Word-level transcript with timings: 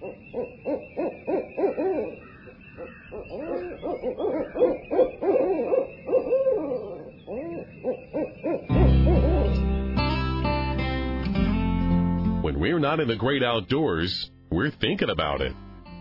When 0.00 0.14
we're 12.60 12.78
not 12.78 13.00
in 13.00 13.08
the 13.08 13.16
great 13.16 13.42
outdoors, 13.42 14.30
we're 14.50 14.70
thinking 14.70 15.10
about 15.10 15.40
it. 15.40 15.52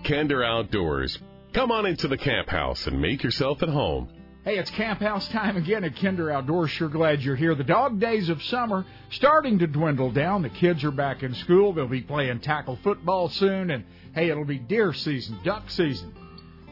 Kinder 0.08 0.44
Outdoors. 0.44 1.18
Come 1.54 1.72
on 1.72 1.88
into 1.88 2.08
the 2.08 2.18
camp 2.18 2.50
house 2.50 2.86
and 2.86 3.02
make 3.02 3.24
yourself 3.24 3.64
at 3.64 3.70
home. 3.70 4.10
Hey, 4.48 4.60
it's 4.60 4.72
camp 4.72 5.02
house 5.02 5.28
time 5.28 5.58
again 5.58 5.84
at 5.84 5.98
Kinder 5.98 6.32
Outdoors. 6.32 6.72
Sure 6.72 6.88
glad 6.88 7.22
you're 7.22 7.36
here. 7.36 7.54
The 7.54 7.66
dog 7.66 8.00
days 8.00 8.30
of 8.30 8.42
summer 8.44 8.86
starting 9.10 9.60
to 9.60 9.68
dwindle 9.68 10.10
down. 10.10 10.42
The 10.42 10.48
kids 10.48 10.86
are 10.86 10.92
back 10.92 11.22
in 11.22 11.34
school. 11.36 11.74
They'll 11.74 11.90
be 11.90 12.00
playing 12.00 12.40
tackle 12.40 12.80
football 12.82 13.28
soon, 13.28 13.72
and 13.72 13.84
hey, 14.16 14.30
it'll 14.30 14.46
be 14.46 14.58
deer 14.58 14.94
season, 14.94 15.38
duck 15.44 15.70
season. 15.70 16.16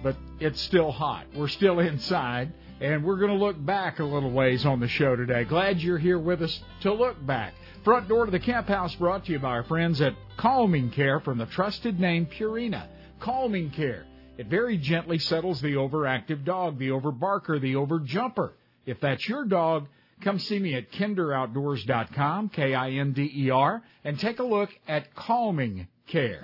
But 0.01 0.15
it's 0.39 0.61
still 0.61 0.89
hot. 0.89 1.25
We're 1.35 1.49
still 1.49 1.79
inside, 1.81 2.53
and 2.79 3.03
we're 3.03 3.17
going 3.17 3.37
to 3.37 3.45
look 3.45 3.57
back 3.65 3.99
a 3.99 4.05
little 4.05 4.31
ways 4.31 4.65
on 4.65 4.79
the 4.79 4.87
show 4.87 5.17
today. 5.17 5.43
Glad 5.43 5.81
you're 5.81 5.97
here 5.97 6.17
with 6.17 6.43
us 6.43 6.57
to 6.83 6.93
look 6.93 7.25
back. 7.25 7.55
Front 7.83 8.07
door 8.07 8.23
to 8.23 8.31
the 8.31 8.39
camp 8.39 8.69
house 8.69 8.95
brought 8.95 9.25
to 9.25 9.33
you 9.33 9.39
by 9.39 9.49
our 9.49 9.65
friends 9.65 9.99
at 9.99 10.15
Calming 10.37 10.91
Care 10.91 11.19
from 11.19 11.39
the 11.39 11.45
trusted 11.47 11.99
name 11.99 12.25
Purina. 12.25 12.87
Calming 13.19 13.69
Care. 13.71 14.05
It 14.37 14.47
very 14.47 14.77
gently 14.77 15.17
settles 15.19 15.61
the 15.61 15.75
overactive 15.75 16.43
dog, 16.43 16.77
the 16.77 16.89
overbarker, 16.89 17.59
the 17.59 17.75
overjumper. 17.75 18.51
If 18.85 18.99
that's 18.99 19.27
your 19.27 19.45
dog, 19.45 19.87
come 20.21 20.39
see 20.39 20.59
me 20.59 20.75
at 20.75 20.91
kinderoutdoors.com, 20.91 22.49
K-I-N-D-E-R, 22.49 23.81
and 24.03 24.19
take 24.19 24.39
a 24.39 24.43
look 24.43 24.69
at 24.87 25.15
Calming 25.15 25.87
Care. 26.07 26.41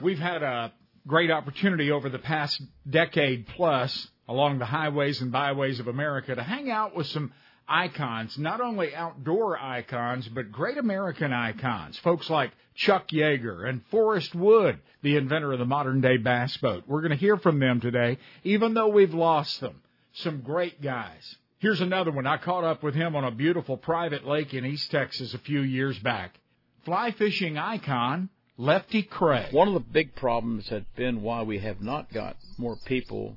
We've 0.00 0.18
had 0.18 0.42
a 0.42 0.72
great 1.06 1.30
opportunity 1.30 1.90
over 1.90 2.08
the 2.08 2.18
past 2.18 2.60
decade 2.88 3.46
plus 3.48 4.08
along 4.28 4.58
the 4.58 4.64
highways 4.64 5.20
and 5.20 5.30
byways 5.30 5.78
of 5.78 5.88
America 5.88 6.34
to 6.34 6.42
hang 6.42 6.70
out 6.70 6.96
with 6.96 7.06
some 7.06 7.32
icons, 7.68 8.38
not 8.38 8.60
only 8.60 8.94
outdoor 8.94 9.58
icons, 9.58 10.28
but 10.28 10.52
great 10.52 10.78
American 10.78 11.32
icons. 11.32 11.98
Folks 11.98 12.30
like 12.30 12.52
Chuck 12.74 13.08
Yeager 13.08 13.68
and 13.68 13.84
Forrest 13.90 14.34
Wood, 14.34 14.78
the 15.02 15.16
inventor 15.16 15.52
of 15.52 15.58
the 15.58 15.64
modern 15.64 16.00
day 16.00 16.16
bass 16.16 16.56
boat. 16.58 16.84
We're 16.86 17.00
going 17.00 17.12
to 17.12 17.16
hear 17.16 17.36
from 17.36 17.58
them 17.58 17.80
today, 17.80 18.18
even 18.44 18.74
though 18.74 18.88
we've 18.88 19.14
lost 19.14 19.60
them. 19.60 19.82
Some 20.14 20.40
great 20.40 20.80
guys. 20.80 21.36
Here's 21.58 21.80
another 21.80 22.12
one. 22.12 22.26
I 22.26 22.36
caught 22.36 22.64
up 22.64 22.82
with 22.82 22.94
him 22.94 23.16
on 23.16 23.24
a 23.24 23.30
beautiful 23.30 23.76
private 23.76 24.26
lake 24.26 24.54
in 24.54 24.64
East 24.64 24.90
Texas 24.90 25.34
a 25.34 25.38
few 25.38 25.60
years 25.60 25.98
back. 25.98 26.38
Fly 26.84 27.10
fishing 27.12 27.58
icon, 27.58 28.28
Lefty 28.58 29.02
Kreh. 29.02 29.52
One 29.52 29.68
of 29.68 29.74
the 29.74 29.80
big 29.80 30.14
problems 30.14 30.68
has 30.68 30.82
been 30.96 31.22
why 31.22 31.42
we 31.42 31.58
have 31.58 31.80
not 31.80 32.12
got 32.12 32.36
more 32.58 32.76
people, 32.84 33.36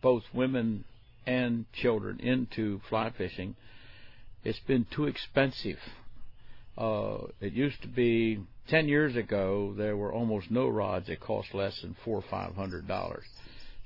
both 0.00 0.24
women 0.34 0.84
and 1.30 1.64
children, 1.72 2.18
into 2.20 2.80
fly 2.88 3.12
fishing. 3.16 3.54
It's 4.42 4.58
been 4.60 4.86
too 4.90 5.06
expensive. 5.06 5.78
Uh, 6.76 7.26
it 7.40 7.52
used 7.52 7.80
to 7.82 7.88
be 7.88 8.40
ten 8.68 8.88
years 8.88 9.14
ago 9.16 9.74
there 9.76 9.96
were 9.96 10.12
almost 10.12 10.50
no 10.50 10.68
rods 10.68 11.06
that 11.06 11.20
cost 11.20 11.54
less 11.54 11.80
than 11.82 11.96
four 12.04 12.18
or 12.18 12.24
five 12.30 12.54
hundred 12.54 12.88
dollars. 12.88 13.24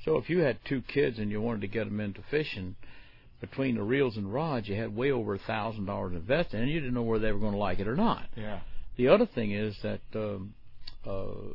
So 0.05 0.17
if 0.17 0.29
you 0.31 0.39
had 0.41 0.59
two 0.65 0.83
kids 0.83 1.19
and 1.19 1.31
you 1.31 1.41
wanted 1.41 1.63
to 1.63 1.69
get 1.69 1.85
them 1.85 2.01
into 2.01 2.21
fishing, 2.31 2.77
between 3.41 3.77
the 3.77 3.83
reels 3.83 4.17
and 4.17 4.33
rods, 4.33 4.69
you 4.69 4.77
had 4.77 4.95
way 4.95 5.11
over 5.11 5.35
a 5.35 5.39
thousand 5.39 5.87
dollars 5.87 6.15
invested, 6.15 6.61
and 6.61 6.71
you 6.71 6.81
didn't 6.81 6.95
know 6.95 7.03
whether 7.03 7.27
they 7.27 7.33
were 7.33 7.41
going 7.41 7.53
to 7.53 7.59
like 7.59 7.79
it 7.79 7.89
or 7.89 7.97
not. 7.97 8.27
Yeah. 8.37 8.61
The 8.97 9.09
other 9.09 9.27
thing 9.27 9.53
is 9.53 9.77
that 9.83 10.01
um, 10.15 10.55
uh, 11.07 11.53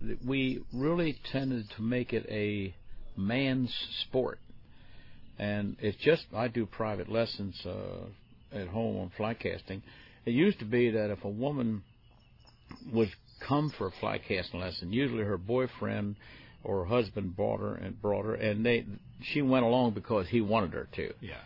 that 0.00 0.24
we 0.24 0.64
really 0.72 1.18
tended 1.30 1.70
to 1.76 1.82
make 1.82 2.12
it 2.12 2.26
a 2.28 2.74
man's 3.16 3.72
sport, 4.02 4.38
and 5.42 5.76
it's 5.80 5.98
just 5.98 6.24
I 6.34 6.46
do 6.46 6.66
private 6.66 7.10
lessons 7.10 7.60
uh, 7.66 8.56
at 8.56 8.68
home 8.68 8.96
on 8.98 9.10
fly 9.16 9.34
casting. 9.34 9.82
It 10.24 10.30
used 10.30 10.60
to 10.60 10.64
be 10.64 10.90
that 10.90 11.10
if 11.10 11.24
a 11.24 11.28
woman 11.28 11.82
would 12.92 13.10
come 13.46 13.72
for 13.76 13.88
a 13.88 13.92
fly 13.98 14.18
casting 14.18 14.60
lesson, 14.60 14.92
usually 14.92 15.24
her 15.24 15.36
boyfriend 15.38 16.14
or 16.62 16.84
her 16.84 16.84
husband 16.84 17.34
brought 17.34 17.58
her 17.58 17.74
and 17.74 18.00
brought 18.00 18.24
her, 18.24 18.34
and 18.34 18.64
they 18.64 18.86
she 19.32 19.42
went 19.42 19.64
along 19.64 19.94
because 19.94 20.28
he 20.28 20.40
wanted 20.40 20.74
her 20.74 20.88
to. 20.94 21.12
Yeah. 21.20 21.40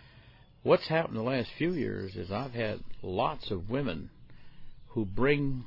What's 0.63 0.89
happened 0.89 1.17
the 1.17 1.23
last 1.23 1.49
few 1.57 1.73
years 1.73 2.17
is 2.17 2.31
I've 2.31 2.53
had 2.53 2.81
lots 3.03 3.51
of 3.51 3.71
women 3.71 4.11
who 4.89 5.07
bring 5.07 5.65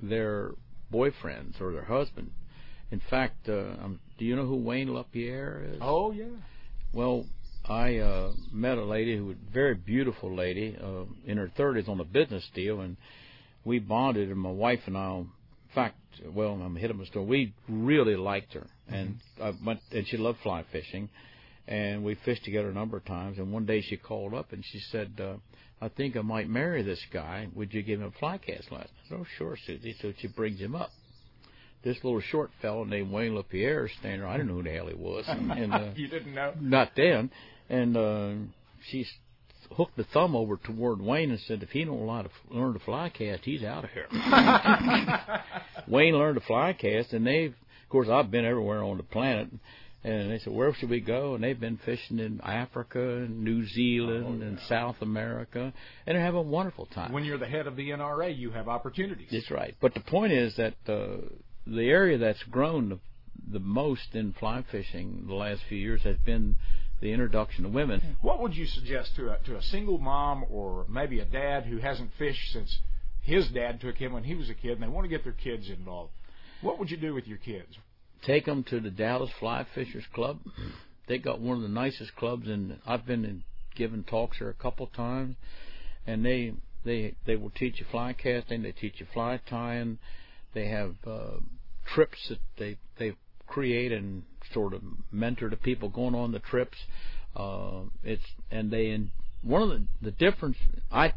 their 0.00 0.52
boyfriends 0.92 1.60
or 1.60 1.72
their 1.72 1.84
husband. 1.84 2.30
In 2.92 3.00
fact, 3.10 3.48
uh, 3.48 3.74
um, 3.82 3.98
do 4.18 4.24
you 4.24 4.36
know 4.36 4.46
who 4.46 4.56
Wayne 4.56 4.92
LaPierre 4.92 5.64
is? 5.64 5.78
Oh 5.80 6.12
yeah. 6.12 6.26
Well, 6.92 7.24
I 7.68 7.98
uh, 7.98 8.32
met 8.52 8.76
a 8.76 8.84
lady 8.84 9.16
who 9.16 9.26
was 9.26 9.36
a 9.36 9.52
very 9.52 9.74
beautiful 9.74 10.34
lady 10.34 10.76
uh, 10.82 11.04
in 11.24 11.38
her 11.38 11.50
30s 11.56 11.88
on 11.88 12.00
a 12.00 12.04
business 12.04 12.48
deal, 12.54 12.80
and 12.80 12.96
we 13.64 13.78
bonded. 13.78 14.30
And 14.30 14.38
my 14.38 14.50
wife 14.50 14.80
and 14.86 14.96
I, 14.96 15.18
in 15.18 15.30
fact, 15.74 15.96
well, 16.34 16.54
I'm 16.54 16.74
hit 16.74 16.90
him 16.90 17.00
a 17.00 17.06
story. 17.06 17.24
We 17.24 17.54
really 17.68 18.16
liked 18.16 18.54
her, 18.54 18.66
and 18.88 19.16
I 19.40 19.52
went, 19.64 19.80
and 19.92 20.06
she 20.08 20.16
loved 20.16 20.38
fly 20.42 20.64
fishing, 20.72 21.08
and 21.68 22.02
we 22.02 22.16
fished 22.24 22.44
together 22.44 22.70
a 22.70 22.74
number 22.74 22.96
of 22.96 23.04
times. 23.04 23.38
And 23.38 23.52
one 23.52 23.64
day 23.64 23.80
she 23.80 23.96
called 23.96 24.34
up 24.34 24.52
and 24.52 24.64
she 24.64 24.80
said, 24.90 25.12
uh, 25.20 25.34
"I 25.80 25.88
think 25.88 26.16
I 26.16 26.22
might 26.22 26.48
marry 26.48 26.82
this 26.82 27.04
guy. 27.12 27.46
Would 27.54 27.72
you 27.72 27.82
give 27.82 28.00
him 28.00 28.06
a 28.06 28.18
fly 28.18 28.38
cast 28.38 28.72
lesson?" 28.72 28.90
I 29.04 29.08
said, 29.08 29.18
"Oh, 29.20 29.26
sure, 29.38 29.56
Susie." 29.66 29.94
So 30.02 30.12
she 30.18 30.26
brings 30.26 30.58
him 30.58 30.74
up 30.74 30.90
this 31.84 31.96
little 32.02 32.20
short 32.20 32.50
fellow 32.60 32.84
named 32.84 33.10
Wayne 33.10 33.34
LaPierre 33.34 33.86
is 33.86 33.92
standing 33.98 34.20
there. 34.20 34.28
I 34.28 34.36
didn't 34.36 34.48
know 34.48 34.56
who 34.56 34.62
the 34.62 34.70
hell 34.70 34.86
he 34.86 34.94
was. 34.94 35.24
And, 35.26 35.50
and, 35.52 35.74
uh, 35.74 35.90
you 35.96 36.08
didn't 36.08 36.34
know? 36.34 36.54
Not 36.60 36.92
then. 36.96 37.30
And 37.72 37.96
uh, 37.96 38.30
she 38.90 39.06
hooked 39.76 39.96
the 39.96 40.04
thumb 40.04 40.36
over 40.36 40.58
toward 40.58 41.00
Wayne 41.00 41.30
and 41.30 41.40
said, 41.40 41.62
if 41.62 41.70
he 41.70 41.84
don't 41.84 42.06
learn 42.06 42.24
to, 42.24 42.30
learn 42.50 42.74
to 42.74 42.78
fly 42.80 43.08
cast, 43.08 43.44
he's 43.44 43.62
out 43.64 43.84
of 43.84 43.90
here. 43.90 44.06
Wayne 45.88 46.14
learned 46.14 46.38
to 46.38 46.46
fly 46.46 46.74
cast, 46.74 47.12
and 47.12 47.26
they've, 47.26 47.50
of 47.52 47.88
course, 47.88 48.08
I've 48.10 48.30
been 48.30 48.44
everywhere 48.44 48.82
on 48.82 48.98
the 48.98 49.02
planet. 49.02 49.48
And 50.04 50.32
they 50.32 50.38
said, 50.40 50.52
where 50.52 50.74
should 50.74 50.90
we 50.90 51.00
go? 51.00 51.34
And 51.36 51.44
they've 51.44 51.58
been 51.58 51.78
fishing 51.84 52.18
in 52.18 52.40
Africa 52.42 52.98
and 52.98 53.44
New 53.44 53.64
Zealand 53.68 54.26
Oh, 54.28 54.34
yeah. 54.42 54.46
and 54.50 54.58
South 54.68 54.96
America, 55.00 55.72
and 56.06 56.16
they're 56.16 56.24
having 56.24 56.40
a 56.40 56.42
wonderful 56.42 56.86
time. 56.86 57.12
When 57.12 57.24
you're 57.24 57.38
the 57.38 57.46
head 57.46 57.66
of 57.68 57.76
the 57.76 57.90
NRA, 57.90 58.36
you 58.36 58.50
have 58.50 58.68
opportunities. 58.68 59.28
That's 59.30 59.50
right. 59.50 59.76
But 59.80 59.94
the 59.94 60.00
point 60.00 60.32
is 60.32 60.56
that 60.56 60.74
uh, 60.88 61.18
the 61.66 61.84
area 61.88 62.18
that's 62.18 62.42
grown 62.50 62.88
the, 62.88 62.98
the 63.52 63.60
most 63.60 64.14
in 64.14 64.32
fly 64.32 64.64
fishing 64.72 65.24
the 65.28 65.34
last 65.34 65.62
few 65.68 65.78
years 65.78 66.02
has 66.02 66.16
been 66.26 66.56
the 67.02 67.12
introduction 67.12 67.66
of 67.66 67.72
women. 67.72 68.16
What 68.22 68.40
would 68.40 68.54
you 68.54 68.64
suggest 68.64 69.16
to 69.16 69.32
a 69.32 69.38
to 69.44 69.56
a 69.56 69.62
single 69.62 69.98
mom 69.98 70.46
or 70.48 70.86
maybe 70.88 71.18
a 71.18 71.24
dad 71.24 71.64
who 71.64 71.78
hasn't 71.78 72.10
fished 72.16 72.52
since 72.52 72.78
his 73.20 73.48
dad 73.48 73.80
took 73.80 73.96
him 73.96 74.12
when 74.12 74.24
he 74.24 74.34
was 74.34 74.48
a 74.48 74.54
kid 74.54 74.72
and 74.72 74.82
they 74.82 74.88
want 74.88 75.04
to 75.04 75.08
get 75.08 75.24
their 75.24 75.32
kids 75.32 75.68
involved? 75.68 76.12
What 76.62 76.78
would 76.78 76.90
you 76.90 76.96
do 76.96 77.12
with 77.12 77.26
your 77.26 77.38
kids? 77.38 77.76
Take 78.24 78.46
them 78.46 78.62
to 78.70 78.78
the 78.80 78.90
Dallas 78.90 79.30
Fly 79.40 79.66
Fishers 79.74 80.04
Club. 80.14 80.38
They 81.08 81.18
got 81.18 81.40
one 81.40 81.56
of 81.56 81.62
the 81.62 81.68
nicest 81.68 82.14
clubs, 82.14 82.48
and 82.48 82.78
I've 82.86 83.04
been 83.04 83.24
in, 83.24 83.42
giving 83.74 84.04
talks 84.04 84.38
there 84.38 84.48
a 84.48 84.54
couple 84.54 84.86
of 84.86 84.92
times, 84.92 85.34
and 86.06 86.24
they 86.24 86.54
they 86.84 87.16
they 87.26 87.34
will 87.34 87.50
teach 87.50 87.80
you 87.80 87.86
fly 87.90 88.12
casting. 88.12 88.62
They 88.62 88.70
teach 88.70 89.00
you 89.00 89.06
fly 89.12 89.40
tying. 89.50 89.98
They 90.54 90.68
have 90.68 90.94
uh, 91.04 91.40
trips 91.92 92.28
that 92.28 92.38
they 92.58 92.78
they 92.96 93.16
create 93.52 93.92
and 93.92 94.22
sort 94.54 94.72
of 94.72 94.82
mentor 95.10 95.50
the 95.50 95.56
people 95.56 95.88
going 95.88 96.14
on 96.14 96.32
the 96.32 96.38
trips. 96.38 96.78
Uh, 97.36 97.82
it's 98.02 98.24
and 98.50 98.70
they 98.70 98.90
and 98.90 99.10
one 99.42 99.62
of 99.62 99.68
the 99.68 99.84
the 100.00 100.10
difference. 100.10 100.56
I 100.90 101.12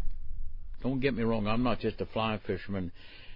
don't 0.84 1.00
get 1.00 1.16
me 1.16 1.23
wrong. 1.23 1.47
I'm 1.47 1.63
not 1.63 1.79
just 1.79 2.01
a 2.01 2.06
fly 2.06 2.40
fisherman. 2.46 2.91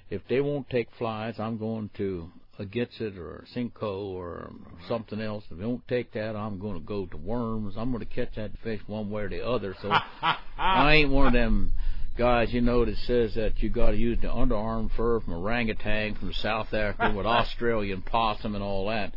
If 0.10 0.22
they 0.28 0.42
won't 0.42 0.70
take 0.70 0.90
flies, 0.98 1.36
I'm 1.40 1.58
going 1.58 1.92
to 1.98 2.30
a 2.58 2.66
Gitzit 2.66 3.18
or 3.18 3.46
a 3.46 3.58
Senko 3.58 4.14
or 4.14 4.52
something 4.88 5.22
else. 5.22 5.46
If 5.50 5.58
they 5.58 5.64
don't 5.64 5.88
take 5.88 6.12
that, 6.14 6.36
I'm 6.36 6.60
going 6.60 6.74
to 6.74 6.86
go 6.86 7.06
to 7.06 7.18
worms. 7.18 7.76
I'm 7.78 7.92
going 7.92 8.06
to 8.06 8.14
catch 8.14 8.36
that 8.36 8.52
fish 8.64 8.82
one 8.88 9.10
way 9.10 9.24
or 9.24 9.30
the 9.30 9.46
other. 9.46 9.76
So 9.82 9.92
I 10.58 10.94
ain't 10.96 11.12
one 11.12 11.28
of 11.28 11.34
them 11.34 11.74
guys, 12.20 12.52
you 12.52 12.60
know, 12.60 12.84
that 12.84 12.98
says 13.08 13.36
that 13.36 13.64
you 13.64 13.70
got 13.70 13.92
to 13.92 13.98
use 13.98 14.20
the 14.22 14.28
underarm 14.28 14.92
fur 14.98 15.22
from 15.22 15.36
orangutan 15.36 16.16
from 16.16 16.34
South 16.34 16.74
Africa 16.74 17.14
with 17.16 17.26
Australian 17.26 18.02
possum 18.02 18.56
and 18.56 18.64
all 18.64 18.90
that. 18.90 19.14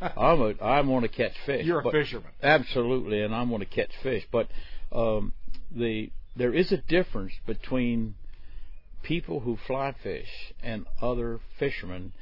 I'm 0.00 0.40
a, 0.40 0.64
I 0.64 0.80
want 0.80 1.02
to 1.02 1.08
catch 1.10 1.34
fish. 1.44 1.66
You're 1.66 1.86
a 1.86 1.90
fisherman. 1.90 2.30
Absolutely, 2.42 3.20
and 3.20 3.34
I'm 3.34 3.50
going 3.50 3.60
to 3.60 3.66
catch 3.66 3.90
fish. 4.02 4.26
But 4.32 4.48
um, 4.90 5.34
the 5.70 6.10
there 6.34 6.54
is 6.54 6.72
a 6.72 6.78
difference 6.78 7.34
between 7.46 8.14
people 9.02 9.40
who 9.40 9.58
fly 9.66 9.94
fish 10.02 10.54
and 10.62 10.86
other 11.02 11.40
fishermen. 11.58 12.14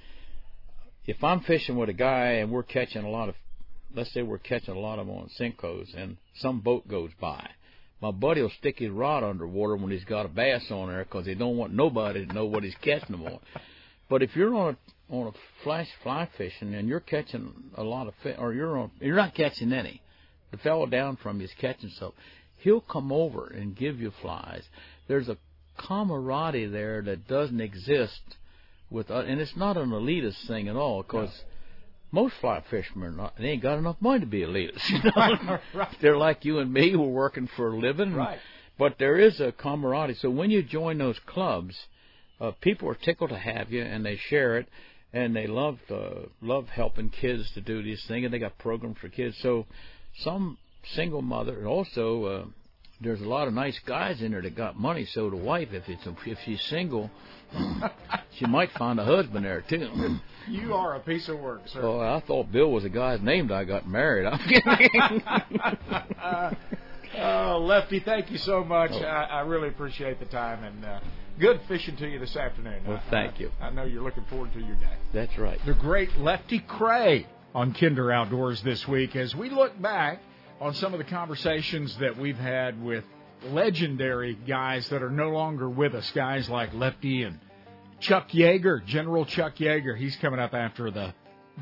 If 1.06 1.22
I'm 1.22 1.42
fishing 1.42 1.76
with 1.76 1.90
a 1.90 1.94
guy 1.94 2.32
and 2.32 2.50
we're 2.50 2.64
catching 2.64 3.04
a 3.04 3.10
lot 3.10 3.28
of, 3.28 3.36
let's 3.94 4.12
say 4.12 4.22
we're 4.22 4.38
catching 4.38 4.74
a 4.74 4.80
lot 4.80 4.98
of 4.98 5.06
them 5.06 5.14
on 5.14 5.30
Senkos, 5.38 5.94
and 5.96 6.16
some 6.34 6.60
boat 6.60 6.88
goes 6.88 7.10
by, 7.20 7.50
my 8.04 8.10
buddy 8.10 8.42
will 8.42 8.52
stick 8.58 8.80
his 8.80 8.90
rod 8.90 9.24
underwater 9.24 9.76
when 9.76 9.90
he's 9.90 10.04
got 10.04 10.26
a 10.26 10.28
bass 10.28 10.70
on 10.70 10.88
there 10.88 11.04
because 11.04 11.24
he 11.24 11.34
don't 11.34 11.56
want 11.56 11.72
nobody 11.72 12.26
to 12.26 12.34
know 12.34 12.44
what 12.44 12.62
he's 12.62 12.74
catching 12.82 13.12
them 13.12 13.24
on. 13.24 13.38
But 14.10 14.22
if 14.22 14.36
you're 14.36 14.54
on 14.54 14.76
a 15.10 15.14
on 15.14 15.28
a 15.28 15.32
flash 15.62 15.88
fly 16.02 16.28
fishing 16.36 16.74
and 16.74 16.86
you're 16.86 17.00
catching 17.00 17.50
a 17.76 17.82
lot 17.82 18.06
of 18.06 18.12
fish, 18.22 18.36
or 18.38 18.52
you're 18.52 18.76
on 18.76 18.90
you're 19.00 19.16
not 19.16 19.34
catching 19.34 19.72
any, 19.72 20.02
the 20.50 20.58
fellow 20.58 20.84
down 20.84 21.16
from 21.16 21.38
you 21.40 21.46
is 21.46 21.52
catching 21.58 21.88
stuff. 21.96 22.12
He'll 22.58 22.82
come 22.82 23.10
over 23.10 23.46
and 23.46 23.74
give 23.74 23.98
you 23.98 24.12
flies. 24.20 24.64
There's 25.08 25.30
a 25.30 25.38
camaraderie 25.78 26.66
there 26.66 27.00
that 27.00 27.26
doesn't 27.26 27.62
exist 27.62 28.20
with, 28.90 29.10
uh, 29.10 29.20
and 29.20 29.40
it's 29.40 29.56
not 29.56 29.78
an 29.78 29.88
elitist 29.88 30.46
thing 30.46 30.68
at 30.68 30.76
all 30.76 31.02
because. 31.02 31.30
No 31.30 31.53
most 32.14 32.34
fly 32.40 32.62
fishermen 32.70 33.08
are 33.08 33.16
not, 33.16 33.34
they 33.36 33.48
ain't 33.50 33.62
got 33.62 33.78
enough 33.78 33.96
money 34.00 34.20
to 34.20 34.26
be 34.26 34.40
elitists. 34.40 34.88
You 34.88 35.02
know? 35.02 35.58
right. 35.74 35.88
They're 36.00 36.16
like 36.16 36.44
you 36.44 36.60
and 36.60 36.72
me 36.72 36.92
who 36.92 37.02
are 37.02 37.08
working 37.08 37.48
for 37.56 37.72
a 37.72 37.76
living. 37.76 38.14
Right. 38.14 38.38
But 38.78 38.98
there 38.98 39.18
is 39.18 39.40
a 39.40 39.52
camaraderie. 39.52 40.14
So 40.14 40.30
when 40.30 40.50
you 40.50 40.62
join 40.62 40.98
those 40.98 41.18
clubs, 41.26 41.76
uh, 42.40 42.52
people 42.60 42.88
are 42.88 42.94
tickled 42.94 43.30
to 43.30 43.38
have 43.38 43.72
you, 43.72 43.82
and 43.82 44.06
they 44.06 44.16
share 44.16 44.58
it, 44.58 44.68
and 45.12 45.34
they 45.34 45.46
love 45.46 45.78
uh, 45.90 46.26
love 46.40 46.68
helping 46.68 47.10
kids 47.10 47.50
to 47.52 47.60
do 47.60 47.82
these 47.82 48.04
things, 48.06 48.24
and 48.24 48.34
they 48.34 48.38
got 48.38 48.58
programs 48.58 48.98
for 48.98 49.08
kids. 49.08 49.36
So 49.38 49.66
some 50.18 50.58
single 50.94 51.22
mother, 51.22 51.58
and 51.58 51.66
also 51.66 52.24
uh, 52.24 52.44
there's 53.00 53.20
a 53.20 53.28
lot 53.28 53.48
of 53.48 53.54
nice 53.54 53.78
guys 53.86 54.22
in 54.22 54.32
there 54.32 54.42
that 54.42 54.56
got 54.56 54.76
money. 54.76 55.04
So 55.04 55.30
the 55.30 55.36
wife, 55.36 55.68
if 55.72 55.88
it's 55.88 56.06
a, 56.06 56.14
if 56.26 56.38
she's 56.44 56.62
single, 56.62 57.10
she 58.38 58.46
might 58.46 58.70
find 58.72 58.98
a 59.00 59.04
husband 59.04 59.44
there 59.44 59.62
too. 59.62 60.18
You 60.48 60.74
are 60.74 60.96
a 60.96 61.00
piece 61.00 61.28
of 61.28 61.38
work, 61.38 61.62
sir. 61.68 61.80
Oh, 61.82 62.00
I 62.00 62.20
thought 62.26 62.52
Bill 62.52 62.70
was 62.70 62.84
a 62.84 62.88
guy's 62.88 63.20
name 63.20 63.48
that 63.48 63.54
I 63.54 63.64
got 63.64 63.88
married. 63.88 64.26
I'm 64.30 64.38
kidding. 64.38 65.22
uh, 67.18 67.58
Lefty, 67.58 68.00
thank 68.00 68.30
you 68.30 68.38
so 68.38 68.64
much. 68.64 68.90
Oh. 68.92 69.00
I, 69.04 69.24
I 69.24 69.40
really 69.40 69.68
appreciate 69.68 70.18
the 70.18 70.26
time 70.26 70.64
and 70.64 70.84
uh, 70.84 71.00
good 71.38 71.60
fishing 71.68 71.96
to 71.96 72.08
you 72.08 72.18
this 72.18 72.36
afternoon. 72.36 72.82
Well, 72.86 73.00
I- 73.06 73.10
thank 73.10 73.34
I- 73.36 73.38
you. 73.38 73.50
I 73.60 73.70
know 73.70 73.84
you're 73.84 74.02
looking 74.02 74.24
forward 74.24 74.52
to 74.54 74.60
your 74.60 74.76
day. 74.76 74.96
That's 75.12 75.36
right. 75.38 75.58
The 75.64 75.74
great 75.74 76.16
Lefty 76.18 76.60
Kreh 76.60 77.26
on 77.54 77.72
Kinder 77.74 78.10
Outdoors 78.10 78.62
this 78.62 78.86
week 78.88 79.14
as 79.16 79.34
we 79.34 79.48
look 79.50 79.80
back 79.80 80.20
on 80.60 80.74
some 80.74 80.92
of 80.92 80.98
the 80.98 81.04
conversations 81.04 81.96
that 81.98 82.16
we've 82.18 82.36
had 82.36 82.82
with 82.82 83.04
legendary 83.50 84.34
guys 84.46 84.88
that 84.88 85.02
are 85.02 85.10
no 85.10 85.30
longer 85.30 85.68
with 85.68 85.94
us, 85.94 86.10
guys 86.12 86.48
like 86.48 86.72
Lefty 86.74 87.22
and 87.24 87.38
Chuck 88.04 88.32
Yeager, 88.32 88.84
General 88.84 89.24
Chuck 89.24 89.56
Yeager. 89.56 89.96
He's 89.96 90.14
coming 90.16 90.38
up 90.38 90.52
after 90.52 90.90
the 90.90 91.14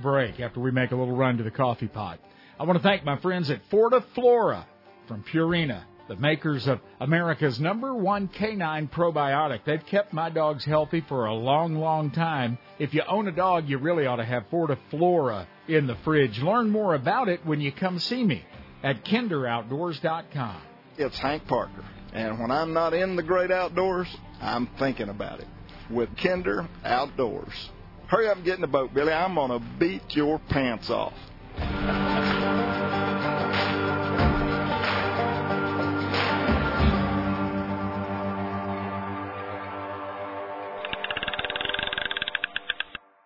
break, 0.02 0.40
after 0.40 0.58
we 0.58 0.72
make 0.72 0.90
a 0.90 0.96
little 0.96 1.14
run 1.14 1.38
to 1.38 1.44
the 1.44 1.52
coffee 1.52 1.86
pot. 1.86 2.18
I 2.58 2.64
want 2.64 2.78
to 2.78 2.82
thank 2.82 3.04
my 3.04 3.16
friends 3.18 3.48
at 3.48 3.60
Fortiflora 3.70 4.64
from 5.06 5.22
Purina, 5.22 5.84
the 6.08 6.16
makers 6.16 6.66
of 6.66 6.80
America's 6.98 7.60
number 7.60 7.94
one 7.94 8.26
canine 8.26 8.88
probiotic. 8.88 9.60
They've 9.64 9.86
kept 9.86 10.12
my 10.12 10.30
dogs 10.30 10.64
healthy 10.64 11.00
for 11.08 11.26
a 11.26 11.34
long, 11.34 11.76
long 11.76 12.10
time. 12.10 12.58
If 12.80 12.92
you 12.92 13.02
own 13.08 13.28
a 13.28 13.32
dog, 13.32 13.68
you 13.68 13.78
really 13.78 14.06
ought 14.06 14.16
to 14.16 14.24
have 14.24 14.50
Fortiflora 14.50 15.46
in 15.68 15.86
the 15.86 15.96
fridge. 16.02 16.40
Learn 16.40 16.70
more 16.70 16.96
about 16.96 17.28
it 17.28 17.46
when 17.46 17.60
you 17.60 17.70
come 17.70 18.00
see 18.00 18.24
me 18.24 18.44
at 18.82 19.04
kinderoutdoors.com. 19.04 20.60
It's 20.98 21.18
Hank 21.20 21.46
Parker, 21.46 21.84
and 22.12 22.40
when 22.40 22.50
I'm 22.50 22.72
not 22.72 22.94
in 22.94 23.14
the 23.14 23.22
great 23.22 23.52
outdoors, 23.52 24.08
I'm 24.40 24.66
thinking 24.78 25.08
about 25.08 25.38
it 25.38 25.46
with 25.92 26.16
Kinder 26.16 26.68
Outdoors. 26.84 27.70
Hurry 28.06 28.28
up 28.28 28.36
and 28.36 28.44
get 28.44 28.56
in 28.56 28.60
the 28.60 28.66
boat, 28.66 28.92
Billy. 28.94 29.12
I'm 29.12 29.34
going 29.34 29.50
to 29.50 29.66
beat 29.78 30.16
your 30.16 30.38
pants 30.38 30.90
off. 30.90 31.14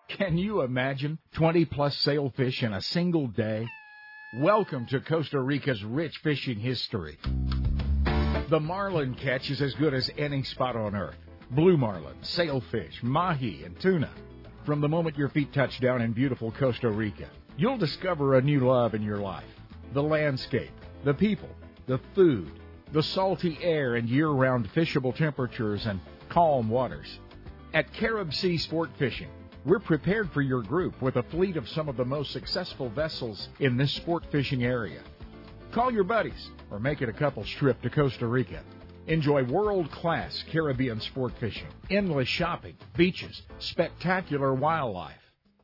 Can 0.09 0.39
you 0.39 0.63
imagine 0.63 1.19
20 1.35 1.67
plus 1.67 1.97
sailfish 1.99 2.63
in 2.63 2.73
a 2.73 2.81
single 2.81 3.27
day? 3.27 3.67
Welcome 4.39 4.87
to 4.87 5.01
Costa 5.01 5.41
Rica's 5.41 5.85
rich 5.85 6.17
fishing 6.23 6.59
history. 6.59 7.19
The 8.49 8.61
marlin 8.61 9.15
catch 9.15 9.51
is 9.51 9.61
as 9.61 9.75
good 9.75 9.95
as 9.95 10.11
any 10.17 10.43
spot 10.43 10.75
on 10.75 10.95
earth. 10.95 11.17
Blue 11.53 11.77
marlin, 11.77 12.17
sailfish, 12.23 13.03
mahi, 13.05 13.63
and 13.63 13.79
tuna. 13.79 14.11
From 14.65 14.81
the 14.81 14.89
moment 14.89 15.17
your 15.17 15.29
feet 15.29 15.53
touch 15.53 15.81
down 15.81 16.03
in 16.03 16.13
beautiful 16.13 16.51
Costa 16.51 16.91
Rica, 16.91 17.29
you'll 17.57 17.77
discover 17.77 18.35
a 18.35 18.43
new 18.43 18.67
love 18.67 18.95
in 18.95 19.03
your 19.03 19.19
life. 19.19 19.45
The 19.93 20.03
landscape, 20.03 20.73
the 21.05 21.15
people, 21.15 21.49
the 21.87 22.01
food, 22.17 22.51
the 22.93 23.03
salty 23.03 23.59
air 23.63 23.95
and 23.95 24.09
year-round 24.09 24.69
fishable 24.75 25.15
temperatures 25.15 25.87
and 25.87 26.01
calm 26.29 26.69
waters. 26.69 27.21
At 27.73 27.93
Carib 27.93 28.35
Sea 28.35 28.59
Sport 28.59 28.91
Fishing, 28.99 29.31
we're 29.65 29.79
prepared 29.79 30.33
for 30.33 30.43
your 30.43 30.63
group 30.63 31.01
with 31.01 31.15
a 31.15 31.23
fleet 31.25 31.57
of 31.57 31.69
some 31.69 31.89
of 31.89 31.97
the 31.97 32.05
most 32.05 32.33
successful 32.33 32.89
vessels 32.89 33.51
in 33.61 33.77
this 33.77 33.93
sport 33.93 34.27
fishing 34.33 34.65
area. 34.65 35.01
Call 35.71 35.93
your 35.93 36.05
buddies 36.05 36.51
or 36.73 36.81
make 36.81 37.03
it 37.03 37.09
a 37.09 37.13
couple's 37.13 37.49
trip 37.51 37.81
to 37.83 37.91
Costa 37.91 38.27
Rica. 38.27 38.65
Enjoy 39.09 39.45
world 39.45 39.91
class 39.91 40.45
Caribbean 40.51 41.01
sport 41.01 41.33
fishing, 41.39 41.69
endless 41.91 42.29
shopping, 42.29 42.77
beaches, 42.97 43.43
spectacular 43.59 44.53
wildlife. 44.53 45.15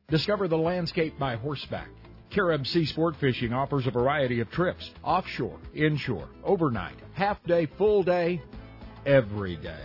Discover 0.07 0.47
the 0.47 0.57
landscape 0.57 1.19
by 1.19 1.35
horseback. 1.35 1.89
Carib 2.29 2.65
Sea 2.65 2.85
Sport 2.85 3.17
Fishing 3.17 3.51
offers 3.53 3.85
a 3.85 3.91
variety 3.91 4.39
of 4.39 4.49
trips 4.49 4.89
offshore, 5.03 5.59
inshore, 5.75 6.29
overnight, 6.43 6.95
half 7.13 7.43
day, 7.43 7.67
full 7.77 8.01
day, 8.01 8.41
every 9.05 9.57
day. 9.57 9.83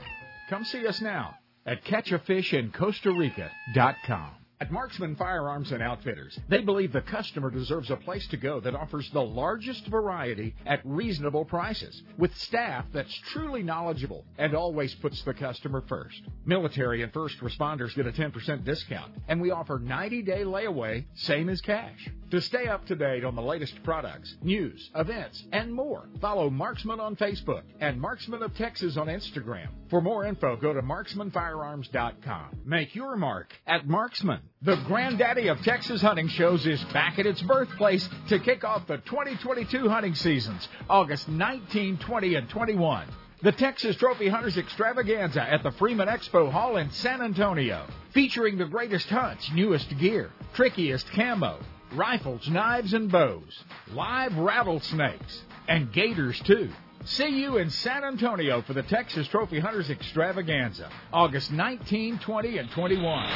Come 0.49 0.65
see 0.65 0.87
us 0.87 1.03
now 1.03 1.35
at 1.67 1.85
catchafishincostarica.com. 1.85 4.38
At 4.61 4.73
Marksman 4.73 5.15
Firearms 5.15 5.71
and 5.71 5.81
Outfitters, 5.81 6.37
they 6.49 6.63
believe 6.63 6.93
the 6.93 7.01
customer 7.01 7.49
deserves 7.49 7.91
a 7.91 7.97
place 7.97 8.27
to 8.29 8.37
go 8.37 8.59
that 8.59 8.75
offers 8.75 9.09
the 9.13 9.23
largest 9.23 9.87
variety 9.87 10.57
at 10.67 10.81
reasonable 10.85 11.45
prices, 11.45 12.03
with 12.17 12.37
staff 12.37 12.85
that's 12.93 13.15
truly 13.33 13.63
knowledgeable 13.63 14.25
and 14.37 14.55
always 14.55 14.93
puts 14.97 15.23
the 15.23 15.33
customer 15.33 15.85
first. 15.89 16.21
Military 16.45 17.05
and 17.05 17.13
first 17.13 17.39
responders 17.39 17.95
get 17.95 18.09
a 18.09 18.11
10% 18.11 18.65
discount, 18.65 19.13
and 19.29 19.41
we 19.41 19.53
offer 19.53 19.79
90 19.79 20.23
day 20.23 20.43
layaway, 20.43 21.05
same 21.15 21.49
as 21.49 21.61
cash. 21.61 22.11
To 22.31 22.43
stay 22.43 22.67
up 22.67 22.85
to 22.89 22.95
date 22.95 23.25
on 23.25 23.35
the 23.35 23.41
latest 23.41 23.83
products, 23.85 24.37
news, 24.43 24.91
events, 24.95 25.43
and 25.51 25.73
more, 25.73 26.11
follow 26.21 26.51
Marksman 26.51 27.01
on 27.01 27.17
Facebook 27.17 27.63
and 27.81 27.99
Marksman 27.99 28.43
of 28.43 28.55
Texas 28.55 28.99
on 28.99 29.07
Instagram. 29.07 29.69
For 29.89 30.03
more 30.03 30.27
info, 30.27 30.55
go 30.57 30.75
to 30.75 30.83
marksmanfirearms.com. 30.83 32.61
Make 32.67 32.95
your 32.95 33.17
mark 33.17 33.55
at 33.67 33.89
Marksman. 33.89 34.41
The 34.61 34.77
granddaddy 34.87 35.49
of 35.49 35.63
Texas 35.63 36.03
hunting 36.03 36.29
shows 36.29 36.67
is 36.67 36.85
back 36.93 37.19
at 37.19 37.25
its 37.25 37.41
birthplace 37.41 38.07
to 38.29 38.39
kick 38.39 38.63
off 38.63 38.87
the 38.87 38.99
2022 38.99 39.89
hunting 39.89 40.15
seasons, 40.15 40.69
August 40.91 41.31
19, 41.31 41.97
20, 41.97 42.35
and 42.35 42.51
21. 42.51 43.09
The 43.41 43.53
Texas 43.53 43.97
Trophy 43.97 44.29
Hunters 44.29 44.59
Extravaganza 44.59 45.41
at 45.41 45.63
the 45.63 45.71
Freeman 45.71 46.09
Expo 46.09 46.53
Hall 46.53 46.77
in 46.77 46.91
San 46.91 47.23
Antonio, 47.23 47.87
featuring 48.13 48.59
the 48.59 48.67
greatest 48.67 49.09
hunts, 49.09 49.51
newest 49.55 49.97
gear, 49.99 50.31
trickiest 50.53 51.11
camo, 51.13 51.59
rifles, 51.95 52.49
knives, 52.49 52.93
and 52.93 53.11
bows, 53.11 53.65
live 53.93 54.37
rattlesnakes, 54.37 55.43
and 55.69 55.93
gators 55.93 56.41
too. 56.47 56.71
See 57.05 57.29
you 57.29 57.59
in 57.59 57.71
San 57.71 58.05
Antonio 58.05 58.63
for 58.63 58.75
the 58.75 58.83
Texas 58.83 59.29
Trophy 59.29 59.61
Hunters 59.61 59.89
Extravaganza, 59.89 60.91
August 61.13 61.51
19, 61.53 62.19
20, 62.19 62.59
and 62.59 62.71
21. 62.71 63.27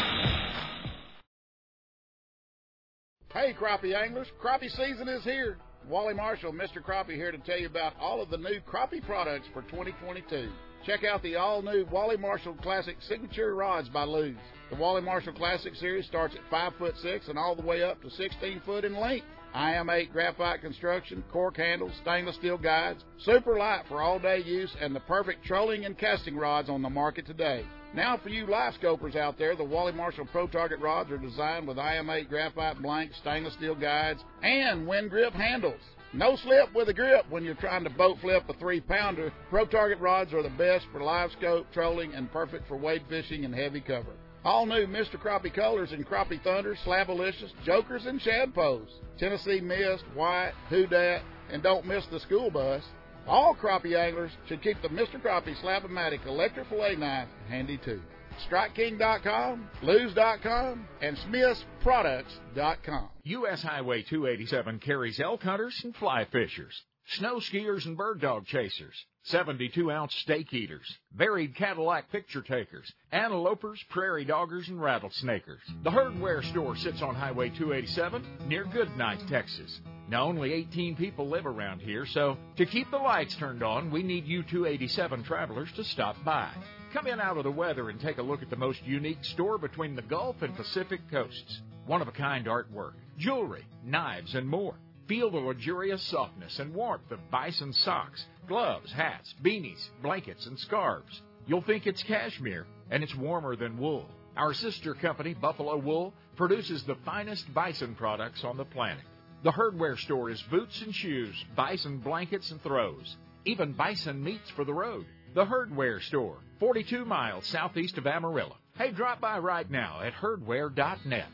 Hey, 3.32 3.54
crappie 3.54 3.94
anglers, 3.94 4.28
crappie 4.42 4.71
season 4.71 5.09
is 5.09 5.25
here. 5.25 5.56
Wally 5.88 6.14
Marshall, 6.14 6.52
Mr. 6.52 6.82
Crappie 6.82 7.14
here 7.14 7.32
to 7.32 7.38
tell 7.38 7.59
you 7.59 7.66
about 7.66 7.94
all 7.99 8.23
of 8.23 8.30
the 8.30 8.37
new 8.37 8.61
crappie 8.61 9.04
products 9.04 9.49
for 9.52 9.62
2022. 9.62 10.50
Check 10.85 11.05
out 11.05 11.23
the 11.23 11.37
all-new 11.37 11.87
Wally 11.93 12.17
Marshall 12.17 12.55
Classic 12.55 12.97
Signature 13.09 13.55
Rods 13.55 13.89
by 13.89 14.03
Lew's. 14.03 14.37
The 14.69 14.75
Wally 14.75 15.01
Marshall 15.01 15.33
Classic 15.33 15.77
series 15.77 16.07
starts 16.07 16.35
at 16.35 16.41
5 16.51 16.75
foot 16.75 16.95
6 17.01 17.29
and 17.29 17.39
all 17.39 17.55
the 17.55 17.62
way 17.62 17.85
up 17.85 18.03
to 18.03 18.11
16 18.11 18.62
foot 18.67 18.85
in 18.85 18.99
length. 18.99 19.27
IM8 19.55 20.11
graphite 20.11 20.61
construction, 20.61 21.23
cork 21.31 21.57
handles, 21.57 21.93
stainless 22.03 22.35
steel 22.35 22.59
guides, 22.59 23.05
super 23.19 23.57
light 23.57 23.85
for 23.87 24.03
all-day 24.03 24.39
use, 24.39 24.75
and 24.81 24.93
the 24.93 25.01
perfect 25.01 25.45
trolling 25.45 25.85
and 25.85 25.97
casting 25.97 26.37
rods 26.37 26.69
on 26.69 26.83
the 26.83 26.91
market 26.91 27.27
today. 27.27 27.65
Now 27.95 28.17
for 28.17 28.31
you 28.31 28.47
live 28.47 28.75
scopers 28.83 29.15
out 29.15 29.39
there, 29.39 29.55
the 29.55 29.62
Wally 29.62 29.93
Marshall 29.93 30.27
Pro 30.33 30.49
Target 30.49 30.81
rods 30.81 31.12
are 31.12 31.19
designed 31.19 31.69
with 31.69 31.77
IM8 31.77 32.29
graphite 32.29 32.83
blanks, 32.83 33.19
stainless 33.19 33.55
steel 33.55 33.77
guides, 33.77 34.25
and 34.43 34.89
wind 34.89 35.11
grip 35.11 35.33
handles. 35.35 35.81
No 36.14 36.37
slip 36.37 36.75
with 36.75 36.90
a 36.90 36.95
grip 36.95 37.25
when 37.31 37.42
you're 37.42 37.54
trying 37.54 37.85
to 37.85 37.90
boat 37.90 38.19
flip 38.21 38.42
a 38.47 38.52
three 38.54 38.83
pounder. 38.83 39.33
Pro 39.49 39.64
Target 39.64 39.99
rods 39.99 40.35
are 40.35 40.42
the 40.42 40.50
best 40.50 40.85
for 40.92 41.02
live 41.02 41.33
scope, 41.33 41.66
trolling, 41.73 42.12
and 42.14 42.31
perfect 42.31 42.69
for 42.69 42.76
wade 42.76 43.02
fishing 43.09 43.47
and 43.47 43.54
heavy 43.54 43.81
cover. 43.81 44.12
All 44.45 44.66
new 44.66 44.87
Mr. 44.87 45.14
Crappie 45.14 45.54
colors 45.54 45.92
in 45.92 46.04
Crappie 46.04 46.42
Thunder, 46.42 46.76
Slabalicious, 46.85 47.52
Jokers, 47.64 48.04
and 48.04 48.21
Shad 48.21 48.52
Shadpoes. 48.52 48.88
Tennessee 49.19 49.61
Mist, 49.61 50.04
White, 50.14 50.52
Who 50.69 50.87
Dat, 50.87 51.23
and 51.50 51.62
don't 51.62 51.87
miss 51.87 52.04
the 52.11 52.21
school 52.21 52.50
bus. 52.50 52.83
All 53.26 53.54
crappie 53.54 53.97
anglers 53.97 54.33
should 54.49 54.62
keep 54.62 54.83
the 54.83 54.88
Mr. 54.88 55.23
Crappie 55.23 55.59
Slab-O-Matic 55.62 56.26
electric 56.26 56.69
fillet 56.69 56.97
knife 56.97 57.28
handy 57.49 57.78
too. 57.78 58.02
StrikeKing.com, 58.51 59.69
Lews.com, 59.83 60.87
and 61.01 61.17
SmithsProducts.com. 61.17 63.09
U.S. 63.25 63.62
Highway 63.62 64.03
287 64.03 64.79
carries 64.81 65.21
elk 65.21 65.43
hunters 65.43 65.81
and 65.85 65.95
fly 65.97 66.27
fishers, 66.31 66.83
snow 67.07 67.37
skiers 67.37 67.87
and 67.87 67.97
bird 67.97 68.21
dog 68.21 68.47
chasers, 68.47 68.95
72 69.25 69.91
ounce 69.91 70.15
steak 70.17 70.53
eaters, 70.53 70.99
varied 71.15 71.55
Cadillac 71.55 72.11
picture 72.11 72.43
takers, 72.43 72.93
antelopers, 73.12 73.79
prairie 73.91 74.27
doggers, 74.27 74.69
and 74.69 74.79
rattlesnakers. 74.79 75.61
The 75.85 75.91
Herdware 75.91 76.43
store 76.51 76.77
sits 76.77 77.03
on 77.03 77.15
Highway 77.15 77.51
287 77.51 78.49
near 78.49 78.65
Goodnight, 78.65 79.21
Texas. 79.29 79.81
Now, 80.09 80.25
only 80.25 80.53
18 80.53 80.97
people 80.97 81.29
live 81.29 81.47
around 81.47 81.81
here, 81.81 82.05
so 82.05 82.37
to 82.57 82.67
keep 82.67 82.91
the 82.91 82.99
lights 82.99 83.37
turned 83.37 83.62
on, 83.62 83.91
we 83.91 84.03
need 84.03 84.27
you 84.27 84.43
287 84.43 85.23
travelers 85.23 85.71
to 85.77 85.85
stop 85.85 86.17
by. 86.25 86.51
Come 86.92 87.06
in 87.06 87.20
out 87.20 87.38
of 87.38 87.44
the 87.44 87.50
weather 87.50 87.88
and 87.88 87.99
take 87.99 88.18
a 88.18 88.22
look 88.22 88.42
at 88.42 88.50
the 88.50 88.56
most 88.56 88.82
unique 88.84 89.25
store 89.25 89.56
between 89.56 89.96
the 89.96 90.02
Gulf 90.02 90.42
and 90.42 90.54
Pacific 90.54 91.00
coasts. 91.11 91.62
One 91.87 92.02
of 92.02 92.08
a 92.08 92.12
kind 92.12 92.46
artwork, 92.46 92.92
jewelry, 93.16 93.64
knives, 93.82 94.34
and 94.34 94.46
more. 94.46 94.75
Feel 95.08 95.30
the 95.30 95.38
luxurious 95.38 96.02
softness 96.02 96.58
and 96.58 96.75
warmth 96.75 97.11
of 97.11 97.30
bison 97.30 97.72
socks, 97.72 98.26
gloves, 98.46 98.92
hats, 98.92 99.34
beanies, 99.42 99.88
blankets, 100.02 100.44
and 100.46 100.58
scarves. 100.58 101.22
You'll 101.46 101.62
think 101.62 101.87
it's 101.87 102.02
cashmere, 102.02 102.66
and 102.90 103.02
it's 103.02 103.16
warmer 103.16 103.56
than 103.56 103.78
wool. 103.78 104.06
Our 104.37 104.52
sister 104.52 104.92
company, 104.92 105.32
Buffalo 105.32 105.78
Wool, 105.78 106.12
produces 106.37 106.82
the 106.82 106.96
finest 107.06 107.52
bison 107.54 107.94
products 107.94 108.44
on 108.44 108.58
the 108.58 108.66
planet. 108.66 109.04
The 109.44 109.52
Herdware 109.52 109.99
store 109.99 110.28
is 110.28 110.42
boots 110.50 110.82
and 110.82 110.94
shoes, 110.94 111.34
bison 111.56 111.99
blankets 111.99 112.50
and 112.50 112.62
throws, 112.62 113.16
even 113.46 113.72
bison 113.72 114.22
meats 114.22 114.50
for 114.50 114.66
the 114.66 114.75
road. 114.75 115.06
The 115.35 115.47
Herdware 115.47 116.03
store, 116.03 116.37
42 116.61 117.07
miles 117.07 117.47
southeast 117.47 117.97
of 117.97 118.07
Amarillo. 118.07 118.55
Hey, 118.77 118.91
drop 118.91 119.19
by 119.19 119.39
right 119.39 119.71
now 119.71 120.01
at 120.03 120.12
herdware.net. 120.12 121.27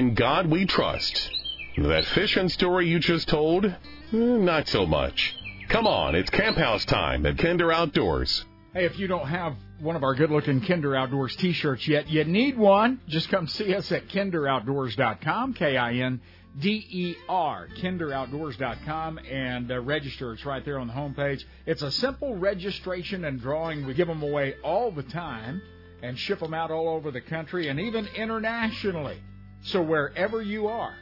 In 0.00 0.14
God 0.14 0.46
we 0.46 0.64
trust. 0.64 1.30
That 1.76 2.06
fishing 2.06 2.48
story 2.48 2.88
you 2.88 3.00
just 3.00 3.28
told? 3.28 3.66
Eh, 3.66 3.74
Not 4.12 4.66
so 4.66 4.86
much. 4.86 5.36
Come 5.68 5.86
on, 5.86 6.14
it's 6.14 6.30
camp 6.30 6.56
house 6.56 6.86
time 6.86 7.26
at 7.26 7.36
Kinder 7.36 7.70
Outdoors. 7.70 8.46
Hey, 8.72 8.86
if 8.86 8.98
you 8.98 9.08
don't 9.08 9.28
have 9.28 9.56
one 9.78 9.96
of 9.96 10.02
our 10.02 10.14
good 10.14 10.30
looking 10.30 10.62
Kinder 10.62 10.96
Outdoors 10.96 11.36
t 11.36 11.52
shirts 11.52 11.86
yet, 11.86 12.08
you 12.08 12.24
need 12.24 12.56
one. 12.56 12.98
Just 13.08 13.28
come 13.28 13.46
see 13.46 13.74
us 13.74 13.92
at 13.92 14.08
kinderoutdoors.com, 14.08 15.52
K 15.52 15.76
I 15.76 15.92
N 15.92 16.22
D 16.58 16.82
E 16.90 17.14
R, 17.28 17.68
kinderoutdoors.com, 17.82 19.18
and 19.30 19.70
uh, 19.70 19.80
register. 19.80 20.32
It's 20.32 20.46
right 20.46 20.64
there 20.64 20.78
on 20.78 20.86
the 20.86 20.94
homepage. 20.94 21.44
It's 21.66 21.82
a 21.82 21.90
simple 21.90 22.34
registration 22.36 23.26
and 23.26 23.38
drawing. 23.38 23.84
We 23.84 23.92
give 23.92 24.08
them 24.08 24.22
away 24.22 24.54
all 24.64 24.92
the 24.92 25.02
time 25.02 25.60
and 26.02 26.18
ship 26.18 26.40
them 26.40 26.54
out 26.54 26.70
all 26.70 26.88
over 26.88 27.10
the 27.10 27.20
country 27.20 27.68
and 27.68 27.78
even 27.78 28.08
internationally. 28.16 29.18
So 29.62 29.82
wherever 29.82 30.40
you 30.40 30.68
are, 30.68 30.94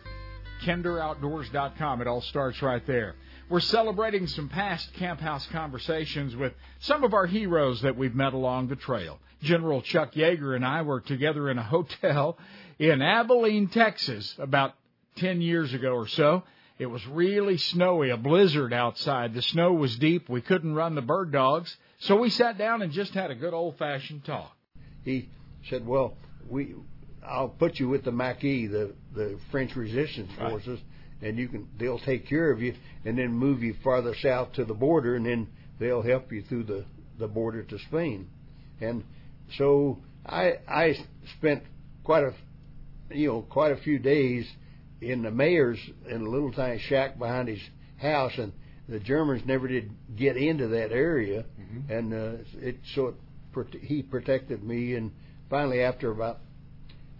kinderoutdoors.com. 0.62 2.00
It 2.00 2.06
all 2.06 2.20
starts 2.22 2.60
right 2.62 2.84
there. 2.86 3.14
We're 3.48 3.60
celebrating 3.60 4.26
some 4.26 4.48
past 4.48 4.92
Camp 4.94 5.20
House 5.20 5.46
conversations 5.46 6.36
with 6.36 6.52
some 6.80 7.04
of 7.04 7.14
our 7.14 7.26
heroes 7.26 7.80
that 7.82 7.96
we've 7.96 8.14
met 8.14 8.34
along 8.34 8.68
the 8.68 8.76
trail. 8.76 9.18
General 9.42 9.80
Chuck 9.80 10.12
Yeager 10.14 10.54
and 10.54 10.66
I 10.66 10.82
were 10.82 11.00
together 11.00 11.48
in 11.48 11.58
a 11.58 11.62
hotel 11.62 12.36
in 12.78 13.00
Abilene, 13.00 13.68
Texas, 13.68 14.34
about 14.38 14.74
10 15.16 15.40
years 15.40 15.72
ago 15.72 15.92
or 15.92 16.08
so. 16.08 16.42
It 16.78 16.86
was 16.86 17.04
really 17.06 17.56
snowy, 17.56 18.10
a 18.10 18.16
blizzard 18.16 18.72
outside. 18.72 19.34
The 19.34 19.42
snow 19.42 19.72
was 19.72 19.96
deep. 19.96 20.28
We 20.28 20.40
couldn't 20.40 20.74
run 20.74 20.94
the 20.94 21.02
bird 21.02 21.32
dogs. 21.32 21.76
So 22.00 22.16
we 22.16 22.30
sat 22.30 22.58
down 22.58 22.82
and 22.82 22.92
just 22.92 23.14
had 23.14 23.30
a 23.30 23.34
good 23.34 23.54
old 23.54 23.78
fashioned 23.78 24.24
talk. 24.24 24.56
he 25.04 25.28
said, 25.68 25.84
"Well, 25.84 26.16
we, 26.48 26.74
I'll 27.26 27.48
put 27.48 27.78
you 27.78 27.88
with 27.88 28.04
the 28.04 28.12
Maquis, 28.12 28.68
the 28.70 28.94
the 29.14 29.38
French 29.50 29.74
resistance 29.76 30.30
Right. 30.38 30.50
forces, 30.50 30.80
and 31.22 31.38
you 31.38 31.48
can 31.48 31.68
they'll 31.78 31.98
take 31.98 32.26
care 32.28 32.50
of 32.50 32.60
you, 32.60 32.74
and 33.04 33.18
then 33.18 33.32
move 33.32 33.62
you 33.62 33.74
farther 33.84 34.14
south 34.22 34.52
to 34.54 34.64
the 34.64 34.74
border, 34.74 35.16
and 35.16 35.26
then 35.26 35.48
they'll 35.78 36.02
help 36.02 36.32
you 36.32 36.42
through 36.42 36.64
the 36.64 36.84
the 37.18 37.28
border 37.28 37.62
to 37.62 37.78
Spain." 37.78 38.28
And 38.80 39.04
so 39.56 39.98
I 40.26 40.58
I 40.68 40.94
spent 41.38 41.62
quite 42.04 42.24
a 42.24 42.34
you 43.14 43.28
know 43.28 43.42
quite 43.42 43.72
a 43.72 43.76
few 43.76 43.98
days 43.98 44.46
in 45.00 45.22
the 45.22 45.30
mayor's 45.30 45.78
in 46.08 46.22
a 46.22 46.28
little 46.28 46.52
tiny 46.52 46.78
shack 46.88 47.18
behind 47.18 47.48
his 47.48 47.60
house, 47.98 48.32
and 48.38 48.52
the 48.88 49.00
Germans 49.00 49.42
never 49.46 49.68
did 49.68 49.90
get 50.16 50.36
into 50.36 50.68
that 50.68 50.92
area, 50.92 51.44
and 51.88 52.14
uh, 52.14 52.32
it 52.60 52.76
so 52.94 53.08
it, 53.08 53.14
he 53.80 54.02
protected 54.02 54.62
me, 54.62 54.94
and 54.94 55.10
finally 55.50 55.80
after 55.82 56.10
about 56.10 56.38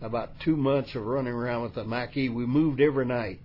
about 0.01 0.31
two 0.45 0.57
months 0.57 0.95
of 0.95 1.05
running 1.05 1.33
around 1.33 1.63
with 1.63 1.75
the 1.75 1.85
Maquis, 1.85 2.29
we 2.29 2.47
moved 2.47 2.81
every 2.81 3.05
night, 3.05 3.41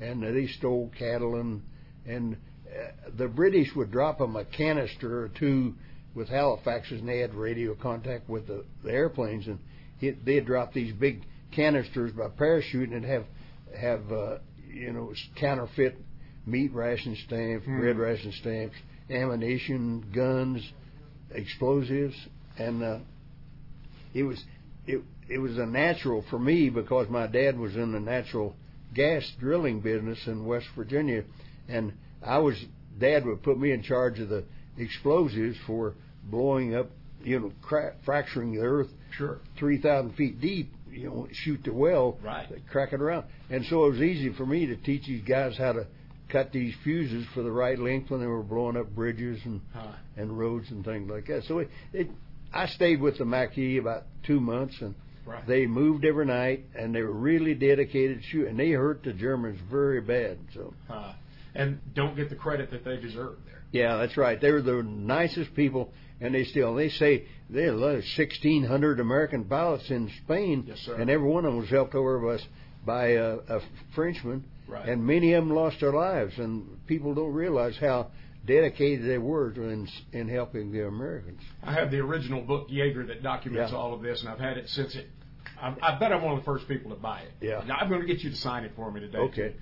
and 0.00 0.22
they 0.22 0.46
stole 0.46 0.90
cattle 0.98 1.36
and 1.36 1.62
and 2.06 2.36
uh, 2.68 3.10
the 3.16 3.28
British 3.28 3.74
would 3.74 3.90
drop 3.90 4.18
them 4.18 4.36
a 4.36 4.44
canister 4.44 5.24
or 5.24 5.28
two 5.28 5.74
with 6.14 6.28
Halifaxes, 6.28 7.00
and 7.00 7.08
they 7.08 7.18
had 7.18 7.34
radio 7.34 7.74
contact 7.74 8.28
with 8.28 8.46
the, 8.46 8.64
the 8.82 8.90
airplanes, 8.90 9.46
and 9.46 9.58
it, 10.00 10.24
they'd 10.24 10.46
drop 10.46 10.72
these 10.72 10.92
big 10.94 11.22
canisters 11.54 12.12
by 12.12 12.28
parachute 12.28 12.90
and 12.90 13.04
have 13.04 13.24
have 13.78 14.12
uh, 14.12 14.38
you 14.68 14.92
know 14.92 15.12
counterfeit 15.38 15.96
meat 16.46 16.72
ration 16.72 17.16
stamps, 17.26 17.66
bread 17.66 17.98
ration 17.98 18.32
stamps, 18.40 18.76
ammunition, 19.10 20.04
guns, 20.14 20.62
explosives, 21.30 22.16
and 22.58 22.82
uh, 22.82 22.98
it 24.14 24.22
was 24.22 24.42
it 24.88 25.02
it 25.28 25.38
was 25.38 25.58
a 25.58 25.66
natural 25.66 26.24
for 26.30 26.38
me 26.38 26.70
because 26.70 27.08
my 27.08 27.26
dad 27.26 27.58
was 27.58 27.76
in 27.76 27.92
the 27.92 28.00
natural 28.00 28.56
gas 28.94 29.30
drilling 29.38 29.80
business 29.80 30.18
in 30.26 30.44
West 30.46 30.66
Virginia, 30.74 31.22
and 31.68 31.92
I 32.24 32.38
was 32.38 32.56
dad 32.98 33.24
would 33.26 33.42
put 33.42 33.58
me 33.58 33.70
in 33.72 33.82
charge 33.82 34.18
of 34.18 34.28
the 34.28 34.44
explosives 34.78 35.56
for 35.66 35.94
blowing 36.24 36.74
up, 36.74 36.90
you 37.22 37.38
know, 37.38 37.52
cra- 37.62 37.94
fracturing 38.04 38.52
the 38.54 38.60
earth 38.60 38.88
Sure. 39.16 39.38
three 39.58 39.78
thousand 39.80 40.14
feet 40.14 40.40
deep. 40.40 40.72
You 40.90 41.04
know, 41.04 41.28
shoot 41.32 41.62
the 41.64 41.72
well, 41.72 42.18
Right. 42.24 42.48
crack 42.70 42.92
it 42.94 43.00
around, 43.00 43.26
and 43.50 43.64
so 43.66 43.84
it 43.86 43.90
was 43.90 44.00
easy 44.00 44.30
for 44.32 44.46
me 44.46 44.66
to 44.66 44.76
teach 44.76 45.06
these 45.06 45.22
guys 45.22 45.56
how 45.56 45.72
to 45.74 45.86
cut 46.30 46.50
these 46.50 46.74
fuses 46.82 47.26
for 47.34 47.42
the 47.42 47.50
right 47.50 47.78
length 47.78 48.10
when 48.10 48.20
they 48.20 48.26
were 48.26 48.42
blowing 48.42 48.76
up 48.76 48.94
bridges 48.94 49.38
and 49.44 49.60
Huh. 49.74 49.92
and 50.16 50.38
roads 50.38 50.70
and 50.70 50.84
things 50.84 51.08
like 51.10 51.26
that. 51.26 51.44
So 51.44 51.58
it, 51.58 51.68
it 51.92 52.08
I 52.52 52.66
stayed 52.66 53.00
with 53.00 53.18
the 53.18 53.24
Maquis 53.24 53.78
about 53.78 54.04
two 54.24 54.40
months, 54.40 54.80
and 54.80 54.94
Right. 55.26 55.46
they 55.46 55.66
moved 55.66 56.06
every 56.06 56.24
night, 56.24 56.64
and 56.74 56.94
they 56.94 57.02
were 57.02 57.12
really 57.12 57.54
dedicated 57.54 58.18
to 58.18 58.24
shoot, 58.24 58.48
and 58.48 58.58
they 58.58 58.70
hurt 58.70 59.02
the 59.02 59.12
Germans 59.12 59.60
very 59.70 60.00
bad. 60.00 60.38
So 60.54 60.72
Uh, 60.88 61.12
and 61.54 61.80
don't 61.94 62.16
get 62.16 62.30
the 62.30 62.34
credit 62.36 62.70
that 62.70 62.82
they 62.84 62.96
deserve 62.96 63.36
there. 63.44 63.62
yeah, 63.72 63.96
that's 63.98 64.16
right. 64.16 64.40
They 64.40 64.50
were 64.52 64.62
the 64.62 64.82
nicest 64.82 65.54
people, 65.54 65.92
and 66.20 66.34
they 66.34 66.44
still 66.44 66.74
they 66.74 66.88
say 66.88 67.24
they 67.50 68.00
sixteen 68.16 68.64
hundred 68.64 69.00
American 69.00 69.44
pilots 69.44 69.90
in 69.90 70.08
Spain, 70.24 70.64
Yes, 70.66 70.78
sir. 70.80 70.94
and 70.94 71.10
every 71.10 71.28
one 71.28 71.44
of 71.44 71.52
them 71.52 71.60
was 71.60 71.68
helped 71.70 71.94
over 71.94 72.18
by, 72.20 72.34
us 72.34 72.48
by 72.86 73.06
a, 73.08 73.36
a 73.48 73.60
Frenchman, 73.94 74.44
Right. 74.66 74.88
and 74.88 75.04
many 75.06 75.34
of 75.34 75.44
them 75.46 75.54
lost 75.54 75.80
their 75.80 75.92
lives, 75.92 76.38
and 76.38 76.86
people 76.86 77.14
don't 77.14 77.34
realize 77.34 77.76
how 77.76 78.10
dedicated 78.48 79.08
they 79.08 79.18
were 79.18 79.52
to 79.52 79.62
in, 79.68 79.88
in 80.12 80.28
helping 80.28 80.72
the 80.72 80.86
Americans. 80.88 81.40
I 81.62 81.72
have 81.74 81.90
the 81.92 81.98
original 81.98 82.40
book 82.40 82.68
Yeager 82.70 83.06
that 83.06 83.22
documents 83.22 83.70
Yeah. 83.70 83.78
all 83.78 83.94
of 83.94 84.02
this, 84.02 84.20
and 84.22 84.28
I've 84.30 84.40
had 84.40 84.56
it 84.56 84.68
since 84.70 84.96
it. 84.96 85.06
I, 85.60 85.74
I 85.82 85.98
bet 85.98 86.12
I'm 86.12 86.22
one 86.22 86.32
of 86.34 86.40
the 86.40 86.44
first 86.44 86.66
people 86.66 86.90
to 86.90 86.96
buy 86.96 87.20
it. 87.20 87.32
Yeah. 87.40 87.62
Now, 87.66 87.76
I'm 87.76 87.88
going 87.88 88.00
to 88.00 88.06
get 88.06 88.20
you 88.20 88.30
to 88.30 88.36
sign 88.36 88.64
it 88.64 88.72
for 88.74 88.90
me 88.90 89.00
today. 89.00 89.18
Okay. 89.18 89.54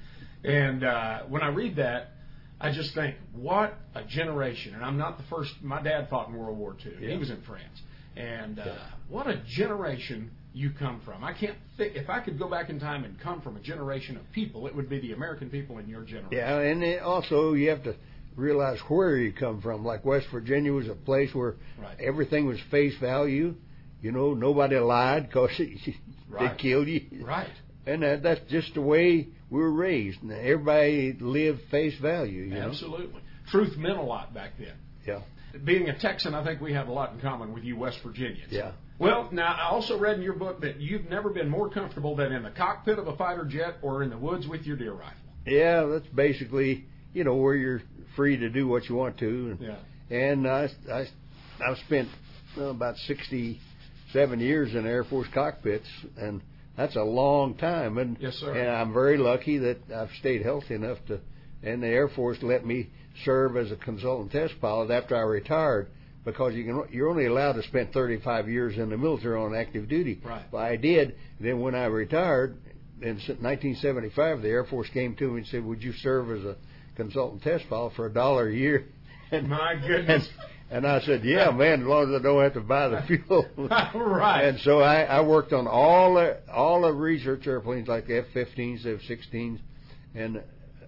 too. 0.43 0.49
And 0.49 0.85
uh, 0.85 1.23
when 1.29 1.43
I 1.43 1.49
read 1.49 1.77
that, 1.77 2.13
I 2.61 2.71
just 2.73 2.95
think, 2.95 3.17
what 3.35 3.75
a 3.95 4.05
generation! 4.05 4.75
And 4.75 4.85
I'm 4.85 4.97
not 4.97 5.19
the 5.19 5.25
first. 5.25 5.53
My 5.63 5.83
dad 5.83 6.09
fought 6.09 6.29
in 6.29 6.35
World 6.35 6.57
War 6.57 6.77
II. 6.85 7.07
He 7.07 7.17
was 7.17 7.29
in 7.29 7.43
France, 7.43 7.83
and 8.17 8.59
uh, 8.59 8.77
what 9.09 9.27
a 9.27 9.43
generation 9.47 10.31
you 10.55 10.71
come 10.71 11.03
from. 11.05 11.23
I 11.23 11.35
can't. 11.35 11.57
Think, 11.77 11.97
if 11.97 12.09
I 12.09 12.21
could 12.21 12.39
go 12.39 12.49
back 12.49 12.71
in 12.71 12.81
time 12.81 13.05
and 13.05 13.21
come 13.21 13.43
from 13.43 13.57
a 13.57 13.61
generation 13.61 14.17
of 14.17 14.23
people, 14.33 14.67
it 14.67 14.75
would 14.75 14.89
be 14.89 15.01
the 15.01 15.13
American 15.13 15.51
people 15.51 15.77
in 15.79 15.87
your 15.89 16.03
generation. 16.03 16.31
Yeah, 16.33 16.59
and 16.61 17.01
also 17.01 17.53
you 17.53 17.69
have 17.69 17.83
to 17.83 17.95
realize 18.37 18.79
where 18.89 19.17
you 19.17 19.33
come 19.33 19.61
from. 19.61 19.85
Like 19.85 20.05
West 20.05 20.27
Virginia 20.31 20.73
was 20.73 20.89
a 20.89 20.95
place 20.95 21.35
where 21.35 21.55
Right. 21.81 21.99
everything 22.01 22.47
was 22.47 22.59
face 22.71 22.95
value. 22.99 23.55
You 24.03 24.13
know, 24.13 24.35
nobody 24.35 24.77
lied 24.79 25.29
because 25.29 25.51
they 25.59 26.53
killed 26.59 26.87
you. 26.87 27.25
Right. 27.25 27.49
and 27.87 28.03
that, 28.03 28.23
that's 28.23 28.41
just 28.51 28.75
the 28.75 28.81
way 28.83 29.29
we 29.51 29.59
were 29.61 29.73
raised. 29.73 30.23
And 30.23 30.33
everybody 30.33 31.17
lived 31.19 31.63
face 31.71 31.97
value. 31.99 32.43
You 32.45 32.55
know? 32.55 32.69
Absolutely. 32.69 33.21
Truth 33.51 33.77
meant 33.77 33.99
a 33.99 34.03
lot 34.03 34.35
back 34.35 34.53
then. 34.59 34.75
Yeah. 35.07 35.21
Being 35.65 35.89
a 35.89 35.99
Texan, 35.99 36.35
I 36.35 36.45
think 36.45 36.61
we 36.61 36.75
have 36.75 36.89
a 36.89 36.93
lot 36.93 37.13
in 37.15 37.21
common 37.21 37.55
with 37.55 37.65
you 37.65 37.77
West 37.77 38.01
Virginians. 38.05 38.53
Yeah. 38.53 38.73
Well, 38.99 39.29
now 39.33 39.55
I 39.55 39.69
also 39.71 39.99
read 39.99 40.17
in 40.17 40.23
your 40.23 40.35
book 40.35 40.61
that 40.63 40.81
you've 40.81 41.09
never 41.09 41.31
been 41.31 41.49
more 41.49 41.71
comfortable 41.71 42.17
than 42.17 42.33
in 42.33 42.43
the 42.43 42.51
cockpit 42.51 42.99
of 42.99 43.07
a 43.07 43.17
fighter 43.17 43.45
jet 43.45 43.77
or 43.83 44.03
in 44.03 44.11
the 44.11 44.19
woods 44.19 44.47
with 44.47 44.63
your 44.63 44.77
deer 44.77 44.93
rifle. 44.93 45.17
Yeah, 45.47 45.85
that's 45.85 46.07
basically 46.09 46.87
you 47.15 47.25
know 47.25 47.37
where 47.37 47.55
you're 47.55 47.83
free 48.17 48.37
to 48.39 48.49
do 48.49 48.67
what 48.67 48.89
you 48.89 48.95
want 48.97 49.19
to. 49.19 49.27
And, 49.29 49.61
Yeah. 49.61 49.77
and 50.11 50.47
I 50.49 50.69
I 50.93 51.07
I've 51.65 51.79
spent 51.87 52.09
well, 52.57 52.71
about 52.71 52.97
sixty 53.07 53.61
seven 54.13 54.41
years 54.41 54.75
in 54.75 54.87
Air 54.87 55.05
Force 55.05 55.29
cockpits, 55.35 55.87
and 56.17 56.41
that's 56.77 56.97
a 56.97 57.03
long 57.03 57.55
time. 57.55 57.99
And 57.99 58.17
Yes, 58.21 58.35
sir. 58.37 58.53
and 58.55 58.71
I'm 58.71 58.93
very 58.93 59.19
lucky 59.19 59.59
that 59.59 59.79
I've 59.95 60.11
stayed 60.19 60.43
healthy 60.43 60.75
enough 60.75 60.99
to, 61.09 61.21
and 61.63 61.83
the 61.83 61.89
Air 61.89 62.09
Force 62.09 62.39
let 62.43 62.65
me 62.67 62.89
serve 63.25 63.57
as 63.57 63.71
a 63.73 63.77
consultant 63.77 64.33
test 64.33 64.55
pilot 64.61 64.91
after 64.91 65.17
I 65.17 65.21
retired. 65.23 65.89
Because 66.25 66.55
you 66.55 66.65
can, 66.65 66.83
you're 66.91 67.09
only 67.09 67.27
allowed 67.27 67.53
to 67.53 67.63
spend 67.63 67.93
35 67.93 68.49
years 68.49 68.77
in 68.79 68.91
the 68.91 68.97
military 68.99 69.39
on 69.41 69.55
active 69.55 69.89
duty. 69.89 70.21
Right. 70.25 70.43
Well, 70.51 70.61
I 70.61 70.75
did. 70.75 71.15
Then 71.39 71.61
when 71.61 71.77
I 71.77 71.85
retired 71.85 72.57
in 73.01 73.15
1975, 73.19 74.43
the 74.43 74.49
Air 74.49 74.65
Force 74.65 74.89
came 74.89 75.15
to 75.17 75.31
me 75.31 75.39
and 75.39 75.47
said, 75.47 75.65
"Would 75.65 75.83
you 75.85 75.93
serve 75.93 76.31
as 76.33 76.45
a 76.45 76.57
consultant 76.97 77.43
test 77.43 77.65
pilot 77.69 77.93
for 77.95 78.07
a 78.07 78.13
dollar 78.13 78.49
a 78.49 78.55
year?" 78.55 78.87
And 79.31 79.49
My 79.51 79.75
goodness. 79.75 80.29
and 80.71 80.87
I 80.87 81.01
said, 81.01 81.25
"Yeah, 81.25 81.51
man, 81.51 81.83
as 81.83 81.87
long 81.87 82.13
as 82.15 82.21
I 82.21 82.23
don't 82.23 82.43
have 82.43 82.55
to 82.55 82.61
buy 82.61 82.89
the 82.89 83.03
fuel." 83.07 83.47
right. 83.95 84.43
And 84.45 84.61
so 84.61 84.81
I, 84.81 85.03
I 85.03 85.21
worked 85.23 85.53
on 85.53 85.67
all 85.67 86.15
the 86.15 86.39
all 86.53 86.83
the 86.83 86.93
research 86.93 87.47
airplanes 87.47 87.89
like 87.89 88.07
the 88.07 88.19
F-15s, 88.19 88.87
F-16s, 88.87 89.59
and 90.15 90.43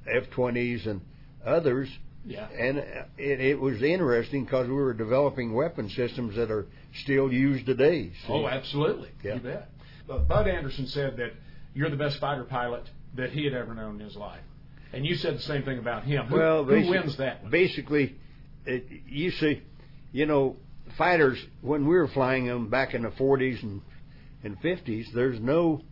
F-20s 0.06 0.86
and 0.86 1.00
others. 1.44 1.88
yeah. 2.24 2.48
And 2.48 2.78
it, 3.18 3.40
it 3.40 3.60
was 3.60 3.82
interesting 3.82 4.44
because 4.44 4.66
we 4.68 4.74
were 4.74 4.94
developing 4.94 5.52
weapon 5.52 5.88
systems 5.90 6.36
that 6.36 6.50
are 6.50 6.66
still 7.02 7.32
used 7.32 7.66
today. 7.66 8.10
See? 8.26 8.32
Oh, 8.32 8.46
absolutely. 8.46 9.10
Yeah. 9.22 9.34
You 9.34 9.40
bet. 9.40 9.68
But 10.06 10.26
Bud 10.28 10.48
Anderson 10.48 10.86
said 10.86 11.16
that 11.18 11.32
you're 11.74 11.90
the 11.90 11.96
best 11.96 12.18
fighter 12.20 12.44
pilot 12.44 12.84
that 13.16 13.30
he 13.30 13.44
had 13.44 13.52
ever 13.54 13.74
known 13.74 14.00
in 14.00 14.06
his 14.06 14.16
life. 14.16 14.40
And 14.92 15.04
you 15.06 15.16
said 15.16 15.34
the 15.36 15.40
same 15.42 15.62
thing 15.64 15.78
about 15.78 16.04
him. 16.04 16.26
Who, 16.26 16.36
well, 16.36 16.64
who 16.64 16.72
basi- 16.72 16.88
wins 16.90 17.16
that 17.18 17.42
one? 17.42 17.50
Basically, 17.50 18.14
it, 18.64 18.86
you 19.08 19.30
see, 19.32 19.62
you 20.12 20.26
know, 20.26 20.56
fighters 20.96 21.38
when 21.60 21.86
we 21.86 21.94
were 21.96 22.08
flying 22.08 22.46
them 22.46 22.68
back 22.70 22.94
in 22.94 23.02
the 23.02 23.10
40s 23.10 23.62
and 23.62 23.82
and 24.44 24.56
50s, 24.60 25.06
there's 25.14 25.40
no 25.40 25.82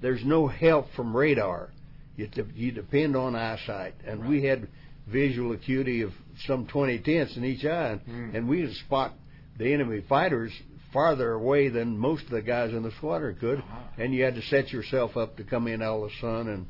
there's 0.00 0.24
no 0.24 0.46
help 0.48 0.86
from 0.96 1.14
radar. 1.16 1.70
You 2.16 2.26
de- 2.26 2.46
you 2.54 2.72
depend 2.72 3.14
on 3.16 3.36
eyesight, 3.36 3.94
and 4.06 4.26
we 4.28 4.42
had 4.44 4.66
visual 5.06 5.52
acuity 5.52 6.02
of 6.02 6.12
some 6.46 6.66
20 6.66 6.98
tenths 7.00 7.36
in 7.36 7.44
each 7.44 7.64
eye, 7.64 8.00
Mm. 8.08 8.34
and 8.34 8.48
we 8.48 8.62
could 8.62 8.74
spot 8.76 9.12
the 9.58 9.72
enemy 9.72 10.00
fighters 10.08 10.52
farther 10.92 11.32
away 11.32 11.68
than 11.68 11.96
most 11.98 12.24
of 12.24 12.30
the 12.30 12.42
guys 12.42 12.72
in 12.72 12.82
the 12.82 12.90
squadron 12.92 13.36
could, 13.36 13.58
Uh-huh. 13.60 13.78
and 13.98 14.14
you 14.14 14.24
had 14.24 14.34
to 14.34 14.42
set 14.42 14.72
yourself 14.72 15.16
up 15.16 15.36
to 15.36 15.44
come 15.44 15.66
in 15.68 15.80
out 15.82 16.02
of 16.02 16.10
the 16.10 16.16
sun 16.20 16.48
and 16.48 16.66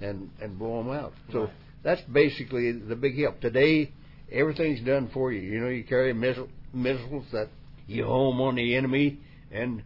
and 0.00 0.30
and 0.40 0.58
blow 0.58 0.82
them 0.82 0.92
out. 0.92 1.12
So 1.32 1.42
Right. 1.44 1.50
that's 1.82 2.00
basically 2.02 2.72
the 2.72 2.96
big 2.96 3.18
help. 3.18 3.40
Today, 3.40 3.90
everything's 4.30 4.80
done 4.80 5.08
for 5.12 5.32
you. 5.32 5.40
You 5.40 5.60
know, 5.60 5.68
you 5.68 5.84
carry 5.84 6.12
missile, 6.12 6.48
missiles 6.72 7.26
that 7.32 7.48
you 7.86 8.04
home 8.04 8.40
on 8.40 8.54
the 8.56 8.74
enemy 8.76 9.18
and 9.50 9.82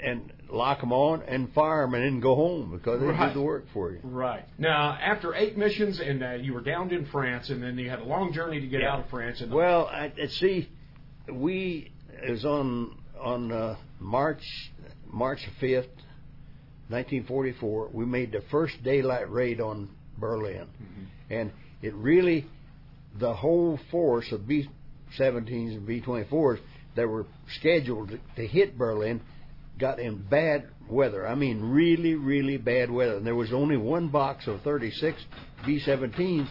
and 0.00 0.32
lock 0.50 0.80
them 0.80 0.92
on 0.92 1.22
and 1.22 1.52
fire 1.52 1.82
them 1.84 1.94
and 1.94 2.04
then 2.04 2.20
go 2.20 2.34
home 2.34 2.70
because 2.72 3.00
they 3.00 3.06
Right. 3.06 3.28
do 3.34 3.40
the 3.40 3.44
work 3.44 3.64
for 3.74 3.90
you. 3.92 3.98
Right. 4.02 4.44
Now, 4.56 4.92
after 4.92 5.34
eight 5.34 5.58
missions, 5.58 6.00
and 6.00 6.22
uh, 6.22 6.30
you 6.34 6.54
were 6.54 6.62
downed 6.62 6.92
in 6.92 7.04
France, 7.06 7.50
and 7.50 7.62
then 7.62 7.76
you 7.78 7.90
had 7.90 7.98
a 7.98 8.04
long 8.04 8.32
journey 8.32 8.60
to 8.60 8.66
get 8.66 8.80
Yeah. 8.80 8.92
out 8.94 9.00
of 9.00 9.10
France. 9.10 9.40
And 9.40 9.52
Well, 9.52 9.86
I, 9.86 10.12
I 10.20 10.26
see, 10.28 10.68
we 11.30 11.90
it 12.22 12.30
was 12.30 12.44
on 12.44 12.96
on 13.20 13.52
uh, 13.52 13.76
March 14.00 14.42
March 15.10 15.44
fifth, 15.60 15.90
nineteen 16.88 17.24
forty 17.24 17.52
four. 17.52 17.88
We 17.92 18.04
made 18.04 18.32
the 18.32 18.42
first 18.50 18.82
daylight 18.82 19.30
raid 19.30 19.60
on 19.60 19.88
Berlin, 20.18 20.66
and 21.30 21.52
it 21.82 21.94
really 21.94 22.46
the 23.18 23.34
whole 23.34 23.78
force 23.90 24.30
of 24.32 24.46
B 24.46 24.68
17s 25.18 25.76
and 25.76 25.86
B 25.86 26.02
24s 26.04 26.58
that 26.96 27.08
were 27.08 27.26
scheduled 27.58 28.18
to, 28.36 28.46
hit 28.46 28.76
Berlin 28.76 29.20
got 29.78 29.98
in 29.98 30.18
bad 30.28 30.68
weather. 30.88 31.26
I 31.26 31.34
mean, 31.34 31.60
really, 31.62 32.14
really 32.14 32.56
bad 32.56 32.90
weather. 32.90 33.16
And 33.16 33.26
there 33.26 33.34
was 33.34 33.52
only 33.52 33.76
one 33.76 34.08
box 34.08 34.46
of 34.46 34.60
36 34.62 35.20
B 35.64 35.80
17s 35.84 36.48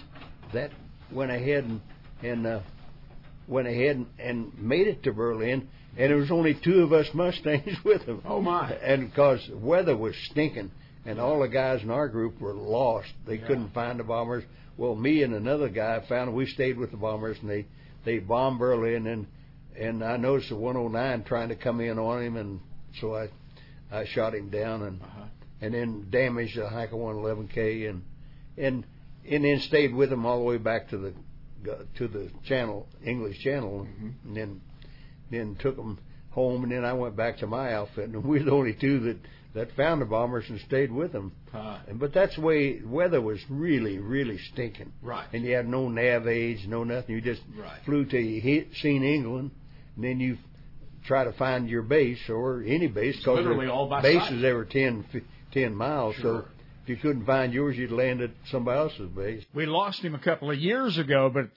that 0.54 0.72
went 1.12 1.32
ahead 1.32 1.66
and, 1.66 1.82
and 2.24 2.48
uh, 2.48 2.60
went 3.48 3.68
ahead 3.68 3.98
and, 3.98 4.08
and 4.20 4.58
made 4.60 4.88
it 4.88 5.04
to 5.04 5.12
Berlin. 5.12 5.68
And 5.98 6.12
there 6.12 6.18
was 6.18 6.30
only 6.32 6.54
two 6.54 6.84
of 6.84 6.94
us 6.94 7.08
Mustangs 7.14 7.78
with 7.84 8.06
them. 8.06 8.22
Oh, 8.26 8.40
my. 8.42 8.72
And 8.72 9.10
because 9.10 9.46
the 9.50 9.58
weather 9.58 9.98
was 9.98 10.16
stinking, 10.30 10.72
and 11.06 11.20
all 11.20 11.40
the 11.40 11.48
guys 11.48 11.82
in 11.82 11.90
our 11.90 12.08
group 12.08 12.40
were 12.40 12.54
lost. 12.54 13.08
They 13.26 13.36
Yeah. 13.38 13.48
couldn't 13.48 13.74
find 13.74 14.00
the 14.00 14.04
bombers. 14.04 14.44
Well, 14.78 14.96
me 14.96 15.24
and 15.24 15.34
another 15.34 15.70
guy 15.70 16.00
found. 16.08 16.34
We 16.36 16.46
stayed 16.46 16.78
with 16.78 16.92
the 16.92 16.98
bombers, 16.98 17.38
and 17.42 17.50
they 17.50 17.66
they 18.06 18.20
bombed 18.20 18.60
Berlin. 18.60 19.08
And 19.08 19.26
then 19.26 19.28
and 19.80 20.04
I 20.04 20.18
noticed 20.18 20.50
the 20.50 20.56
109 20.56 21.24
trying 21.24 21.50
to 21.50 21.56
come 21.56 21.82
in 21.82 21.98
on 21.98 22.22
him, 22.22 22.36
and 22.38 22.60
so 23.02 23.16
I 23.16 23.30
I 23.92 24.06
shot 24.06 24.36
him 24.36 24.50
down 24.50 24.84
and 24.84 25.02
Uh-huh. 25.02 25.24
and 25.62 25.74
then 25.74 26.08
damaged 26.12 26.58
the 26.58 26.64
Heinkel 26.68 27.00
111K 27.00 27.90
and 27.90 28.04
and 28.58 28.86
and 29.30 29.44
then 29.44 29.60
stayed 29.62 29.94
with 29.96 30.12
him 30.12 30.26
all 30.26 30.38
the 30.40 30.46
way 30.46 30.58
back 30.58 30.90
to 30.90 30.98
the 30.98 31.14
to 31.98 32.08
the 32.08 32.30
channel 32.46 32.88
English 33.04 33.40
Channel, 33.40 33.88
and 34.26 34.36
then 34.38 34.62
then 35.32 35.56
took 35.60 35.76
them 35.76 36.00
home, 36.32 36.64
and 36.64 36.72
then 36.72 36.86
I 36.86 36.94
went 36.94 37.16
back 37.16 37.38
to 37.40 37.48
my 37.48 37.74
outfit, 37.74 38.10
and 38.10 38.24
we 38.24 38.40
were 38.40 38.46
the 38.46 38.52
only 38.52 38.74
two 38.74 39.00
that 39.02 39.18
that 39.54 39.72
found 39.76 40.02
the 40.02 40.06
bombers 40.06 40.46
and 40.50 40.60
stayed 40.62 40.92
with 40.92 41.12
them. 41.14 41.32
Uh, 41.52 41.80
And 41.88 41.98
but 42.00 42.14
that's 42.14 42.36
the 42.36 42.42
way 42.42 42.80
weather 42.86 43.20
was 43.22 43.40
really 43.50 43.98
really 43.98 44.38
stinking, 44.38 44.92
right. 45.02 45.26
and 45.34 45.44
you 45.44 45.56
had 45.56 45.68
no 45.68 45.90
nav 45.90 46.28
aids, 46.28 46.62
no 46.68 46.84
nothing. 46.84 47.16
You 47.16 47.22
just 47.22 47.42
Right. 47.58 47.80
flew 47.86 48.06
till 48.06 48.22
you 48.22 48.40
hit 48.40 48.76
seen 48.76 49.04
England, 49.04 49.52
and 49.96 50.04
then 50.06 50.20
you 50.20 50.38
try 51.06 51.24
to 51.24 51.32
find 51.34 51.70
your 51.70 51.82
base 51.84 52.30
or 52.30 52.62
any 52.68 52.88
base 52.88 53.18
because 53.18 53.38
literally 53.38 53.68
all 53.68 53.88
by 53.88 54.02
bases 54.02 54.28
sight. 54.42 54.44
every 54.44 54.68
10, 54.68 55.04
fi- 55.12 55.22
10 55.54 55.74
miles. 55.74 56.16
Sure. 56.18 56.42
So 56.42 56.48
if 56.84 56.90
you 56.90 56.98
couldn't 56.98 57.26
find 57.26 57.52
yours, 57.54 57.78
you'd 57.78 57.92
land 57.92 58.22
at 58.22 58.32
somebody 58.52 58.78
else's 58.78 59.10
base. 59.10 59.44
We 59.56 59.66
lost 59.66 60.02
him 60.04 60.14
a 60.14 60.20
couple 60.20 60.52
of 60.52 60.58
years 60.60 60.98
ago, 61.00 61.32
but 61.34 61.48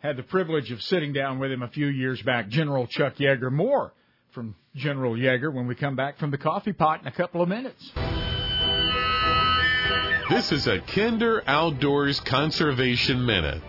had 0.00 0.16
the 0.16 0.22
privilege 0.22 0.70
of 0.72 0.82
sitting 0.82 1.12
down 1.12 1.38
with 1.38 1.52
him 1.52 1.62
a 1.62 1.68
few 1.68 1.86
years 1.86 2.20
back. 2.22 2.48
General 2.48 2.86
Chuck 2.86 3.16
Yeager. 3.16 3.52
More 3.52 3.92
from 4.32 4.54
General 4.74 5.14
Yeager 5.14 5.52
when 5.52 5.66
we 5.66 5.74
come 5.74 5.96
back 5.96 6.18
from 6.18 6.30
the 6.30 6.38
coffee 6.38 6.72
pot 6.72 7.00
in 7.02 7.06
a 7.06 7.12
couple 7.12 7.42
of 7.42 7.48
minutes. 7.48 7.92
This 10.30 10.52
is 10.52 10.66
a 10.68 10.80
Kinder 10.80 11.42
Outdoors 11.46 12.20
Conservation 12.20 13.26
Minute, 13.26 13.60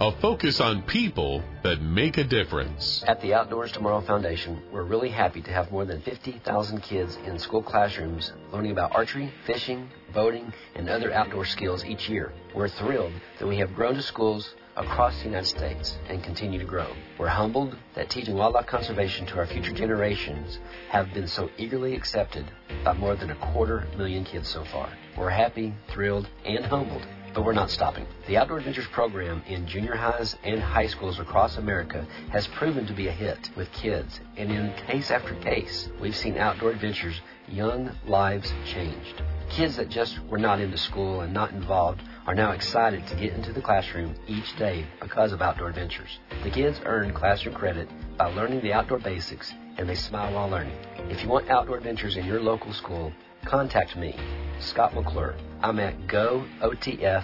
a 0.00 0.10
focus 0.20 0.60
on 0.60 0.82
people 0.82 1.42
that 1.62 1.80
make 1.80 2.18
a 2.18 2.24
difference. 2.24 3.04
At 3.06 3.22
the 3.22 3.34
Outdoors 3.34 3.70
Tomorrow 3.70 4.00
Foundation, 4.00 4.60
we're 4.72 4.82
really 4.82 5.10
happy 5.10 5.40
to 5.42 5.50
have 5.52 5.70
more 5.70 5.84
than 5.84 6.02
50,000 6.02 6.80
kids 6.82 7.16
in 7.24 7.38
school 7.38 7.62
classrooms 7.62 8.32
learning 8.52 8.72
about 8.72 8.96
archery, 8.96 9.32
fishing, 9.46 9.88
boating, 10.12 10.52
and 10.74 10.90
other 10.90 11.12
outdoor 11.12 11.46
skills 11.46 11.84
each 11.84 12.08
year. 12.08 12.32
We're 12.52 12.68
thrilled 12.68 13.12
that 13.38 13.46
we 13.46 13.58
have 13.58 13.72
grown 13.74 13.94
to 13.94 14.02
schools 14.02 14.54
across 14.78 15.18
the 15.18 15.24
United 15.24 15.46
States 15.46 15.98
and 16.08 16.22
continue 16.22 16.58
to 16.58 16.64
grow. 16.64 16.86
We're 17.18 17.28
humbled 17.28 17.76
that 17.94 18.08
teaching 18.08 18.36
wildlife 18.36 18.66
conservation 18.66 19.26
to 19.26 19.38
our 19.38 19.46
future 19.46 19.72
generations 19.72 20.58
have 20.88 21.12
been 21.12 21.26
so 21.26 21.50
eagerly 21.58 21.94
accepted 21.94 22.50
by 22.84 22.94
more 22.94 23.16
than 23.16 23.30
a 23.30 23.52
quarter 23.52 23.86
million 23.96 24.24
kids 24.24 24.48
so 24.48 24.64
far. 24.64 24.90
We're 25.16 25.30
happy, 25.30 25.74
thrilled, 25.88 26.28
and 26.44 26.64
humbled 26.64 27.06
but 27.34 27.44
we're 27.44 27.52
not 27.52 27.70
stopping. 27.70 28.06
The 28.26 28.36
Outdoor 28.36 28.58
Adventures 28.58 28.86
program 28.88 29.42
in 29.46 29.66
junior 29.66 29.94
highs 29.94 30.36
and 30.42 30.60
high 30.60 30.86
schools 30.86 31.18
across 31.18 31.56
America 31.56 32.06
has 32.30 32.46
proven 32.48 32.86
to 32.86 32.92
be 32.92 33.08
a 33.08 33.12
hit 33.12 33.50
with 33.56 33.70
kids, 33.72 34.20
and 34.36 34.50
in 34.50 34.72
case 34.88 35.10
after 35.10 35.34
case, 35.36 35.88
we've 36.00 36.16
seen 36.16 36.36
Outdoor 36.36 36.70
Adventures 36.70 37.20
young 37.46 37.90
lives 38.06 38.52
changed. 38.66 39.22
Kids 39.50 39.76
that 39.76 39.88
just 39.88 40.18
were 40.28 40.38
not 40.38 40.60
into 40.60 40.76
school 40.76 41.20
and 41.20 41.32
not 41.32 41.52
involved 41.52 42.02
are 42.28 42.34
now 42.34 42.52
excited 42.52 43.04
to 43.06 43.16
get 43.16 43.32
into 43.32 43.54
the 43.54 43.62
classroom 43.62 44.14
each 44.26 44.54
day 44.58 44.84
because 45.00 45.32
of 45.32 45.40
Outdoor 45.40 45.70
Adventures. 45.70 46.18
The 46.44 46.50
kids 46.50 46.78
earn 46.84 47.14
classroom 47.14 47.54
credit 47.54 47.88
by 48.18 48.26
learning 48.26 48.60
the 48.60 48.74
outdoor 48.74 48.98
basics 48.98 49.50
and 49.78 49.88
they 49.88 49.94
smile 49.94 50.34
while 50.34 50.50
learning. 50.50 50.76
If 51.08 51.22
you 51.22 51.30
want 51.30 51.48
outdoor 51.48 51.78
adventures 51.78 52.18
in 52.18 52.26
your 52.26 52.42
local 52.42 52.74
school, 52.74 53.14
contact 53.46 53.96
me, 53.96 54.14
Scott 54.60 54.94
McClure. 54.94 55.36
I'm 55.62 55.80
at 55.80 56.06
gootf.com. 56.06 57.22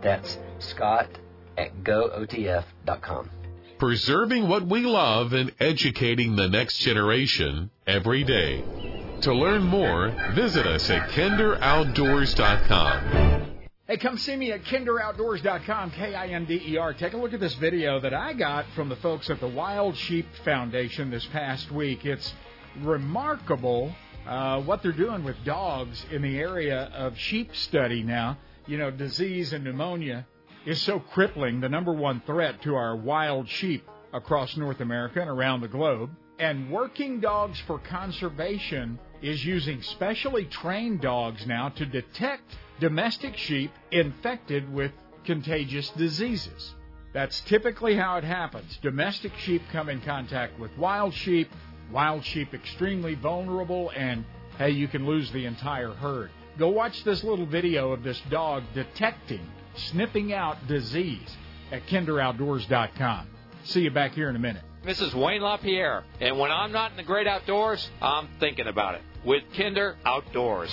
That's 0.00 0.38
Scott 0.60 1.08
at 1.58 1.76
gootf.com. 1.82 3.30
Preserving 3.78 4.48
what 4.48 4.68
we 4.68 4.82
love 4.82 5.32
and 5.32 5.52
educating 5.58 6.36
the 6.36 6.48
next 6.48 6.78
generation 6.78 7.72
every 7.88 8.22
day. 8.22 8.62
To 9.22 9.34
learn 9.34 9.64
more, 9.64 10.14
visit 10.32 10.64
us 10.64 10.88
at 10.90 11.10
kinderoutdoors.com. 11.10 13.43
Hey, 13.86 13.98
come 13.98 14.16
see 14.16 14.34
me 14.34 14.50
at 14.50 14.64
kinderoutdoors.com, 14.64 15.90
K-I-N-D-E-R. 15.90 16.94
Take 16.94 17.12
a 17.12 17.18
look 17.18 17.34
at 17.34 17.40
this 17.40 17.52
video 17.56 18.00
that 18.00 18.14
I 18.14 18.32
got 18.32 18.64
from 18.74 18.88
the 18.88 18.96
folks 18.96 19.28
at 19.28 19.40
the 19.40 19.46
Wild 19.46 19.94
Sheep 19.94 20.26
Foundation 20.42 21.10
this 21.10 21.26
past 21.26 21.70
week. 21.70 22.06
It's 22.06 22.32
remarkable 22.80 23.94
uh, 24.26 24.62
what 24.62 24.82
they're 24.82 24.90
doing 24.90 25.22
with 25.22 25.36
dogs 25.44 26.02
in 26.10 26.22
the 26.22 26.38
area 26.38 26.90
of 26.94 27.18
sheep 27.18 27.54
study 27.54 28.02
now. 28.02 28.38
You 28.66 28.78
know, 28.78 28.90
disease 28.90 29.52
and 29.52 29.64
pneumonia 29.64 30.26
is 30.64 30.80
so 30.80 30.98
crippling, 30.98 31.60
the 31.60 31.68
number 31.68 31.92
one 31.92 32.22
threat 32.24 32.62
to 32.62 32.76
our 32.76 32.96
wild 32.96 33.50
sheep 33.50 33.86
across 34.14 34.56
North 34.56 34.80
America 34.80 35.20
and 35.20 35.28
around 35.28 35.60
the 35.60 35.68
globe. 35.68 36.08
And 36.38 36.70
Working 36.70 37.20
Dogs 37.20 37.60
for 37.66 37.78
Conservation 37.80 38.98
is 39.20 39.44
using 39.44 39.82
specially 39.82 40.46
trained 40.46 41.02
dogs 41.02 41.46
now 41.46 41.68
to 41.68 41.84
detect 41.84 42.50
domestic 42.80 43.36
sheep 43.36 43.72
infected 43.90 44.72
with 44.72 44.92
contagious 45.24 45.90
diseases. 45.90 46.74
That's 47.12 47.40
typically 47.42 47.96
how 47.96 48.16
it 48.16 48.24
happens. 48.24 48.78
Domestic 48.82 49.32
sheep 49.38 49.62
come 49.70 49.88
in 49.88 50.00
contact 50.00 50.58
with 50.58 50.76
wild 50.76 51.14
sheep, 51.14 51.48
wild 51.92 52.24
sheep 52.24 52.52
extremely 52.52 53.14
vulnerable, 53.14 53.92
and 53.94 54.24
hey, 54.58 54.70
you 54.70 54.88
can 54.88 55.06
lose 55.06 55.30
the 55.30 55.46
entire 55.46 55.92
herd. 55.92 56.30
Go 56.58 56.68
watch 56.68 57.04
this 57.04 57.22
little 57.24 57.46
video 57.46 57.92
of 57.92 58.02
this 58.02 58.20
dog 58.30 58.64
detecting, 58.74 59.46
sniffing 59.76 60.32
out 60.32 60.66
disease 60.66 61.36
at 61.70 61.86
kinderoutdoors.com. 61.86 63.28
See 63.64 63.82
you 63.82 63.90
back 63.90 64.12
here 64.12 64.28
in 64.28 64.36
a 64.36 64.40
minute. 64.40 64.62
This 64.84 65.00
is 65.00 65.14
Wayne 65.14 65.40
LaPierre, 65.40 66.04
and 66.20 66.38
when 66.38 66.50
I'm 66.50 66.72
not 66.72 66.90
in 66.90 66.96
the 66.96 67.02
great 67.02 67.26
outdoors, 67.26 67.88
I'm 68.02 68.28
thinking 68.38 68.66
about 68.66 68.96
it 68.96 69.02
with 69.24 69.42
Kinder 69.56 69.96
Outdoors. 70.04 70.70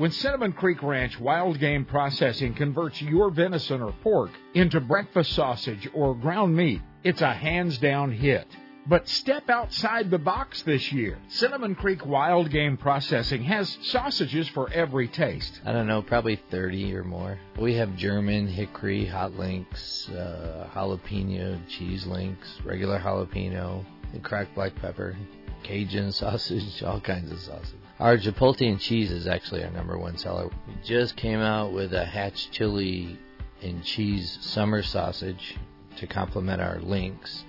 When 0.00 0.12
Cinnamon 0.12 0.54
Creek 0.54 0.82
Ranch 0.82 1.20
Wild 1.20 1.60
Game 1.60 1.84
Processing 1.84 2.54
converts 2.54 3.02
your 3.02 3.30
venison 3.30 3.82
or 3.82 3.92
pork 4.02 4.30
into 4.54 4.80
breakfast 4.80 5.32
sausage 5.32 5.86
or 5.92 6.14
ground 6.14 6.56
meat, 6.56 6.80
it's 7.04 7.20
a 7.20 7.34
hands 7.34 7.76
down 7.76 8.10
hit. 8.10 8.46
But 8.86 9.06
step 9.10 9.50
outside 9.50 10.10
the 10.10 10.16
box 10.16 10.62
this 10.62 10.90
year. 10.90 11.18
Cinnamon 11.28 11.74
Creek 11.74 12.06
Wild 12.06 12.48
Game 12.48 12.78
Processing 12.78 13.42
has 13.42 13.76
sausages 13.82 14.48
for 14.48 14.72
every 14.72 15.06
taste. 15.06 15.60
I 15.66 15.72
don't 15.72 15.86
know, 15.86 16.00
probably 16.00 16.40
30 16.50 16.94
or 16.96 17.04
more. 17.04 17.38
We 17.58 17.74
have 17.74 17.94
German, 17.98 18.48
hickory, 18.48 19.04
hot 19.04 19.34
links, 19.34 20.08
uh, 20.08 20.66
jalapeno, 20.74 21.60
cheese 21.68 22.06
links, 22.06 22.48
regular 22.64 22.98
jalapeno, 22.98 23.84
cracked 24.22 24.54
black 24.54 24.74
pepper, 24.76 25.14
Cajun 25.62 26.10
sausage, 26.12 26.82
all 26.82 27.00
kinds 27.00 27.30
of 27.30 27.38
sausage. 27.40 27.79
Our 28.00 28.16
Chipotle 28.16 28.66
and 28.66 28.80
cheese 28.80 29.10
is 29.10 29.26
actually 29.26 29.62
our 29.62 29.70
number 29.70 29.98
one 29.98 30.16
seller. 30.16 30.48
We 30.66 30.74
just 30.82 31.16
came 31.16 31.40
out 31.40 31.74
with 31.74 31.92
a 31.92 32.02
Hatch 32.02 32.50
chili 32.50 33.18
and 33.60 33.84
cheese 33.84 34.38
summer 34.40 34.82
sausage 34.82 35.58
to 35.98 36.06
complement 36.06 36.62
our 36.62 36.80
links. 36.80 37.44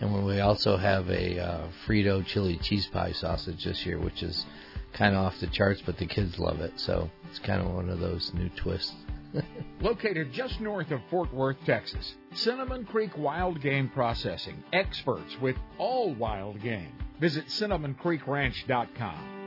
And 0.00 0.24
we 0.24 0.40
also 0.40 0.78
have 0.78 1.10
a 1.10 1.38
uh, 1.38 1.66
Frito 1.86 2.24
chili 2.24 2.56
cheese 2.62 2.86
pie 2.86 3.12
sausage 3.12 3.62
this 3.62 3.84
year, 3.84 3.98
which 3.98 4.22
is 4.22 4.46
kind 4.94 5.14
of 5.14 5.22
off 5.22 5.38
the 5.38 5.48
charts, 5.48 5.82
but 5.84 5.98
the 5.98 6.06
kids 6.06 6.38
love 6.38 6.60
it. 6.60 6.80
So 6.80 7.10
it's 7.28 7.38
kind 7.38 7.60
of 7.60 7.70
one 7.70 7.90
of 7.90 8.00
those 8.00 8.32
new 8.32 8.48
twists. 8.56 8.94
Located 9.82 10.32
just 10.32 10.62
north 10.62 10.90
of 10.92 11.02
Fort 11.10 11.30
Worth, 11.34 11.58
Texas, 11.66 12.14
Cinnamon 12.32 12.86
Creek 12.86 13.18
Wild 13.18 13.60
Game 13.60 13.90
Processing, 13.90 14.64
experts 14.72 15.36
with 15.42 15.56
all 15.76 16.14
wild 16.14 16.62
game. 16.62 16.94
Visit 17.20 17.48
cinnamoncreekranch.com. 17.48 19.39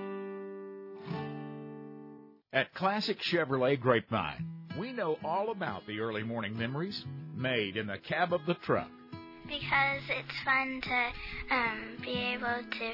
At 2.53 2.71
Classic 2.75 3.19
Chevrolet 3.19 3.79
Grapevine, 3.79 4.45
we 4.77 4.91
know 4.93 5.17
all 5.23 5.49
about 5.49 5.87
the 5.87 5.99
early 5.99 6.21
morning 6.21 6.55
memories 6.55 7.03
made 7.35 7.77
in 7.77 7.87
the 7.87 7.97
cab 7.97 8.31
of 8.31 8.45
the 8.45 8.53
truck. 8.53 8.91
Because 9.47 10.01
it's 10.09 10.37
fun 10.45 10.81
to 10.81 11.55
um, 11.55 11.97
be 12.01 12.15
able 12.33 12.63
to 12.63 12.87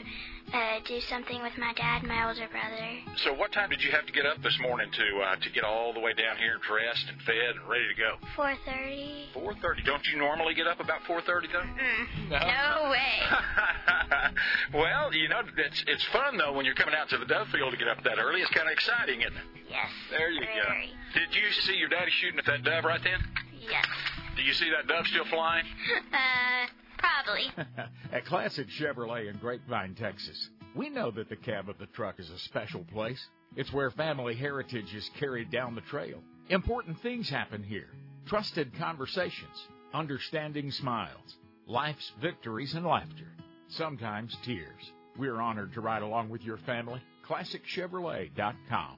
uh, 0.54 0.80
do 0.88 1.00
something 1.10 1.42
with 1.42 1.54
my 1.58 1.74
dad 1.74 2.02
my 2.04 2.28
older 2.28 2.48
brother. 2.50 2.90
So, 3.24 3.34
what 3.34 3.52
time 3.52 3.70
did 3.70 3.82
you 3.82 3.92
have 3.92 4.06
to 4.06 4.12
get 4.14 4.26
up 4.26 4.42
this 4.42 4.58
morning 4.62 4.90
to 4.92 5.08
uh, 5.22 5.36
to 5.38 5.50
get 5.52 5.64
all 5.64 5.94
the 5.94 6.00
way 6.00 6.14
down 6.14 6.38
here 6.38 6.58
dressed 6.66 7.06
and 7.08 7.22
fed 7.22 7.54
and 7.62 7.70
ready 7.70 7.86
to 7.86 7.98
go? 7.98 8.18
Four 8.36 8.54
thirty. 8.66 9.30
Four 9.34 9.54
thirty. 9.62 9.84
Don't 9.84 10.06
you 10.12 10.18
normally 10.18 10.54
get 10.54 10.66
up 10.66 10.80
about 10.80 11.02
four 11.06 11.22
thirty 11.22 11.48
though? 11.54 11.62
Mm, 11.62 12.30
no. 12.34 12.40
no 12.40 12.90
way. 12.90 13.14
well, 14.74 15.14
you 15.14 15.30
know 15.30 15.42
it's 15.58 15.84
it's 15.88 16.06
fun 16.12 16.38
though 16.38 16.54
when 16.54 16.66
you're 16.66 16.78
coming 16.78 16.96
out 16.96 17.10
to 17.10 17.18
the 17.18 17.26
dove 17.26 17.48
field 17.50 17.72
to 17.72 17.78
get 17.78 17.88
up 17.88 18.02
that 18.04 18.18
early. 18.18 18.42
It's 18.42 18.52
kind 18.52 18.68
of 18.68 18.74
exciting, 18.74 19.22
isn't 19.22 19.38
it? 19.38 19.48
Yes. 19.70 19.90
There 20.10 20.32
you 20.32 20.42
very. 20.42 20.90
go. 21.14 21.20
Did 21.20 21.30
you 21.30 21.46
see 21.62 21.78
your 21.78 21.90
daddy 21.90 22.12
shooting 22.22 22.40
at 22.40 22.46
that 22.46 22.64
dove 22.64 22.86
right 22.86 23.02
then? 23.04 23.22
Yes. 23.62 23.86
Do 24.36 24.44
you 24.44 24.54
see 24.54 24.70
that 24.70 24.88
dove 24.88 25.08
still 25.08 25.26
flying? 25.26 25.66
Uh, 26.12 26.68
probably. 26.98 27.46
At 28.14 28.26
Classic 28.26 28.68
Chevrolet 28.68 29.30
in 29.30 29.38
Grapevine, 29.38 29.96
Texas, 29.96 30.50
we 30.76 30.90
know 30.90 31.12
that 31.12 31.30
the 31.30 31.36
cab 31.36 31.70
of 31.70 31.78
the 31.78 31.86
truck 31.88 32.20
is 32.20 32.30
a 32.30 32.40
special 32.40 32.84
place. 32.92 33.26
It's 33.56 33.72
where 33.72 33.90
family 33.92 34.36
heritage 34.36 34.94
is 34.94 35.10
carried 35.20 35.50
down 35.50 35.76
the 35.76 35.82
trail. 35.82 36.20
Important 36.50 37.00
things 37.02 37.30
happen 37.30 37.64
here. 37.64 37.88
Trusted 38.28 38.78
conversations, 38.78 39.68
understanding 39.94 40.72
smiles, 40.72 41.38
life's 41.68 42.12
victories 42.22 42.74
and 42.74 42.86
laughter, 42.86 43.28
sometimes 43.70 44.36
tears. 44.44 44.92
We're 45.18 45.40
honored 45.40 45.74
to 45.74 45.82
ride 45.82 46.02
along 46.02 46.30
with 46.30 46.42
your 46.44 46.58
family. 46.58 47.02
ClassicChevrolet.com. 47.28 48.98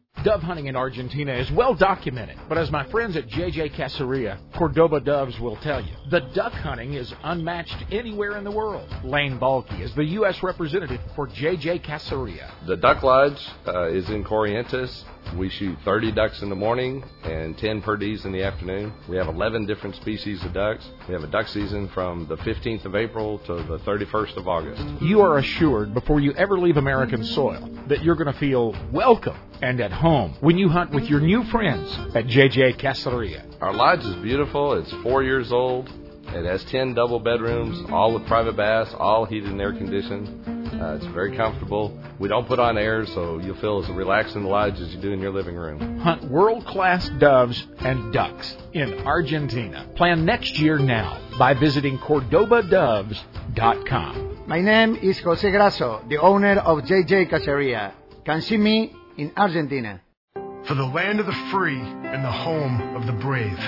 Dove 0.23 0.43
hunting 0.43 0.67
in 0.67 0.75
Argentina 0.75 1.33
is 1.33 1.49
well 1.51 1.73
documented, 1.73 2.37
but 2.47 2.55
as 2.55 2.69
my 2.69 2.83
friends 2.91 3.17
at 3.17 3.27
JJ 3.27 3.73
Caceria, 3.73 4.37
Cordoba 4.55 4.99
Doves 4.99 5.39
will 5.39 5.55
tell 5.55 5.81
you, 5.81 5.93
the 6.11 6.19
duck 6.35 6.53
hunting 6.53 6.93
is 6.93 7.11
unmatched 7.23 7.85
anywhere 7.91 8.37
in 8.37 8.43
the 8.43 8.51
world. 8.51 8.87
Lane 9.03 9.39
Balky 9.39 9.81
is 9.81 9.95
the 9.95 10.05
U.S. 10.05 10.43
representative 10.43 11.01
for 11.15 11.27
JJ 11.27 11.83
Caceria. 11.83 12.51
The 12.67 12.77
Duck 12.77 13.01
Lodge 13.01 13.39
uh, 13.65 13.87
is 13.87 14.11
in 14.11 14.23
Corrientes. 14.23 15.03
We 15.37 15.49
shoot 15.49 15.77
30 15.85 16.11
ducks 16.11 16.41
in 16.41 16.49
the 16.49 16.55
morning 16.55 17.03
and 17.23 17.57
10 17.57 17.81
per 17.81 17.91
perdees 17.91 18.25
in 18.25 18.31
the 18.31 18.43
afternoon. 18.43 18.93
We 19.07 19.17
have 19.17 19.27
11 19.27 19.65
different 19.65 19.95
species 19.95 20.43
of 20.43 20.53
ducks. 20.53 20.89
We 21.07 21.13
have 21.13 21.23
a 21.23 21.27
duck 21.27 21.47
season 21.47 21.89
from 21.89 22.27
the 22.27 22.37
15th 22.37 22.85
of 22.85 22.95
April 22.95 23.39
to 23.39 23.55
the 23.55 23.79
31st 23.79 24.37
of 24.37 24.47
August. 24.47 24.81
You 25.01 25.21
are 25.21 25.37
assured 25.37 25.93
before 25.93 26.19
you 26.19 26.33
ever 26.33 26.57
leave 26.57 26.77
American 26.77 27.23
soil 27.23 27.69
that 27.87 28.03
you're 28.03 28.15
going 28.15 28.31
to 28.31 28.39
feel 28.39 28.75
welcome 28.91 29.37
and 29.61 29.79
at 29.79 29.91
home 29.91 30.35
when 30.39 30.57
you 30.57 30.69
hunt 30.69 30.91
with 30.91 31.05
your 31.05 31.19
new 31.19 31.43
friends 31.45 31.93
at 32.15 32.25
JJ 32.25 32.77
Caceria. 32.79 33.45
Our 33.61 33.73
lodge 33.73 34.03
is 34.03 34.15
beautiful. 34.17 34.73
It's 34.73 34.91
four 35.03 35.23
years 35.23 35.51
old. 35.51 35.89
It 36.27 36.45
has 36.45 36.63
10 36.65 36.93
double 36.93 37.19
bedrooms, 37.19 37.89
all 37.91 38.13
with 38.13 38.27
private 38.27 38.55
baths, 38.55 38.93
all 38.97 39.25
heated 39.25 39.49
and 39.49 39.59
air 39.59 39.73
conditioned. 39.73 40.79
Uh, 40.81 40.95
it's 40.95 41.05
very 41.07 41.35
comfortable. 41.35 41.99
We 42.19 42.29
don't 42.29 42.47
put 42.47 42.59
on 42.59 42.77
air, 42.77 43.05
so 43.05 43.39
you'll 43.39 43.57
feel 43.57 43.83
as 43.83 43.89
relaxed 43.89 44.35
in 44.35 44.43
the 44.43 44.49
lodge 44.49 44.79
as 44.79 44.95
you 44.95 45.01
do 45.01 45.11
in 45.11 45.19
your 45.19 45.31
living 45.31 45.55
room. 45.55 45.99
Hunt 45.99 46.23
world 46.23 46.65
class 46.65 47.09
doves 47.19 47.67
and 47.79 48.13
ducks 48.13 48.55
in 48.73 48.93
Argentina. 49.05 49.87
Plan 49.95 50.25
next 50.25 50.57
year 50.57 50.79
now 50.79 51.19
by 51.37 51.53
visiting 51.53 51.97
CordobaDoves.com. 51.99 54.43
My 54.47 54.61
name 54.61 54.95
is 54.95 55.19
Jose 55.19 55.51
Grasso, 55.51 56.01
the 56.07 56.17
owner 56.17 56.57
of 56.59 56.79
JJ 56.79 57.29
Caceria. 57.29 57.93
Can 58.25 58.41
see 58.41 58.57
me 58.57 58.95
in 59.17 59.31
Argentina. 59.35 60.01
For 60.33 60.75
the 60.75 60.85
land 60.85 61.19
of 61.19 61.25
the 61.25 61.49
free 61.51 61.79
and 61.79 62.23
the 62.23 62.31
home 62.31 62.95
of 62.95 63.05
the 63.05 63.13
brave. 63.13 63.59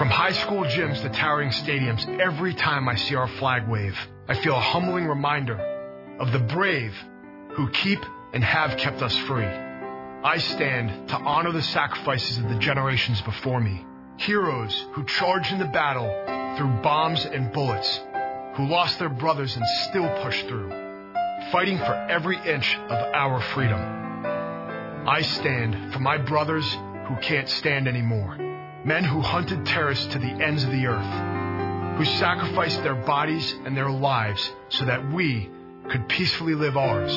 From 0.00 0.08
high 0.08 0.32
school 0.32 0.64
gyms 0.64 1.02
to 1.02 1.10
towering 1.10 1.50
stadiums, 1.50 2.08
every 2.18 2.54
time 2.54 2.88
I 2.88 2.94
see 2.94 3.16
our 3.16 3.28
flag 3.28 3.68
wave, 3.68 3.94
I 4.28 4.34
feel 4.34 4.56
a 4.56 4.58
humbling 4.58 5.06
reminder 5.06 5.60
of 6.18 6.32
the 6.32 6.38
brave 6.38 6.94
who 7.50 7.68
keep 7.68 7.98
and 8.32 8.42
have 8.42 8.78
kept 8.78 9.02
us 9.02 9.14
free. 9.14 9.44
I 9.44 10.38
stand 10.38 11.10
to 11.10 11.16
honor 11.16 11.52
the 11.52 11.60
sacrifices 11.60 12.38
of 12.38 12.48
the 12.48 12.58
generations 12.58 13.20
before 13.20 13.60
me, 13.60 13.84
heroes 14.16 14.86
who 14.92 15.04
charged 15.04 15.52
in 15.52 15.58
the 15.58 15.66
battle 15.66 16.08
through 16.56 16.80
bombs 16.80 17.26
and 17.26 17.52
bullets, 17.52 18.00
who 18.54 18.68
lost 18.68 18.98
their 18.98 19.10
brothers 19.10 19.54
and 19.54 19.66
still 19.90 20.08
pushed 20.22 20.46
through, 20.48 20.70
fighting 21.52 21.76
for 21.76 21.92
every 22.08 22.38
inch 22.38 22.74
of 22.88 23.14
our 23.14 23.38
freedom. 23.52 23.80
I 25.06 25.20
stand 25.20 25.92
for 25.92 25.98
my 25.98 26.16
brothers 26.16 26.66
who 27.06 27.16
can't 27.16 27.50
stand 27.50 27.86
anymore, 27.86 28.49
men 28.84 29.04
who 29.04 29.20
hunted 29.20 29.66
terrorists 29.66 30.06
to 30.06 30.18
the 30.18 30.26
ends 30.26 30.64
of 30.64 30.70
the 30.70 30.86
earth, 30.86 31.98
who 31.98 32.04
sacrificed 32.04 32.82
their 32.82 32.94
bodies 32.94 33.54
and 33.64 33.76
their 33.76 33.90
lives 33.90 34.52
so 34.70 34.84
that 34.86 35.12
we 35.12 35.50
could 35.88 36.08
peacefully 36.08 36.54
live 36.54 36.76
ours. 36.76 37.12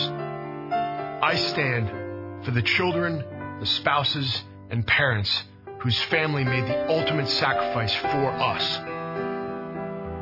I 1.24 1.36
stand 1.36 2.44
for 2.44 2.52
the 2.52 2.62
children, 2.62 3.24
the 3.60 3.66
spouses, 3.66 4.44
and 4.70 4.86
parents 4.86 5.44
whose 5.80 6.00
family 6.04 6.44
made 6.44 6.66
the 6.66 6.90
ultimate 6.90 7.30
sacrifice 7.30 7.94
for 7.96 8.08
us. 8.08 8.80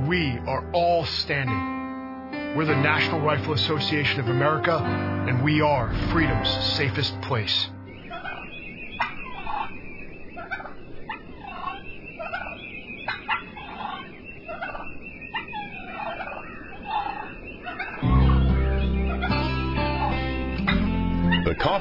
We 0.08 0.38
are 0.47 0.69
all 0.73 1.06
standing. 1.06 2.56
We're 2.56 2.65
the 2.65 2.75
National 2.75 3.21
Rifle 3.21 3.54
Association 3.54 4.19
of 4.19 4.27
America, 4.27 4.77
and 4.77 5.43
we 5.43 5.62
are 5.62 5.93
freedom's 6.12 6.49
safest 6.75 7.19
place. 7.21 7.69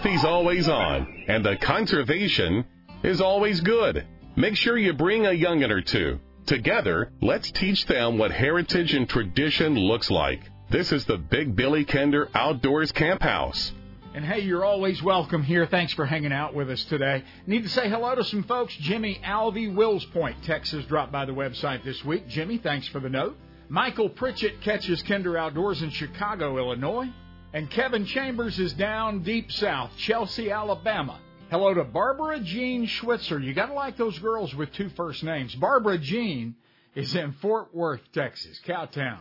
Coffee's 0.00 0.24
always 0.24 0.66
on, 0.66 1.24
and 1.28 1.44
the 1.44 1.58
conservation 1.58 2.64
is 3.02 3.20
always 3.20 3.60
good. 3.60 4.06
Make 4.34 4.56
sure 4.56 4.78
you 4.78 4.94
bring 4.94 5.26
a 5.26 5.28
youngin' 5.30 5.70
or 5.70 5.82
two. 5.82 6.18
Together, 6.46 7.12
let's 7.20 7.50
teach 7.50 7.84
them 7.84 8.16
what 8.16 8.30
heritage 8.30 8.94
and 8.94 9.06
tradition 9.06 9.74
looks 9.74 10.10
like. 10.10 10.40
This 10.70 10.90
is 10.90 11.04
the 11.04 11.18
Big 11.18 11.54
Billy 11.54 11.84
Kinder 11.84 12.30
Outdoors 12.34 12.92
Camp 12.92 13.20
House. 13.20 13.72
And 14.14 14.24
hey, 14.24 14.40
you're 14.40 14.64
always 14.64 15.02
welcome 15.02 15.42
here. 15.42 15.66
Thanks 15.66 15.92
for 15.92 16.06
hanging 16.06 16.32
out 16.32 16.54
with 16.54 16.70
us 16.70 16.82
today. 16.84 17.22
Need 17.46 17.64
to 17.64 17.68
say 17.68 17.90
hello 17.90 18.14
to 18.14 18.24
some 18.24 18.44
folks. 18.44 18.74
Jimmy 18.76 19.20
Alvey, 19.22 19.74
Wills 19.74 20.06
Point, 20.06 20.42
Texas, 20.44 20.86
dropped 20.86 21.12
by 21.12 21.26
the 21.26 21.34
website 21.34 21.84
this 21.84 22.02
week. 22.06 22.26
Jimmy, 22.26 22.56
thanks 22.56 22.88
for 22.88 23.00
the 23.00 23.10
note. 23.10 23.36
Michael 23.68 24.08
Pritchett 24.08 24.62
catches 24.62 25.02
Kinder 25.02 25.36
Outdoors 25.36 25.82
in 25.82 25.90
Chicago, 25.90 26.56
Illinois. 26.56 27.10
And 27.52 27.68
Kevin 27.68 28.06
Chambers 28.06 28.60
is 28.60 28.72
down 28.74 29.24
deep 29.24 29.50
south, 29.50 29.90
Chelsea, 29.96 30.52
Alabama. 30.52 31.18
Hello 31.50 31.74
to 31.74 31.82
Barbara 31.82 32.38
Jean 32.38 32.86
Schwitzer. 32.86 33.40
You 33.40 33.52
gotta 33.54 33.72
like 33.72 33.96
those 33.96 34.16
girls 34.20 34.54
with 34.54 34.72
two 34.72 34.88
first 34.90 35.24
names. 35.24 35.52
Barbara 35.56 35.98
Jean 35.98 36.54
is 36.94 37.12
in 37.16 37.32
Fort 37.32 37.74
Worth, 37.74 38.02
Texas, 38.12 38.60
Cowtown. 38.64 39.18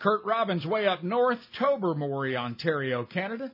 Kurt 0.00 0.24
Robbins 0.24 0.66
way 0.66 0.88
up 0.88 1.04
north, 1.04 1.38
Tobermory, 1.54 2.36
Ontario, 2.36 3.04
Canada. 3.04 3.52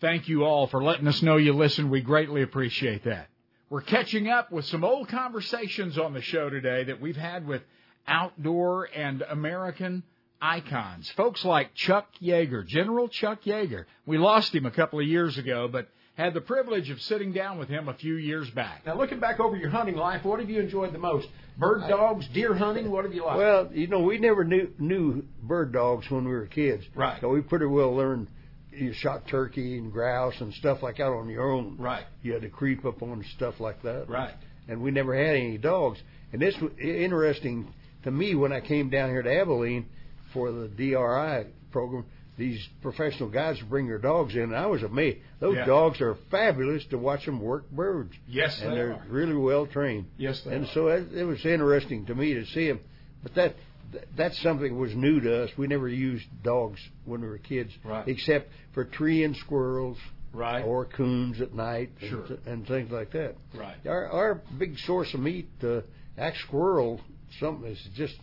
Thank 0.00 0.26
you 0.26 0.44
all 0.44 0.66
for 0.66 0.82
letting 0.82 1.06
us 1.06 1.20
know 1.20 1.36
you 1.36 1.52
listen. 1.52 1.90
We 1.90 2.00
greatly 2.00 2.40
appreciate 2.40 3.04
that. 3.04 3.28
We're 3.68 3.82
catching 3.82 4.30
up 4.30 4.50
with 4.50 4.64
some 4.64 4.84
old 4.84 5.08
conversations 5.08 5.98
on 5.98 6.14
the 6.14 6.22
show 6.22 6.48
today 6.48 6.84
that 6.84 6.98
we've 6.98 7.14
had 7.14 7.46
with 7.46 7.60
outdoor 8.08 8.86
and 8.86 9.20
American 9.20 10.02
icons. 10.40 11.10
Folks 11.16 11.44
like 11.44 11.74
Chuck 11.74 12.06
Yeager, 12.22 12.66
General 12.66 13.08
Chuck 13.08 13.42
Yeager. 13.42 13.84
We 14.06 14.18
lost 14.18 14.54
him 14.54 14.66
a 14.66 14.70
couple 14.70 15.00
of 15.00 15.06
years 15.06 15.38
ago, 15.38 15.68
but 15.70 15.88
had 16.14 16.34
the 16.34 16.40
privilege 16.40 16.90
of 16.90 17.00
sitting 17.00 17.32
down 17.32 17.58
with 17.58 17.68
him 17.68 17.88
a 17.88 17.94
few 17.94 18.14
years 18.14 18.48
back. 18.50 18.84
Now, 18.84 18.96
looking 18.96 19.20
back 19.20 19.40
over 19.40 19.56
your 19.56 19.70
hunting 19.70 19.96
life, 19.96 20.24
what 20.24 20.40
have 20.40 20.50
you 20.50 20.60
enjoyed 20.60 20.92
the 20.92 20.98
most? 20.98 21.28
Bird 21.56 21.88
dogs, 21.88 22.26
deer 22.28 22.54
hunting, 22.54 22.90
what 22.90 23.04
have 23.04 23.14
you 23.14 23.24
liked? 23.24 23.38
Well, 23.38 23.70
you 23.72 23.86
know, 23.86 24.00
we 24.00 24.18
never 24.18 24.44
knew 24.44 24.70
knew 24.78 25.24
bird 25.42 25.72
dogs 25.72 26.10
when 26.10 26.24
we 26.24 26.32
were 26.32 26.46
kids. 26.46 26.84
Right. 26.94 27.20
So 27.20 27.28
we 27.28 27.40
pretty 27.40 27.66
well 27.66 27.94
learned 27.94 28.28
you 28.72 28.92
shot 28.92 29.26
turkey 29.28 29.78
and 29.78 29.92
grouse 29.92 30.40
and 30.40 30.54
stuff 30.54 30.82
like 30.82 30.96
that 30.98 31.04
on 31.04 31.28
your 31.28 31.50
own. 31.50 31.76
Right. 31.78 32.04
You 32.22 32.32
had 32.32 32.42
to 32.42 32.48
creep 32.48 32.84
up 32.84 33.02
on 33.02 33.24
stuff 33.36 33.58
like 33.60 33.82
that. 33.82 34.08
Right. 34.08 34.34
And 34.68 34.82
we 34.82 34.90
never 34.90 35.14
had 35.14 35.36
any 35.36 35.58
dogs. 35.58 35.98
And 36.32 36.40
this 36.40 36.56
was 36.60 36.72
interesting 36.78 37.72
to 38.04 38.10
me 38.10 38.34
when 38.34 38.52
I 38.52 38.60
came 38.60 38.88
down 38.88 39.10
here 39.10 39.22
to 39.22 39.40
Abilene 39.40 39.86
for 40.32 40.50
the 40.52 40.68
DRI 40.68 41.50
program. 41.70 42.04
These 42.38 42.66
professional 42.80 43.28
guys 43.28 43.60
bring 43.68 43.86
their 43.86 43.98
dogs 43.98 44.34
in, 44.34 44.42
and 44.44 44.56
I 44.56 44.66
was 44.66 44.82
amazed. 44.82 45.18
Those 45.40 45.56
Yeah. 45.56 45.66
dogs 45.66 46.00
are 46.00 46.14
fabulous 46.30 46.84
to 46.86 46.96
watch 46.96 47.26
them 47.26 47.38
work 47.40 47.70
birds. 47.70 48.14
Yes, 48.26 48.62
and 48.62 48.72
they 48.72 48.80
are 48.80 48.94
are. 48.94 49.04
really 49.10 49.34
well 49.34 49.66
trained. 49.66 50.06
Yes, 50.16 50.40
they 50.44 50.54
and 50.54 50.64
are. 50.64 50.68
so 50.72 50.88
it, 50.88 51.12
it 51.12 51.24
was 51.24 51.44
interesting 51.44 52.06
to 52.06 52.14
me 52.14 52.32
to 52.34 52.46
see 52.46 52.68
them. 52.68 52.80
But 53.22 53.34
that 53.34 53.56
th- 53.92 54.04
that's 54.16 54.40
something 54.42 54.72
that 54.72 54.78
was 54.78 54.94
new 54.94 55.20
to 55.20 55.44
us. 55.44 55.50
We 55.58 55.66
never 55.66 55.86
used 55.88 56.24
dogs 56.42 56.80
when 57.04 57.20
we 57.20 57.28
were 57.28 57.36
kids, 57.38 57.72
Right. 57.84 58.08
except 58.08 58.48
for 58.72 58.84
tree 58.86 59.22
and 59.24 59.36
squirrels, 59.36 59.98
Right. 60.32 60.62
or 60.64 60.86
coons 60.86 61.42
at 61.42 61.52
night, 61.52 61.90
Sure. 62.00 62.24
and 62.46 62.66
things 62.66 62.90
like 62.90 63.10
that. 63.10 63.34
Right. 63.54 63.76
Our 63.86 64.06
our 64.08 64.34
big 64.58 64.78
source 64.78 65.12
of 65.12 65.20
meat, 65.20 65.50
uh, 65.62 65.82
axe 66.16 66.40
squirrel, 66.40 67.02
something 67.38 67.70
is 67.70 67.88
just 67.94 68.16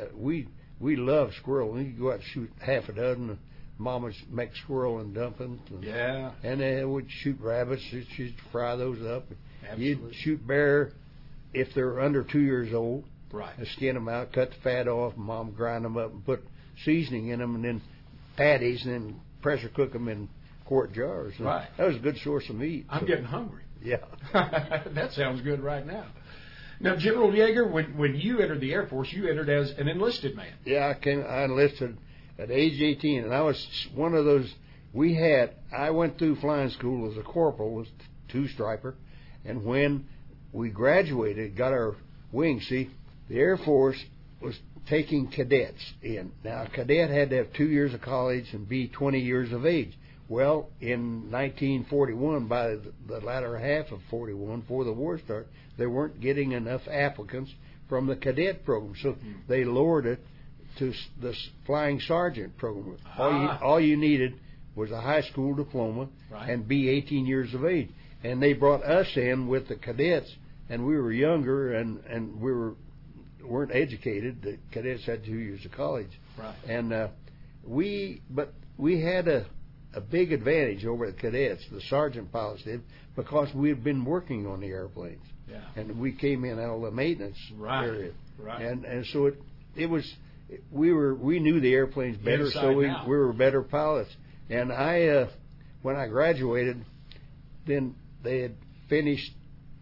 uh, 0.00 0.04
we 0.14 0.46
we 0.80 0.96
love 0.96 1.30
squirrel. 1.40 1.70
We 1.72 1.84
could 1.86 1.98
go 1.98 2.08
out 2.10 2.14
and 2.16 2.24
shoot 2.32 2.50
half 2.60 2.88
a 2.88 2.92
dozen. 2.92 3.38
Mamas 3.78 4.14
make 4.30 4.50
squirrel 4.64 4.98
and 4.98 5.14
dumplings. 5.14 5.60
And, 5.70 5.84
Yeah. 5.84 6.32
And 6.42 6.60
then 6.60 6.92
we'd 6.92 7.06
shoot 7.22 7.38
rabbits. 7.40 7.82
She'd, 7.90 8.06
she'd 8.16 8.34
fry 8.50 8.74
those 8.76 9.00
up. 9.06 9.24
Absolutely. 9.62 9.86
You'd 10.08 10.14
shoot 10.16 10.46
bear 10.46 10.92
if 11.54 11.68
they're 11.74 12.00
under 12.00 12.24
two 12.24 12.40
years 12.40 12.74
old. 12.74 13.04
Right. 13.32 13.56
And 13.58 13.66
skin 13.76 13.94
them 13.94 14.08
out, 14.08 14.32
cut 14.32 14.50
the 14.50 14.56
fat 14.64 14.88
off. 14.88 15.16
Mom 15.16 15.52
grind 15.52 15.84
them 15.84 15.96
up 15.96 16.12
and 16.12 16.24
put 16.24 16.42
seasoning 16.84 17.28
in 17.28 17.40
them, 17.40 17.54
and 17.56 17.64
then 17.64 17.82
patties, 18.36 18.84
and 18.84 18.94
then 18.94 19.20
pressure 19.42 19.68
cook 19.68 19.92
them 19.92 20.08
in 20.08 20.28
quart 20.64 20.92
jars. 20.94 21.34
And 21.36 21.46
Right. 21.46 21.68
That 21.76 21.86
was 21.88 21.96
a 21.96 22.00
good 22.00 22.16
source 22.24 22.48
of 22.48 22.56
meat. 22.56 22.86
I'm 22.88 23.00
So- 23.00 23.06
getting 23.06 23.24
hungry. 23.24 23.62
Yeah. 23.82 23.98
that 24.32 25.12
sounds 25.12 25.40
good 25.42 25.60
right 25.60 25.86
now. 25.86 26.06
Now, 26.80 26.96
General 26.96 27.30
Yeager, 27.30 27.70
when 27.70 27.96
when 27.96 28.14
you 28.14 28.40
entered 28.40 28.60
the 28.60 28.72
Air 28.72 28.86
Force, 28.86 29.12
you 29.12 29.28
entered 29.28 29.48
as 29.48 29.70
an 29.78 29.88
enlisted 29.88 30.36
man. 30.36 30.52
Yeah, 30.64 30.88
I 30.88 30.94
came. 30.94 31.24
I 31.28 31.44
enlisted 31.44 31.98
at 32.38 32.50
age 32.50 32.80
18, 32.80 33.24
and 33.24 33.34
I 33.34 33.42
was 33.42 33.66
one 33.94 34.14
of 34.14 34.24
those. 34.24 34.52
We 34.92 35.14
had. 35.14 35.54
I 35.76 35.90
went 35.90 36.18
through 36.18 36.36
flying 36.36 36.70
school 36.70 37.10
as 37.10 37.18
a 37.18 37.22
corporal, 37.22 37.74
was 37.74 37.88
two 38.28 38.46
striper, 38.48 38.94
and 39.44 39.64
when 39.64 40.06
we 40.52 40.70
graduated, 40.70 41.56
got 41.56 41.72
our 41.72 41.96
wing. 42.32 42.60
See, 42.60 42.90
the 43.28 43.38
Air 43.38 43.56
Force 43.56 44.02
was 44.40 44.58
taking 44.88 45.28
cadets 45.28 45.82
in. 46.02 46.32
Now, 46.44 46.62
a 46.62 46.68
cadet 46.68 47.10
had 47.10 47.30
to 47.30 47.36
have 47.36 47.52
two 47.52 47.68
years 47.68 47.92
of 47.92 48.00
college 48.00 48.46
and 48.52 48.68
be 48.68 48.88
20 48.88 49.18
years 49.18 49.52
of 49.52 49.66
age. 49.66 49.96
Well, 50.28 50.68
in 50.80 51.30
1941, 51.30 52.46
by 52.46 52.68
the- 52.76 52.92
the 53.06 53.20
latter 53.20 53.56
half 53.56 53.90
of 53.92 54.00
41, 54.10 54.60
before 54.60 54.84
the 54.84 54.92
war 54.92 55.18
started, 55.18 55.48
they 55.78 55.86
weren't 55.86 56.20
getting 56.20 56.52
enough 56.52 56.86
applicants 56.88 57.54
from 57.88 58.06
the 58.06 58.16
cadet 58.16 58.64
program, 58.64 58.94
so 59.00 59.16
they 59.46 59.64
lowered 59.64 60.04
it 60.04 60.20
to 60.76 60.92
the 61.20 61.34
flying 61.64 61.98
sergeant 62.00 62.56
program. 62.58 62.98
All 63.16 63.30
you 63.32 63.48
Ah. 63.48 63.58
all 63.62 63.80
you 63.80 63.96
needed 63.96 64.34
was 64.76 64.90
a 64.90 65.00
high 65.00 65.22
school 65.22 65.54
diploma 65.54 66.08
Right. 66.30 66.50
and 66.50 66.68
be 66.68 66.88
18 66.88 67.26
years 67.26 67.54
of 67.54 67.64
age. 67.64 67.88
And 68.22 68.42
they 68.42 68.52
brought 68.52 68.82
us 68.84 69.16
in 69.16 69.48
with 69.48 69.68
the 69.68 69.76
cadets, 69.76 70.36
and 70.68 70.86
we 70.86 70.96
were 70.96 71.10
younger 71.12 71.72
and 71.72 72.00
and 72.06 72.40
we 72.40 72.52
were 72.52 72.74
weren't 73.42 73.74
educated. 73.74 74.42
The 74.42 74.58
cadets 74.72 75.04
had 75.06 75.24
two 75.24 75.38
years 75.38 75.64
of 75.64 75.72
college, 75.72 76.20
Right. 76.38 76.54
and 76.68 76.92
uh, 76.92 77.08
we 77.64 78.20
but 78.30 78.52
we 78.76 79.00
had 79.00 79.26
a 79.26 79.46
a 79.94 80.00
big 80.00 80.32
advantage 80.32 80.84
over 80.84 81.06
the 81.06 81.12
cadets, 81.16 81.64
the 81.72 81.80
sergeant 81.82 82.30
pilots 82.30 82.62
did, 82.62 82.82
because 83.16 83.52
we 83.54 83.68
had 83.68 83.82
been 83.82 84.04
working 84.04 84.46
on 84.46 84.60
the 84.60 84.66
airplanes 84.68 85.24
Yeah. 85.50 85.60
and 85.76 85.98
we 85.98 86.12
came 86.12 86.44
in 86.44 86.58
out 86.58 86.76
of 86.76 86.82
the 86.82 86.90
maintenance 86.90 87.38
Right. 87.56 87.86
area. 87.86 88.12
Right. 88.38 88.62
And 88.62 88.84
and 88.84 89.06
so 89.06 89.26
it 89.26 89.34
it 89.76 89.86
was 89.86 90.04
we 90.70 90.92
were 90.92 91.14
we 91.14 91.40
knew 91.40 91.60
the 91.60 91.72
airplanes 91.74 92.16
better, 92.18 92.44
Inside 92.46 92.60
so 92.60 92.72
we 92.72 92.86
we 93.06 93.16
were 93.16 93.32
better 93.32 93.62
pilots. 93.62 94.14
And 94.50 94.72
I 94.72 95.06
uh, 95.06 95.28
when 95.82 95.96
I 95.96 96.06
graduated, 96.08 96.84
then 97.66 97.94
they 98.22 98.40
had 98.40 98.54
finished 98.88 99.32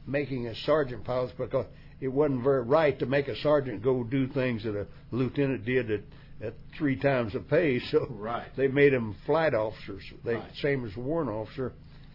making 0.07 0.47
us 0.49 0.57
sergeant 0.65 1.05
pilots 1.05 1.33
because 1.37 1.67
it 2.01 2.09
wasn't 2.09 2.43
very 2.43 2.63
right 2.63 2.99
to 2.99 3.07
make 3.07 3.29
a 3.29 3.37
sergeant 3.37 3.83
go 3.83 4.05
do 4.05 4.29
things 4.29 4.63
that 4.65 4.77
a 4.77 4.87
lieutenant 5.11 5.65
did 5.65 5.91
at, 5.91 6.01
at 6.43 6.55
three 6.79 6.97
times 6.97 7.33
the 7.33 7.41
pay. 7.41 7.81
So 7.91 8.07
Right. 8.11 8.47
they 8.57 8.69
made 8.69 8.93
them 8.93 9.17
flight 9.27 9.55
officers, 9.55 10.03
they 10.25 10.35
Right. 10.35 10.53
same 10.61 10.85
as 10.85 10.97
a 10.97 11.01
warrant 11.01 11.31
officer. 11.31 11.73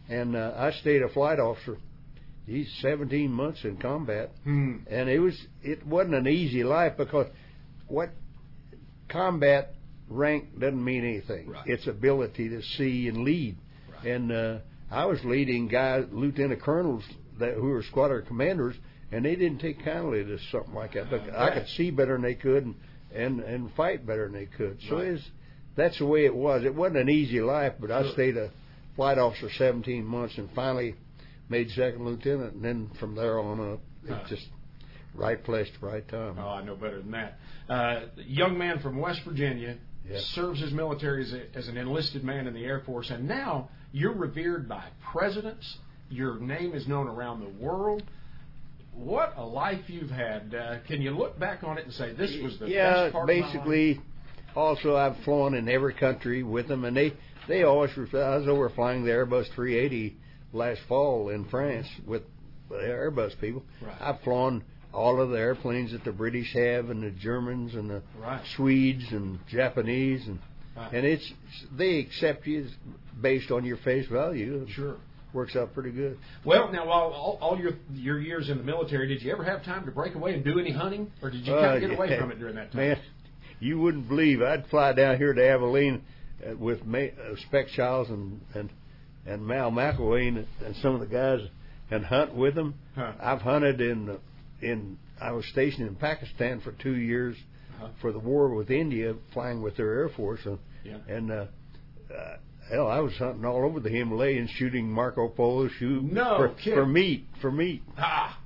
And 0.09 0.35
uh, 0.35 0.53
I 0.57 0.71
stayed 0.71 1.01
a 1.01 1.09
flight 1.09 1.39
officer. 1.39 1.77
He's 2.45 2.69
17 2.81 3.31
months 3.31 3.63
in 3.63 3.77
combat, 3.77 4.31
Hmm. 4.43 4.77
and 4.89 5.09
it 5.09 5.19
was 5.19 5.39
it 5.63 5.85
wasn't 5.85 6.15
an 6.15 6.27
easy 6.27 6.63
life 6.63 6.97
because 6.97 7.27
what 7.87 8.09
combat 9.09 9.73
rank 10.09 10.59
doesn't 10.59 10.83
mean 10.83 11.03
anything. 11.05 11.49
Right. 11.49 11.63
It's 11.67 11.87
ability 11.87 12.49
to 12.49 12.61
see 12.61 13.07
and 13.07 13.23
lead. 13.23 13.57
And 14.05 14.31
uh, 14.31 14.57
I 14.89 15.05
was 15.05 15.23
leading 15.23 15.67
guys, 15.67 16.05
lieutenant 16.11 16.61
colonels 16.61 17.03
that 17.39 17.53
who 17.53 17.67
were 17.69 17.83
squadron 17.83 18.25
commanders, 18.25 18.75
and 19.11 19.23
they 19.23 19.35
didn't 19.35 19.59
take 19.59 19.83
kindly 19.85 20.23
to 20.23 20.37
something 20.51 20.73
like 20.73 20.93
that. 20.93 21.11
Look, 21.11 21.21
I 21.33 21.51
could 21.51 21.67
see 21.77 21.91
better 21.91 22.13
than 22.13 22.23
they 22.23 22.33
could, 22.35 22.65
and 22.65 22.75
and, 23.13 23.39
and 23.41 23.71
fight 23.75 24.05
better 24.05 24.25
than 24.25 24.33
they 24.33 24.45
could. 24.45 24.79
So 24.89 24.95
Right. 24.97 25.07
it's 25.07 25.23
that's 25.75 25.97
the 25.99 26.05
way 26.05 26.25
it 26.25 26.35
was. 26.35 26.63
It 26.65 26.75
wasn't 26.75 26.97
an 26.97 27.09
easy 27.09 27.39
life, 27.41 27.73
but 27.79 27.91
I 27.91 28.11
stayed 28.11 28.35
a 28.37 28.51
flight 28.95 29.17
officer 29.17 29.49
17 29.57 30.03
months, 30.05 30.37
and 30.37 30.49
finally 30.53 30.95
made 31.49 31.69
second 31.71 32.05
lieutenant, 32.05 32.55
and 32.55 32.63
then 32.63 32.89
from 32.99 33.15
there 33.15 33.39
on 33.39 33.73
up, 33.73 33.79
it's 34.05 34.29
just 34.29 34.47
right 35.15 35.41
place, 35.43 35.67
right 35.81 36.07
time. 36.07 36.35
Oh, 36.37 36.47
I 36.47 36.63
know 36.63 36.75
better 36.75 37.01
than 37.01 37.11
that. 37.11 37.37
Uh, 37.69 38.01
young 38.17 38.57
man 38.57 38.79
from 38.79 38.97
West 38.99 39.21
Virginia 39.25 39.77
Yeah. 40.09 40.19
serves 40.33 40.59
his 40.61 40.71
military 40.73 41.23
as, 41.23 41.33
a, 41.33 41.57
as 41.57 41.67
an 41.67 41.77
enlisted 41.77 42.23
man 42.23 42.47
in 42.47 42.53
the 42.53 42.65
Air 42.65 42.81
Force, 42.85 43.09
and 43.09 43.27
now 43.27 43.69
you're 43.93 44.13
revered 44.15 44.67
by 44.67 44.83
presidents. 45.11 45.77
Your 46.09 46.37
name 46.39 46.73
is 46.73 46.87
known 46.87 47.07
around 47.07 47.39
the 47.41 47.63
world. 47.63 48.03
What 48.93 49.33
a 49.37 49.43
life 49.45 49.83
you've 49.87 50.09
had! 50.09 50.53
Uh, 50.53 50.79
can 50.87 51.01
you 51.01 51.11
look 51.11 51.39
back 51.39 51.63
on 51.63 51.77
it 51.77 51.85
and 51.85 51.93
say 51.93 52.13
this 52.13 52.35
was 52.43 52.59
the 52.59 52.67
yeah, 52.67 53.03
best 53.05 53.13
part 53.13 53.29
of 53.29 53.35
my 53.35 53.41
life? 53.41 53.53
basically. 53.53 54.01
Also, 54.55 54.95
I've 54.97 55.15
flown 55.23 55.53
in 55.53 55.69
every 55.69 55.93
country 55.93 56.43
with 56.43 56.67
them, 56.67 56.83
and 56.85 56.95
they 56.95 57.13
they 57.47 57.63
always. 57.63 57.95
refer- 57.97 58.23
I 58.23 58.37
was 58.37 58.47
over 58.47 58.69
flying 58.69 59.03
the 59.05 59.11
Airbus 59.11 59.45
380 59.55 60.17
last 60.53 60.81
fall 60.89 61.29
in 61.29 61.45
France 61.45 61.87
with 62.05 62.23
the 62.69 62.75
Airbus 62.75 63.39
people. 63.39 63.63
Right. 63.81 63.95
I've 64.01 64.19
flown 64.21 64.63
all 64.93 65.21
of 65.21 65.29
the 65.29 65.37
airplanes 65.39 65.93
that 65.93 66.03
the 66.03 66.11
British 66.11 66.53
have, 66.53 66.89
and 66.89 67.01
the 67.01 67.11
Germans, 67.11 67.75
and 67.75 67.89
the 67.89 68.01
Right. 68.19 68.41
Swedes, 68.57 69.05
and 69.11 69.39
Japanese, 69.47 70.27
and 70.27 70.37
Right. 70.75 70.93
and 70.93 71.05
it's 71.05 71.31
they 71.75 71.99
accept 71.99 72.45
you 72.45 72.67
based 73.21 73.51
on 73.51 73.63
your 73.63 73.77
face 73.77 74.05
value. 74.07 74.67
Sure. 74.69 74.97
Works 75.33 75.55
out 75.55 75.73
pretty 75.73 75.91
good. 75.91 76.17
Well, 76.43 76.71
now 76.71 76.85
while 76.87 77.03
all, 77.13 77.37
all 77.41 77.57
your 77.59 77.71
your 77.93 78.19
years 78.19 78.49
in 78.49 78.57
the 78.57 78.63
military, 78.63 79.07
did 79.07 79.21
you 79.21 79.31
ever 79.31 79.43
have 79.45 79.63
time 79.63 79.85
to 79.85 79.91
break 79.91 80.13
away 80.15 80.33
and 80.33 80.43
do 80.43 80.59
any 80.59 80.71
hunting, 80.71 81.09
or 81.21 81.29
did 81.29 81.45
you 81.47 81.53
kind 81.53 81.65
Uh, 81.65 81.75
of 81.75 81.81
get 81.81 81.91
away 81.91 82.19
from 82.19 82.31
it 82.31 82.39
during 82.39 82.55
that 82.55 82.71
time? 82.71 82.81
Man, 82.81 82.97
you 83.61 83.79
wouldn't 83.79 84.09
believe 84.09 84.41
I'd 84.41 84.67
fly 84.67 84.91
down 84.93 85.17
here 85.17 85.33
to 85.33 85.41
Abilene 85.47 86.01
uh, 86.45 86.57
with 86.57 86.85
Ma- 86.85 86.97
uh, 86.97 87.35
Speck 87.47 87.67
Childs 87.69 88.09
and 88.09 88.41
and 88.53 88.69
and 89.25 89.45
Mal 89.47 89.71
McElwain 89.71 90.37
and, 90.37 90.47
and 90.65 90.75
some 90.81 90.95
of 90.95 90.99
the 90.99 91.05
guys 91.07 91.39
and 91.91 92.03
hunt 92.05 92.35
with 92.35 92.55
them. 92.55 92.73
Huh. 92.95 93.13
I've 93.21 93.41
hunted 93.41 93.79
in 93.79 94.09
uh, 94.09 94.17
in 94.61 94.97
I 95.21 95.31
was 95.31 95.45
stationed 95.51 95.87
in 95.87 95.95
Pakistan 95.95 96.59
for 96.61 96.71
two 96.73 96.95
years 96.97 97.37
Uh-huh. 97.75 97.87
for 98.01 98.11
the 98.11 98.19
war 98.19 98.49
with 98.53 98.69
India, 98.69 99.15
flying 99.33 99.61
with 99.61 99.77
their 99.77 99.91
air 99.99 100.09
force 100.09 100.41
and 100.45 100.59
Yeah. 100.83 100.97
and 101.15 101.31
uh, 101.31 101.45
uh, 102.13 102.37
hell, 102.71 102.87
I 102.87 102.99
was 102.99 103.13
hunting 103.17 103.45
all 103.45 103.65
over 103.65 103.79
the 103.79 103.89
Himalayas, 103.89 104.49
shooting 104.51 104.89
Marco 104.91 105.27
Polo, 105.29 105.67
shoot 105.79 106.03
No 106.03 106.37
for, 106.63 106.71
for 106.73 106.85
meat 106.85 107.27
for 107.41 107.51
meat. 107.51 107.83
Ah, 107.97 108.39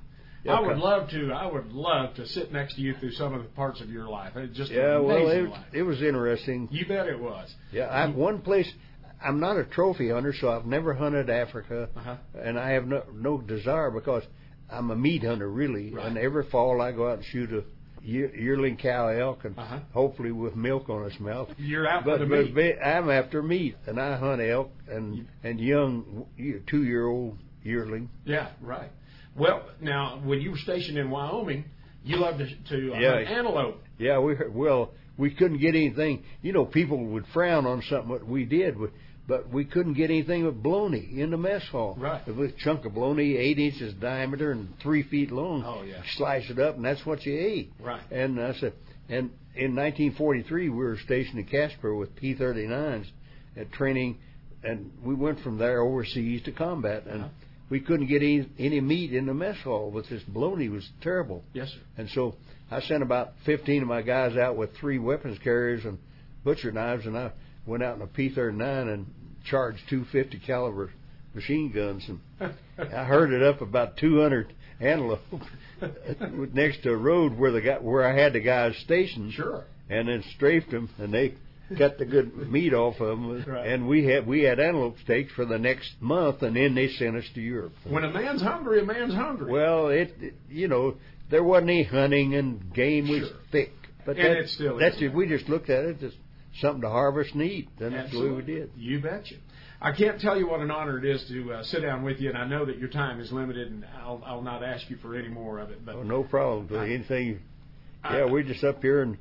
Yeah, 0.44 0.54
I 0.54 0.60
would 0.60 0.78
love 0.78 1.08
to. 1.10 1.32
I 1.32 1.46
would 1.50 1.72
love 1.72 2.14
to 2.16 2.26
sit 2.26 2.52
next 2.52 2.74
to 2.76 2.80
you 2.80 2.94
through 3.00 3.12
some 3.12 3.34
of 3.34 3.42
the 3.42 3.48
parts 3.50 3.80
of 3.80 3.90
your 3.90 4.08
life. 4.08 4.32
It's 4.36 4.56
just 4.56 4.70
Yeah, 4.70 4.98
well, 4.98 5.28
it, 5.28 5.48
life. 5.48 5.64
it 5.72 5.82
was 5.82 6.02
interesting. 6.02 6.68
You 6.70 6.86
bet 6.86 7.06
it 7.06 7.18
was. 7.18 7.52
Yeah, 7.72 7.88
I 7.90 8.00
have 8.02 8.14
one 8.14 8.40
place. 8.40 8.70
I'm 9.24 9.40
not 9.40 9.56
a 9.56 9.64
trophy 9.64 10.10
hunter, 10.10 10.34
so 10.38 10.50
I've 10.50 10.66
never 10.66 10.92
hunted 10.94 11.30
Africa, 11.30 11.88
Uh-huh. 11.96 12.16
and 12.40 12.58
I 12.58 12.70
have 12.72 12.86
no 12.86 13.02
no 13.14 13.38
desire 13.38 13.90
because 13.90 14.22
I'm 14.70 14.90
a 14.90 14.96
meat 14.96 15.22
hunter 15.24 15.48
really. 15.50 15.90
Right. 15.94 16.06
And 16.06 16.18
every 16.18 16.44
fall 16.50 16.80
I 16.82 16.92
go 16.92 17.08
out 17.10 17.18
and 17.18 17.24
shoot 17.24 17.50
a 17.52 17.64
yearling 18.06 18.76
cow 18.76 19.08
elk, 19.08 19.44
and 19.44 19.58
Uh-huh. 19.58 19.78
hopefully 19.92 20.32
with 20.32 20.54
milk 20.56 20.88
on 20.88 21.04
its 21.06 21.18
mouth. 21.20 21.48
You're 21.58 21.88
out 21.88 22.04
but, 22.04 22.18
for 22.18 22.26
the 22.26 22.44
but 22.44 22.54
meat. 22.54 22.76
I'm 22.84 23.10
after 23.10 23.42
meat, 23.42 23.76
and 23.86 24.00
I 24.00 24.16
hunt 24.16 24.40
elk 24.40 24.70
and 24.88 25.26
and 25.42 25.60
young 25.60 26.26
two 26.66 26.84
year 26.84 27.06
old 27.06 27.38
yearling. 27.62 28.08
Yeah, 28.24 28.48
right. 28.60 28.90
Well, 29.36 29.62
now 29.80 30.20
when 30.24 30.40
you 30.40 30.52
were 30.52 30.58
stationed 30.58 30.96
in 30.98 31.10
Wyoming, 31.10 31.64
you 32.04 32.16
loved 32.16 32.38
to, 32.38 32.46
to 32.46 32.94
uh, 32.94 32.98
Yeah. 32.98 33.14
hunt 33.16 33.28
antelope. 33.28 33.82
Yeah, 33.98 34.18
we 34.20 34.34
well 34.50 34.92
we 35.18 35.30
couldn't 35.30 35.58
get 35.58 35.74
anything. 35.74 36.22
You 36.42 36.52
know, 36.52 36.64
people 36.66 36.98
would 37.12 37.26
frown 37.32 37.66
on 37.66 37.82
something 37.88 38.12
that 38.12 38.26
we 38.26 38.44
did, 38.44 38.76
but- 39.26 39.48
we 39.50 39.64
couldn't 39.64 39.94
get 39.94 40.10
anything 40.10 40.44
but 40.44 40.62
bologna 40.62 41.08
in 41.20 41.30
the 41.30 41.36
mess 41.36 41.62
hall. 41.68 41.96
Right. 41.98 42.22
It 42.26 42.34
was 42.36 42.50
a 42.50 42.54
chunk 42.58 42.84
of 42.84 42.94
bologna, 42.94 43.36
eight 43.36 43.58
inches 43.58 43.92
diameter 43.94 44.52
and 44.52 44.68
three 44.80 45.02
feet 45.02 45.30
long. 45.30 45.62
Oh, 45.64 45.82
yeah. 45.82 46.02
Slice 46.16 46.48
it 46.50 46.58
up, 46.58 46.76
and 46.76 46.84
that's 46.84 47.04
what 47.04 47.24
you 47.26 47.34
ate. 47.38 47.72
Right. 47.80 48.00
And 48.10 48.40
I 48.40 48.52
said, 48.54 48.72
and 49.08 49.30
in 49.54 49.74
1943 49.74 50.68
we 50.68 50.76
were 50.76 50.98
stationed 51.04 51.38
in 51.38 51.44
Casper 51.46 51.94
with 51.94 52.14
P-39s 52.16 53.06
at 53.56 53.72
training, 53.72 54.18
and 54.62 54.90
we 55.04 55.14
went 55.14 55.40
from 55.40 55.58
there 55.58 55.80
overseas 55.80 56.42
to 56.42 56.52
combat, 56.52 57.04
and 57.06 57.20
Uh-huh. 57.22 57.28
we 57.70 57.80
couldn't 57.80 58.06
get 58.06 58.22
any 58.22 58.46
any 58.58 58.80
meat 58.80 59.12
in 59.12 59.26
the 59.26 59.34
mess 59.34 59.56
hall 59.62 59.90
with 59.90 60.08
this 60.08 60.22
bologna. 60.24 60.66
It 60.66 60.72
was 60.72 60.88
terrible. 61.00 61.42
Yes, 61.52 61.70
sir. 61.70 61.78
And 61.98 62.08
so 62.10 62.34
I 62.70 62.80
sent 62.80 63.02
about 63.02 63.34
15 63.44 63.82
of 63.82 63.88
my 63.88 64.02
guys 64.02 64.36
out 64.36 64.56
with 64.56 64.74
three 64.76 64.98
weapons 64.98 65.38
carriers 65.38 65.84
and 65.84 65.98
butcher 66.44 66.72
knives, 66.72 67.06
and 67.06 67.16
I 67.16 67.30
went 67.66 67.82
out 67.82 67.96
in 67.96 68.02
a 68.02 68.06
P-39 68.06 68.88
and 68.92 69.06
charged 69.46 69.80
250 69.88 70.38
caliber 70.46 70.90
machine 71.34 71.70
guns, 71.72 72.08
and 72.08 72.52
I 72.78 73.04
herded 73.04 73.42
up 73.42 73.60
about 73.60 73.96
200 73.98 74.52
antelope 74.80 75.20
next 76.52 76.82
to 76.82 76.90
a 76.90 76.96
road 76.96 77.36
where 77.38 77.50
the 77.52 77.60
guy, 77.60 77.76
where 77.78 78.06
I 78.06 78.16
had 78.16 78.32
the 78.32 78.40
guys 78.40 78.74
stationed. 78.84 79.32
Sure. 79.32 79.64
And 79.88 80.08
then 80.08 80.24
strafed 80.34 80.70
them, 80.72 80.90
and 80.98 81.14
they 81.14 81.34
cut 81.78 81.96
the 81.98 82.04
good 82.04 82.34
meat 82.50 82.74
off 82.74 83.00
of 83.00 83.08
them, 83.18 83.44
Right. 83.46 83.68
and 83.68 83.86
we 83.86 84.04
had 84.04 84.26
we 84.26 84.42
had 84.42 84.58
antelope 84.58 84.96
steaks 85.04 85.32
for 85.32 85.44
the 85.44 85.58
next 85.58 85.90
month, 86.00 86.42
and 86.42 86.56
then 86.56 86.74
they 86.74 86.88
sent 86.88 87.16
us 87.16 87.24
to 87.34 87.40
Europe. 87.40 87.72
When 87.88 88.02
a 88.04 88.10
man's 88.10 88.42
hungry, 88.42 88.80
a 88.80 88.84
man's 88.84 89.14
hungry. 89.14 89.52
Well, 89.52 89.88
it, 89.88 90.12
it 90.20 90.34
you 90.48 90.66
know 90.68 90.96
there 91.30 91.44
wasn't 91.44 91.70
any 91.70 91.84
hunting 91.84 92.34
and 92.34 92.72
game 92.74 93.08
was 93.08 93.28
Sure. 93.28 93.38
thick, 93.52 93.72
but 94.04 94.16
And 94.16 94.24
that, 94.26 94.36
it 94.38 94.48
still 94.50 94.76
that's 94.78 94.96
is. 94.96 95.02
it. 95.02 95.14
We 95.14 95.26
just 95.28 95.48
looked 95.48 95.70
at 95.70 95.84
it 95.84 96.02
as 96.02 96.12
something 96.60 96.82
to 96.82 96.88
harvest 96.88 97.32
and 97.34 97.42
eat. 97.42 97.68
And 97.80 97.94
that's 97.94 98.12
what 98.14 98.36
we 98.36 98.42
did. 98.42 98.70
You 98.76 99.00
betcha. 99.00 99.36
I 99.80 99.92
can't 99.92 100.18
tell 100.20 100.38
you 100.38 100.48
what 100.48 100.60
an 100.60 100.70
honor 100.70 100.98
it 100.98 101.04
is 101.04 101.24
to 101.28 101.52
uh, 101.52 101.62
sit 101.64 101.80
down 101.82 102.02
with 102.02 102.18
you, 102.18 102.30
and 102.30 102.38
I 102.38 102.46
know 102.46 102.64
that 102.64 102.78
your 102.78 102.88
time 102.88 103.20
is 103.20 103.30
limited, 103.30 103.68
and 103.70 103.84
I'll, 104.02 104.22
I'll 104.24 104.42
not 104.42 104.64
ask 104.64 104.88
you 104.88 104.96
for 104.96 105.14
any 105.14 105.28
more 105.28 105.58
of 105.58 105.70
it. 105.70 105.84
But 105.84 105.96
Oh, 105.96 106.02
no 106.02 106.22
problem. 106.24 106.66
But 106.68 106.84
anything, 106.84 107.40
I- 108.02 108.18
yeah, 108.18 108.24
we're 108.24 108.42
just 108.42 108.64
up 108.64 108.80
here 108.82 109.02
and 109.02 109.18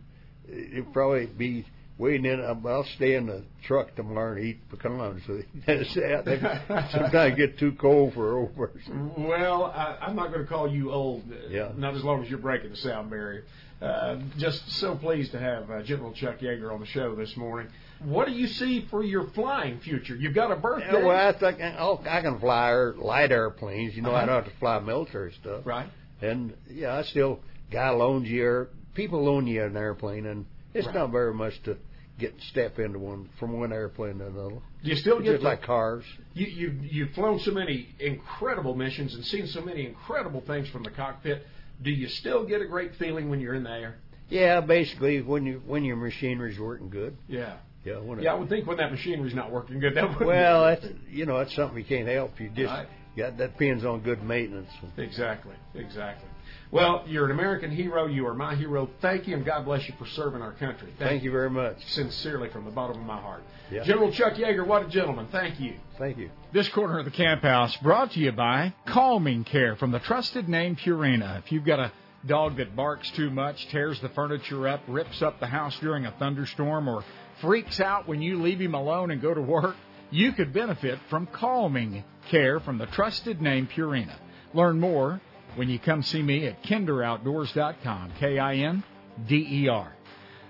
it'll 0.48 0.92
probably 0.94 1.26
be 1.26 1.66
waiting 1.98 2.26
in. 2.26 2.40
I'll 2.66 2.86
stay 2.96 3.16
in 3.16 3.26
the 3.26 3.44
truck 3.66 3.96
tomorrow 3.96 4.36
and 4.38 4.46
eat 4.46 4.60
pecans. 4.70 5.22
Sometimes 5.66 7.34
it 7.34 7.36
get 7.38 7.60
too 7.60 7.74
cold 7.74 8.14
for 8.14 8.38
old 8.38 8.56
person. 8.56 9.12
Well, 9.18 9.66
I, 9.66 9.98
I'm 10.02 10.16
not 10.16 10.30
going 10.32 10.42
to 10.42 10.48
call 10.48 10.72
you 10.72 10.92
old. 10.92 11.24
uh, 11.32 11.48
Yeah. 11.50 11.72
Not 11.76 11.96
as 11.96 12.04
long 12.04 12.24
as 12.24 12.30
you're 12.30 12.40
breaking 12.40 12.70
the 12.72 12.78
sound 12.78 13.10
barrier. 13.10 13.46
Uh, 13.82 14.18
just 14.38 14.70
so 14.80 14.96
pleased 14.96 15.32
to 15.34 15.40
have 15.40 15.70
uh, 15.70 15.82
General 15.84 16.14
Chuck 16.14 16.40
Yeager 16.40 16.72
on 16.74 16.80
the 16.80 16.86
show 16.86 17.14
this 17.14 17.36
morning. 17.36 17.68
What 18.04 18.26
do 18.28 18.34
you 18.34 18.48
see 18.48 18.88
for 18.90 19.04
your 19.04 19.28
flying 19.32 19.80
future? 19.80 20.16
You've 20.16 20.34
got 20.34 20.52
a 20.52 20.56
birthday. 20.56 20.88
Yeah, 20.94 21.06
well, 21.06 21.28
I 21.30 21.38
think 21.38 21.60
I'll, 21.62 22.02
I 22.10 22.22
can 22.22 22.40
fly 22.40 22.72
light 22.74 23.32
airplanes. 23.32 23.96
You 23.96 24.02
know, 24.02 24.12
I 24.12 24.20
Uh-huh. 24.24 24.26
don't 24.28 24.44
have 24.46 24.54
to 24.54 24.60
fly 24.60 24.80
military 24.80 25.34
stuff. 25.34 25.66
Right. 25.66 25.90
And 26.22 26.56
yeah, 26.70 26.96
I 26.96 27.02
still 27.04 27.40
guy 27.70 27.90
loans 27.90 28.30
you 28.30 28.42
air, 28.44 28.70
people 28.94 29.24
loan 29.24 29.46
you 29.46 29.64
an 29.64 29.76
airplane, 29.76 30.26
and 30.26 30.46
it's 30.74 30.86
Right. 30.88 30.96
not 30.96 31.12
very 31.12 31.34
much 31.34 31.62
to 31.64 31.78
get 32.18 32.34
step 32.50 32.80
into 32.80 32.98
one 33.00 33.28
from 33.40 33.60
one 33.60 33.74
airplane 33.74 34.20
to 34.20 34.28
another. 34.28 34.56
Do 34.84 34.90
you 34.90 34.96
still 34.96 35.18
It's 35.18 35.26
get 35.26 35.32
just 35.34 35.44
the- 35.44 35.50
like 35.50 35.64
cars? 35.64 36.06
You, 36.34 36.48
you, 36.48 36.80
you've 36.82 37.10
flown 37.12 37.40
so 37.40 37.52
many 37.52 37.90
incredible 38.00 38.74
missions 38.74 39.14
and 39.16 39.26
seen 39.26 39.48
so 39.48 39.62
many 39.62 39.86
incredible 39.86 40.40
things 40.42 40.70
from 40.70 40.84
the 40.84 40.92
cockpit. 40.92 41.46
Do 41.82 41.92
you 41.92 42.08
still 42.08 42.46
get 42.46 42.62
a 42.62 42.66
great 42.66 42.96
feeling 42.96 43.30
when 43.30 43.40
you're 43.40 43.54
in 43.54 43.64
there? 43.64 43.96
Yeah, 44.30 44.62
basically 44.62 45.22
when 45.22 45.46
you 45.46 45.62
when 45.66 45.84
your 45.84 45.98
machinery's 45.98 46.60
working 46.60 46.90
good. 46.90 47.16
Yeah. 47.28 47.58
Yeah. 47.84 48.00
When 48.00 48.20
it- 48.20 48.24
Yeah, 48.24 48.34
I 48.34 48.36
would 48.36 48.50
think 48.50 48.66
when 48.66 48.78
that 48.78 48.92
machinery's 48.92 49.36
not 49.36 49.52
working 49.52 49.80
good, 49.80 49.96
that 49.96 50.18
would 50.18 50.28
well, 50.28 50.64
that's 50.66 50.86
you 51.10 51.26
know 51.26 51.38
that's 51.38 51.54
something 51.56 51.78
you 51.78 51.84
can't 51.86 52.08
help. 52.08 52.40
You 52.40 52.50
just 52.50 52.74
Right. 52.74 52.88
Yeah, 53.16 53.30
that 53.30 53.54
depends 53.54 53.86
on 53.86 54.02
good 54.02 54.22
maintenance. 54.24 54.70
Exactly, 54.98 55.56
exactly. 55.74 56.28
Well, 56.72 57.04
you're 57.08 57.26
an 57.26 57.32
American 57.32 57.72
hero. 57.72 58.08
You 58.08 58.28
are 58.28 58.34
my 58.34 58.56
hero. 58.56 58.90
Thank 59.02 59.28
you, 59.28 59.36
and 59.36 59.46
God 59.46 59.66
bless 59.66 59.88
you 59.88 59.94
for 59.98 60.06
serving 60.08 60.42
our 60.42 60.54
country. 60.54 60.94
Thank, 60.98 61.10
Thank 61.10 61.24
you 61.24 61.32
very 61.32 61.50
much. 61.50 61.78
Sincerely, 61.92 62.50
from 62.50 62.66
the 62.66 62.72
bottom 62.72 63.00
of 63.00 63.06
my 63.06 63.20
heart. 63.20 63.44
General 63.84 64.12
Chuck 64.12 64.34
Yeager, 64.34 64.66
what 64.66 64.86
a 64.86 64.88
gentleman. 64.88 65.28
Thank 65.32 65.60
you. 65.60 65.76
Thank 65.98 66.18
you. 66.18 66.30
This 66.54 66.68
corner 66.70 67.00
of 67.00 67.06
the 67.06 67.12
camp 67.12 67.42
house 67.42 67.76
brought 67.78 68.12
to 68.12 68.20
you 68.20 68.32
by 68.32 68.74
Calming 68.88 69.44
Care 69.44 69.76
from 69.76 69.92
the 69.92 70.00
trusted 70.00 70.50
name 70.50 70.76
Purina. 70.76 71.40
If 71.40 71.52
you've 71.52 71.66
got 71.66 71.80
a 71.80 71.92
dog 72.26 72.58
that 72.58 72.76
barks 72.76 73.10
too 73.12 73.30
much, 73.30 73.68
tears 73.68 74.00
the 74.02 74.10
furniture 74.10 74.68
up, 74.68 74.82
rips 74.88 75.22
up 75.22 75.40
the 75.40 75.48
house 75.48 75.78
during 75.80 76.06
a 76.06 76.12
thunderstorm, 76.12 76.88
or 76.88 77.04
freaks 77.42 77.80
out 77.80 78.08
when 78.08 78.22
you 78.22 78.42
leave 78.42 78.60
him 78.60 78.74
alone 78.74 79.12
and 79.12 79.22
go 79.22 79.34
to 79.34 79.42
work, 79.42 79.76
you 80.12 80.32
could 80.32 80.54
benefit 80.54 81.00
from 81.10 81.28
calming 81.28 82.04
care 82.30 82.60
from 82.60 82.78
the 82.78 82.86
trusted 82.88 83.42
name 83.42 83.68
Purina. 83.68 84.16
Learn 84.54 84.80
more 84.80 85.22
when 85.56 85.70
you 85.70 85.80
come 85.80 86.04
see 86.04 86.22
me 86.22 86.46
at 86.48 86.64
kinderoutdoors.com. 86.64 88.14
K 88.20 88.40
I 88.40 88.56
N 88.56 88.84
D 89.28 89.48
E 89.50 89.68
R. 89.68 89.96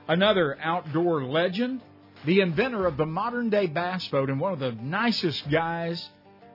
Another 0.07 0.57
outdoor 0.61 1.23
legend, 1.23 1.81
the 2.25 2.41
inventor 2.41 2.85
of 2.85 2.97
the 2.97 3.05
modern 3.05 3.49
day 3.49 3.67
bass 3.67 4.07
boat 4.09 4.29
and 4.29 4.39
one 4.39 4.53
of 4.53 4.59
the 4.59 4.71
nicest 4.71 5.49
guys 5.49 6.09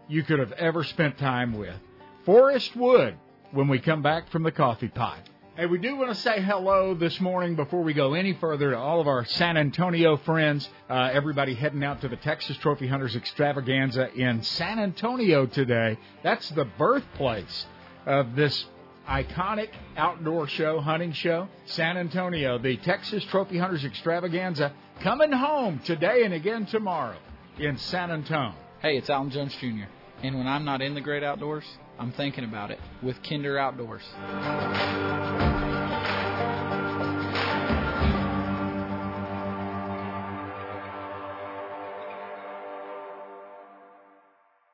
you 0.09 0.23
could 0.23 0.39
have 0.39 0.53
ever 0.53 0.85
spent 0.85 1.19
time 1.19 1.57
with, 1.57 1.77
Forrest 2.25 2.75
Wood, 2.77 3.17
when 3.53 3.69
we 3.69 3.79
come 3.79 4.03
back 4.03 4.31
from 4.31 4.43
the 4.43 4.53
coffee 4.53 4.89
pot. 4.89 5.19
Hey, 5.57 5.67
we 5.67 5.79
do 5.79 5.97
want 5.97 6.09
to 6.09 6.15
say 6.15 6.41
hello 6.41 6.95
this 6.95 7.21
morning 7.21 7.55
before 7.55 7.83
we 7.83 7.93
go 7.93 8.15
any 8.15 8.33
further 8.35 8.71
to 8.71 8.79
all 8.79 9.01
of 9.01 9.09
our 9.09 9.25
San 9.25 9.57
Antonio 9.57 10.17
friends. 10.17 10.69
Uh, 10.89 11.11
everybody 11.13 11.55
heading 11.55 11.85
out 11.85 12.01
to 12.01 12.09
the 12.09 12.17
Texas 12.17 12.57
Trophy 12.59 12.87
Hunters 12.87 13.15
Extravaganza 13.15 14.13
in 14.15 14.43
San 14.43 14.79
Antonio 14.79 15.47
today. 15.47 15.99
That's 16.23 16.49
the 16.51 16.65
birthplace 16.65 17.67
of 18.07 18.35
this 18.35 18.67
iconic 19.09 19.71
outdoor 19.97 20.47
show, 20.47 20.81
hunting 20.81 21.13
show. 21.13 21.49
San 21.67 21.97
Antonio, 21.97 22.59
the 22.59 22.77
Texas 22.79 23.25
Trophy 23.25 23.59
Hunters 23.59 23.85
Extravaganza, 23.85 24.73
coming 25.01 25.33
home 25.33 25.81
today 25.85 26.25
and 26.25 26.35
again 26.35 26.67
tomorrow 26.67 27.17
in 27.59 27.77
San 27.77 28.11
Antonio. 28.11 28.55
Hey, 28.81 28.97
it's 28.97 29.11
Alan 29.11 29.31
Jones 29.31 29.55
Jr. 29.57 29.89
And 30.23 30.37
when 30.37 30.47
I'm 30.47 30.65
not 30.65 30.83
in 30.83 30.95
the 30.95 31.01
great 31.01 31.23
outdoors, 31.23 31.65
I'm 31.99 32.13
thinking 32.13 32.45
about 32.45 32.71
it 32.71 32.81
with 33.03 33.23
Kinder 33.23 33.59
Outdoors. 33.59 34.03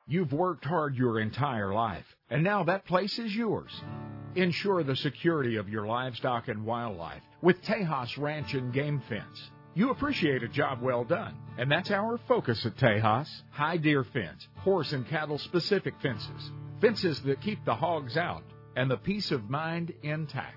You've 0.09 0.31
worked 0.31 0.63
hard 0.63 0.95
your 0.95 1.19
entire 1.19 1.73
life, 1.73 2.05
and 2.29 2.41
now 2.41 2.63
that 2.63 2.85
place 2.85 3.19
is 3.19 3.35
yours. 3.35 3.71
Ensure 4.35 4.81
the 4.81 4.95
security 4.95 5.57
of 5.57 5.67
your 5.67 5.85
livestock 5.85 6.47
and 6.47 6.65
wildlife 6.65 7.21
with 7.41 7.61
Tejas 7.63 8.17
Ranch 8.17 8.53
and 8.53 8.71
Game 8.71 9.01
Fence. 9.09 9.51
You 9.73 9.89
appreciate 9.89 10.43
a 10.43 10.47
job 10.47 10.81
well 10.81 11.03
done, 11.03 11.35
and 11.57 11.69
that's 11.69 11.91
our 11.91 12.17
focus 12.25 12.65
at 12.65 12.77
Tejas. 12.77 13.27
High 13.51 13.75
deer 13.75 14.05
fence, 14.05 14.47
horse 14.59 14.93
and 14.93 15.05
cattle 15.09 15.39
specific 15.39 15.93
fences, 16.01 16.51
fences 16.79 17.21
that 17.23 17.41
keep 17.41 17.65
the 17.65 17.75
hogs 17.75 18.15
out, 18.15 18.43
and 18.77 18.89
the 18.89 18.95
peace 18.95 19.31
of 19.31 19.49
mind 19.49 19.93
intact. 20.03 20.55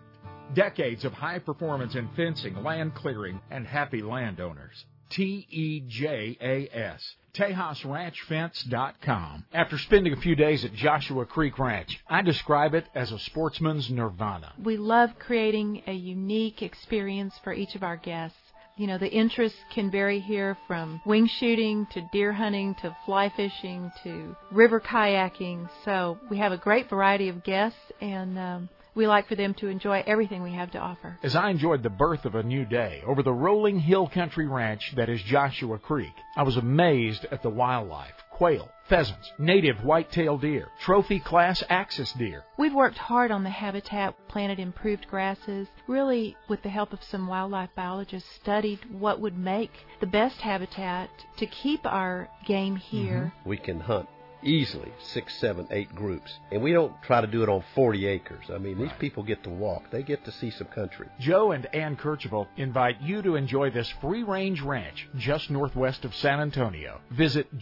Decades 0.55 1.05
of 1.05 1.13
high 1.13 1.41
performance 1.41 1.97
in 1.97 2.09
fencing, 2.15 2.63
land 2.63 2.95
clearing, 2.95 3.41
and 3.51 3.67
happy 3.67 4.01
landowners. 4.01 4.85
T 5.09 5.45
E 5.51 5.81
J 5.89 6.39
A 6.41 6.69
S. 6.73 7.17
TejasRanchFence.com. 7.35 9.45
After 9.53 9.79
spending 9.79 10.13
a 10.13 10.21
few 10.21 10.35
days 10.35 10.65
at 10.65 10.75
Joshua 10.75 11.25
Creek 11.27 11.59
Ranch, 11.59 12.01
I 12.09 12.23
describe 12.23 12.75
it 12.75 12.87
as 12.95 13.13
a 13.13 13.19
sportsman's 13.19 13.91
nirvana. 13.91 14.53
We 14.63 14.77
love 14.77 15.11
creating 15.19 15.83
a 15.87 15.93
unique 15.93 16.63
experience 16.63 17.35
for 17.43 17.53
each 17.53 17.75
of 17.75 17.83
our 17.83 17.97
guests. 17.97 18.39
You 18.77 18.87
know, 18.87 18.99
the 18.99 19.11
interests 19.11 19.59
can 19.75 19.91
vary 19.91 20.21
here 20.21 20.57
from 20.67 21.03
wing 21.05 21.27
shooting 21.27 21.87
to 21.93 22.09
deer 22.13 22.33
hunting 22.33 22.75
to 22.77 22.97
fly 23.05 23.31
fishing 23.37 23.93
to 24.05 24.35
river 24.51 24.81
kayaking. 24.81 25.69
So 25.85 26.19
we 26.31 26.39
have 26.39 26.53
a 26.53 26.57
great 26.57 26.89
variety 26.89 27.29
of 27.29 27.45
guests 27.45 27.79
and 28.01 28.39
um, 28.39 28.71
we 28.95 29.07
like 29.07 29.29
for 29.29 29.35
them 29.35 29.55
to 29.55 29.69
enjoy 29.69 30.03
everything 30.07 30.43
we 30.43 30.53
have 30.53 30.71
to 30.73 30.79
offer. 30.79 31.19
As 31.23 31.37
I 31.37 31.51
enjoyed 31.51 31.83
the 31.83 31.91
birth 31.91 32.25
of 32.25 32.35
a 32.35 32.43
new 32.43 32.65
day 32.65 33.03
over 33.07 33.23
the 33.23 33.33
rolling 33.33 33.79
hill 33.79 34.09
country 34.09 34.47
ranch 34.47 34.95
that 34.97 35.09
is 35.09 35.23
Joshua 35.23 35.79
Creek, 35.79 36.15
I 36.37 36.43
was 36.43 36.57
amazed 36.57 37.27
at 37.31 37.43
the 37.43 37.51
wildlife 37.51 38.15
quail, 38.41 38.71
pheasants, 38.89 39.31
native 39.39 39.85
white-tailed 39.85 40.41
deer, 40.41 40.67
trophy 40.81 41.21
class 41.21 41.63
axis 41.69 42.11
deer. 42.15 42.43
We've 42.57 42.73
worked 42.73 42.97
hard 42.97 43.31
on 43.31 43.45
the 43.45 43.51
habitat, 43.51 44.15
planted 44.29 44.59
improved 44.59 45.07
grasses, 45.11 45.69
really 45.87 46.39
with 46.49 46.63
the 46.63 46.71
help 46.71 46.95
of 46.95 47.05
some 47.05 47.27
wildlife 47.27 47.69
biologists 47.77 48.31
studied 48.37 48.79
what 48.91 49.21
would 49.21 49.37
make 49.37 49.73
the 50.01 50.07
best 50.07 50.41
habitat 50.41 51.11
to 51.37 51.47
keep 51.47 51.85
our 51.85 52.31
game 52.47 52.77
here. 52.77 53.31
Mm-hmm. 53.37 53.49
We 53.51 53.59
can 53.59 53.79
hunt 53.79 54.09
easily 54.43 54.93
six, 55.01 55.37
seven, 55.39 55.67
eight 55.71 55.95
groups. 55.95 56.39
And 56.51 56.63
we 56.63 56.73
don't 56.73 56.93
try 57.03 57.21
to 57.21 57.27
do 57.27 57.43
it 57.43 57.49
on 57.49 57.63
40 57.75 58.07
acres. 58.07 58.47
I 58.53 58.59
mean, 58.59 58.79
these 58.79 58.93
people 58.99 59.23
get 59.23 59.43
to 59.45 59.51
walk. 59.51 59.91
They 59.91 60.03
get 60.03 60.25
to 60.25 60.33
see 60.33 60.51
some 60.51 60.69
country. 60.69 61.09
Joe 61.19 61.53
and 61.53 61.67
Ann 61.75 61.97
Kercheval 61.97 62.47
invite 62.57 63.01
you 63.01 63.23
to 63.23 63.37
enjoy 63.37 63.71
this 63.71 63.89
free-range 64.01 64.61
ranch 64.63 65.09
just 65.17 65.51
northwest 65.51 66.05
of 66.05 66.15
San 66.15 66.41
Antonio. 66.41 67.01
Visit 67.11 67.57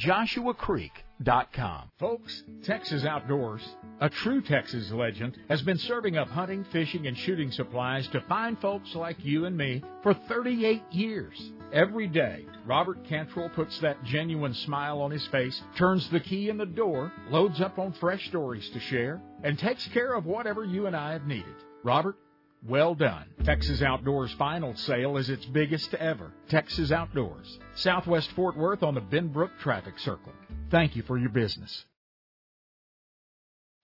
joshuacreek.com. 1.22 1.90
Folks, 1.98 2.42
Texas 2.62 3.04
Outdoors, 3.04 3.62
a 4.00 4.08
true 4.08 4.40
Texas 4.40 4.90
legend, 4.90 5.36
has 5.48 5.62
been 5.62 5.78
serving 5.78 6.16
up 6.16 6.28
hunting, 6.28 6.64
fishing, 6.72 7.06
and 7.06 7.16
shooting 7.16 7.50
supplies 7.50 8.06
to 8.08 8.20
fine 8.22 8.56
folks 8.56 8.94
like 8.94 9.24
you 9.24 9.44
and 9.44 9.56
me 9.56 9.82
for 10.02 10.14
38 10.14 10.82
years. 10.90 11.52
Every 11.72 12.08
day, 12.08 12.46
Robert 12.64 13.04
Cantrell 13.04 13.50
puts 13.50 13.78
that 13.80 14.02
genuine 14.04 14.54
smile 14.54 15.00
on 15.00 15.10
his 15.10 15.26
face, 15.26 15.60
turns 15.76 16.08
the 16.10 16.20
key 16.20 16.48
in 16.48 16.56
the 16.56 16.66
door, 16.66 17.12
loads 17.30 17.60
up 17.60 17.78
on 17.78 17.92
fresh 17.94 18.26
stories 18.28 18.68
to 18.70 18.80
share, 18.80 19.20
and 19.42 19.58
takes 19.58 19.86
care 19.88 20.14
of 20.14 20.24
whatever 20.24 20.64
you 20.64 20.86
and 20.86 20.96
I 20.96 21.12
have 21.12 21.26
needed. 21.26 21.54
Robert, 21.84 22.16
well 22.66 22.94
done. 22.94 23.26
Texas 23.44 23.82
Outdoors 23.82 24.34
final 24.38 24.74
sale 24.76 25.16
is 25.16 25.30
its 25.30 25.44
biggest 25.46 25.94
ever. 25.94 26.32
Texas 26.48 26.90
Outdoors, 26.92 27.58
Southwest 27.74 28.30
Fort 28.32 28.56
Worth 28.56 28.82
on 28.82 28.94
the 28.94 29.00
Benbrook 29.00 29.50
traffic 29.60 29.98
circle. 29.98 30.32
Thank 30.70 30.96
you 30.96 31.02
for 31.02 31.18
your 31.18 31.30
business. 31.30 31.84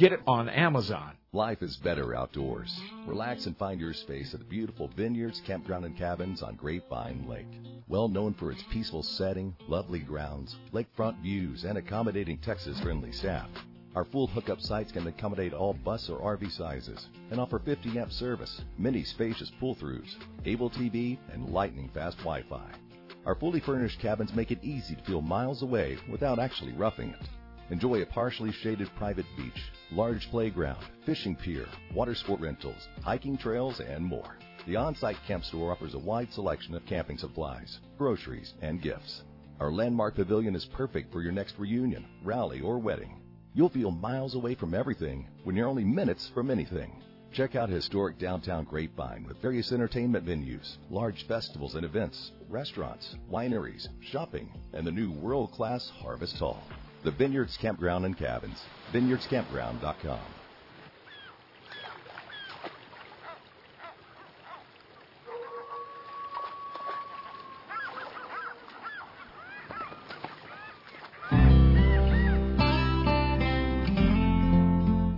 Get 0.00 0.12
it 0.14 0.22
on 0.26 0.48
Amazon. 0.48 1.12
Life 1.34 1.60
is 1.60 1.76
better 1.76 2.14
outdoors. 2.14 2.74
Relax 3.06 3.44
and 3.44 3.54
find 3.58 3.78
your 3.78 3.92
space 3.92 4.32
at 4.32 4.40
the 4.40 4.46
beautiful 4.46 4.88
vineyards, 4.96 5.42
campground, 5.46 5.84
and 5.84 5.94
cabins 5.94 6.42
on 6.42 6.54
Grapevine 6.54 7.28
Lake. 7.28 7.60
Well 7.86 8.08
known 8.08 8.32
for 8.32 8.50
its 8.50 8.62
peaceful 8.70 9.02
setting, 9.02 9.54
lovely 9.68 9.98
grounds, 9.98 10.56
lakefront 10.72 11.20
views, 11.20 11.64
and 11.64 11.76
accommodating 11.76 12.38
Texas 12.38 12.80
friendly 12.80 13.12
staff. 13.12 13.50
Our 13.94 14.06
full 14.06 14.26
hookup 14.26 14.62
sites 14.62 14.90
can 14.90 15.06
accommodate 15.06 15.52
all 15.52 15.74
bus 15.74 16.08
or 16.08 16.34
RV 16.34 16.50
sizes 16.50 17.08
and 17.30 17.38
offer 17.38 17.58
50 17.58 17.98
amp 17.98 18.10
service, 18.10 18.62
many 18.78 19.04
spacious 19.04 19.52
pull 19.60 19.76
throughs, 19.76 20.14
able 20.46 20.70
TV, 20.70 21.18
and 21.30 21.50
lightning 21.50 21.90
fast 21.92 22.16
Wi 22.20 22.42
Fi. 22.48 22.70
Our 23.26 23.34
fully 23.34 23.60
furnished 23.60 24.00
cabins 24.00 24.32
make 24.32 24.50
it 24.50 24.64
easy 24.64 24.94
to 24.94 25.04
feel 25.04 25.20
miles 25.20 25.62
away 25.62 25.98
without 26.10 26.38
actually 26.38 26.72
roughing 26.72 27.10
it. 27.10 27.28
Enjoy 27.70 28.02
a 28.02 28.06
partially 28.06 28.50
shaded 28.50 28.88
private 28.96 29.26
beach, 29.36 29.70
large 29.92 30.28
playground, 30.30 30.84
fishing 31.06 31.36
pier, 31.36 31.66
water 31.94 32.16
sport 32.16 32.40
rentals, 32.40 32.88
hiking 33.02 33.38
trails, 33.38 33.78
and 33.78 34.04
more. 34.04 34.36
The 34.66 34.74
on-site 34.74 35.18
camp 35.26 35.44
store 35.44 35.70
offers 35.70 35.94
a 35.94 35.98
wide 35.98 36.32
selection 36.32 36.74
of 36.74 36.84
camping 36.84 37.16
supplies, 37.16 37.78
groceries, 37.96 38.54
and 38.60 38.82
gifts. 38.82 39.22
Our 39.60 39.70
landmark 39.70 40.16
pavilion 40.16 40.56
is 40.56 40.64
perfect 40.64 41.12
for 41.12 41.22
your 41.22 41.30
next 41.30 41.58
reunion, 41.58 42.06
rally, 42.24 42.60
or 42.60 42.78
wedding. 42.78 43.22
You'll 43.54 43.68
feel 43.68 43.92
miles 43.92 44.34
away 44.34 44.56
from 44.56 44.74
everything 44.74 45.28
when 45.44 45.54
you're 45.54 45.68
only 45.68 45.84
minutes 45.84 46.28
from 46.34 46.50
anything. 46.50 47.00
Check 47.32 47.54
out 47.54 47.68
historic 47.68 48.18
downtown 48.18 48.64
Grapevine 48.64 49.24
with 49.28 49.40
various 49.40 49.70
entertainment 49.70 50.26
venues, 50.26 50.76
large 50.90 51.26
festivals 51.28 51.76
and 51.76 51.84
events, 51.84 52.32
restaurants, 52.48 53.14
wineries, 53.30 53.86
shopping, 54.00 54.52
and 54.72 54.84
the 54.84 54.90
new 54.90 55.12
world-class 55.12 55.88
Harvest 56.00 56.36
Hall. 56.36 56.60
The 57.02 57.10
Vineyards 57.10 57.56
Campground 57.56 58.04
and 58.04 58.16
Cabins. 58.16 58.62
VineyardsCampground.com. 58.92 60.20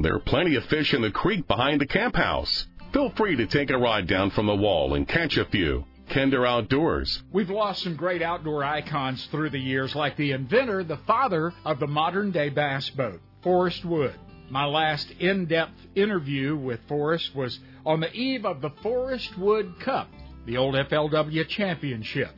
There 0.03 0.15
are 0.15 0.21
plenty 0.21 0.57
of 0.57 0.65
fish 0.65 0.95
in 0.95 1.03
the 1.03 1.11
creek 1.11 1.49
behind 1.49 1.81
the 1.81 1.87
camp 1.87 2.15
house. 2.15 2.67
Feel 2.93 3.11
free 3.17 3.37
to 3.37 3.47
take 3.47 3.71
a 3.71 3.79
ride 3.79 4.07
down 4.07 4.31
from 4.31 4.47
the 4.47 4.55
wall 4.55 4.95
and 4.95 5.09
catch 5.09 5.37
a 5.37 5.45
few. 5.45 5.85
Kinder 6.13 6.45
Outdoors. 6.45 7.23
We've 7.33 7.49
lost 7.49 7.83
some 7.83 7.97
great 7.97 8.21
outdoor 8.21 8.63
icons 8.63 9.27
through 9.31 9.49
the 9.49 9.59
years, 9.59 9.95
like 9.95 10.17
the 10.19 10.33
inventor, 10.33 10.85
the 10.85 10.99
father 11.07 11.55
of 11.65 11.81
the 11.81 11.87
modern 11.87 12.33
day 12.33 12.51
bass 12.51 12.91
boat, 12.91 13.21
Forrest 13.43 13.83
Wood. 13.83 14.15
My 14.51 14.67
last 14.67 15.11
in 15.21 15.47
depth 15.47 15.73
interview 15.95 16.55
with 16.55 16.81
Forrest 16.87 17.35
was 17.35 17.59
on 17.87 18.01
the 18.01 18.13
eve 18.13 18.45
of 18.45 18.61
the 18.61 18.69
Forrest 18.83 19.39
Wood 19.39 19.81
Cup, 19.81 20.11
the 20.45 20.59
old 20.59 20.75
FLW 20.75 21.49
championship. 21.49 22.31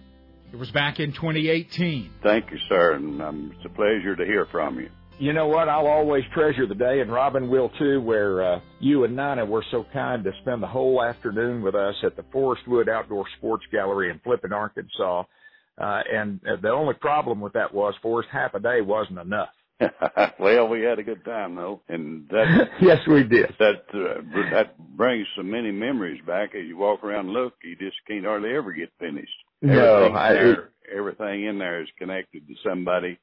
It 0.52 0.56
was 0.56 0.70
back 0.70 1.00
in 1.00 1.12
2018. 1.12 2.12
Thank 2.22 2.52
you, 2.52 2.58
sir, 2.68 2.94
and 2.94 3.20
um, 3.20 3.52
it's 3.56 3.64
a 3.64 3.74
pleasure 3.74 4.14
to 4.14 4.24
hear 4.24 4.46
from 4.52 4.78
you. 4.78 4.88
You 5.18 5.32
know 5.32 5.46
what? 5.46 5.68
I'll 5.68 5.86
always 5.86 6.24
treasure 6.34 6.66
the 6.66 6.74
day, 6.74 7.00
and 7.00 7.12
Robin 7.12 7.48
will 7.48 7.70
too, 7.78 8.00
where 8.00 8.42
uh, 8.42 8.60
you 8.80 9.04
and 9.04 9.14
Nina 9.14 9.44
were 9.44 9.64
so 9.70 9.86
kind 9.92 10.24
to 10.24 10.32
spend 10.42 10.60
the 10.62 10.66
whole 10.66 11.02
afternoon 11.02 11.62
with 11.62 11.76
us 11.76 11.94
at 12.02 12.16
the 12.16 12.24
Forrest 12.32 12.66
Wood 12.66 12.88
Outdoor 12.88 13.24
Sports 13.38 13.64
Gallery 13.70 14.10
in 14.10 14.18
Flippin, 14.20 14.52
Arkansas. 14.52 15.22
Uh, 15.80 16.00
and 16.12 16.40
uh, 16.48 16.56
the 16.60 16.70
only 16.70 16.94
problem 16.94 17.40
with 17.40 17.52
that 17.52 17.72
was, 17.72 17.94
Forrest, 18.02 18.28
half 18.32 18.54
a 18.54 18.60
day 18.60 18.80
wasn't 18.80 19.18
enough. 19.18 19.50
well, 20.38 20.68
we 20.68 20.82
had 20.82 20.98
a 20.98 21.02
good 21.02 21.24
time 21.24 21.56
though, 21.56 21.80
and 21.88 22.28
that 22.28 22.68
yes, 22.80 22.98
we 23.08 23.24
did. 23.24 23.52
That 23.58 23.82
uh, 23.92 24.22
that 24.52 24.78
brings 24.96 25.26
so 25.36 25.42
many 25.42 25.72
memories 25.72 26.20
back. 26.24 26.54
As 26.54 26.64
you 26.64 26.76
walk 26.76 27.02
around 27.02 27.26
and 27.26 27.34
look, 27.34 27.54
you 27.64 27.74
just 27.74 27.96
can't 28.06 28.24
hardly 28.24 28.54
ever 28.54 28.72
get 28.72 28.90
finished. 29.00 29.32
No, 29.62 29.96
everything, 29.96 30.16
I, 30.16 30.32
there, 30.32 30.70
everything 30.96 31.44
in 31.46 31.58
there 31.58 31.82
is 31.82 31.88
connected 31.98 32.46
to 32.46 32.54
somebody 32.64 33.18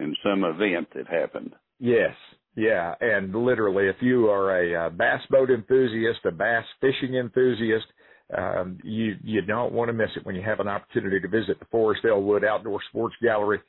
and 0.00 0.16
some 0.22 0.44
event 0.44 0.88
that 0.94 1.06
happened. 1.06 1.52
Yes, 1.78 2.14
yeah, 2.56 2.94
and 3.00 3.34
literally, 3.34 3.86
if 3.88 3.96
you 4.00 4.28
are 4.28 4.62
a, 4.62 4.86
uh 4.86 4.90
bass 4.90 5.20
boat 5.30 5.50
enthusiast, 5.50 6.20
a 6.24 6.32
bass 6.32 6.64
fishing 6.80 7.14
enthusiast, 7.16 7.86
um, 8.36 8.78
you 8.82 9.16
you 9.22 9.42
don't 9.42 9.72
want 9.72 9.88
to 9.88 9.92
miss 9.92 10.10
it 10.16 10.26
when 10.26 10.34
you 10.34 10.42
have 10.42 10.60
an 10.60 10.68
opportunity 10.68 11.20
to 11.20 11.28
visit 11.28 11.58
the 11.58 11.66
Forrest 11.66 12.02
L. 12.08 12.22
Wood 12.22 12.44
Outdoor 12.44 12.80
Sports 12.90 13.14
Gallery 13.22 13.60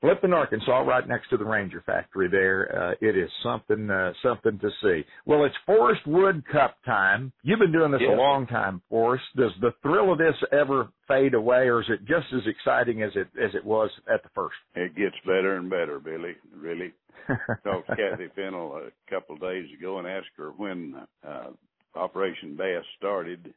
Flippin, 0.00 0.32
Arkansas, 0.32 0.80
right 0.80 1.06
next 1.08 1.28
to 1.30 1.36
the 1.36 1.44
Ranger 1.44 1.82
factory 1.84 2.28
there. 2.28 2.92
Uh, 2.92 2.94
it 3.00 3.16
is 3.16 3.28
something, 3.42 3.90
uh, 3.90 4.12
something 4.22 4.58
to 4.60 4.70
see. 4.82 5.04
Well, 5.26 5.44
it's 5.44 5.56
Forrest 5.66 6.06
Wood 6.06 6.44
Cup 6.52 6.76
time. 6.86 7.32
You've 7.42 7.58
been 7.58 7.72
doing 7.72 7.90
this 7.90 8.02
Yeah. 8.02 8.14
a 8.14 8.16
long 8.16 8.46
time, 8.46 8.80
Forrest. 8.88 9.24
Does 9.36 9.52
the 9.60 9.72
thrill 9.82 10.12
of 10.12 10.18
this 10.18 10.36
ever 10.52 10.88
fade 11.08 11.34
away 11.34 11.68
or 11.68 11.80
is 11.80 11.90
it 11.90 12.04
just 12.04 12.32
as 12.32 12.46
exciting 12.46 13.02
as 13.02 13.10
it, 13.16 13.28
as 13.40 13.54
it 13.54 13.64
was 13.64 13.90
at 14.06 14.22
the 14.22 14.28
first? 14.30 14.56
It 14.76 14.94
gets 14.94 15.16
better 15.26 15.56
and 15.56 15.68
better, 15.68 15.98
Billy. 15.98 16.36
Really. 16.54 16.92
Talked 17.64 17.88
to 17.88 17.96
Kathy 17.96 18.28
Fennell 18.36 18.76
a 18.86 19.10
couple 19.10 19.34
of 19.34 19.40
days 19.42 19.68
ago 19.76 19.98
and 19.98 20.06
asked 20.06 20.30
her 20.36 20.50
when 20.50 20.94
uh, 21.26 21.48
Operation 21.96 22.54
Bass 22.56 22.84
started, 22.96 23.52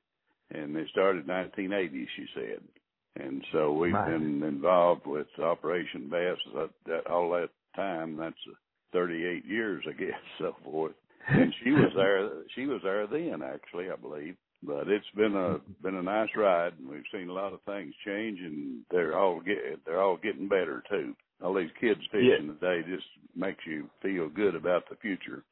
and 0.49 0.75
it 0.75 0.87
started 0.89 1.27
in 1.27 1.33
1980. 1.33 2.07
She 2.15 2.25
said, 2.33 2.61
and 3.16 3.43
so 3.51 3.74
we've 3.74 3.91
My. 3.91 4.09
been 4.09 4.43
involved 4.43 5.05
with 5.05 5.28
Operation 5.39 6.09
Bass 6.09 6.38
that, 6.55 6.70
that 6.88 7.07
all 7.07 7.30
that 7.32 7.49
time. 7.76 8.18
That's 8.18 8.36
uh, 8.49 8.55
38 8.93 9.45
years, 9.45 9.84
I 9.88 9.93
guess, 9.93 10.20
so 10.39 10.55
forth. 10.64 10.93
And 11.28 11.53
she 11.64 11.72
was 11.72 11.91
there. 11.95 12.30
She 12.55 12.66
was 12.66 12.82
there 12.84 13.05
then, 13.05 13.41
actually, 13.43 13.91
I 13.91 13.95
believe. 13.95 14.36
But 14.64 14.88
it's 14.88 15.05
been 15.16 15.36
a 15.36 15.59
been 15.82 15.95
a 15.95 16.03
nice 16.03 16.30
ride, 16.36 16.74
and 16.80 16.88
we've 16.88 17.03
seen 17.12 17.30
a 17.30 17.34
lot 17.34 17.53
of 17.53 17.62
things 17.64 17.93
change, 18.05 18.39
and 18.39 18.82
they're 18.91 19.18
all 19.18 19.39
get 19.39 19.84
they're 19.86 20.01
all 20.01 20.18
getting 20.18 20.47
better 20.47 20.84
too. 20.89 21.16
All 21.43 21.53
these 21.55 21.72
kids 21.80 21.99
fishing 22.12 22.55
today 22.59 22.88
just 22.88 23.05
makes 23.36 23.66
you 23.66 23.89
feel 24.01 24.30
good 24.30 24.55
about 24.55 24.88
the 24.89 24.95
future. 24.97 25.43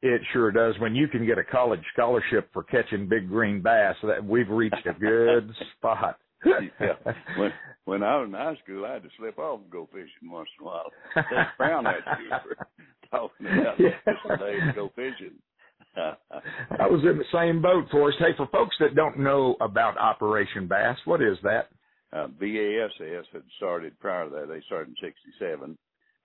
It 0.00 0.22
sure 0.32 0.50
does. 0.50 0.74
When 0.78 0.94
you 0.94 1.08
can 1.08 1.26
get 1.26 1.38
a 1.38 1.44
college 1.44 1.82
scholarship 1.92 2.48
for 2.52 2.62
catching 2.62 3.06
big 3.06 3.28
green 3.28 3.60
bass, 3.60 3.96
that 4.02 4.24
we've 4.24 4.48
reached 4.48 4.86
a 4.86 4.98
good 4.98 5.50
spot. 5.76 6.18
Yeah. 6.44 7.12
When 7.38 7.52
when 7.84 8.02
I 8.02 8.16
was 8.18 8.28
in 8.28 8.34
high 8.34 8.56
school, 8.62 8.84
I 8.86 8.94
had 8.94 9.02
to 9.02 9.08
slip 9.18 9.38
off 9.38 9.60
and 9.62 9.70
go 9.70 9.88
fishing 9.92 10.30
once 10.30 10.48
in 10.58 10.66
a 10.66 10.68
while. 10.68 10.90
They 11.14 11.22
frown 11.56 11.86
at 11.86 11.96
you 12.20 12.28
for 12.30 12.66
talking 13.10 13.46
about 13.46 13.78
Yeah. 13.80 13.90
this 14.06 14.16
today 14.28 14.58
to 14.66 14.72
go 14.74 14.90
fishing. 14.96 15.34
I 15.96 16.86
was 16.88 17.02
in 17.04 17.18
the 17.18 17.24
same 17.32 17.62
boat, 17.62 17.84
Forrest. 17.90 18.18
Hey, 18.18 18.36
for 18.36 18.48
folks 18.48 18.74
that 18.80 18.94
don't 18.96 19.18
know 19.18 19.56
about 19.60 19.96
Operation 19.98 20.66
Bass, 20.66 20.96
what 21.04 21.22
is 21.22 21.38
that? 21.42 21.68
uh, 22.12 22.28
BASS 22.28 23.26
had 23.32 23.42
started 23.56 23.98
prior 24.00 24.24
to 24.28 24.30
that. 24.30 24.48
They 24.48 24.60
started 24.66 24.88
in 24.88 24.96
'67, 25.40 25.76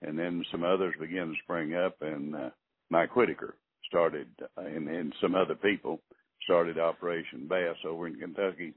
and 0.04 0.18
then 0.20 0.44
some 0.52 0.64
others 0.64 0.94
began 1.00 1.28
to 1.28 1.34
spring 1.44 1.76
up. 1.76 1.96
And 2.02 2.36
uh, 2.36 2.50
Mike 2.90 3.16
Whitaker 3.16 3.56
started, 3.88 4.28
uh, 4.58 4.62
and, 4.62 4.88
and 4.88 5.14
some 5.22 5.34
other 5.36 5.56
people 5.56 6.00
started 6.46 6.78
Operation 6.80 7.48
Bass 7.48 7.76
over 7.88 8.08
in 8.08 8.16
Kentucky, 8.16 8.74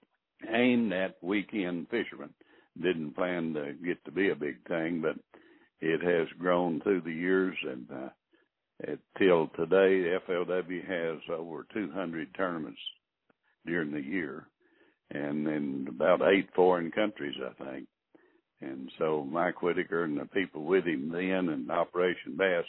aimed 0.53 0.93
at 0.93 1.22
weekend 1.22 1.88
fishermen. 1.88 2.30
Didn't 2.80 3.14
plan 3.14 3.55
to 3.55 3.74
get 3.84 4.05
to 4.05 4.11
be 4.11 4.30
a 4.30 4.36
big 4.36 4.66
thing, 4.66 5.03
but 5.03 5.16
it 5.80 6.03
has 6.03 6.28
grown 6.38 6.80
through 6.80 7.03
the 7.03 7.12
years, 7.12 7.57
and 7.68 7.86
uh, 7.90 8.09
until 9.18 9.49
today, 9.49 10.16
FLW 10.28 10.86
has 10.86 11.20
over 11.30 11.66
200 11.74 12.34
tournaments 12.34 12.80
during 13.66 13.93
the 13.93 14.01
year 14.01 14.47
and 15.12 15.47
in 15.47 15.86
about 15.88 16.22
eight 16.22 16.49
foreign 16.55 16.90
countries, 16.90 17.36
I 17.45 17.64
think. 17.64 17.88
And 18.61 18.90
so 18.99 19.26
Mike 19.30 19.62
Whitaker 19.62 20.05
and 20.05 20.18
the 20.18 20.24
people 20.26 20.64
with 20.64 20.84
him 20.84 21.11
then 21.12 21.49
and 21.49 21.70
Operation 21.70 22.36
Bass 22.36 22.64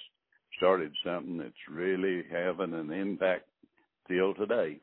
started 0.57 0.91
something 1.05 1.37
that's 1.37 1.53
really 1.69 2.23
having 2.31 2.73
an 2.73 2.91
impact 2.91 3.45
till 4.07 4.33
today. 4.33 4.79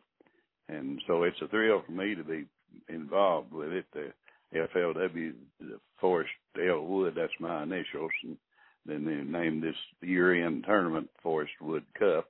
And 0.69 1.03
so 1.07 1.25
it's 1.25 1.41
a 1.43 1.49
thrill 1.49 1.83
for 1.85 1.93
me 1.93 2.15
to 2.15 2.25
be 2.25 2.47
involved 2.89 3.53
with 3.53 3.73
it. 3.73 3.87
The 3.93 4.13
FLW, 4.55 5.33
the 5.61 5.81
Forrest 6.01 6.31
L. 6.59 6.83
Wood, 6.83 7.15
that's 7.17 7.33
my 7.39 7.63
initials. 7.63 8.11
And 8.25 8.37
then 8.87 9.05
they 9.05 9.39
named 9.39 9.63
this 9.63 9.77
year-end 10.01 10.65
tournament 10.67 11.09
Forrest 11.23 11.53
Wood 11.61 11.85
Cup. 11.99 12.27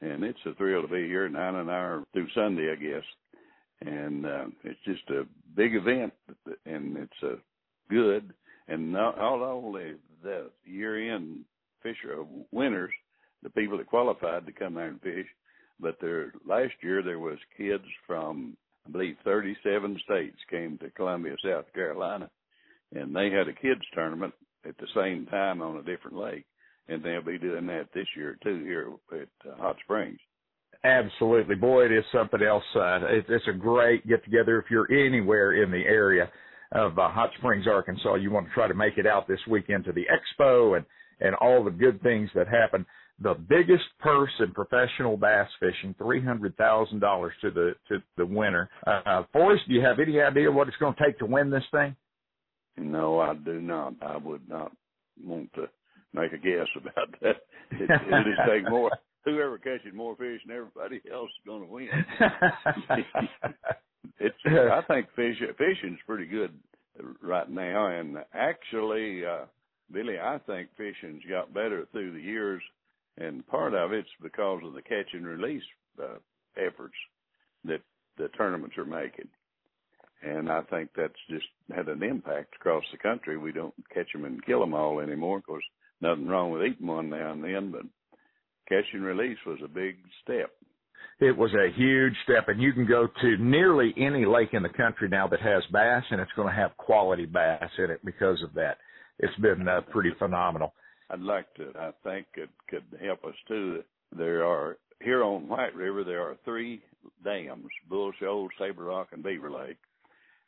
And 0.00 0.24
it's 0.24 0.38
a 0.46 0.54
thrill 0.54 0.82
to 0.82 0.88
be 0.88 1.06
here 1.06 1.28
nine 1.28 1.54
an 1.54 1.68
hour 1.68 2.04
through 2.12 2.28
Sunday, 2.34 2.72
I 2.72 2.76
guess 2.76 3.04
and 3.86 4.26
uh, 4.26 4.44
it's 4.64 4.80
just 4.84 5.08
a 5.10 5.26
big 5.56 5.74
event, 5.74 6.12
and 6.66 6.96
it's 6.96 7.22
a 7.22 7.36
good, 7.90 8.32
and 8.68 8.92
not, 8.92 9.16
not 9.16 9.42
only 9.42 9.94
the 10.22 10.50
year-end 10.64 11.44
fisher 11.82 12.24
winners, 12.50 12.92
the 13.42 13.50
people 13.50 13.76
that 13.78 13.86
qualified 13.86 14.46
to 14.46 14.52
come 14.52 14.74
there 14.74 14.88
and 14.88 15.00
fish, 15.00 15.26
but 15.80 15.96
there 16.00 16.32
last 16.46 16.74
year 16.80 17.02
there 17.02 17.18
was 17.18 17.38
kids 17.56 17.84
from 18.06 18.56
I 18.86 18.90
believe 18.90 19.16
37 19.24 20.00
states 20.04 20.36
came 20.50 20.78
to 20.78 20.90
Columbia, 20.90 21.36
South 21.44 21.72
Carolina, 21.72 22.30
and 22.94 23.14
they 23.14 23.30
had 23.30 23.48
a 23.48 23.52
kids 23.52 23.82
tournament 23.94 24.34
at 24.66 24.76
the 24.78 24.86
same 24.94 25.26
time 25.26 25.62
on 25.62 25.76
a 25.76 25.82
different 25.82 26.16
lake, 26.16 26.44
and 26.88 27.02
they'll 27.02 27.22
be 27.22 27.38
doing 27.38 27.66
that 27.66 27.88
this 27.94 28.06
year 28.16 28.38
too 28.42 28.62
here 28.64 28.92
at 29.12 29.50
uh, 29.50 29.56
Hot 29.56 29.76
Springs. 29.84 30.18
Absolutely. 30.84 31.54
Boy, 31.54 31.86
it 31.86 31.92
is 31.92 32.04
something 32.12 32.42
else. 32.42 32.64
Uh, 32.74 33.06
it, 33.06 33.24
it's 33.28 33.46
a 33.48 33.56
great 33.56 34.06
get 34.06 34.24
together. 34.24 34.58
If 34.58 34.70
you're 34.70 34.90
anywhere 34.90 35.62
in 35.62 35.70
the 35.70 35.84
area 35.84 36.28
of 36.72 36.98
uh, 36.98 37.08
Hot 37.08 37.30
Springs, 37.38 37.66
Arkansas, 37.68 38.16
you 38.16 38.32
want 38.32 38.48
to 38.48 38.52
try 38.52 38.66
to 38.66 38.74
make 38.74 38.98
it 38.98 39.06
out 39.06 39.28
this 39.28 39.38
weekend 39.48 39.84
to 39.84 39.92
the 39.92 40.06
expo 40.06 40.76
and, 40.76 40.84
and 41.20 41.36
all 41.36 41.62
the 41.62 41.70
good 41.70 42.02
things 42.02 42.30
that 42.34 42.48
happen. 42.48 42.84
The 43.22 43.34
biggest 43.34 43.84
purse 44.00 44.30
in 44.40 44.52
professional 44.52 45.16
bass 45.16 45.48
fishing, 45.60 45.94
$300,000 46.00 47.30
to 47.40 47.50
the, 47.50 47.74
to 47.88 48.02
the 48.16 48.26
winner. 48.26 48.68
Uh, 48.86 49.22
Forrest, 49.32 49.62
do 49.68 49.74
you 49.74 49.80
have 49.80 50.00
any 50.00 50.20
idea 50.20 50.50
what 50.50 50.68
it's 50.68 50.76
going 50.78 50.94
to 50.94 51.04
take 51.04 51.18
to 51.18 51.26
win 51.26 51.50
this 51.50 51.64
thing? 51.70 51.94
No, 52.76 53.20
I 53.20 53.34
do 53.34 53.60
not. 53.60 53.94
I 54.02 54.16
would 54.16 54.48
not 54.48 54.72
want 55.22 55.52
to 55.54 55.68
make 56.12 56.32
a 56.32 56.38
guess 56.38 56.66
about 56.76 57.14
that. 57.20 57.36
It, 57.72 57.80
it 57.80 57.88
just 57.88 58.48
take 58.48 58.68
more. 58.68 58.90
Whoever 59.24 59.56
catches 59.58 59.94
more 59.94 60.16
fish 60.16 60.40
than 60.44 60.56
everybody 60.56 61.00
else 61.12 61.30
is 61.30 61.46
going 61.46 61.62
to 61.62 61.68
win. 61.68 61.88
it's. 64.18 64.36
I 64.46 64.80
think 64.88 65.06
fish 65.14 65.36
fishing's 65.56 66.00
pretty 66.06 66.26
good 66.26 66.50
right 67.22 67.48
now, 67.48 67.86
and 67.86 68.16
actually, 68.34 69.24
uh, 69.24 69.44
Billy, 69.92 70.18
I 70.18 70.38
think 70.46 70.70
fishing's 70.76 71.22
got 71.30 71.54
better 71.54 71.86
through 71.92 72.14
the 72.14 72.20
years, 72.20 72.62
and 73.18 73.46
part 73.46 73.74
of 73.74 73.92
it's 73.92 74.08
because 74.22 74.60
of 74.64 74.74
the 74.74 74.82
catch 74.82 75.12
and 75.12 75.26
release 75.26 75.62
uh, 76.02 76.16
efforts 76.56 76.94
that 77.64 77.80
the 78.18 78.28
tournaments 78.28 78.76
are 78.78 78.84
making. 78.84 79.28
And 80.22 80.50
I 80.50 80.62
think 80.62 80.90
that's 80.96 81.12
just 81.28 81.46
had 81.74 81.88
an 81.88 82.02
impact 82.02 82.54
across 82.54 82.84
the 82.92 82.98
country. 82.98 83.36
We 83.36 83.52
don't 83.52 83.74
catch 83.92 84.12
them 84.12 84.24
and 84.24 84.44
kill 84.44 84.60
them 84.60 84.74
all 84.74 85.00
anymore. 85.00 85.38
Of 85.38 85.46
course, 85.46 85.64
nothing 86.00 86.28
wrong 86.28 86.50
with 86.50 86.62
eating 86.62 86.86
one 86.86 87.10
now 87.10 87.32
and 87.32 87.42
then, 87.42 87.72
but 87.72 87.82
catch 88.68 88.84
and 88.92 89.02
release 89.02 89.38
was 89.46 89.58
a 89.64 89.68
big 89.68 89.96
step. 90.22 90.50
It 91.20 91.36
was 91.36 91.52
a 91.54 91.76
huge 91.76 92.14
step, 92.24 92.48
and 92.48 92.60
you 92.60 92.72
can 92.72 92.86
go 92.86 93.06
to 93.20 93.36
nearly 93.38 93.92
any 93.96 94.24
lake 94.24 94.50
in 94.54 94.62
the 94.62 94.68
country 94.68 95.08
now 95.08 95.28
that 95.28 95.40
has 95.40 95.62
bass, 95.72 96.02
and 96.10 96.20
it's 96.20 96.32
going 96.34 96.48
to 96.48 96.54
have 96.54 96.76
quality 96.76 97.26
bass 97.26 97.70
in 97.78 97.90
it 97.90 98.04
because 98.04 98.42
of 98.42 98.54
that. 98.54 98.78
It's 99.18 99.36
been 99.40 99.68
uh, 99.68 99.82
pretty 99.90 100.10
phenomenal. 100.18 100.74
I'd 101.10 101.20
like 101.20 101.52
to. 101.54 101.72
I 101.78 101.90
think 102.02 102.26
it 102.34 102.50
could 102.68 102.84
help 103.04 103.24
us 103.24 103.34
too. 103.48 103.82
There 104.16 104.44
are 104.44 104.78
here 105.00 105.22
on 105.22 105.48
White 105.48 105.74
River. 105.74 106.04
There 106.04 106.22
are 106.22 106.36
three 106.44 106.82
dams: 107.24 107.66
Bull 107.88 108.12
Shoals, 108.18 108.50
Table 108.58 108.84
Rock, 108.84 109.08
and 109.12 109.22
Beaver 109.22 109.50
Lake. 109.50 109.78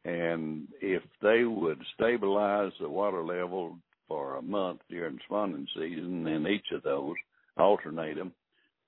And 0.05 0.69
if 0.81 1.03
they 1.23 1.45
would 1.45 1.81
stabilize 1.95 2.73
the 2.79 2.89
water 2.89 3.25
level 3.25 3.79
for 4.07 4.37
a 4.37 4.43
month 4.43 4.81
during 4.91 5.19
spawning 5.25 5.67
season 5.75 6.27
in 6.27 6.47
each 6.47 6.67
of 6.73 6.83
those, 6.83 7.15
alternate 7.57 8.17
them, 8.17 8.33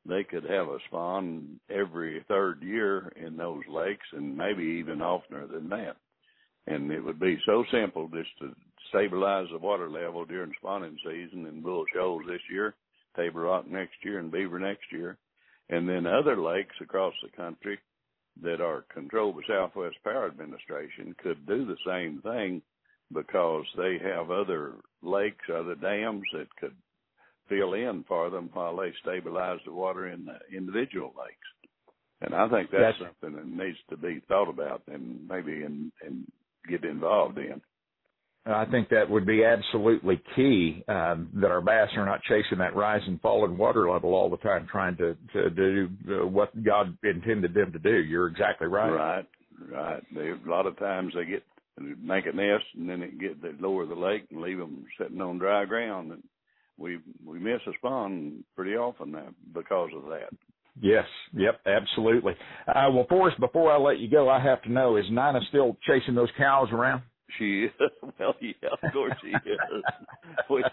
they 0.09 0.25
could 0.25 0.45
have 0.45 0.69
a 0.69 0.79
spawn 0.87 1.59
every 1.71 2.25
third 2.29 2.63
year 2.63 3.13
in 3.17 3.37
those 3.37 3.63
lakes 3.69 4.07
and 4.13 4.37
maybe 4.37 4.63
even 4.63 5.01
oftener 5.01 5.47
than 5.47 5.69
that. 5.71 5.97
And 6.67 6.91
it 6.91 7.01
would 7.01 7.21
be 7.21 7.39
so 7.47 7.65
simple 7.73 8.09
just 8.09 8.31
to 8.41 8.55
stabilize 8.89 9.49
the 9.51 9.59
water 9.59 9.91
level 9.91 10.25
during 10.25 10.53
spawning 10.59 10.99
season 11.05 11.47
in 11.47 11.63
Bull 11.63 11.85
Shoals 11.93 12.23
this 12.29 12.41
year, 12.51 12.75
Table 13.17 13.41
Rock 13.41 13.69
next 13.69 13.97
year, 14.03 14.19
and 14.19 14.31
Beaver 14.31 14.59
next 14.59 14.93
year. 14.93 15.19
And 15.69 15.89
then 15.89 16.07
other 16.07 16.41
lakes 16.41 16.77
across 16.81 17.15
the 17.23 17.37
country 17.37 17.79
that 18.43 18.61
are 18.61 18.85
controlled 18.93 19.37
by 19.37 19.43
Southwest 19.49 19.97
Power 20.05 20.27
Administration 20.27 21.15
could 21.23 21.47
do 21.47 21.65
the 21.65 21.77
same 21.87 22.21
thing 22.23 22.63
because 23.13 23.65
they 23.77 23.99
have 24.03 24.31
other 24.31 24.75
lakes, 25.03 25.45
other 25.53 25.75
dams 25.75 26.25
that 26.33 26.55
could 26.61 26.75
fill 27.49 27.75
in 27.75 28.05
for 28.09 28.31
them 28.31 28.51
while 28.53 28.77
they 28.77 28.93
stabilize 29.03 29.61
the 29.65 29.73
water 29.73 30.09
in 30.09 30.27
the 30.27 30.57
individual 30.57 31.13
lakes. 31.19 31.81
And 32.21 32.35
I 32.35 32.49
think 32.49 32.71
that's, 32.71 32.97
that's 33.01 33.13
something 33.21 33.37
that 33.37 33.65
needs 33.65 33.79
to 33.91 33.97
be 33.97 34.23
thought 34.27 34.49
about 34.49 34.83
and 34.87 35.27
maybe 35.29 35.63
and 35.63 35.93
and 36.05 36.27
get 36.69 36.85
involved 36.85 37.39
in. 37.39 37.61
I 38.47 38.65
think 38.67 38.89
that 38.91 39.11
would 39.11 39.27
be 39.27 39.45
absolutely 39.45 40.21
key 40.37 40.85
um, 40.89 41.29
that 41.35 41.51
our 41.51 41.61
bass 41.61 41.89
are 41.97 42.07
not 42.07 42.23
chasing 42.23 42.59
that 42.59 42.77
rise 42.77 43.03
and 43.07 43.21
fall 43.21 43.45
in 43.45 43.59
water 43.59 43.91
level 43.91 44.15
all 44.15 44.31
the 44.31 44.37
time, 44.37 44.69
trying 44.71 44.97
to 44.99 45.17
to 45.33 45.51
do 45.51 45.89
uh, 46.09 46.27
what 46.27 46.63
God 46.63 46.97
intended 47.03 47.55
them 47.55 47.73
to 47.73 47.79
do. 47.79 47.97
You're 47.97 48.29
exactly 48.29 48.69
right. 48.69 48.91
Right, 48.91 49.27
right. 49.71 50.03
They, 50.15 50.31
a 50.31 50.39
lot 50.51 50.67
of 50.67 50.79
times 50.79 51.13
they 51.15 51.25
get 51.25 51.43
make 52.01 52.27
a 52.27 52.33
nest 52.33 52.65
and 52.77 52.89
then 52.89 53.03
it 53.03 53.19
get 53.19 53.43
they 53.43 53.51
lower 53.59 53.85
the 53.85 53.95
lake 53.95 54.27
and 54.31 54.41
leave 54.41 54.59
them 54.59 54.85
sitting 54.99 55.21
on 55.21 55.39
dry 55.39 55.65
ground, 55.65 56.13
and 56.13 56.23
we 56.79 56.99
we 57.25 57.41
miss 57.41 57.61
a 57.67 57.73
spawn 57.79 58.45
pretty 58.55 58.77
often 58.77 59.11
now 59.11 59.29
because 59.55 59.91
of 59.97 60.05
that. 60.05 60.29
Yes. 60.81 61.07
Yep. 61.33 61.61
Absolutely. 61.67 62.35
Uh, 62.69 62.91
well, 62.93 63.07
Forrest, 63.09 63.41
before 63.41 63.73
I 63.73 63.79
let 63.79 63.99
you 63.99 64.11
go, 64.11 64.29
I 64.29 64.41
have 64.41 64.63
to 64.63 64.73
know: 64.73 64.97
is 64.99 65.07
Nina 65.09 65.41
still 65.49 65.77
chasing 65.87 66.15
those 66.15 66.31
cows 66.39 66.69
around? 66.71 67.03
She 67.39 67.65
is. 67.65 67.73
Well, 68.19 68.35
yeah, 68.41 68.71
of 68.83 68.93
course 68.93 69.13
she 69.23 69.29
is. 69.29 69.59
we, 70.51 70.65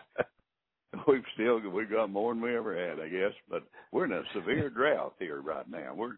we've 1.08 1.24
still 1.34 1.60
we've 1.70 1.90
got 1.90 2.10
more 2.10 2.34
than 2.34 2.42
we 2.42 2.56
ever 2.56 2.76
had, 2.76 3.00
I 3.00 3.10
guess. 3.10 3.34
But 3.50 3.64
we're 3.92 4.06
in 4.06 4.14
a 4.14 4.24
severe 4.34 4.70
drought 4.70 5.16
here 5.20 5.42
right 5.42 5.70
now. 5.70 5.94
We're 5.96 6.16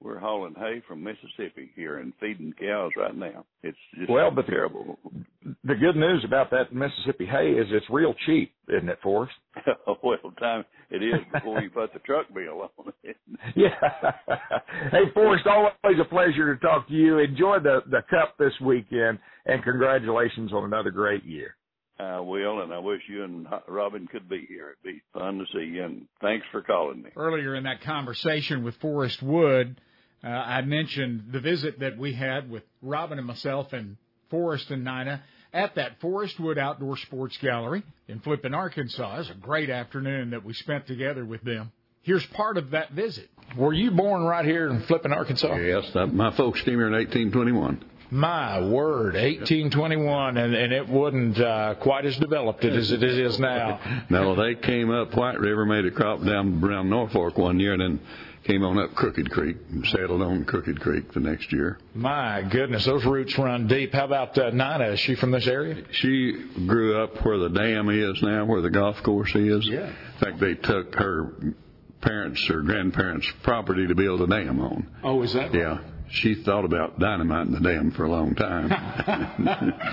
we're 0.00 0.18
hauling 0.18 0.54
hay 0.56 0.82
from 0.86 1.02
Mississippi 1.02 1.70
here 1.74 1.98
and 1.98 2.12
feeding 2.20 2.52
cows 2.58 2.92
right 2.96 3.16
now. 3.16 3.44
It's 3.62 3.78
just 3.96 4.10
well, 4.10 4.30
but 4.30 4.46
terrible. 4.46 4.98
The 5.64 5.74
good 5.74 5.96
news 5.96 6.22
about 6.24 6.50
that 6.50 6.72
Mississippi 6.72 7.26
hay 7.26 7.50
is 7.50 7.66
it's 7.70 7.86
real 7.90 8.14
cheap, 8.26 8.52
isn't 8.68 8.88
it, 8.88 8.98
Forrest? 9.02 9.32
well, 10.02 10.18
time 10.38 10.64
it 10.90 11.02
is 11.02 11.20
before 11.32 11.60
you 11.60 11.70
put 11.70 11.92
the 11.92 11.98
truck 12.00 12.26
bill 12.32 12.70
on 12.78 12.92
it. 13.02 13.16
yeah. 13.56 14.12
hey, 14.92 15.10
Forrest, 15.14 15.46
always 15.46 15.98
a 16.00 16.08
pleasure 16.08 16.54
to 16.54 16.60
talk 16.60 16.86
to 16.88 16.94
you. 16.94 17.18
Enjoy 17.18 17.58
the 17.58 17.80
the 17.90 18.02
cup 18.08 18.36
this 18.38 18.52
weekend, 18.60 19.18
and 19.46 19.62
congratulations 19.64 20.52
on 20.52 20.64
another 20.64 20.90
great 20.90 21.24
year. 21.24 21.56
I 22.00 22.20
will, 22.20 22.62
and 22.62 22.72
I 22.72 22.78
wish 22.78 23.00
you 23.08 23.24
and 23.24 23.46
Robin 23.66 24.06
could 24.06 24.28
be 24.28 24.46
here. 24.48 24.76
It'd 24.84 24.96
be 24.96 25.02
fun 25.12 25.38
to 25.38 25.44
see 25.52 25.64
you, 25.64 25.84
and 25.84 26.06
thanks 26.20 26.46
for 26.52 26.62
calling 26.62 27.02
me. 27.02 27.10
Earlier 27.16 27.56
in 27.56 27.64
that 27.64 27.80
conversation 27.80 28.62
with 28.62 28.76
Forrest 28.76 29.20
Wood, 29.20 29.80
uh, 30.22 30.28
I 30.28 30.62
mentioned 30.62 31.28
the 31.32 31.40
visit 31.40 31.80
that 31.80 31.96
we 31.96 32.12
had 32.12 32.50
with 32.50 32.64
Robin 32.82 33.18
and 33.18 33.26
myself 33.26 33.72
and 33.72 33.96
Forrest 34.30 34.70
and 34.70 34.84
Nina 34.84 35.22
at 35.52 35.74
that 35.76 36.00
Forrest 36.00 36.38
Wood 36.38 36.58
Outdoor 36.58 36.96
Sports 36.96 37.36
Gallery 37.38 37.82
in 38.08 38.20
Flippin, 38.20 38.54
Arkansas. 38.54 39.14
It 39.14 39.18
was 39.18 39.30
a 39.30 39.34
great 39.34 39.70
afternoon 39.70 40.30
that 40.30 40.44
we 40.44 40.52
spent 40.52 40.86
together 40.86 41.24
with 41.24 41.42
them. 41.42 41.72
Here's 42.02 42.24
part 42.26 42.56
of 42.56 42.70
that 42.70 42.92
visit. 42.92 43.28
Were 43.56 43.72
you 43.72 43.90
born 43.90 44.22
right 44.22 44.44
here 44.44 44.68
in 44.68 44.82
Flippin, 44.82 45.12
Arkansas? 45.12 45.56
Yes, 45.56 45.94
my 46.12 46.34
folks 46.36 46.60
came 46.62 46.74
here 46.74 46.86
in 46.86 46.92
1821. 46.92 47.84
My 48.10 48.60
word, 48.60 49.14
1821, 49.14 50.38
and, 50.38 50.54
and 50.54 50.72
it 50.72 50.88
wasn't 50.88 51.38
uh, 51.38 51.74
quite 51.74 52.06
as 52.06 52.16
developed 52.16 52.64
as 52.64 52.90
it 52.90 53.02
is 53.02 53.38
now. 53.38 54.04
no, 54.10 54.34
they 54.34 54.54
came 54.54 54.90
up 54.90 55.14
White 55.14 55.38
River, 55.38 55.66
made 55.66 55.84
a 55.84 55.90
crop 55.90 56.24
down 56.24 56.64
around 56.64 56.88
Norfork 56.88 57.36
one 57.36 57.60
year, 57.60 57.74
and 57.74 57.82
then 57.82 58.00
came 58.48 58.64
on 58.64 58.78
up 58.78 58.94
Crooked 58.94 59.30
Creek 59.30 59.58
and 59.70 59.86
settled 59.86 60.22
on 60.22 60.44
Crooked 60.44 60.80
Creek 60.80 61.12
the 61.12 61.20
next 61.20 61.52
year. 61.52 61.78
My 61.94 62.42
goodness, 62.50 62.86
those 62.86 63.04
roots 63.04 63.38
run 63.38 63.66
deep. 63.66 63.92
How 63.92 64.06
about 64.06 64.36
uh, 64.38 64.50
Nina? 64.50 64.92
Is 64.92 65.00
she 65.00 65.14
from 65.14 65.30
this 65.30 65.46
area? 65.46 65.84
She 65.92 66.32
grew 66.66 67.02
up 67.02 67.24
where 67.24 67.38
the 67.38 67.50
dam 67.50 67.90
is 67.90 68.22
now, 68.22 68.46
where 68.46 68.62
the 68.62 68.70
golf 68.70 68.96
course 69.04 69.34
is. 69.34 69.68
Yeah. 69.68 69.88
In 69.88 70.18
fact, 70.18 70.40
they 70.40 70.54
took 70.54 70.94
her 70.94 71.54
parents' 72.00 72.48
or 72.48 72.62
grandparents' 72.62 73.30
property 73.42 73.86
to 73.86 73.94
build 73.94 74.22
a 74.22 74.26
dam 74.26 74.60
on. 74.60 74.90
Oh, 75.04 75.22
is 75.22 75.34
that? 75.34 75.52
Right? 75.52 75.54
Yeah 75.54 75.78
she 76.10 76.42
thought 76.42 76.64
about 76.64 76.98
dynamiting 76.98 77.52
the 77.52 77.60
dam 77.60 77.90
for 77.90 78.04
a 78.04 78.10
long 78.10 78.34
time. 78.34 78.68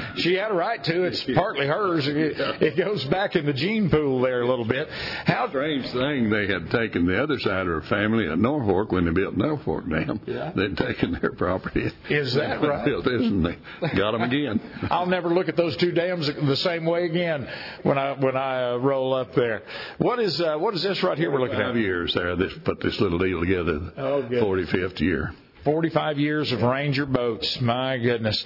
she 0.18 0.36
had 0.36 0.51
a 0.51 0.53
right 0.53 0.84
to. 0.84 1.03
It's 1.03 1.24
partly 1.36 1.68
hers. 1.68 2.07
It, 2.07 2.76
goes 2.78 3.03
back 3.05 3.36
in 3.36 3.45
the 3.45 3.53
gene 3.53 3.89
pool 3.89 4.22
there 4.22 4.41
a 4.41 4.47
little 4.47 4.66
bit. 4.66 4.89
How 4.89 5.47
strange 5.49 5.89
thing 5.91 6.30
they 6.30 6.47
had 6.47 6.70
taken 6.72 7.05
the 7.05 7.22
other 7.22 7.39
side 7.39 7.61
of 7.61 7.68
her 7.68 7.82
family 7.84 8.28
at 8.28 8.38
Norfork 8.38 8.91
when 8.91 9.05
they 9.05 9.11
built 9.11 9.38
Norfork 9.38 9.89
Dam. 9.89 10.20
Yeah. 10.26 10.51
They'd 10.55 10.78
taken 10.78 11.18
their 11.22 11.32
property. 11.32 11.91
Is 12.09 12.34
that 12.36 12.61
right? 12.61 12.86
Built 12.86 13.05
this 13.05 13.22
and 13.22 13.45
they 13.45 13.57
got 13.95 14.11
them 14.11 14.22
again. 14.22 14.61
I'll 14.89 15.05
never 15.05 15.30
look 15.30 15.49
at 15.49 15.55
those 15.55 15.76
two 15.78 15.91
dams 15.91 16.28
the 16.28 16.57
same 16.57 16.86
way 16.86 17.05
again 17.05 17.47
when 17.84 17.97
I 17.97 18.13
when 18.13 18.36
I 18.36 18.72
uh, 18.72 18.78
roll 18.78 19.13
up 19.13 19.34
there. 19.36 19.63
What 19.97 20.20
is 20.20 20.39
uh, 20.41 20.57
what 20.57 20.74
is 20.74 20.84
this 20.84 21.01
right 21.03 21.18
here 21.18 21.32
we're 21.32 21.41
looking 21.41 21.55
at? 21.55 21.68
Five 21.68 21.78
years 21.78 22.13
there. 22.13 22.36
This 22.36 22.53
put 22.63 22.80
this 22.82 22.99
little 22.99 23.20
deal 23.20 23.39
together. 23.39 23.91
Oh, 23.97 24.22
good. 24.24 24.43
45th 24.43 24.99
year. 24.99 25.34
45 25.66 26.20
years 26.20 26.51
of 26.51 26.61
Ranger 26.61 27.05
boats. 27.05 27.59
My 27.59 27.97
goodness. 27.97 28.45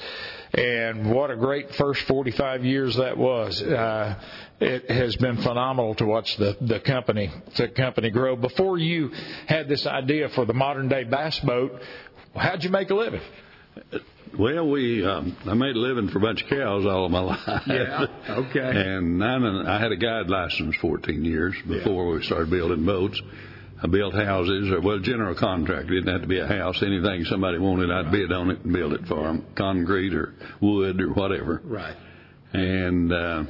And 0.54 1.12
what 1.14 1.30
a 1.30 1.36
great 1.36 1.76
first 1.76 2.02
45 2.04 2.66
years 2.66 2.96
that 2.96 3.18
was. 3.18 3.62
Uh, 3.62 4.16
it 4.60 4.90
has 4.90 5.16
been 5.18 5.38
phenomenal 5.38 5.96
to 5.96 6.06
watch 6.06 6.36
the, 6.38 6.58
the 6.62 6.80
company, 6.80 7.30
the 7.56 7.68
company 7.68 8.10
grow. 8.10 8.36
Before 8.36 8.78
you 8.78 9.10
had 9.48 9.68
this 9.68 9.86
idea 9.86 10.30
for 10.30 10.46
the 10.46 10.54
modern 10.54 10.88
day 10.88 11.04
bass 11.04 11.40
boat, 11.42 11.80
how'd 12.36 12.64
you 12.64 12.70
make 12.70 12.90
a 12.90 12.96
living? 12.96 13.22
Well, 14.38 14.70
we 14.70 15.06
um, 15.06 15.36
I 15.46 15.54
made 15.54 15.76
a 15.76 15.80
living 15.80 16.10
for 16.10 16.20
a 16.20 16.22
bunch 16.22 16.44
of 16.44 16.50
cows 16.50 16.86
all 16.86 17.06
of 17.06 17.12
my 17.12 17.20
life. 17.20 17.62
Yeah. 17.68 18.06
Okay. 18.30 18.60
and 18.60 19.20
nine, 19.20 19.44
I 19.44 19.80
had 19.80 19.92
a 19.92 19.98
guide 19.98 20.30
license 20.30 20.76
14 20.82 21.24
years 21.26 21.56
before 21.68 22.06
yeah. 22.06 22.20
we 22.20 22.26
started 22.26 22.50
building 22.50 22.86
boats. 22.86 23.22
I 23.82 23.88
built 23.88 24.14
houses, 24.14 24.72
or 24.72 24.82
well, 24.82 25.00
general 25.00 25.36
contractor. 25.36 25.94
It 25.94 26.02
didn't 26.02 26.14
have 26.14 26.22
to 26.22 26.28
be 26.28 26.40
a 26.40 26.48
house. 26.48 26.84
Anything 26.84 27.24
somebody 27.26 27.60
wanted, 27.60 27.92
I'd 27.92 28.12
bid 28.12 28.32
on 28.32 28.50
it 28.52 28.60
and 28.62 28.74
build 28.74 28.94
it 28.94 29.08
for 29.08 29.24
them, 29.24 29.46
concrete 29.56 30.14
or 30.14 30.34
wood 30.62 31.00
or 31.00 31.14
whatever. 31.14 31.62
Right. 31.64 31.96
And 32.52 33.14
uh, 33.14 33.44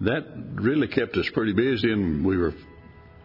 that 0.00 0.24
really 0.54 0.88
kept 0.88 1.16
us 1.16 1.28
pretty 1.34 1.52
busy, 1.52 1.92
and 1.92 2.24
we 2.24 2.38
were, 2.38 2.54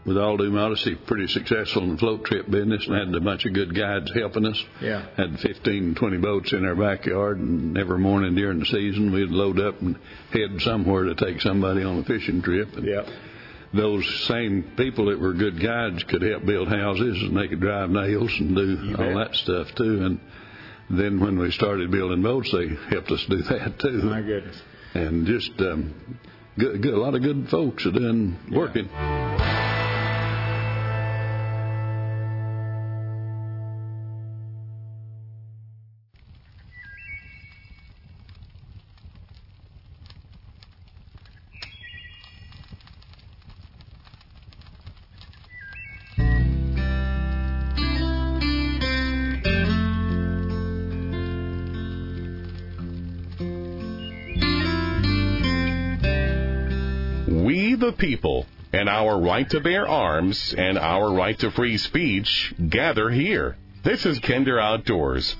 with 0.05 0.17
all 0.17 0.35
due 0.35 0.51
modesty, 0.51 0.95
pretty 1.07 1.27
successful 1.27 1.83
in 1.83 1.91
the 1.91 1.97
float 1.97 2.25
trip 2.25 2.49
business, 2.51 2.85
and 2.85 3.13
had 3.13 3.15
a 3.15 3.23
bunch 3.23 3.45
of 3.45 3.53
good 3.53 3.73
guides 3.73 4.11
helping 4.13 4.45
us. 4.45 4.61
Yeah. 4.81 5.07
Had 5.15 5.39
15, 5.39 5.95
20 5.95 6.17
boats 6.17 6.51
in 6.51 6.65
our 6.65 6.75
backyard, 6.75 7.37
and 7.39 7.77
every 7.77 7.99
morning 7.99 8.35
during 8.35 8.59
the 8.59 8.65
season, 8.65 9.13
we'd 9.13 9.29
load 9.29 9.57
up 9.61 9.79
and 9.79 9.97
head 10.33 10.59
somewhere 10.59 11.05
to 11.05 11.15
take 11.15 11.39
somebody 11.39 11.83
on 11.83 11.99
a 11.99 12.03
fishing 12.03 12.41
trip. 12.41 12.73
And 12.73 12.85
yeah 12.85 13.09
those 13.75 14.25
same 14.27 14.63
people 14.77 15.05
that 15.05 15.19
were 15.19 15.33
good 15.33 15.61
guides 15.61 16.03
could 16.03 16.21
help 16.21 16.45
build 16.45 16.67
houses 16.67 17.21
and 17.21 17.37
they 17.37 17.47
could 17.47 17.59
drive 17.59 17.89
nails 17.89 18.31
and 18.39 18.55
do 18.55 18.95
all 18.97 19.17
that 19.17 19.35
stuff 19.35 19.73
too. 19.75 20.05
And 20.05 20.19
then 20.89 21.19
when 21.19 21.37
we 21.37 21.51
started 21.51 21.91
building 21.91 22.21
boats, 22.21 22.51
they 22.51 22.69
helped 22.89 23.11
us 23.11 23.25
do 23.29 23.37
that 23.49 23.79
too. 23.79 24.03
My 24.03 24.21
goodness. 24.21 24.61
And 24.93 25.25
just 25.25 25.51
um, 25.59 26.19
good, 26.57 26.81
good, 26.81 26.93
a 26.93 26.99
lot 26.99 27.15
of 27.15 27.21
good 27.21 27.49
folks 27.49 27.85
are 27.85 27.91
doing 27.91 28.37
working. 28.51 29.64
The 57.85 57.91
people 57.93 58.47
and 58.73 58.89
our 58.89 59.19
right 59.19 59.47
to 59.51 59.59
bear 59.59 59.87
arms 59.87 60.55
and 60.57 60.77
our 60.77 61.13
right 61.13 61.37
to 61.37 61.51
free 61.51 61.77
speech 61.77 62.53
gather 62.69 63.11
here. 63.11 63.57
This 63.83 64.05
is 64.05 64.17
Kinder 64.19 64.59
Outdoors. 64.59 65.35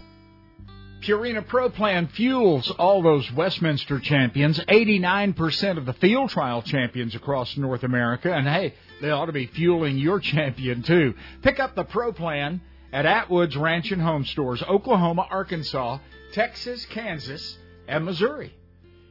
Purina 1.02 1.46
Pro 1.46 1.70
Plan 1.70 2.08
fuels 2.08 2.70
all 2.72 3.02
those 3.02 3.32
Westminster 3.32 4.00
champions, 4.00 4.60
89% 4.60 5.78
of 5.78 5.86
the 5.86 5.94
field 5.94 6.30
trial 6.30 6.62
champions 6.62 7.16
across 7.16 7.58
North 7.58 7.84
America, 7.84 8.32
and 8.32 8.48
hey, 8.48 8.76
they 9.02 9.10
ought 9.10 9.26
to 9.26 9.32
be 9.32 9.48
fueling 9.48 9.98
your 9.98 10.20
champion 10.20 10.84
too. 10.84 11.16
Pick 11.42 11.60
up 11.60 11.76
the 11.76 11.84
Pro 11.84 12.14
Plan 12.14 12.62
at 12.94 13.06
Atwood's 13.06 13.58
Ranch 13.58 13.92
and 13.92 14.02
Home 14.02 14.26
Stores, 14.26 14.64
Oklahoma, 14.64 15.28
Arkansas, 15.30 15.98
Texas, 16.34 16.86
Kansas, 16.86 17.58
and 17.88 18.06
Missouri. 18.06 18.54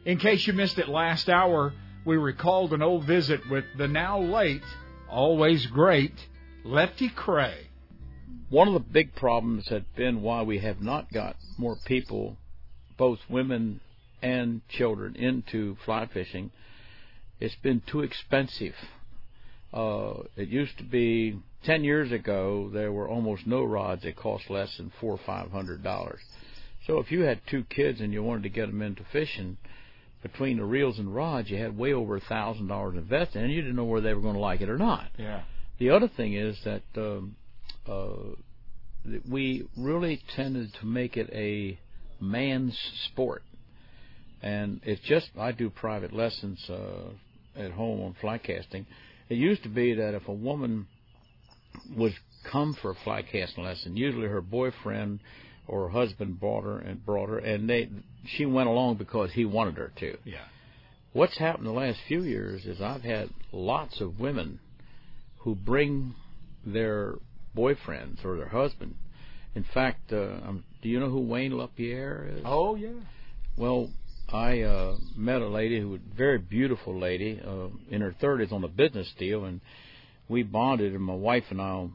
In 0.05 0.19
case 0.19 0.47
you 0.47 0.53
missed 0.53 0.79
it 0.79 0.89
last 0.89 1.29
hour, 1.29 1.73
we 2.05 2.17
recalled 2.17 2.73
an 2.73 2.83
old 2.83 3.05
visit 3.05 3.49
with 3.49 3.65
the 3.79 3.89
now 3.89 4.21
late, 4.21 4.63
always 5.09 5.67
great 5.67 6.13
Lefty 6.63 7.09
Kreh. 7.09 7.65
One 8.51 8.69
of 8.69 8.75
the 8.75 8.81
big 8.81 9.15
problems 9.15 9.69
has 9.69 9.83
been 9.97 10.21
why 10.21 10.43
we 10.43 10.59
have 10.59 10.83
not 10.83 11.13
got 11.13 11.37
more 11.57 11.77
people, 11.87 12.37
both 12.99 13.19
women 13.29 13.81
and 14.23 14.61
children, 14.69 15.17
into 15.17 15.77
fly 15.85 16.07
fishing. 16.07 16.51
It's 17.41 17.57
been 17.57 17.83
too 17.87 18.01
expensive. 18.01 18.75
Uh, 19.73 20.25
it 20.37 20.49
used 20.49 20.77
to 20.79 20.85
be 20.85 21.39
ten 21.65 21.85
years 21.85 22.13
ago 22.13 22.71
there 22.73 22.93
were 22.93 23.09
almost 23.09 23.47
no 23.47 23.65
rods 23.65 24.03
that 24.03 24.17
cost 24.17 24.51
less 24.51 24.77
than 24.77 24.93
four 25.01 25.13
or 25.13 25.21
five 25.27 25.51
hundred 25.51 25.83
dollars. 25.83 26.21
So 26.87 26.99
if 26.99 27.11
you 27.11 27.23
had 27.23 27.41
two 27.47 27.65
kids 27.65 28.01
and 28.01 28.13
you 28.13 28.23
wanted 28.23 28.43
to 28.43 28.51
get 28.51 28.67
them 28.67 28.83
into 28.83 29.05
fishing, 29.05 29.57
between 30.25 30.57
the 30.57 30.65
reels 30.65 30.99
and 30.99 31.15
rods, 31.15 31.51
you 31.51 31.59
had 31.59 31.77
way 31.77 31.93
over 31.93 32.17
a 32.17 32.21
thousand 32.21 32.67
dollars 32.67 32.97
invested, 32.97 33.43
and 33.43 33.53
you 33.53 33.61
didn't 33.61 33.77
know 33.77 33.85
whether 33.85 34.09
they 34.09 34.15
were 34.15 34.23
going 34.23 34.35
to 34.35 34.41
like 34.41 34.63
it 34.63 34.71
or 34.71 34.79
not. 34.79 35.11
Yeah. 35.19 35.43
The 35.79 35.91
other 35.91 36.09
thing 36.09 36.33
is 36.33 36.59
that 36.65 36.83
um, 36.97 37.37
uh, 37.87 38.33
that 39.05 39.29
we 39.29 39.69
really 39.77 40.23
tended 40.35 40.73
to 40.81 40.87
make 40.87 41.19
it 41.19 41.29
a 41.31 41.79
man's 42.21 42.75
sport, 43.13 43.43
and 44.43 44.81
it's 44.83 45.03
just 45.03 45.29
I 45.39 45.53
do 45.53 45.69
private 45.69 46.15
lessons 46.15 46.59
uh, 46.71 47.11
at 47.55 47.73
home 47.73 48.01
on 48.01 48.17
fly 48.19 48.39
casting. 48.39 48.87
It 49.29 49.35
used 49.35 49.63
to 49.65 49.69
be 49.69 49.93
that 49.95 50.15
if 50.15 50.27
a 50.27 50.33
woman 50.33 50.87
would 51.95 52.15
come 52.51 52.75
for 52.81 52.93
a 52.93 52.97
fly 53.05 53.21
casting 53.21 53.65
lesson, 53.65 53.95
usually 53.95 54.29
her 54.29 54.41
boyfriend 54.41 55.21
or 55.67 55.85
her 55.85 55.91
husband 55.91 56.41
brought 56.41 56.65
her 56.65 56.79
and 56.79 57.05
brought 57.05 57.29
her, 57.29 57.39
and 57.39 57.69
they 57.69 57.89
she 58.27 58.47
went 58.47 58.69
along 58.69 58.97
because 58.97 59.33
he 59.33 59.45
wanted 59.45 59.77
her 59.77 59.93
to. 59.99 60.17
Yeah. 60.25 60.45
What's 61.13 61.39
happened 61.39 61.67
the 61.67 61.73
last 61.73 61.99
few 62.09 62.23
years 62.23 62.65
is 62.65 62.81
I've 62.81 63.03
had 63.03 63.31
lots 63.53 64.01
of 64.01 64.19
women 64.19 64.59
who 65.39 65.55
bring 65.55 66.15
their 66.67 67.15
boyfriends 67.57 68.25
or 68.25 68.37
their 68.37 68.49
husband. 68.49 68.97
In 69.55 69.65
fact, 69.73 70.13
uh, 70.13 70.17
um, 70.17 70.65
do 70.83 70.89
you 70.89 70.99
know 70.99 71.09
who 71.09 71.21
Wayne 71.21 71.57
LaPierre 71.57 72.29
is? 72.37 72.43
Oh 72.45 72.75
yeah. 72.75 72.89
Well, 73.57 73.91
I 74.33 74.63
uh, 74.63 74.97
met 75.17 75.43
a 75.43 75.49
lady 75.49 75.81
who 75.81 75.91
was 75.91 76.01
a 76.01 76.17
very 76.17 76.39
beautiful 76.39 76.99
lady 76.99 77.41
uh, 77.47 77.69
in 77.89 78.01
her 78.01 78.15
30s 78.21 78.53
on 78.53 78.65
a 78.65 78.69
business 78.69 79.13
deal, 79.19 79.45
and 79.45 79.61
we 80.29 80.43
bonded. 80.43 80.93
And 80.93 81.03
my 81.03 81.15
wife 81.15 81.45
and 81.51 81.61
I, 81.61 81.87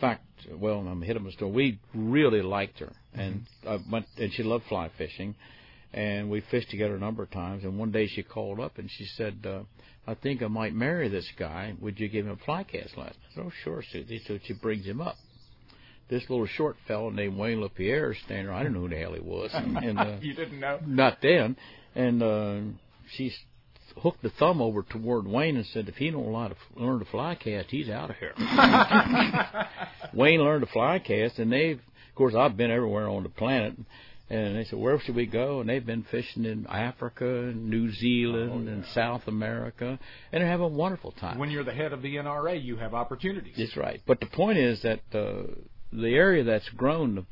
fact, 0.00 0.22
well, 0.50 0.78
I'm 0.80 1.02
hit 1.02 1.16
on 1.16 1.26
a 1.26 1.32
story. 1.32 1.50
We 1.50 1.78
really 1.94 2.42
liked 2.42 2.78
her, 2.80 2.92
and 3.14 3.46
I 3.66 3.78
went, 3.90 4.06
and 4.16 4.32
she 4.32 4.42
loved 4.42 4.64
fly 4.68 4.90
fishing, 4.96 5.34
and 5.92 6.30
we 6.30 6.42
fished 6.50 6.70
together 6.70 6.96
a 6.96 7.00
number 7.00 7.22
of 7.22 7.30
times. 7.30 7.64
And 7.64 7.78
one 7.78 7.92
day 7.92 8.06
she 8.06 8.22
called 8.22 8.60
up 8.60 8.78
and 8.78 8.90
she 8.90 9.04
said, 9.16 9.44
uh, 9.46 9.62
"I 10.06 10.14
think 10.14 10.42
I 10.42 10.48
might 10.48 10.74
marry 10.74 11.08
this 11.08 11.30
guy. 11.38 11.74
Would 11.80 11.98
you 11.98 12.08
give 12.08 12.26
him 12.26 12.32
a 12.32 12.44
fly 12.44 12.64
cast 12.64 12.96
lesson?" 12.96 13.16
I 13.30 13.34
said, 13.34 13.44
"Oh, 13.46 13.52
sure, 13.64 13.82
Susie." 13.90 14.22
So 14.26 14.38
she 14.44 14.54
brings 14.54 14.84
him 14.84 15.00
up. 15.00 15.16
This 16.08 16.22
little 16.28 16.46
short 16.46 16.76
fellow 16.86 17.10
named 17.10 17.36
Wayne 17.36 17.60
LaPierre 17.60 18.12
is 18.12 18.18
standing 18.24 18.46
there. 18.46 18.54
I 18.54 18.62
didn't 18.62 18.74
know 18.74 18.82
who 18.82 18.88
the 18.88 18.96
hell 18.96 19.14
he 19.14 19.20
was. 19.20 19.50
And, 19.54 19.76
and, 19.76 19.98
uh, 19.98 20.16
you 20.20 20.34
didn't 20.34 20.60
know? 20.60 20.78
Not 20.86 21.18
then. 21.20 21.56
And 21.96 22.22
uh, 22.22 22.60
she 23.16 23.32
hooked 23.98 24.22
the 24.22 24.30
thumb 24.30 24.60
over 24.60 24.82
toward 24.82 25.26
Wayne 25.26 25.56
and 25.56 25.66
said, 25.66 25.88
"If 25.88 25.96
he 25.96 26.10
don't 26.10 26.32
learn 26.32 26.50
to, 26.50 26.56
learn 26.82 26.98
to 26.98 27.04
fly 27.06 27.34
cast, 27.34 27.70
he's 27.70 27.88
out 27.88 28.10
of 28.10 28.16
here." 28.16 28.34
Wayne 30.14 30.40
learned 30.40 30.66
to 30.66 30.72
fly 30.72 30.98
cast, 30.98 31.38
and 31.38 31.52
they've, 31.52 31.78
of 31.78 32.14
course, 32.14 32.34
I've 32.34 32.56
been 32.56 32.70
everywhere 32.70 33.08
on 33.08 33.22
the 33.22 33.28
planet. 33.28 33.74
And 34.28 34.56
they 34.56 34.64
said, 34.64 34.78
"Where 34.80 34.98
should 35.00 35.14
we 35.14 35.26
go?" 35.26 35.60
And 35.60 35.68
they've 35.68 35.84
been 35.86 36.04
fishing 36.10 36.44
in 36.44 36.66
Africa, 36.66 37.24
and 37.24 37.70
New 37.70 37.92
Zealand, 37.92 38.50
Oh, 38.52 38.58
yeah. 38.60 38.70
and 38.72 38.84
South 38.86 39.22
America, 39.28 39.98
and 40.32 40.42
they're 40.42 40.50
having 40.50 40.66
a 40.66 40.68
wonderful 40.68 41.12
time. 41.12 41.38
When 41.38 41.50
you're 41.50 41.62
the 41.64 41.72
head 41.72 41.92
of 41.92 42.02
the 42.02 42.16
NRA, 42.16 42.62
you 42.62 42.76
have 42.76 42.92
opportunities. 42.92 43.54
That's 43.56 43.76
right. 43.76 44.00
But 44.04 44.18
the 44.18 44.26
point 44.26 44.58
is 44.58 44.82
that 44.82 45.00
uh, 45.14 45.44
the 45.92 46.08
area 46.14 46.42
that's 46.42 46.68
grown 46.70 47.14
the, 47.14 47.24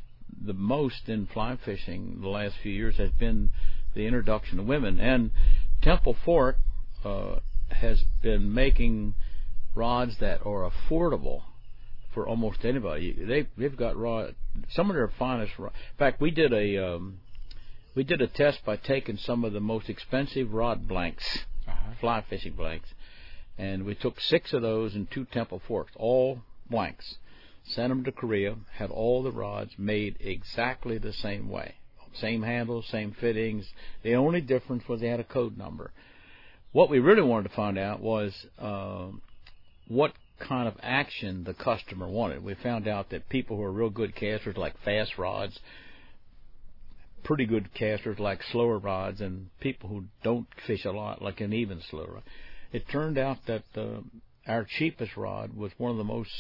the 0.46 0.52
most 0.52 1.08
in 1.08 1.26
fly 1.26 1.58
fishing 1.64 2.18
the 2.20 2.28
last 2.28 2.54
few 2.62 2.72
years 2.72 2.96
has 2.98 3.10
been 3.10 3.50
the 3.96 4.06
introduction 4.06 4.60
of 4.60 4.66
women. 4.66 5.00
And 5.00 5.32
Temple 5.84 6.16
Fork 6.24 6.56
uh, 7.04 7.36
has 7.68 8.02
been 8.22 8.54
making 8.54 9.14
rods 9.74 10.16
that 10.16 10.40
are 10.46 10.70
affordable 10.70 11.42
for 12.14 12.26
almost 12.26 12.64
anybody. 12.64 13.12
They 13.12 13.46
they've 13.58 13.76
got 13.76 13.94
rod 13.94 14.34
some 14.70 14.88
of 14.88 14.96
their 14.96 15.12
finest. 15.18 15.58
Rod. 15.58 15.72
In 15.92 15.98
fact, 15.98 16.22
we 16.22 16.30
did 16.30 16.54
a 16.54 16.94
um, 16.94 17.18
we 17.94 18.02
did 18.02 18.22
a 18.22 18.26
test 18.26 18.64
by 18.64 18.76
taking 18.76 19.18
some 19.18 19.44
of 19.44 19.52
the 19.52 19.60
most 19.60 19.90
expensive 19.90 20.54
rod 20.54 20.88
blanks, 20.88 21.44
fly 22.00 22.24
fishing 22.30 22.54
blanks, 22.54 22.88
and 23.58 23.84
we 23.84 23.94
took 23.94 24.20
six 24.20 24.54
of 24.54 24.62
those 24.62 24.94
and 24.94 25.10
two 25.10 25.26
Temple 25.26 25.60
Forks, 25.68 25.92
all 25.96 26.40
blanks. 26.70 27.18
Sent 27.66 27.90
them 27.90 28.04
to 28.04 28.12
Korea, 28.12 28.56
had 28.72 28.90
all 28.90 29.22
the 29.22 29.32
rods 29.32 29.72
made 29.78 30.16
exactly 30.20 30.96
the 30.96 31.12
same 31.12 31.50
way, 31.50 31.74
same 32.20 32.42
handles, 32.42 32.86
same 32.90 33.14
fittings. 33.20 33.66
The 34.02 34.14
only 34.14 34.40
difference 34.40 34.84
was 34.88 35.00
they 35.00 35.08
had 35.08 35.20
a 35.20 35.24
code 35.24 35.56
number. 35.56 35.92
What 36.72 36.90
we 36.90 36.98
really 36.98 37.22
wanted 37.22 37.48
to 37.48 37.54
find 37.54 37.78
out 37.78 38.00
was 38.00 38.32
um, 38.58 39.22
what 39.88 40.12
kind 40.40 40.66
of 40.66 40.74
action 40.82 41.44
the 41.44 41.54
customer 41.54 42.08
wanted. 42.08 42.42
We 42.42 42.54
found 42.54 42.88
out 42.88 43.10
that 43.10 43.28
people 43.28 43.56
who 43.56 43.62
are 43.62 43.72
real 43.72 43.90
good 43.90 44.14
casters 44.14 44.56
like 44.56 44.74
fast 44.84 45.16
rods, 45.16 45.58
pretty 47.22 47.46
good 47.46 47.72
casters 47.74 48.18
like 48.18 48.40
slower 48.50 48.78
rods, 48.78 49.20
and 49.20 49.48
people 49.60 49.88
who 49.88 50.04
don't 50.22 50.46
fish 50.66 50.84
a 50.84 50.90
lot 50.90 51.22
like 51.22 51.40
an 51.40 51.52
even 51.52 51.80
slower 51.90 52.14
rod. 52.14 52.22
It 52.72 52.88
turned 52.90 53.18
out 53.18 53.38
that 53.46 53.62
uh, 53.76 54.00
our 54.46 54.66
cheapest 54.68 55.16
rod 55.16 55.56
was 55.56 55.70
one 55.78 55.92
of 55.92 55.96
the 55.96 56.04
most 56.04 56.30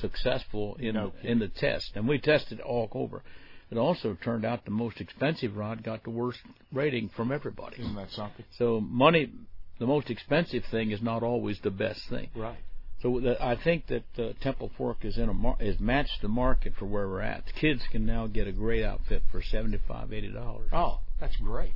successful 0.00 0.76
in 0.78 0.94
No 0.94 1.12
in 1.22 1.38
the 1.38 1.48
test, 1.48 1.92
and 1.94 2.08
we 2.08 2.18
tested 2.18 2.60
all 2.60 2.88
over. 2.92 3.22
It 3.70 3.78
also 3.78 4.16
turned 4.22 4.44
out 4.44 4.64
the 4.64 4.70
most 4.70 5.00
expensive 5.00 5.56
rod 5.56 5.82
got 5.82 6.04
the 6.04 6.10
worst 6.10 6.40
rating 6.72 7.08
from 7.16 7.32
everybody. 7.32 7.80
Isn't 7.80 7.96
that 7.96 8.10
something? 8.10 8.44
So 8.58 8.80
money, 8.80 9.30
the 9.78 9.86
most 9.86 10.10
expensive 10.10 10.64
thing 10.70 10.90
is 10.90 11.02
not 11.02 11.22
always 11.22 11.58
the 11.60 11.70
best 11.70 12.00
thing. 12.08 12.28
Right. 12.36 12.58
So 13.02 13.20
the, 13.20 13.42
I 13.44 13.56
think 13.56 13.86
that 13.88 14.04
uh, 14.18 14.32
Temple 14.40 14.70
Fork 14.78 15.04
is 15.04 15.18
in 15.18 15.28
a 15.28 15.34
mar- 15.34 15.56
is 15.60 15.78
matched 15.78 16.22
the 16.22 16.28
market 16.28 16.74
for 16.78 16.86
where 16.86 17.08
we're 17.08 17.20
at. 17.20 17.46
The 17.46 17.52
kids 17.52 17.82
can 17.90 18.06
now 18.06 18.26
get 18.26 18.46
a 18.46 18.52
great 18.52 18.84
outfit 18.84 19.22
for 19.30 19.42
seventy 19.42 19.78
five, 19.86 20.12
eighty 20.12 20.30
dollars. 20.30 20.70
Oh, 20.72 21.00
that's 21.20 21.36
great. 21.36 21.74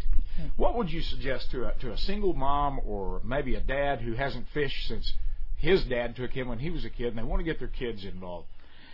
What 0.56 0.76
would 0.76 0.90
you 0.90 1.02
suggest 1.02 1.50
to 1.50 1.66
a 1.66 1.74
to 1.80 1.92
a 1.92 1.98
single 1.98 2.32
mom 2.32 2.80
or 2.84 3.20
maybe 3.24 3.56
a 3.56 3.60
dad 3.60 4.00
who 4.00 4.14
hasn't 4.14 4.46
fished 4.54 4.88
since 4.88 5.12
his 5.56 5.84
dad 5.84 6.16
took 6.16 6.30
him 6.30 6.48
when 6.48 6.60
he 6.60 6.70
was 6.70 6.84
a 6.84 6.90
kid 6.90 7.08
and 7.08 7.18
they 7.18 7.22
want 7.22 7.40
to 7.40 7.44
get 7.44 7.58
their 7.58 7.68
kids 7.68 8.04
involved? 8.04 8.46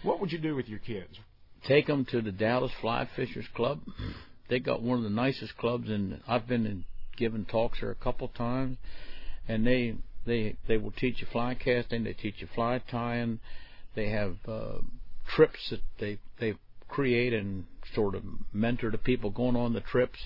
What 0.03 0.21
would 0.21 0.33
you 0.33 0.39
do 0.39 0.57
with 0.57 0.69
your 0.69 0.81
kids? 0.81 1.19
Take 1.67 1.87
them 1.87 2.05
to 2.11 2.21
the 2.21 2.33
Dallas 2.33 2.73
Fly 2.81 3.09
Fishers 3.17 3.47
Club. 3.55 3.81
They 4.49 4.59
got 4.59 4.83
one 4.83 4.99
of 4.99 5.05
the 5.05 5.11
nicest 5.11 5.57
clubs, 5.57 5.89
and 5.89 6.21
I've 6.29 6.47
been 6.47 6.67
in, 6.67 6.85
giving 7.17 7.47
talks 7.47 7.81
there 7.81 7.91
a 7.91 7.95
couple 7.95 8.29
times, 8.29 8.77
and 9.49 9.67
they 9.67 9.95
they 10.27 10.57
they 10.69 10.77
will 10.77 10.91
teach 10.91 11.21
you 11.21 11.27
fly 11.33 11.55
casting. 11.55 12.05
They 12.05 12.13
teach 12.13 12.37
you 12.39 12.49
fly 12.55 12.83
tying. 12.91 13.41
They 13.95 14.11
have 14.11 14.37
uh, 14.47 14.79
trips 15.35 15.71
that 15.71 15.81
they 15.99 16.19
they 16.39 16.55
create 16.89 17.33
and 17.33 17.65
sort 17.95 18.15
of 18.15 18.23
mentor 18.53 18.91
the 18.91 18.99
people 18.99 19.31
going 19.31 19.57
on 19.57 19.73
the 19.73 19.81
trips. 19.81 20.19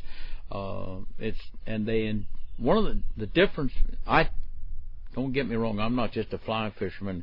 Uh, 0.51 0.99
it's 1.19 1.41
and 1.67 1.87
they 1.87 2.07
and 2.07 2.27
one 2.57 2.79
of 2.79 2.85
the 2.85 3.01
the 3.17 3.27
difference. 3.27 3.73
I 4.07 4.31
don't 5.15 5.33
get 5.33 5.49
me 5.49 5.55
wrong. 5.55 5.79
I'm 5.79 5.95
not 5.95 6.13
just 6.13 6.33
a 6.33 6.39
fly 6.39 6.73
fisherman. 6.77 7.23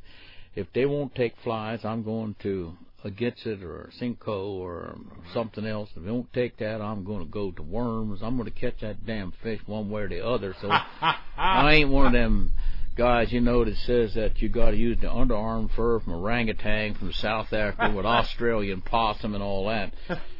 If 0.55 0.67
they 0.73 0.85
won't 0.85 1.15
take 1.15 1.33
flies, 1.43 1.81
I'm 1.83 2.03
going 2.03 2.35
to 2.43 2.77
a 3.05 3.11
Gitzit 3.11 3.61
or 3.61 3.91
Senko 4.01 4.59
or 4.59 4.97
something 5.33 5.65
else. 5.65 5.89
If 5.95 6.03
they 6.03 6.11
won't 6.11 6.33
take 6.33 6.57
that, 6.57 6.81
I'm 6.81 7.05
going 7.05 7.19
to 7.19 7.31
go 7.31 7.51
to 7.51 7.61
worms. 7.61 8.21
I'm 8.23 8.35
going 8.35 8.51
to 8.51 8.59
catch 8.59 8.81
that 8.81 9.05
damn 9.05 9.31
fish 9.43 9.61
one 9.67 9.89
way 9.89 10.01
or 10.01 10.09
the 10.09 10.25
other. 10.25 10.55
So 10.59 10.69
I 11.37 11.73
ain't 11.75 11.91
one 11.91 12.07
of 12.07 12.13
them 12.13 12.51
guys, 12.95 13.31
you 13.31 13.41
know, 13.41 13.63
that 13.63 13.75
says 13.85 14.15
that 14.15 14.41
you 14.41 14.49
got 14.49 14.71
to 14.71 14.77
use 14.77 14.97
the 15.01 15.07
underarm 15.07 15.69
fur 15.75 15.99
from 15.99 16.13
orangutan 16.13 16.95
from 16.95 17.11
South 17.11 17.53
Africa 17.53 17.93
with 17.95 18.05
Australian 18.07 18.81
possum 18.81 19.35
and 19.35 19.43
all 19.43 19.67
that. 19.67 19.93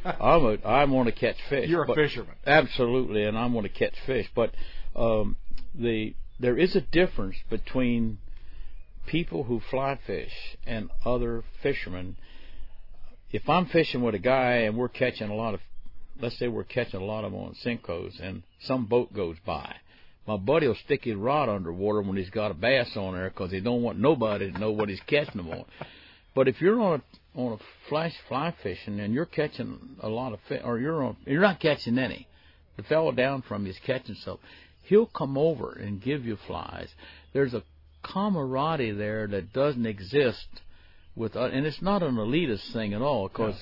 I'm 0.04 0.44
a, 0.44 0.56
I 0.66 0.84
want 0.86 1.06
to 1.06 1.12
catch 1.12 1.36
fish. 1.48 1.68
You're 1.68 1.84
a 1.84 1.94
fisherman. 1.94 2.34
Absolutely, 2.44 3.24
and 3.24 3.38
I 3.38 3.46
want 3.46 3.66
to 3.66 3.72
catch 3.72 3.94
fish. 4.06 4.26
But 4.34 4.52
um, 4.96 5.36
the 5.74 6.14
there 6.40 6.58
is 6.58 6.74
a 6.74 6.80
difference 6.80 7.36
between 7.48 8.18
people 9.06 9.44
who 9.44 9.60
fly 9.60 9.98
fish 10.06 10.56
and 10.66 10.90
other 11.04 11.44
fishermen. 11.62 12.16
If 13.32 13.48
I'm 13.48 13.66
fishing 13.66 14.02
with 14.02 14.14
a 14.14 14.20
guy 14.20 14.52
and 14.62 14.76
we're 14.76 14.88
catching 14.88 15.28
a 15.30 15.34
lot 15.34 15.54
of, 15.54 15.60
let's 16.20 16.38
say 16.38 16.48
we're 16.48 16.64
catching 16.64 17.00
a 17.00 17.04
lot 17.04 17.24
of 17.24 17.32
them 17.32 17.40
on 17.40 17.56
Senkos, 17.64 18.20
and 18.20 18.42
some 18.60 18.86
boat 18.86 19.12
goes 19.12 19.36
by, 19.44 19.76
my 20.26 20.36
buddy 20.36 20.68
will 20.68 20.76
stick 20.84 21.04
his 21.04 21.16
rod 21.16 21.48
underwater 21.48 22.02
when 22.02 22.16
he's 22.16 22.30
got 22.30 22.50
a 22.50 22.54
bass 22.54 22.96
on 22.96 23.14
there 23.14 23.30
because 23.30 23.50
he 23.50 23.60
don't 23.60 23.82
want 23.82 23.98
nobody 23.98 24.50
to 24.50 24.58
know 24.58 24.70
what 24.70 24.88
he's 24.88 25.00
catching 25.06 25.36
them 25.36 25.50
on. 25.50 25.64
But 26.34 26.48
if 26.48 26.60
you're 26.60 26.80
on 26.80 27.00
a 27.00 27.38
on 27.38 27.52
a 27.52 27.88
flash 27.88 28.14
fly 28.28 28.54
fishing 28.62 28.98
and 28.98 29.12
you're 29.12 29.26
catching 29.26 29.96
a 30.00 30.08
lot 30.08 30.32
of 30.32 30.38
fish, 30.48 30.62
or 30.64 30.78
you're 30.78 31.04
on 31.04 31.16
you're 31.26 31.42
not 31.42 31.60
catching 31.60 31.98
any, 31.98 32.26
the 32.76 32.82
fellow 32.82 33.12
down 33.12 33.42
from 33.42 33.66
you 33.66 33.72
is 33.72 33.78
catching 33.84 34.16
some. 34.16 34.38
He'll 34.82 35.06
come 35.06 35.36
over 35.36 35.72
and 35.72 36.02
give 36.02 36.24
you 36.24 36.36
flies. 36.46 36.88
There's 37.32 37.54
a 37.54 37.62
camaraderie 38.02 38.92
there 38.92 39.26
that 39.26 39.52
doesn't 39.52 39.86
exist 39.86 40.46
with, 41.16 41.34
uh, 41.34 41.46
and 41.46 41.66
it's 41.66 41.82
not 41.82 42.02
an 42.02 42.16
elitist 42.16 42.72
thing 42.72 42.94
at 42.94 43.02
all 43.02 43.28
because 43.28 43.56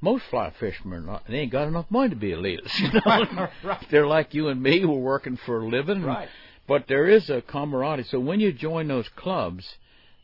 most 0.00 0.24
fly 0.30 0.52
fishermen 0.58 1.04
are 1.04 1.06
not, 1.06 1.24
they 1.28 1.40
ain't 1.40 1.52
got 1.52 1.68
enough 1.68 1.86
money 1.90 2.10
to 2.10 2.16
be 2.16 2.30
elitists. 2.30 2.78
You 2.80 3.00
know? 3.06 3.48
Right. 3.62 3.86
They're 3.90 4.06
like 4.06 4.34
you 4.34 4.48
and 4.48 4.60
me, 4.60 4.84
we're 4.84 4.96
working 4.96 5.38
for 5.44 5.60
a 5.60 5.68
living. 5.68 6.02
Right. 6.02 6.28
But 6.66 6.86
there 6.88 7.06
is 7.06 7.28
a 7.28 7.42
camaraderie. 7.42 8.06
So 8.10 8.18
when 8.18 8.40
you 8.40 8.52
join 8.52 8.88
those 8.88 9.08
clubs, 9.16 9.68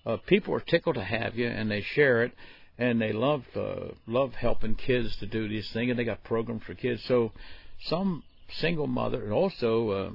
uh, 0.07 0.17
people 0.27 0.55
are 0.55 0.61
tickled 0.61 0.95
to 0.95 1.05
have 1.05 1.35
you, 1.35 1.49
and 1.49 1.71
they 1.71 1.83
share 1.83 2.23
it, 2.23 2.33
and 2.79 3.01
they 3.01 3.13
love 3.13 3.45
uh, 3.57 3.89
love 4.07 4.35
helping 4.35 4.77
kids 4.77 5.17
to 5.17 5.27
do 5.27 5.49
these 5.49 5.69
things, 5.73 5.91
and 5.91 5.99
they 5.99 6.05
got 6.05 6.23
programs 6.23 6.63
for 6.63 6.75
kids. 6.75 7.03
So 7.09 7.33
some 7.87 8.23
single 8.61 8.87
mother, 8.87 9.25
and 9.25 9.33
also 9.33 9.91
uh, 9.91 10.11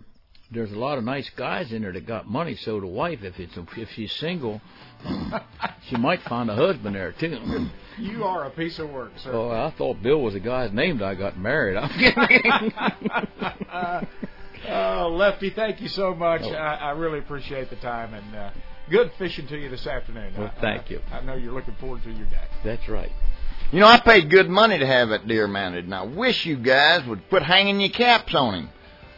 there's 0.51 0.71
a 0.71 0.77
lot 0.77 0.97
of 0.97 1.03
nice 1.05 1.29
guys 1.37 1.71
in 1.71 1.81
there 1.81 1.93
that 1.93 2.05
got 2.05 2.27
money. 2.27 2.55
So 2.55 2.79
the 2.79 2.87
wife, 2.87 3.23
if 3.23 3.39
it's 3.39 3.57
if 3.77 3.89
she's 3.91 4.11
single, 4.13 4.61
she 5.87 5.95
might 5.95 6.21
find 6.23 6.49
a 6.49 6.55
husband 6.55 6.95
there 6.95 7.13
too. 7.13 7.69
You 7.99 8.23
are 8.23 8.45
a 8.45 8.49
piece 8.49 8.79
of 8.79 8.89
work, 8.89 9.11
sir. 9.17 9.31
Oh, 9.33 9.51
I 9.51 9.69
thought 9.77 10.01
Bill 10.01 10.21
was 10.21 10.33
the 10.33 10.39
guy's 10.39 10.71
name 10.71 10.99
that 10.99 11.05
I 11.05 11.13
got 11.13 11.37
married. 11.37 11.75
I'm 11.77 11.89
kidding. 11.89 12.73
oh, 14.69 15.09
Lefty, 15.13 15.49
thank 15.51 15.81
you 15.81 15.89
so 15.89 16.15
much. 16.15 16.41
Oh. 16.43 16.51
I, 16.53 16.75
I 16.75 16.91
really 16.91 17.19
appreciate 17.19 17.69
the 17.69 17.75
time 17.75 18.13
and 18.13 18.35
uh, 18.35 18.49
good 18.89 19.11
fishing 19.19 19.45
to 19.47 19.57
you 19.57 19.69
this 19.69 19.85
afternoon. 19.85 20.33
Well, 20.37 20.51
I- 20.57 20.61
thank 20.61 20.83
I- 20.83 20.89
you. 20.89 21.01
I 21.11 21.21
know 21.21 21.35
you're 21.35 21.53
looking 21.53 21.75
forward 21.75 22.01
to 22.03 22.11
your 22.11 22.25
day. 22.27 22.47
That's 22.63 22.87
right. 22.87 23.11
You 23.71 23.81
know, 23.81 23.87
I 23.87 23.99
paid 23.99 24.29
good 24.29 24.49
money 24.49 24.79
to 24.79 24.87
have 24.87 25.09
that 25.09 25.27
deer 25.27 25.47
mounted, 25.47 25.85
and 25.85 25.93
I 25.93 26.03
wish 26.03 26.45
you 26.45 26.57
guys 26.57 27.05
would 27.07 27.27
quit 27.29 27.43
hanging 27.43 27.79
your 27.79 27.91
caps 27.91 28.33
on 28.33 28.53
him. 28.55 28.69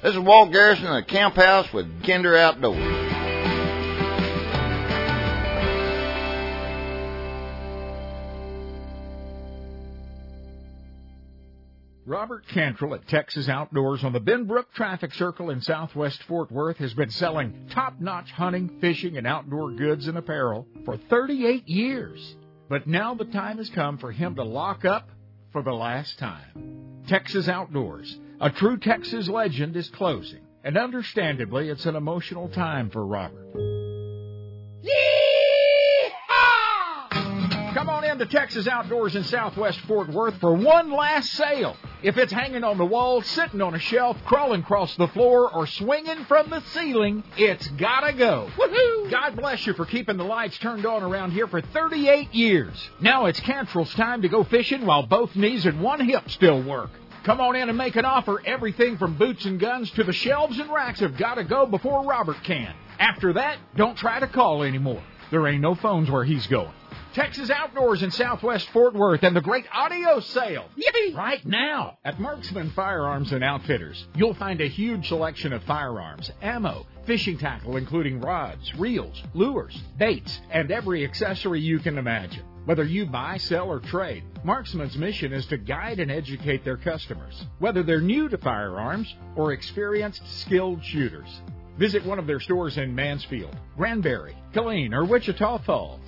This 0.04 0.16
is 0.16 0.20
Walt 0.20 0.52
Garrison 0.52 0.94
the 0.94 1.02
Camp 1.02 1.36
House 1.36 1.72
with 1.72 2.04
Kinder 2.04 2.36
Outdoors. 2.36 2.78
Robert 12.06 12.46
Cantrell 12.50 12.96
at 12.96 13.08
Texas 13.08 13.48
Outdoors 13.48 14.04
on 14.04 14.12
the 14.12 14.20
Benbrook 14.20 14.74
Traffic 14.74 15.14
Circle 15.14 15.52
in 15.52 15.62
southwest 15.62 16.22
Fort 16.24 16.52
Worth 16.52 16.80
has 16.80 16.94
been 16.94 17.10
selling 17.10 17.70
top 17.70 18.02
notch 18.02 18.30
hunting, 18.32 18.80
fishing, 18.82 19.16
and 19.16 19.26
outdoor 19.26 19.72
goods 19.72 20.08
and 20.08 20.18
apparel 20.18 20.68
for 20.84 20.98
38 20.98 21.70
years. 21.70 22.36
But 22.68 22.88
now 22.88 23.14
the 23.16 23.24
time 23.24 23.58
has 23.58 23.70
come 23.70 23.98
for 24.00 24.12
him 24.12 24.36
to 24.36 24.44
lock 24.44 24.84
up 24.84 25.08
for 25.54 25.64
the 25.64 25.72
last 25.72 26.20
time. 26.20 27.04
Texas 27.08 27.48
Outdoors, 27.48 28.18
a 28.44 28.50
true 28.50 28.76
Texas 28.78 29.30
legend, 29.30 29.78
is 29.78 29.90
closing. 29.92 30.42
And 30.66 30.78
understandably, 30.78 31.70
it's 31.70 31.86
an 31.86 31.96
emotional 31.96 32.50
time 32.50 32.90
for 32.90 33.06
Robert. 33.06 33.54
Come 37.74 37.90
on 37.90 38.04
in 38.04 38.18
to 38.20 38.26
Texas 38.26 38.68
Outdoors 38.68 39.16
in 39.16 39.24
Southwest 39.24 39.80
Fort 39.82 40.10
Worth 40.10 40.36
for 40.42 40.54
one 40.54 40.92
last 40.92 41.32
sale. 41.32 41.78
If 42.02 42.18
it's 42.18 42.34
hanging 42.34 42.66
on 42.66 42.78
the 42.78 42.86
wall, 42.86 43.22
sitting 43.22 43.62
on 43.62 43.76
a 43.76 43.80
shelf, 43.80 44.18
crawling 44.26 44.62
across 44.62 44.94
the 44.98 45.08
floor, 45.08 45.50
or 45.50 45.66
swinging 45.66 46.26
from 46.26 46.50
the 46.50 46.62
ceiling, 46.74 47.24
it's 47.38 47.68
gotta 47.70 48.12
go. 48.12 48.50
Woohoo! 48.58 49.10
God 49.10 49.38
bless 49.38 49.66
you 49.66 49.74
for 49.74 49.86
keeping 49.86 50.18
the 50.18 50.24
lights 50.26 50.58
turned 50.60 50.86
on 50.86 51.02
around 51.02 51.32
here 51.32 51.48
for 51.48 51.62
38 51.62 52.34
years. 52.34 52.90
Now 53.00 53.26
it's 53.26 53.40
Cantrell's 53.40 53.94
time 53.96 54.22
to 54.24 54.30
go 54.30 54.44
fishing 54.44 54.86
while 54.86 55.04
both 55.04 55.34
knees 55.36 55.66
and 55.66 55.82
one 55.82 56.02
hip 56.02 56.30
still 56.30 56.62
work. 56.62 56.90
Come 57.24 57.40
on 57.40 57.56
in 57.56 57.70
and 57.70 57.78
make 57.78 57.96
an 57.96 58.04
offer. 58.04 58.42
Everything 58.46 58.98
from 58.98 59.18
boots 59.18 59.46
and 59.46 59.58
guns 59.58 59.90
to 59.92 60.04
the 60.04 60.12
shelves 60.12 60.60
and 60.60 60.70
racks 60.70 61.00
have 61.00 61.18
got 61.18 61.36
to 61.36 61.46
go 61.46 61.66
before 61.66 62.04
Robert 62.04 62.44
can. 62.44 62.74
After 63.00 63.34
that, 63.34 63.58
don't 63.76 63.98
try 63.98 64.20
to 64.20 64.28
call 64.28 64.64
anymore. 64.64 65.02
There 65.32 65.48
ain't 65.48 65.62
no 65.62 65.74
phones 65.74 66.12
where 66.12 66.26
he's 66.26 66.46
going. 66.48 66.74
Texas 67.14 67.50
Outdoors 67.50 68.04
in 68.04 68.12
Southwest 68.12 68.70
Fort 68.72 68.94
Worth 68.94 69.24
and 69.24 69.36
the 69.36 69.42
great 69.42 69.66
audio 69.72 70.20
sale. 70.20 70.66
Right 71.16 71.46
now 71.46 71.98
at 72.04 72.20
Marksman 72.20 72.72
Firearms 72.72 73.32
and 73.32 73.44
Outfitters, 73.44 74.06
you'll 74.16 74.34
find 74.34 74.60
a 74.60 74.68
huge 74.68 75.08
selection 75.08 75.54
of 75.54 75.64
firearms, 75.64 76.30
ammo, 76.42 76.86
fishing 77.06 77.38
tackle 77.38 77.78
including 77.78 78.20
rods, 78.20 78.74
reels, 78.76 79.22
lures, 79.34 79.80
baits, 79.98 80.42
and 80.52 80.72
every 80.72 81.06
accessory 81.06 81.62
you 81.62 81.80
can 81.80 81.98
imagine. 81.98 82.44
Whether 82.66 82.86
you 82.86 83.06
buy, 83.06 83.38
sell, 83.38 83.68
or 83.68 83.82
trade, 83.82 84.24
Marksman's 84.46 84.98
mission 84.98 85.34
is 85.34 85.46
to 85.48 85.58
guide 85.58 86.00
and 86.00 86.10
educate 86.10 86.64
their 86.64 86.78
customers, 86.78 87.46
whether 87.60 87.84
they're 87.84 88.00
new 88.00 88.30
to 88.30 88.38
firearms 88.38 89.14
or 89.36 89.52
experienced, 89.52 90.22
skilled 90.42 90.82
shooters. 90.84 91.42
Visit 91.78 92.06
one 92.06 92.20
of 92.20 92.28
their 92.28 92.40
stores 92.40 92.78
in 92.78 92.96
Mansfield, 92.96 93.54
Granbury, 93.76 94.38
Killeen, 94.54 94.94
or 94.94 95.04
Wichita 95.04 95.58
Falls. 95.64 96.00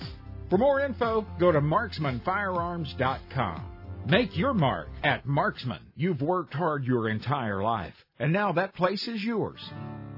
For 0.48 0.56
more 0.56 0.80
info, 0.80 1.26
go 1.38 1.52
to 1.52 1.60
marksmanfirearms.com. 1.60 3.72
Make 4.06 4.34
your 4.36 4.54
mark 4.54 4.88
at 5.02 5.26
Marksman. 5.26 5.82
You've 5.96 6.22
worked 6.22 6.54
hard 6.54 6.84
your 6.84 7.10
entire 7.10 7.62
life, 7.62 8.02
and 8.18 8.32
now 8.32 8.52
that 8.52 8.74
place 8.74 9.06
is 9.08 9.22
yours. 9.22 9.60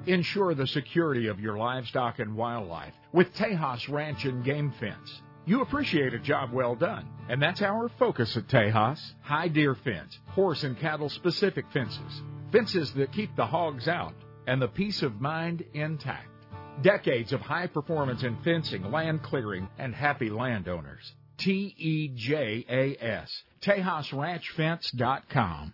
Ensure 0.07 0.55
the 0.55 0.68
security 0.68 1.26
of 1.26 1.41
your 1.41 1.57
livestock 1.57 2.20
and 2.20 2.36
wildlife 2.36 2.95
with 3.12 3.34
Tejas 3.34 3.89
Ranch 3.89 4.24
and 4.24 4.45
Game 4.45 4.72
Fence. 4.78 5.20
You 5.49 5.63
appreciate 5.63 6.13
a 6.13 6.19
job 6.19 6.53
well 6.53 6.75
done, 6.75 7.09
and 7.31 7.41
that's 7.41 7.63
our 7.63 7.89
focus 7.99 8.37
at 8.37 8.49
Tejas. 8.49 9.01
High 9.23 9.49
deer 9.49 9.75
fence, 9.75 10.19
horse 10.27 10.63
and 10.63 10.79
cattle 10.79 11.09
specific 11.09 11.65
fences, 11.73 12.23
fences 12.53 12.93
that 12.93 13.13
keep 13.13 13.35
the 13.35 13.47
hogs 13.47 13.89
out, 13.89 14.13
and 14.47 14.61
the 14.61 14.69
peace 14.69 15.03
of 15.03 15.23
mind 15.23 15.65
intact. 15.73 16.29
Decades 16.83 17.33
of 17.33 17.41
high 17.41 17.67
performance 17.67 18.25
in 18.25 18.37
fencing, 18.45 18.93
land 18.93 19.23
clearing, 19.23 19.71
and 19.79 19.95
happy 19.95 20.29
landowners. 20.29 21.15
T 21.39 21.75
E 21.79 22.09
J 22.09 22.67
A 22.69 23.03
S. 23.03 23.43
TejasRanchFence.com. 23.63 25.73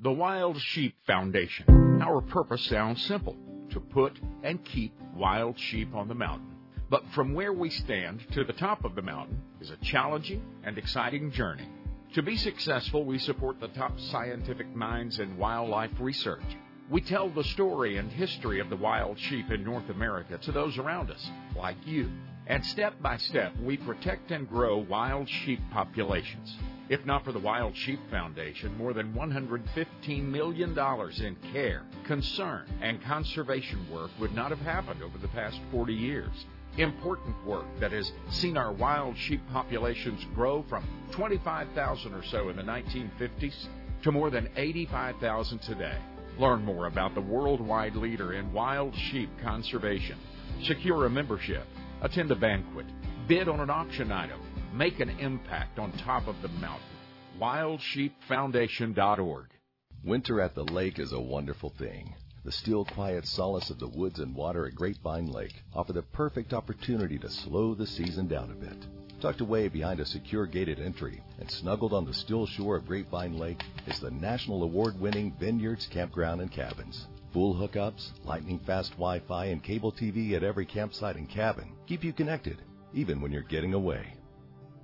The 0.00 0.12
Wild 0.12 0.60
Sheep 0.60 0.96
Foundation. 1.06 2.02
Our 2.02 2.22
purpose 2.22 2.64
sounds 2.64 3.04
simple 3.04 3.36
to 3.70 3.78
put 3.78 4.18
and 4.42 4.64
keep 4.64 4.94
wild 5.14 5.60
sheep 5.60 5.94
on 5.94 6.08
the 6.08 6.16
mountain. 6.16 6.51
But 6.92 7.08
from 7.14 7.32
where 7.32 7.54
we 7.54 7.70
stand 7.70 8.20
to 8.32 8.44
the 8.44 8.52
top 8.52 8.84
of 8.84 8.94
the 8.94 9.00
mountain 9.00 9.40
is 9.62 9.70
a 9.70 9.78
challenging 9.78 10.42
and 10.62 10.76
exciting 10.76 11.32
journey. 11.32 11.66
To 12.12 12.22
be 12.22 12.36
successful, 12.36 13.06
we 13.06 13.18
support 13.18 13.60
the 13.60 13.68
top 13.68 13.98
scientific 13.98 14.76
minds 14.76 15.18
in 15.18 15.38
wildlife 15.38 15.92
research. 15.98 16.44
We 16.90 17.00
tell 17.00 17.30
the 17.30 17.44
story 17.44 17.96
and 17.96 18.12
history 18.12 18.60
of 18.60 18.68
the 18.68 18.76
wild 18.76 19.18
sheep 19.18 19.50
in 19.50 19.64
North 19.64 19.88
America 19.88 20.36
to 20.36 20.52
those 20.52 20.76
around 20.76 21.10
us, 21.10 21.30
like 21.56 21.78
you. 21.86 22.10
And 22.46 22.62
step 22.66 23.00
by 23.00 23.16
step, 23.16 23.54
we 23.62 23.78
protect 23.78 24.30
and 24.30 24.46
grow 24.46 24.76
wild 24.76 25.30
sheep 25.30 25.60
populations. 25.70 26.54
If 26.90 27.06
not 27.06 27.24
for 27.24 27.32
the 27.32 27.38
Wild 27.38 27.74
Sheep 27.74 28.00
Foundation, 28.10 28.76
more 28.76 28.92
than 28.92 29.14
$115 29.14 30.24
million 30.24 30.78
in 30.78 31.36
care, 31.54 31.84
concern, 32.04 32.66
and 32.82 33.02
conservation 33.02 33.90
work 33.90 34.10
would 34.20 34.34
not 34.34 34.50
have 34.50 34.60
happened 34.60 35.02
over 35.02 35.16
the 35.16 35.28
past 35.28 35.58
40 35.70 35.94
years. 35.94 36.44
Important 36.78 37.36
work 37.44 37.66
that 37.80 37.92
has 37.92 38.10
seen 38.30 38.56
our 38.56 38.72
wild 38.72 39.14
sheep 39.18 39.42
populations 39.52 40.24
grow 40.34 40.64
from 40.70 40.88
25,000 41.10 42.14
or 42.14 42.24
so 42.24 42.48
in 42.48 42.56
the 42.56 42.62
1950s 42.62 43.66
to 44.02 44.10
more 44.10 44.30
than 44.30 44.48
85,000 44.56 45.58
today. 45.60 45.98
Learn 46.38 46.64
more 46.64 46.86
about 46.86 47.14
the 47.14 47.20
worldwide 47.20 47.94
leader 47.94 48.32
in 48.32 48.54
wild 48.54 48.96
sheep 48.96 49.28
conservation. 49.42 50.16
Secure 50.62 51.04
a 51.04 51.10
membership, 51.10 51.66
attend 52.00 52.30
a 52.30 52.36
banquet, 52.36 52.86
bid 53.28 53.48
on 53.48 53.60
an 53.60 53.68
auction 53.68 54.10
item, 54.10 54.40
make 54.72 54.98
an 55.00 55.10
impact 55.10 55.78
on 55.78 55.92
top 55.98 56.26
of 56.26 56.40
the 56.40 56.48
mountain. 56.48 56.80
WildSheepFoundation.org. 57.38 59.48
Winter 60.04 60.40
at 60.40 60.54
the 60.54 60.64
lake 60.64 60.98
is 60.98 61.12
a 61.12 61.20
wonderful 61.20 61.74
thing. 61.78 62.14
The 62.44 62.50
still 62.50 62.84
quiet 62.84 63.24
solace 63.24 63.70
of 63.70 63.78
the 63.78 63.86
woods 63.86 64.18
and 64.18 64.34
water 64.34 64.66
at 64.66 64.74
Grapevine 64.74 65.26
Lake 65.26 65.62
offer 65.72 65.92
the 65.92 66.02
perfect 66.02 66.52
opportunity 66.52 67.16
to 67.18 67.30
slow 67.30 67.72
the 67.72 67.86
season 67.86 68.26
down 68.26 68.50
a 68.50 68.54
bit. 68.54 68.84
Tucked 69.20 69.40
away 69.40 69.68
behind 69.68 70.00
a 70.00 70.04
secure 70.04 70.46
gated 70.46 70.80
entry 70.80 71.22
and 71.38 71.48
snuggled 71.48 71.92
on 71.92 72.04
the 72.04 72.12
still 72.12 72.44
shore 72.44 72.74
of 72.74 72.86
Grapevine 72.88 73.38
Lake 73.38 73.62
is 73.86 74.00
the 74.00 74.10
national 74.10 74.64
award 74.64 74.98
winning 74.98 75.32
Vineyards 75.38 75.86
Campground 75.86 76.40
and 76.40 76.50
Cabins. 76.50 77.06
Full 77.32 77.54
hookups, 77.54 78.10
lightning 78.24 78.58
fast 78.58 78.90
Wi 78.94 79.20
Fi, 79.20 79.44
and 79.44 79.62
cable 79.62 79.92
TV 79.92 80.32
at 80.32 80.42
every 80.42 80.66
campsite 80.66 81.14
and 81.14 81.28
cabin 81.28 81.72
keep 81.86 82.02
you 82.02 82.12
connected, 82.12 82.60
even 82.92 83.20
when 83.20 83.30
you're 83.30 83.42
getting 83.42 83.74
away. 83.74 84.14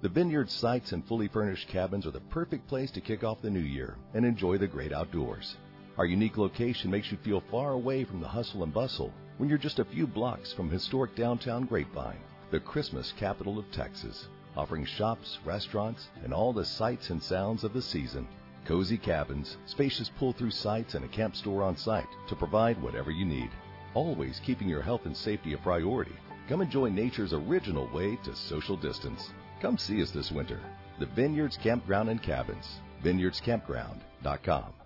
The 0.01 0.09
Vineyard 0.09 0.49
sites 0.49 0.93
and 0.93 1.05
fully 1.05 1.27
furnished 1.27 1.67
cabins 1.67 2.07
are 2.07 2.13
the 2.13 2.21
perfect 2.21 2.69
place 2.69 2.93
to 2.93 3.01
kick 3.01 3.25
off 3.25 3.43
the 3.43 3.51
new 3.51 3.59
year 3.59 3.97
and 4.15 4.25
enjoy 4.25 4.59
the 4.59 4.69
great 4.69 4.93
outdoors. 4.93 5.57
Our 5.99 6.07
unique 6.07 6.39
location 6.39 6.93
makes 6.93 7.11
you 7.11 7.19
feel 7.19 7.43
far 7.51 7.73
away 7.73 8.05
from 8.05 8.21
the 8.21 8.29
hustle 8.29 8.63
and 8.63 8.73
bustle 8.73 9.13
when 9.37 9.49
you're 9.49 9.59
just 9.59 9.81
a 9.81 9.85
few 9.85 10.07
blocks 10.07 10.53
from 10.53 10.71
historic 10.71 11.17
downtown 11.17 11.65
Grapevine, 11.65 12.21
the 12.53 12.61
Christmas 12.61 13.13
capital 13.19 13.59
of 13.59 13.69
Texas, 13.73 14.29
offering 14.57 14.85
shops, 14.85 15.41
restaurants, 15.45 16.09
and 16.23 16.33
all 16.33 16.53
the 16.53 16.65
sights 16.65 17.11
and 17.11 17.21
sounds 17.21 17.65
of 17.65 17.73
the 17.73 17.83
season. 17.83 18.29
Cozy 18.65 18.97
cabins, 18.97 19.57
spacious 19.67 20.09
pull 20.09 20.33
through 20.33 20.53
sites, 20.53 20.95
and 20.95 21.05
a 21.05 21.09
camp 21.09 21.35
store 21.35 21.65
on 21.65 21.77
site 21.77 22.09
to 22.29 22.37
provide 22.37 22.81
whatever 22.81 23.11
you 23.11 23.25
need. 23.25 23.51
Always 23.95 24.39
keeping 24.39 24.69
your 24.69 24.83
health 24.83 25.05
and 25.05 25.17
safety 25.17 25.55
a 25.55 25.59
priority. 25.59 26.15
Come 26.49 26.61
enjoy 26.61 26.91
nature's 26.91 27.33
original 27.33 27.89
way 27.89 28.15
to 28.23 28.37
social 28.37 28.77
distance. 28.77 29.31
Come 29.61 29.77
see 29.77 30.01
us 30.01 30.13
this 30.13 30.31
winter. 30.31 30.61
The 31.01 31.07
Vineyards 31.07 31.57
Campground 31.57 32.09
and 32.09 32.23
Cabins. 32.23 32.79
VineyardsCampground.com. 33.03 34.78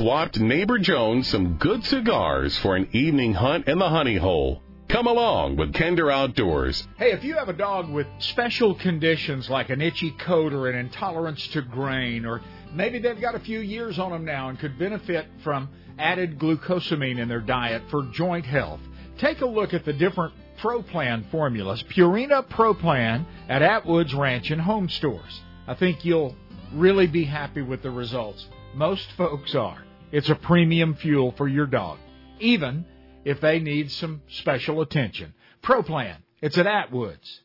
swapped 0.00 0.40
Neighbor 0.40 0.78
Jones 0.78 1.28
some 1.28 1.58
good 1.58 1.84
cigars 1.84 2.56
for 2.56 2.74
an 2.74 2.88
evening 2.92 3.34
hunt 3.34 3.68
in 3.68 3.78
the 3.78 3.88
honey 3.90 4.16
hole. 4.16 4.62
Come 4.88 5.06
along 5.06 5.56
with 5.56 5.74
Kinder 5.74 6.10
Outdoors. 6.10 6.88
Hey, 6.96 7.12
if 7.12 7.22
you 7.22 7.34
have 7.34 7.50
a 7.50 7.52
dog 7.52 7.90
with 7.90 8.06
special 8.18 8.74
conditions 8.74 9.50
like 9.50 9.68
an 9.68 9.82
itchy 9.82 10.12
coat 10.12 10.54
or 10.54 10.70
an 10.70 10.78
intolerance 10.78 11.46
to 11.48 11.60
grain, 11.60 12.24
or 12.24 12.40
maybe 12.72 12.98
they've 12.98 13.20
got 13.20 13.34
a 13.34 13.40
few 13.40 13.60
years 13.60 13.98
on 13.98 14.10
them 14.10 14.24
now 14.24 14.48
and 14.48 14.58
could 14.58 14.78
benefit 14.78 15.26
from 15.44 15.68
added 15.98 16.38
glucosamine 16.38 17.18
in 17.18 17.28
their 17.28 17.42
diet 17.42 17.82
for 17.90 18.04
joint 18.10 18.46
health, 18.46 18.80
take 19.18 19.42
a 19.42 19.46
look 19.46 19.74
at 19.74 19.84
the 19.84 19.92
different 19.92 20.32
ProPlan 20.62 21.30
formulas, 21.30 21.84
Purina 21.94 22.48
ProPlan 22.48 23.26
at 23.50 23.60
Atwood's 23.60 24.14
Ranch 24.14 24.50
and 24.50 24.62
Home 24.62 24.88
Stores. 24.88 25.42
I 25.66 25.74
think 25.74 26.06
you'll 26.06 26.34
really 26.72 27.06
be 27.06 27.24
happy 27.24 27.60
with 27.60 27.82
the 27.82 27.90
results. 27.90 28.46
Most 28.74 29.06
folks 29.18 29.54
are. 29.54 29.84
It's 30.12 30.28
a 30.28 30.34
premium 30.34 30.94
fuel 30.94 31.32
for 31.32 31.46
your 31.46 31.66
dog, 31.66 31.98
even 32.40 32.84
if 33.24 33.40
they 33.40 33.58
need 33.58 33.90
some 33.90 34.22
special 34.28 34.80
attention. 34.80 35.34
ProPlan, 35.62 36.16
it's 36.40 36.58
at 36.58 36.66
Atwood's. 36.66 37.40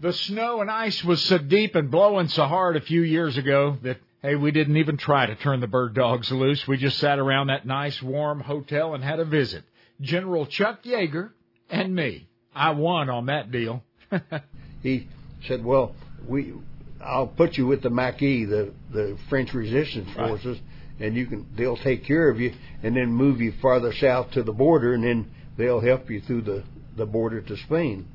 The 0.00 0.12
snow 0.12 0.60
and 0.60 0.70
ice 0.70 1.02
was 1.04 1.22
so 1.22 1.38
deep 1.38 1.74
and 1.74 1.90
blowing 1.90 2.28
so 2.28 2.44
hard 2.46 2.76
a 2.76 2.80
few 2.80 3.02
years 3.02 3.36
ago 3.36 3.76
that, 3.82 3.98
hey, 4.22 4.36
we 4.36 4.52
didn't 4.52 4.76
even 4.76 4.96
try 4.96 5.26
to 5.26 5.34
turn 5.34 5.60
the 5.60 5.66
bird 5.66 5.94
dogs 5.94 6.30
loose. 6.30 6.66
We 6.68 6.76
just 6.76 6.98
sat 6.98 7.18
around 7.18 7.48
that 7.48 7.66
nice 7.66 8.00
warm 8.00 8.40
hotel 8.40 8.94
and 8.94 9.02
had 9.02 9.18
a 9.18 9.24
visit. 9.24 9.64
General 10.00 10.46
Chuck 10.46 10.84
Yeager 10.84 11.30
and 11.68 11.94
me. 11.94 12.28
I 12.54 12.70
won 12.70 13.10
on 13.10 13.26
that 13.26 13.50
deal. 13.50 13.82
he 14.82 15.08
said, 15.46 15.64
"Well, 15.64 15.94
we, 16.26 16.54
I'll 17.00 17.26
put 17.26 17.56
you 17.56 17.66
with 17.66 17.82
the 17.82 17.90
Maquis, 17.90 18.48
the 18.48 18.72
the 18.92 19.18
French 19.28 19.52
resistance 19.52 20.10
forces, 20.12 20.58
right. 20.58 20.62
And 21.00 21.14
you 21.16 21.26
can 21.26 21.46
they'll 21.56 21.76
take 21.76 22.04
care 22.04 22.28
of 22.28 22.40
you, 22.40 22.52
and 22.82 22.96
then 22.96 23.12
move 23.12 23.40
you 23.40 23.52
farther 23.62 23.92
south 23.92 24.32
to 24.32 24.42
the 24.42 24.52
border, 24.52 24.94
and 24.94 25.04
then 25.04 25.30
they'll 25.56 25.80
help 25.80 26.10
you 26.10 26.20
through 26.20 26.42
the 26.42 26.64
the 26.96 27.06
border 27.06 27.40
to 27.40 27.56
Spain." 27.56 28.06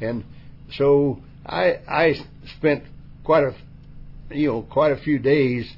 And 0.00 0.24
so 0.72 1.20
I 1.44 1.80
I 1.88 2.14
spent 2.56 2.84
quite 3.24 3.44
a 3.44 3.54
you 4.34 4.48
know 4.48 4.62
quite 4.62 4.92
a 4.92 4.96
few 4.96 5.18
days 5.18 5.70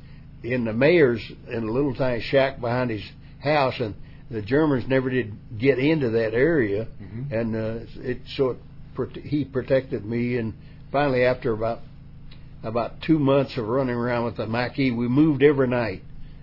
in 0.43 0.65
the 0.65 0.73
mayor's 0.73 1.23
in 1.49 1.63
a 1.65 1.73
little 1.73 1.95
tiny 1.95 2.21
shack 2.21 2.61
behind 2.61 2.91
his 2.91 3.03
house, 3.43 3.75
and 3.79 3.95
the 4.31 4.43
Germans 4.43 4.89
never 4.89 5.11
did 5.11 5.33
get 5.59 5.79
into 5.79 6.11
that 6.11 6.35
area, 6.35 6.87
mm-hmm. 7.03 7.33
and 7.33 7.57
uh, 7.57 7.85
it 7.97 8.19
so 8.37 8.57
it, 8.99 9.17
he 9.23 9.45
protected 9.45 10.05
me. 10.05 10.37
And 10.37 10.55
finally, 10.91 11.25
after 11.25 11.53
about 11.53 11.81
about 12.63 13.03
two 13.03 13.19
months 13.19 13.57
of 13.57 13.67
running 13.67 13.95
around 13.95 14.25
with 14.25 14.37
the 14.37 14.47
Maquis, 14.47 14.93
we 14.93 15.09
moved 15.09 15.43
every 15.43 15.69
night, 15.69 16.03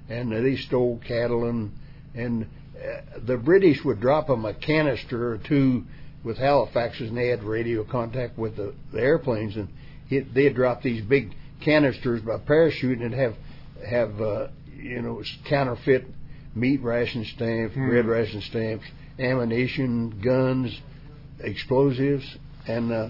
and 0.10 0.32
they 0.32 0.56
stole 0.56 1.00
cattle 1.08 1.48
and 1.48 1.72
and 2.16 2.48
uh, 2.76 3.20
the 3.26 3.38
British 3.38 3.84
would 3.84 4.00
drop 4.00 4.28
them 4.28 4.46
a 4.46 4.54
canister 4.54 5.32
or 5.32 5.38
two 5.38 5.84
with 6.24 6.38
Halifaxes, 6.38 7.10
and 7.10 7.18
they 7.18 7.28
had 7.28 7.44
radio 7.44 7.84
contact 7.84 8.38
with 8.38 8.58
the, 8.58 8.74
the 8.92 9.00
airplanes, 9.00 9.56
and 9.56 9.70
it, 10.10 10.34
they'd 10.34 10.56
drop 10.56 10.82
these 10.82 11.04
big 11.04 11.34
canisters 11.62 12.22
by 12.22 12.38
parachute 12.38 13.00
and 13.00 13.14
have 13.14 13.36
have 13.88 14.20
uh, 14.20 14.48
you 14.76 15.02
know 15.02 15.22
counterfeit 15.48 16.06
meat 16.56 16.82
ration 16.82 17.26
stamps, 17.26 17.76
mm. 17.76 17.90
bread 17.90 18.06
ration 18.06 18.42
stamps, 18.42 18.86
ammunition, 19.20 20.20
guns, 20.22 20.78
explosives, 21.40 22.26
and 22.68 22.92
uh, 22.92 23.10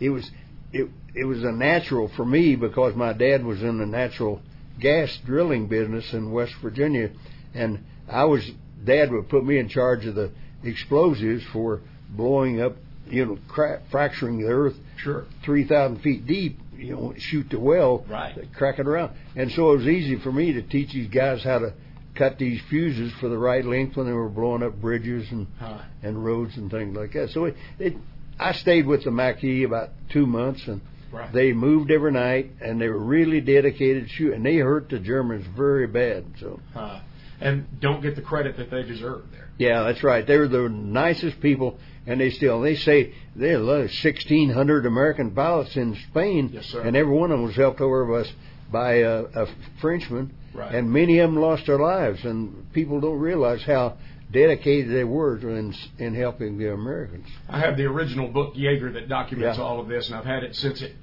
it 0.00 0.10
was 0.10 0.30
it 0.72 0.88
it 1.14 1.24
was 1.24 1.42
a 1.44 1.52
natural 1.52 2.10
for 2.16 2.24
me 2.24 2.56
because 2.56 2.94
my 2.94 3.12
dad 3.12 3.44
was 3.44 3.62
in 3.62 3.78
the 3.78 3.86
natural 3.86 4.40
gas 4.80 5.16
drilling 5.24 5.68
business 5.68 6.12
in 6.12 6.30
West 6.32 6.54
Virginia, 6.62 7.10
and 7.54 7.84
I 8.08 8.24
was 8.24 8.48
dad 8.84 9.10
would 9.10 9.28
put 9.28 9.44
me 9.44 9.58
in 9.58 9.68
charge 9.68 10.06
of 10.06 10.14
the 10.14 10.30
explosives 10.62 11.44
for 11.52 11.80
blowing 12.10 12.60
up, 12.60 12.76
you 13.08 13.24
know, 13.24 13.38
cra- 13.48 13.82
fracturing 13.90 14.40
the 14.40 14.48
earth, 14.48 14.74
sure, 14.98 15.26
three 15.44 15.66
thousand 15.66 16.00
feet 16.00 16.26
deep. 16.26 16.58
You 16.76 16.94
know, 16.94 17.14
shoot 17.16 17.48
the 17.50 17.58
well, 17.58 18.04
right, 18.08 18.36
crack 18.54 18.78
it 18.78 18.86
around, 18.86 19.16
and 19.34 19.50
so 19.52 19.72
it 19.72 19.78
was 19.78 19.86
easy 19.86 20.18
for 20.18 20.30
me 20.30 20.52
to 20.52 20.62
teach 20.62 20.92
these 20.92 21.08
guys 21.08 21.42
how 21.42 21.58
to 21.60 21.72
cut 22.14 22.38
these 22.38 22.60
fuses 22.68 23.12
for 23.20 23.28
the 23.28 23.38
right 23.38 23.64
length 23.64 23.96
when 23.96 24.06
they 24.06 24.12
were 24.12 24.28
blowing 24.28 24.62
up 24.62 24.80
bridges 24.80 25.26
and 25.30 25.46
huh. 25.58 25.78
and 26.02 26.22
roads 26.22 26.56
and 26.56 26.70
things 26.70 26.96
like 26.96 27.12
that. 27.12 27.30
So 27.30 27.46
it, 27.46 27.56
it 27.78 27.94
I 28.38 28.52
stayed 28.52 28.86
with 28.86 29.04
the 29.04 29.10
Maquis 29.10 29.64
about 29.64 29.90
two 30.12 30.26
months 30.26 30.62
and 30.66 30.80
right. 31.16 31.32
they 31.32 31.52
moved 31.52 31.90
every 31.90 32.12
night 32.12 32.50
and 32.60 32.80
they 32.80 32.88
were 32.88 32.98
really 32.98 33.40
dedicated 33.40 34.04
to 34.04 34.08
shoot 34.08 34.34
and 34.34 34.44
they 34.44 34.56
hurt 34.56 34.88
the 34.88 34.98
Germans 34.98 35.46
very 35.56 35.86
bad. 35.86 36.24
So 36.40 36.60
huh. 36.74 37.00
and 37.40 37.80
don't 37.80 38.02
get 38.02 38.16
the 38.16 38.22
credit 38.22 38.56
that 38.58 38.70
they 38.70 38.82
deserve 38.82 39.24
there. 39.32 39.48
Yeah, 39.58 39.84
that's 39.84 40.02
right. 40.02 40.26
They 40.26 40.36
were 40.36 40.48
the 40.48 40.68
nicest 40.68 41.40
people 41.40 41.78
and 42.06 42.20
they 42.20 42.30
still 42.30 42.60
they 42.60 42.76
say 42.76 43.14
there 43.34 43.62
are 43.68 43.88
sixteen 43.88 44.50
hundred 44.50 44.86
American 44.86 45.30
pilots 45.32 45.76
in 45.76 45.96
Spain 46.10 46.50
yes, 46.52 46.66
sir. 46.66 46.82
and 46.82 46.96
every 46.96 47.14
one 47.14 47.30
of 47.30 47.38
them 47.38 47.46
was 47.46 47.56
helped 47.56 47.80
over 47.80 48.22
by, 48.22 48.30
by 48.70 48.92
a, 48.96 49.24
a 49.34 49.46
Frenchman 49.80 50.32
Right. 50.56 50.74
And 50.74 50.90
many 50.90 51.18
of 51.18 51.30
them 51.30 51.40
lost 51.40 51.66
their 51.66 51.78
lives, 51.78 52.24
and 52.24 52.72
people 52.72 52.98
don't 53.00 53.18
realize 53.18 53.62
how 53.62 53.98
dedicated 54.32 54.90
they 54.90 55.04
were 55.04 55.36
in 55.36 55.74
in 55.98 56.14
helping 56.14 56.56
the 56.58 56.72
Americans. 56.72 57.26
I 57.48 57.60
have 57.60 57.76
the 57.76 57.84
original 57.84 58.28
book 58.28 58.54
Yeager 58.54 58.92
that 58.94 59.08
documents 59.08 59.58
Yeah. 59.58 59.64
all 59.64 59.80
of 59.80 59.88
this, 59.88 60.08
and 60.08 60.16
I've 60.16 60.24
had 60.24 60.42
it 60.44 60.56
since 60.56 60.80
it. 60.80 60.96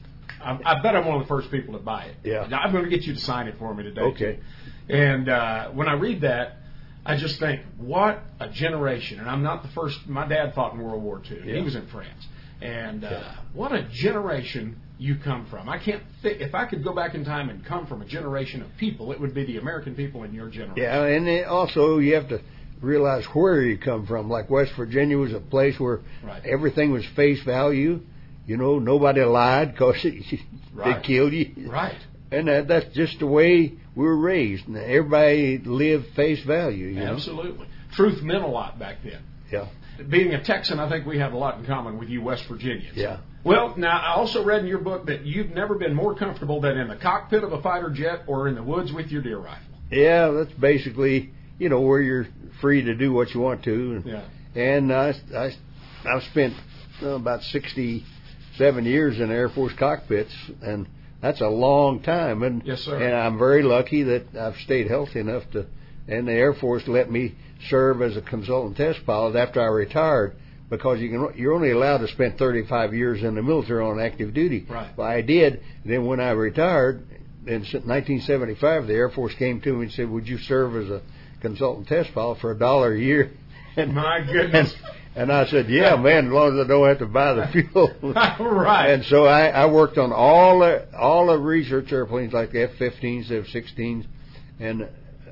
I, 0.44 0.60
I 0.66 0.82
bet 0.82 0.96
I'm 0.96 1.06
one 1.06 1.16
of 1.18 1.24
the 1.24 1.28
first 1.28 1.50
people 1.52 1.74
to 1.74 1.80
buy 1.80 2.06
it. 2.06 2.16
Yeah. 2.24 2.42
I'm 2.52 2.72
going 2.72 2.84
to 2.84 2.90
get 2.90 3.04
you 3.04 3.14
to 3.14 3.20
sign 3.20 3.48
it 3.48 3.56
for 3.58 3.74
me 3.74 3.84
today. 3.84 4.02
Okay. 4.02 4.40
too. 4.88 4.94
And 4.94 5.30
uh, 5.30 5.70
when 5.72 5.88
I 5.88 5.94
read 5.94 6.22
that, 6.22 6.58
I 7.06 7.18
just 7.18 7.40
think, 7.40 7.62
what 7.78 8.22
a 8.40 8.48
generation! 8.50 9.20
And 9.20 9.30
I'm 9.30 9.44
not 9.44 9.62
the 9.64 9.70
first. 9.70 10.08
My 10.08 10.26
dad 10.28 10.54
fought 10.56 10.74
in 10.74 10.80
World 10.82 11.04
War 11.04 11.22
II. 11.30 11.42
Yeah. 11.46 11.56
He 11.56 11.62
was 11.62 11.76
in 11.76 11.86
France, 11.88 12.26
And 12.62 13.04
uh, 13.04 13.34
what 13.54 13.74
a 13.74 13.84
generation 13.92 14.78
you 14.98 15.18
come 15.18 15.46
from. 15.48 15.68
I 15.68 15.80
can't 15.80 16.02
think 16.22 16.40
if 16.40 16.56
I 16.56 16.66
could 16.66 16.82
go 16.84 16.94
back 16.94 17.14
in 17.14 17.26
time 17.26 17.50
and 17.50 17.66
come 17.66 17.88
from 17.88 18.02
a 18.02 18.06
generation 18.06 18.62
of 18.62 18.70
people, 18.78 19.12
it 19.12 19.20
would 19.20 19.34
be 19.34 19.46
the 19.46 19.58
American 19.58 19.96
people 19.96 20.24
in 20.24 20.34
your 20.34 20.48
generation. 20.50 20.82
Yeah, 20.82 21.04
and 21.04 21.28
it 21.28 21.46
also 21.46 21.98
you 21.98 22.16
have 22.16 22.30
to 22.30 22.40
realize 22.80 23.26
where 23.34 23.62
you 23.62 23.78
come 23.78 24.06
from. 24.06 24.30
Like 24.30 24.50
West 24.50 24.72
Virginia 24.78 25.18
was 25.18 25.34
a 25.34 25.40
place 25.42 25.78
where 25.80 26.02
Right. 26.24 26.42
everything 26.46 26.92
was 26.92 27.06
face 27.18 27.42
value. 27.44 28.02
You 28.46 28.58
know, 28.58 28.80
nobody 28.80 29.22
lied 29.24 29.72
because 29.74 30.06
Right. 30.74 31.02
they 31.02 31.08
killed 31.08 31.34
you. 31.34 31.70
Right. 31.70 31.96
And 32.32 32.48
that, 32.48 32.68
that's 32.68 32.94
just 32.96 33.20
the 33.20 33.28
way 33.28 33.74
we 33.96 34.04
were 34.06 34.18
raised. 34.18 34.68
And 34.68 34.76
everybody 34.78 35.60
lived 35.60 36.08
face 36.16 36.44
value. 36.44 36.88
You 36.88 37.00
know. 37.02 37.14
Absolutely. 37.14 37.68
Truth 37.94 38.24
meant 38.24 38.44
a 38.44 38.48
lot 38.48 38.80
back 38.80 38.98
then. 39.04 39.22
Yeah. 39.52 39.68
Being 40.10 40.34
a 40.34 40.44
Texan, 40.44 40.80
I 40.80 40.90
think 40.90 41.06
we 41.06 41.20
have 41.20 41.34
a 41.34 41.38
lot 41.38 41.60
in 41.60 41.66
common 41.66 42.00
with 42.00 42.10
you 42.10 42.24
West 42.24 42.46
Virginians. 42.50 42.98
Yeah. 42.98 43.20
Well, 43.44 43.76
now 43.78 44.00
I 44.00 44.16
also 44.16 44.44
read 44.44 44.62
in 44.62 44.68
your 44.68 44.80
book 44.80 45.06
that 45.06 45.26
you've 45.26 45.52
never 45.52 45.76
been 45.76 45.94
more 45.94 46.16
comfortable 46.16 46.60
than 46.60 46.78
in 46.78 46.88
the 46.88 46.96
cockpit 46.96 47.44
of 47.44 47.52
a 47.54 47.62
fighter 47.62 47.92
jet 47.92 48.22
or 48.26 48.48
in 48.48 48.56
the 48.56 48.64
woods 48.64 48.92
with 48.92 49.12
your 49.12 49.22
deer 49.22 49.38
rifle. 49.38 49.68
Yeah, 49.92 50.30
that's 50.30 50.52
basically 50.54 51.32
you 51.60 51.70
know 51.70 51.82
where 51.82 52.02
you're 52.02 52.26
free 52.62 52.82
to 52.84 52.96
do 52.96 53.14
what 53.14 53.34
you 53.36 53.42
want 53.42 53.64
to. 53.66 53.74
And, 53.98 54.06
Yeah. 54.06 54.24
and 54.56 54.92
I, 54.92 55.14
I, 55.36 55.52
I've 56.10 56.24
spent 56.24 56.56
uh, 57.04 57.10
about 57.10 57.44
67 58.54 58.86
years 58.86 59.20
in 59.20 59.32
Air 59.32 59.50
Force 59.50 59.74
cockpits, 59.80 60.34
and 60.62 60.88
that's 61.22 61.42
a 61.42 61.48
long 61.48 62.04
time. 62.04 62.44
And 62.44 62.62
Yes, 62.64 62.82
sir. 62.82 63.02
And 63.02 63.16
I'm 63.16 63.40
very 63.40 63.64
lucky 63.64 64.04
that 64.04 64.36
I've 64.36 64.58
stayed 64.58 64.88
healthy 64.88 65.22
enough 65.22 65.44
to, 65.54 65.66
and 66.08 66.28
the 66.28 66.34
Air 66.34 66.54
Force 66.54 66.88
let 66.88 67.10
me 67.10 67.34
serve 67.70 68.04
as 68.04 68.16
a 68.16 68.22
consultant 68.22 68.78
test 68.78 69.06
pilot 69.08 69.36
after 69.36 69.60
I 69.60 69.66
retired. 69.66 70.36
Because 70.70 71.00
you 71.00 71.10
can, 71.10 71.38
you're 71.38 71.54
only 71.54 71.72
allowed 71.72 72.00
to 72.00 72.08
spend 72.08 72.38
35 72.38 72.94
years 72.94 73.24
in 73.24 73.36
the 73.36 73.44
military 73.44 73.84
on 73.84 74.00
active 74.00 74.34
duty. 74.34 74.66
Right. 74.68 74.96
Well, 74.96 75.08
I 75.08 75.22
did. 75.22 75.62
Then 75.86 76.06
when 76.06 76.20
I 76.20 76.32
retired 76.32 77.06
in 77.46 77.62
1975, 77.62 78.88
the 78.88 78.94
Air 78.94 79.10
Force 79.10 79.34
came 79.36 79.62
to 79.62 79.74
me 79.74 79.84
and 79.84 79.92
said, 79.92 80.10
"Would 80.10 80.28
you 80.28 80.38
serve 80.38 80.76
as 80.76 80.90
a 80.90 81.02
consultant 81.42 81.88
test 81.88 82.14
pilot 82.14 82.40
for 82.40 82.52
a 82.52 82.58
dollar 82.58 82.94
a 82.94 83.00
year?" 83.00 83.32
And, 83.76 83.96
My 83.96 84.22
goodness. 84.22 84.72
And, 85.16 85.32
I 85.32 85.46
said, 85.46 85.70
"Yeah, 85.70 85.96
man, 85.98 86.28
as 86.28 86.32
long 86.32 86.58
as 86.60 86.66
I 86.66 86.68
don't 86.68 86.88
have 86.88 87.00
to 87.00 87.06
buy 87.06 87.34
the 87.34 87.48
fuel." 87.48 87.92
right. 88.40 88.88
And 88.90 89.06
so 89.06 89.26
I, 89.26 89.48
I 89.48 89.66
worked 89.68 89.98
on 89.98 90.12
all 90.12 90.60
the 90.60 90.88
all 90.98 91.28
the 91.28 91.38
research 91.38 91.92
airplanes 91.92 92.34
like 92.34 92.52
the 92.52 92.64
F-15s, 92.64 93.32
F-16s, 93.32 94.06
and 94.60 94.88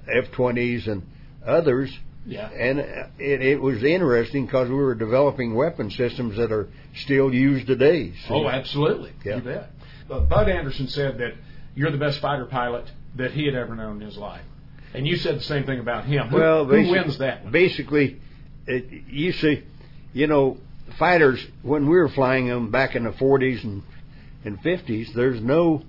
F-20s, 0.07 0.88
and 0.88 1.03
others. 1.45 1.91
Yeah. 2.25 2.49
And 2.49 2.79
it, 3.17 3.41
it 3.41 3.61
was 3.61 3.84
interesting 3.84 4.45
because 4.45 4.69
we 4.69 4.75
were 4.75 4.93
developing 4.95 5.55
weapon 5.55 5.89
systems 5.89 6.38
that 6.38 6.51
are 6.51 6.69
still 6.95 7.34
used 7.34 7.65
today. 7.67 8.13
So- 8.27 8.36
Oh, 8.45 8.47
absolutely. 8.49 9.11
Yeah. 9.25 9.38
You 9.38 9.41
bet. 9.41 9.71
But 10.07 10.29
Bud 10.29 10.47
Anderson 10.49 10.88
said 10.88 11.17
that 11.17 11.34
you're 11.73 11.89
the 11.91 11.97
best 11.97 12.19
fighter 12.19 12.45
pilot 12.45 12.86
that 13.15 13.32
he 13.32 13.45
had 13.45 13.55
ever 13.55 13.75
known 13.75 14.01
in 14.01 14.05
his 14.07 14.17
life. 14.17 14.43
And 14.93 15.07
you 15.07 15.15
said 15.15 15.38
the 15.38 15.43
same 15.43 15.65
thing 15.65 15.79
about 15.79 16.05
him. 16.05 16.32
Well, 16.32 16.65
who 16.65 16.73
basi- 16.73 16.91
wins 16.91 17.17
that 17.19 17.43
one? 17.43 17.51
Basically, 17.51 18.19
it, 18.68 18.86
you 19.07 19.32
see, 19.34 19.64
you 20.14 20.28
know, 20.28 20.57
fighters 20.99 21.45
when 21.62 21.84
we 21.89 21.95
were 21.97 22.09
flying 22.09 22.47
them 22.47 22.70
back 22.72 22.95
in 22.95 23.03
the 23.03 23.12
40s 23.12 23.64
and 23.64 23.84
and 24.43 24.59
50s, 24.62 25.14
there's 25.14 25.39
no 25.41 25.84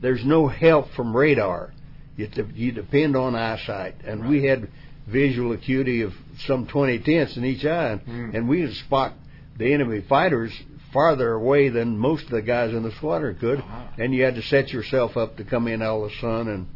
there's 0.00 0.24
no 0.24 0.48
help 0.48 0.90
from 0.92 1.16
radar. 1.16 1.72
You, 2.16 2.26
de- 2.28 2.52
you 2.54 2.72
depend 2.72 3.16
on 3.16 3.34
eyesight, 3.34 3.96
and 4.04 4.28
we 4.28 4.44
had 4.44 4.68
visual 5.06 5.52
acuity 5.52 6.02
of 6.02 6.12
some 6.46 6.66
20 6.66 6.98
tenths 7.00 7.36
in 7.36 7.44
each 7.44 7.64
eye, 7.64 7.90
and, 7.92 8.06
Mm. 8.06 8.34
and 8.34 8.48
we 8.48 8.62
could 8.62 8.74
spot 8.74 9.12
the 9.56 9.72
enemy 9.72 10.00
fighters 10.02 10.52
farther 10.92 11.32
away 11.32 11.68
than 11.70 11.96
most 11.98 12.24
of 12.24 12.30
the 12.30 12.42
guys 12.42 12.72
in 12.72 12.82
the 12.84 12.92
squadron 12.92 13.36
could, 13.36 13.58
Uh-huh. 13.58 13.82
and 13.98 14.14
you 14.14 14.22
had 14.24 14.34
to 14.36 14.42
set 14.42 14.72
yourself 14.72 15.16
up 15.16 15.36
to 15.38 15.44
come 15.44 15.66
in 15.68 15.82
out 15.82 16.02
of 16.02 16.10
the 16.10 16.16
sun 16.20 16.48
and 16.48 16.66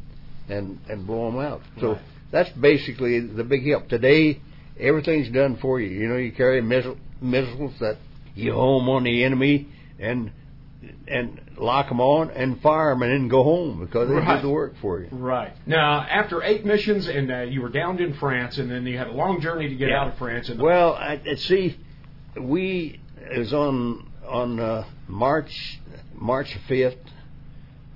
and 0.49 0.79
and 0.89 1.07
blow 1.07 1.31
them 1.31 1.41
out. 1.41 1.63
So 1.81 1.93
Right. 1.93 2.01
that's 2.31 2.51
basically 2.51 3.21
the 3.21 3.45
big 3.45 3.67
help. 3.67 3.89
Today, 3.89 4.39
everything's 4.81 5.31
done 5.31 5.57
for 5.61 5.81
you. 5.81 5.89
You 5.89 6.09
know, 6.09 6.17
you 6.17 6.33
carry 6.33 6.61
missile, 6.61 6.97
missiles 7.21 7.75
that 7.81 7.97
you 8.35 8.53
home 8.53 8.89
on 8.89 9.05
the 9.05 9.25
enemy 9.25 9.69
and 9.99 10.31
and 11.09 11.41
lock 11.59 11.89
them 11.89 12.01
on 12.01 12.31
and 12.31 12.61
fire 12.63 12.91
them 12.91 13.03
and 13.03 13.11
then 13.13 13.29
go 13.29 13.43
home 13.43 13.81
because 13.81 14.09
they 14.09 14.15
Right. 14.15 14.37
did 14.37 14.45
the 14.45 14.49
work 14.49 14.75
for 14.81 15.01
you. 15.01 15.09
Right. 15.11 15.53
Now, 15.67 16.03
after 16.09 16.41
eight 16.45 16.65
missions, 16.65 17.09
and 17.09 17.33
uh, 17.33 17.39
you 17.41 17.63
were 17.63 17.69
downed 17.69 18.01
in 18.01 18.15
France, 18.15 18.59
and 18.59 18.71
then 18.71 18.87
you 18.87 18.97
had 18.97 19.09
a 19.09 19.13
long 19.13 19.41
journey 19.41 19.69
to 19.69 19.75
get 19.75 19.89
Yeah. 19.89 20.03
out 20.03 20.09
of 20.09 20.19
France. 20.19 20.49
And 20.49 20.61
Well, 20.63 20.95
I, 20.95 21.19
see, 21.35 21.77
we 22.41 23.01
it 23.31 23.39
was 23.39 23.53
on 23.53 24.07
on 24.27 24.61
uh, 24.61 24.85
March 25.09 25.81
March 26.15 26.55
fifth, 26.69 26.99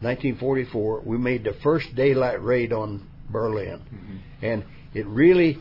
nineteen 0.01 0.37
forty 0.37 0.65
four. 0.65 1.01
We 1.05 1.19
made 1.19 1.45
the 1.45 1.53
first 1.63 1.95
daylight 1.95 2.43
raid 2.43 2.73
on 2.73 3.03
Berlin, 3.31 3.81
and 4.43 4.65
it 4.93 5.07
really 5.07 5.59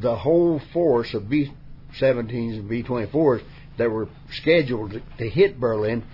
the 0.00 0.16
whole 0.16 0.60
force 0.72 1.14
of 1.14 1.28
B 1.28 1.52
17s 2.00 2.58
and 2.58 2.68
B 2.68 2.82
24s 2.82 3.42
that 3.78 3.90
were 3.90 4.08
scheduled 4.32 5.00
to, 5.18 5.28
hit 5.28 5.58
Berlin 5.60 6.04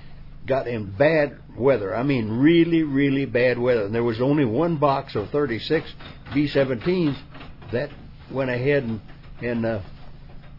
got 0.47 0.67
in 0.67 0.91
bad 0.97 1.39
weather. 1.57 1.95
I 1.95 2.03
mean, 2.03 2.31
really, 2.31 2.83
really 2.83 3.27
bad 3.27 3.59
weather. 3.59 3.85
And 3.85 3.95
there 3.95 4.05
was 4.05 4.21
only 4.21 4.45
one 4.45 4.79
box 4.79 5.15
of 5.15 5.31
36 5.31 5.87
B 6.35 6.49
17s 6.53 7.17
that 7.73 7.91
went 8.33 8.51
ahead 8.51 8.85
and, 8.85 9.01
and 9.43 9.67
uh, 9.67 9.83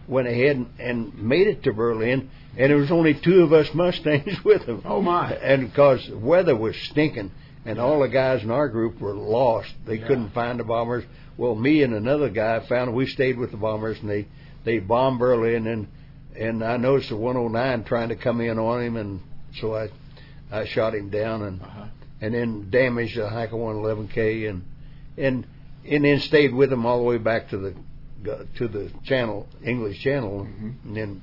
went 0.07 0.27
ahead 0.27 0.55
and, 0.57 0.67
and 0.79 1.13
made 1.21 1.47
it 1.47 1.63
to 1.63 1.73
Berlin. 1.73 2.29
And 2.57 2.69
there 2.69 2.77
was 2.77 2.91
only 2.91 3.19
two 3.23 3.41
of 3.41 3.53
us 3.53 3.67
Mustangs 3.73 4.37
with 4.45 4.65
them. 4.65 4.81
Oh, 4.85 5.01
my. 5.01 5.33
And 5.33 5.69
because 5.69 6.05
the 6.07 6.17
weather 6.17 6.55
was 6.55 6.75
stinking, 6.91 7.31
and 7.65 7.77
all 7.79 7.99
the 7.99 8.07
guys 8.07 8.41
in 8.41 8.51
our 8.51 8.69
group 8.69 8.99
were 9.01 9.13
lost. 9.13 9.69
They 9.85 9.95
Yeah. 9.95 10.07
couldn't 10.07 10.29
find 10.31 10.59
the 10.59 10.63
bombers. 10.63 11.03
Well, 11.39 11.55
me 11.55 11.83
and 11.83 11.93
another 11.93 12.29
guy 12.29 12.59
found. 12.67 12.93
We 12.93 13.05
stayed 13.05 13.37
with 13.37 13.51
the 13.51 13.57
bombers, 13.57 13.97
and 14.01 14.09
they 14.09 14.27
they 14.65 14.79
bombed 14.79 15.19
Berlin. 15.19 15.67
And 15.67 15.87
and 16.35 16.61
I 16.61 16.75
noticed 16.75 17.09
the 17.09 17.15
109 17.15 17.85
trying 17.85 18.09
to 18.09 18.17
come 18.17 18.41
in 18.41 18.59
on 18.59 18.81
him, 18.81 18.97
and 18.97 19.21
so 19.61 19.73
I 19.73 19.87
I 20.51 20.65
shot 20.65 20.93
him 20.93 21.09
down 21.09 21.43
and 21.43 21.61
Uh-huh. 21.61 21.85
and 22.19 22.33
then 22.33 22.69
damaged 22.69 23.17
the 23.17 23.21
Heinkel 23.21 23.53
111K 23.53 24.49
and 24.49 24.63
and 25.17 25.47
and 25.89 26.03
then 26.03 26.19
stayed 26.19 26.53
with 26.53 26.73
him 26.73 26.85
all 26.85 26.97
the 26.97 27.05
way 27.05 27.17
back 27.17 27.49
to 27.51 27.57
the 27.57 27.73
to 28.57 28.67
the 28.67 28.91
channel 29.05 29.47
English 29.63 30.01
Channel, 30.01 30.41
and 30.83 30.97
then 30.97 31.21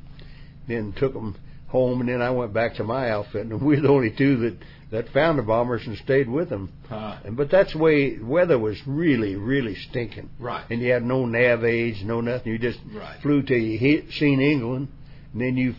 then 0.67 0.95
took 0.97 1.15
him 1.15 1.35
home, 1.69 2.01
and 2.01 2.09
then 2.09 2.23
I 2.23 2.31
went 2.31 2.55
back 2.55 2.77
to 2.77 2.85
my 2.85 3.11
outfit, 3.11 3.49
and 3.49 3.61
we're 3.67 3.83
the 3.83 3.91
only 3.91 4.13
two 4.13 4.37
that 4.39 4.57
that 4.91 5.09
found 5.11 5.39
the 5.39 5.43
bombers 5.43 5.85
and 5.87 5.97
stayed 5.99 6.29
with 6.29 6.49
them. 6.49 6.73
Uh, 6.91 7.19
And 7.25 7.37
but 7.37 7.51
that's 7.51 7.73
the 7.73 7.79
way 7.79 8.19
weather 8.19 8.59
was 8.59 8.81
really 8.87 9.35
really 9.37 9.75
stinking, 9.75 10.31
right. 10.39 10.65
and 10.71 10.81
you 10.81 10.93
had 10.93 11.05
no 11.05 11.27
nav 11.27 11.65
aids, 11.65 12.03
no 12.05 12.21
nothing. 12.21 12.53
You 12.53 12.59
just 12.59 12.79
Right. 12.95 13.21
flew 13.21 13.43
till 13.43 13.59
you 13.59 13.79
hit 13.79 14.13
seen 14.13 14.41
England, 14.41 14.89
and 15.33 15.41
then 15.43 15.57
you 15.57 15.75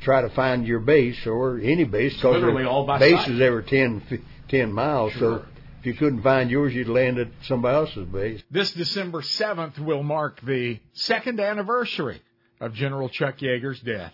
try 0.00 0.22
to 0.22 0.28
find 0.30 0.66
your 0.66 0.78
base 0.80 1.26
or 1.26 1.58
any 1.58 1.84
base 1.84 2.14
because 2.14 2.34
Literally 2.36 2.64
all 2.64 2.84
by 2.86 2.98
bases 2.98 3.24
sight. 3.38 3.40
every 3.40 3.64
10, 3.64 4.02
10 4.48 4.72
miles. 4.72 5.12
Sure. 5.14 5.38
So 5.38 5.44
if 5.80 5.86
you 5.86 5.94
couldn't 5.94 6.22
find 6.22 6.50
yours, 6.50 6.72
you'd 6.74 6.88
land 6.88 7.18
at 7.18 7.28
somebody 7.42 7.74
else's 7.74 8.06
base. 8.06 8.42
This 8.50 8.72
December 8.72 9.22
7th 9.22 9.78
will 9.80 10.02
mark 10.04 10.40
the 10.42 10.78
second 10.92 11.40
anniversary 11.40 12.20
of 12.60 12.74
General 12.74 13.08
Chuck 13.08 13.38
Yeager's 13.40 13.80
death. 13.80 14.12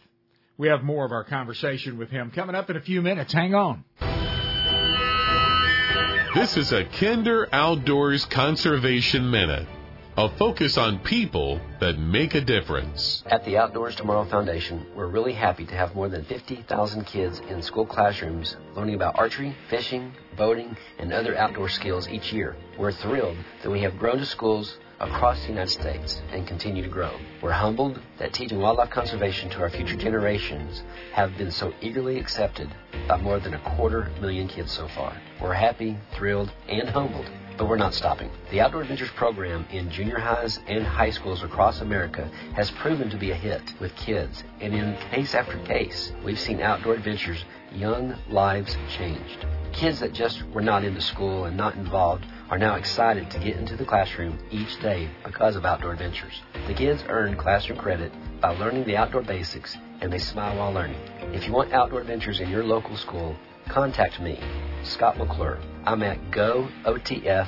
We 0.56 0.68
have 0.68 0.82
more 0.84 1.04
of 1.04 1.12
our 1.12 1.24
conversation 1.24 1.98
with 1.98 2.10
him 2.10 2.30
coming 2.30 2.54
up 2.54 2.70
in 2.70 2.76
a 2.76 2.80
few 2.80 3.02
minutes. 3.02 3.32
Hang 3.32 3.54
on. 3.54 3.84
This 6.34 6.56
is 6.56 6.72
a 6.72 6.86
Kinder 6.86 7.46
Outdoors 7.52 8.24
Conservation 8.24 9.30
Minute, 9.30 9.68
a 10.16 10.30
focus 10.38 10.78
on 10.78 11.00
people 11.00 11.60
that 11.78 11.98
make 11.98 12.34
a 12.34 12.40
difference. 12.40 13.22
At 13.26 13.44
the 13.44 13.58
Outdoors 13.58 13.96
Tomorrow 13.96 14.24
Foundation, 14.24 14.86
we're 14.96 15.08
really 15.08 15.34
happy 15.34 15.66
to 15.66 15.74
have 15.74 15.94
more 15.94 16.08
than 16.08 16.24
50,000 16.24 17.04
kids 17.04 17.38
in 17.50 17.60
school 17.60 17.84
classrooms 17.84 18.56
learning 18.74 18.94
about 18.94 19.18
archery, 19.18 19.54
fishing, 19.68 20.14
boating, 20.34 20.74
and 20.98 21.12
other 21.12 21.36
outdoor 21.36 21.68
skills 21.68 22.08
each 22.08 22.32
year. 22.32 22.56
We're 22.78 22.92
thrilled 22.92 23.36
that 23.62 23.70
we 23.70 23.82
have 23.82 23.98
grown 23.98 24.16
to 24.16 24.24
schools 24.24 24.78
across 25.02 25.42
the 25.42 25.48
United 25.48 25.70
States 25.70 26.22
and 26.32 26.46
continue 26.46 26.82
to 26.82 26.88
grow. 26.88 27.12
We're 27.42 27.52
humbled 27.52 28.00
that 28.18 28.32
teaching 28.32 28.60
wildlife 28.60 28.90
conservation 28.90 29.50
to 29.50 29.60
our 29.60 29.70
future 29.70 29.96
generations 29.96 30.82
have 31.12 31.36
been 31.36 31.50
so 31.50 31.74
eagerly 31.80 32.18
accepted 32.18 32.74
by 33.08 33.18
more 33.18 33.40
than 33.40 33.54
a 33.54 33.76
quarter 33.76 34.10
million 34.20 34.48
kids 34.48 34.72
so 34.72 34.88
far. 34.88 35.20
We're 35.40 35.54
happy, 35.54 35.98
thrilled, 36.14 36.52
and 36.68 36.88
humbled 36.88 37.28
but 37.56 37.68
we're 37.68 37.76
not 37.76 37.94
stopping. 37.94 38.30
The 38.50 38.60
Outdoor 38.60 38.82
Adventures 38.82 39.10
program 39.10 39.66
in 39.70 39.90
junior 39.90 40.18
highs 40.18 40.58
and 40.66 40.84
high 40.84 41.10
schools 41.10 41.42
across 41.42 41.80
America 41.80 42.30
has 42.54 42.70
proven 42.70 43.10
to 43.10 43.16
be 43.16 43.30
a 43.30 43.34
hit 43.34 43.62
with 43.80 43.94
kids, 43.94 44.42
and 44.60 44.74
in 44.74 44.96
case 45.10 45.34
after 45.34 45.58
case, 45.58 46.12
we've 46.24 46.38
seen 46.38 46.60
Outdoor 46.60 46.94
Adventures 46.94 47.44
young 47.74 48.16
lives 48.28 48.76
changed. 48.96 49.46
Kids 49.72 50.00
that 50.00 50.12
just 50.12 50.42
were 50.48 50.60
not 50.60 50.84
into 50.84 51.00
school 51.00 51.44
and 51.44 51.56
not 51.56 51.74
involved 51.74 52.24
are 52.52 52.58
now 52.58 52.74
excited 52.74 53.30
to 53.30 53.38
get 53.38 53.56
into 53.56 53.78
the 53.78 53.84
classroom 53.84 54.38
each 54.50 54.78
day 54.82 55.08
because 55.24 55.56
of 55.56 55.64
Outdoor 55.64 55.92
Adventures. 55.92 56.42
The 56.66 56.74
kids 56.74 57.02
earn 57.08 57.34
classroom 57.34 57.78
credit 57.78 58.12
by 58.42 58.50
learning 58.50 58.84
the 58.84 58.94
outdoor 58.94 59.22
basics 59.22 59.74
and 60.02 60.12
they 60.12 60.18
smile 60.18 60.58
while 60.58 60.70
learning. 60.70 61.00
If 61.32 61.46
you 61.46 61.52
want 61.54 61.72
outdoor 61.72 62.02
adventures 62.02 62.40
in 62.40 62.50
your 62.50 62.62
local 62.62 62.94
school, 62.98 63.34
contact 63.70 64.20
me, 64.20 64.38
Scott 64.84 65.16
McClure. 65.16 65.60
I'm 65.86 66.02
at 66.02 66.30
gootf.com. 66.30 67.46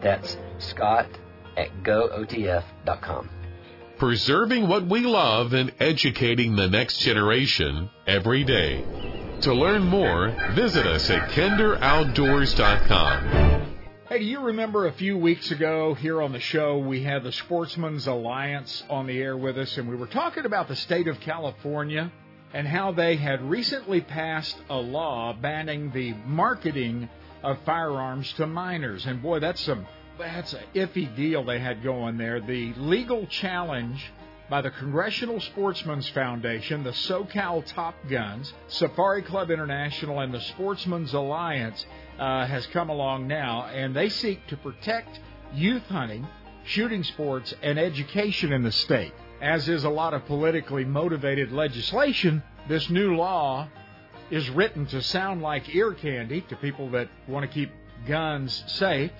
That's 0.00 0.36
Scott 0.58 1.08
at 1.56 1.82
gootf.com. 1.82 3.28
Preserving 3.98 4.68
what 4.68 4.86
we 4.86 5.00
love 5.00 5.52
and 5.52 5.72
educating 5.80 6.54
the 6.54 6.68
next 6.68 7.00
generation 7.00 7.90
every 8.06 8.44
day. 8.44 8.84
To 9.40 9.52
learn 9.52 9.82
more, 9.82 10.28
visit 10.52 10.86
us 10.86 11.10
at 11.10 11.28
kinderoutdoors.com. 11.30 13.43
Hey, 14.14 14.20
do 14.20 14.26
you 14.26 14.42
remember 14.42 14.86
a 14.86 14.92
few 14.92 15.18
weeks 15.18 15.50
ago 15.50 15.94
here 15.94 16.22
on 16.22 16.30
the 16.30 16.38
show 16.38 16.78
we 16.78 17.02
had 17.02 17.24
the 17.24 17.32
Sportsman's 17.32 18.06
Alliance 18.06 18.84
on 18.88 19.08
the 19.08 19.20
air 19.20 19.36
with 19.36 19.58
us, 19.58 19.76
and 19.76 19.88
we 19.88 19.96
were 19.96 20.06
talking 20.06 20.44
about 20.44 20.68
the 20.68 20.76
state 20.76 21.08
of 21.08 21.18
California 21.18 22.12
and 22.52 22.64
how 22.64 22.92
they 22.92 23.16
had 23.16 23.42
recently 23.42 24.00
passed 24.00 24.56
a 24.70 24.76
law 24.76 25.32
banning 25.32 25.90
the 25.90 26.12
marketing 26.26 27.08
of 27.42 27.58
firearms 27.66 28.32
to 28.34 28.46
minors. 28.46 29.04
And 29.04 29.20
boy, 29.20 29.40
that's 29.40 29.62
some 29.62 29.84
that's 30.16 30.52
an 30.52 30.62
iffy 30.76 31.12
deal 31.16 31.42
they 31.42 31.58
had 31.58 31.82
going 31.82 32.16
there. 32.16 32.38
The 32.38 32.72
legal 32.74 33.26
challenge 33.26 34.12
by 34.50 34.60
the 34.60 34.70
Congressional 34.70 35.40
Sportsmen's 35.40 36.08
Foundation, 36.10 36.84
the 36.84 36.90
SoCal 36.90 37.64
Top 37.64 37.94
Guns, 38.08 38.52
Safari 38.68 39.22
Club 39.22 39.50
International, 39.50 40.20
and 40.20 40.32
the 40.32 40.40
Sportsmen's 40.40 41.14
Alliance 41.14 41.86
uh, 42.18 42.46
has 42.46 42.66
come 42.66 42.90
along 42.90 43.26
now, 43.26 43.66
and 43.66 43.96
they 43.96 44.08
seek 44.08 44.46
to 44.48 44.56
protect 44.56 45.18
youth 45.54 45.86
hunting, 45.86 46.26
shooting 46.64 47.02
sports, 47.02 47.54
and 47.62 47.78
education 47.78 48.52
in 48.52 48.62
the 48.62 48.72
state. 48.72 49.12
As 49.40 49.68
is 49.68 49.84
a 49.84 49.90
lot 49.90 50.14
of 50.14 50.26
politically 50.26 50.84
motivated 50.84 51.50
legislation, 51.50 52.42
this 52.68 52.88
new 52.90 53.16
law 53.16 53.68
is 54.30 54.48
written 54.50 54.86
to 54.86 55.02
sound 55.02 55.42
like 55.42 55.74
ear 55.74 55.92
candy 55.92 56.42
to 56.42 56.56
people 56.56 56.90
that 56.90 57.08
want 57.28 57.44
to 57.44 57.52
keep 57.52 57.70
guns 58.06 58.64
safe, 58.66 59.10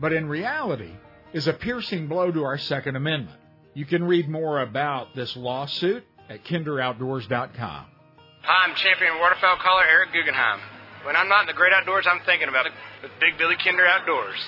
but 0.00 0.12
in 0.12 0.28
reality 0.28 0.92
is 1.32 1.46
a 1.48 1.52
piercing 1.52 2.06
blow 2.06 2.30
to 2.30 2.44
our 2.44 2.58
Second 2.58 2.96
Amendment. 2.96 3.38
You 3.74 3.84
can 3.84 4.04
read 4.04 4.28
more 4.28 4.62
about 4.62 5.16
this 5.16 5.36
lawsuit 5.36 6.04
at 6.28 6.44
kinderoutdoors.com. 6.44 7.86
Hi, 8.42 8.66
I'm 8.68 8.76
champion 8.76 9.18
waterfowl 9.18 9.56
caller 9.56 9.82
Eric 9.84 10.12
Guggenheim. 10.12 10.60
When 11.04 11.16
I'm 11.16 11.28
not 11.28 11.40
in 11.42 11.46
the 11.48 11.54
great 11.54 11.72
outdoors, 11.72 12.06
I'm 12.08 12.20
thinking 12.24 12.48
about 12.48 12.66
it 12.66 12.72
with 13.02 13.10
Big 13.20 13.36
Billy 13.36 13.56
Kinder 13.56 13.84
Outdoors. 13.84 14.38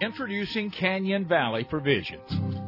Introducing 0.00 0.70
Canyon 0.70 1.26
Valley 1.26 1.64
Provisions. 1.64 2.67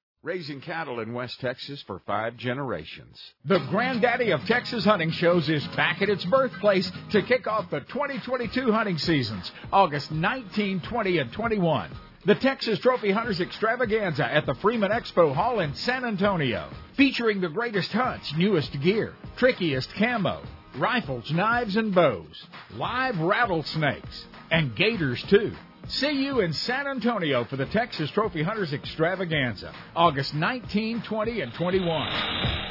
Raising 0.23 0.61
cattle 0.61 0.99
in 0.99 1.13
West 1.13 1.39
Texas 1.39 1.81
for 1.87 1.99
five 2.05 2.37
generations. 2.37 3.19
The 3.45 3.57
granddaddy 3.71 4.29
of 4.29 4.45
Texas 4.45 4.85
hunting 4.85 5.09
shows 5.09 5.49
is 5.49 5.65
back 5.69 6.03
at 6.03 6.09
its 6.09 6.23
birthplace 6.25 6.91
to 7.09 7.23
kick 7.23 7.47
off 7.47 7.71
the 7.71 7.79
2022 7.79 8.71
hunting 8.71 8.99
seasons, 8.99 9.51
August 9.73 10.11
19, 10.11 10.81
20, 10.81 11.17
and 11.17 11.31
21. 11.33 11.89
The 12.25 12.35
Texas 12.35 12.77
Trophy 12.77 13.09
Hunters 13.09 13.41
Extravaganza 13.41 14.31
at 14.31 14.45
the 14.45 14.53
Freeman 14.53 14.91
Expo 14.91 15.33
Hall 15.33 15.59
in 15.59 15.73
San 15.73 16.05
Antonio, 16.05 16.69
featuring 16.95 17.41
the 17.41 17.49
greatest 17.49 17.91
hunts, 17.91 18.31
newest 18.37 18.79
gear, 18.79 19.15
trickiest 19.37 19.91
camo, 19.95 20.43
rifles, 20.77 21.31
knives, 21.31 21.77
and 21.77 21.95
bows, 21.95 22.45
live 22.75 23.19
rattlesnakes, 23.19 24.27
and 24.51 24.75
gators 24.75 25.23
too. 25.23 25.51
See 25.87 26.23
you 26.23 26.39
in 26.39 26.53
San 26.53 26.87
Antonio 26.87 27.43
for 27.45 27.57
the 27.57 27.65
Texas 27.65 28.09
Trophy 28.11 28.43
Hunters 28.43 28.71
Extravaganza, 28.71 29.73
August 29.95 30.33
19, 30.33 31.01
20, 31.01 31.41
and 31.41 31.53
21. 31.53 32.67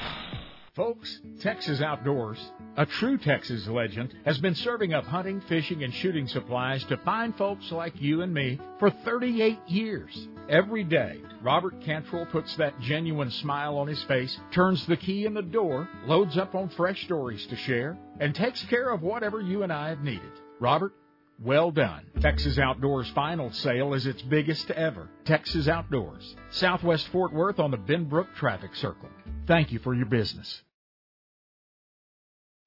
Folks, 0.74 1.20
Texas 1.40 1.82
Outdoors, 1.82 2.38
a 2.76 2.86
true 2.86 3.18
Texas 3.18 3.66
legend, 3.66 4.14
has 4.24 4.38
been 4.38 4.54
serving 4.54 4.94
up 4.94 5.04
hunting, 5.04 5.40
fishing, 5.42 5.82
and 5.82 5.92
shooting 5.92 6.28
supplies 6.28 6.84
to 6.84 6.96
fine 6.98 7.32
folks 7.34 7.70
like 7.72 8.00
you 8.00 8.22
and 8.22 8.32
me 8.32 8.58
for 8.78 8.90
38 8.90 9.58
years. 9.66 10.28
Every 10.48 10.84
day, 10.84 11.20
Robert 11.42 11.80
Cantrell 11.82 12.26
puts 12.26 12.56
that 12.56 12.80
genuine 12.80 13.30
smile 13.30 13.76
on 13.76 13.88
his 13.88 14.02
face, 14.04 14.38
turns 14.52 14.86
the 14.86 14.96
key 14.96 15.26
in 15.26 15.34
the 15.34 15.42
door, 15.42 15.88
loads 16.06 16.38
up 16.38 16.54
on 16.54 16.68
fresh 16.70 17.04
stories 17.04 17.44
to 17.48 17.56
share, 17.56 17.98
and 18.20 18.34
takes 18.34 18.64
care 18.64 18.90
of 18.90 19.02
whatever 19.02 19.40
you 19.40 19.62
and 19.62 19.72
I 19.72 19.88
have 19.88 20.00
needed. 20.00 20.32
Robert, 20.60 20.92
well 21.40 21.70
done. 21.70 22.06
Texas 22.20 22.58
Outdoors 22.58 23.08
final 23.10 23.50
sale 23.52 23.94
is 23.94 24.06
its 24.06 24.22
biggest 24.22 24.70
ever. 24.70 25.08
Texas 25.24 25.68
Outdoors, 25.68 26.36
Southwest 26.50 27.08
Fort 27.08 27.32
Worth 27.32 27.58
on 27.58 27.70
the 27.70 27.78
Benbrook 27.78 28.34
Traffic 28.36 28.74
Circle. 28.74 29.08
Thank 29.46 29.72
you 29.72 29.78
for 29.78 29.94
your 29.94 30.06
business. 30.06 30.62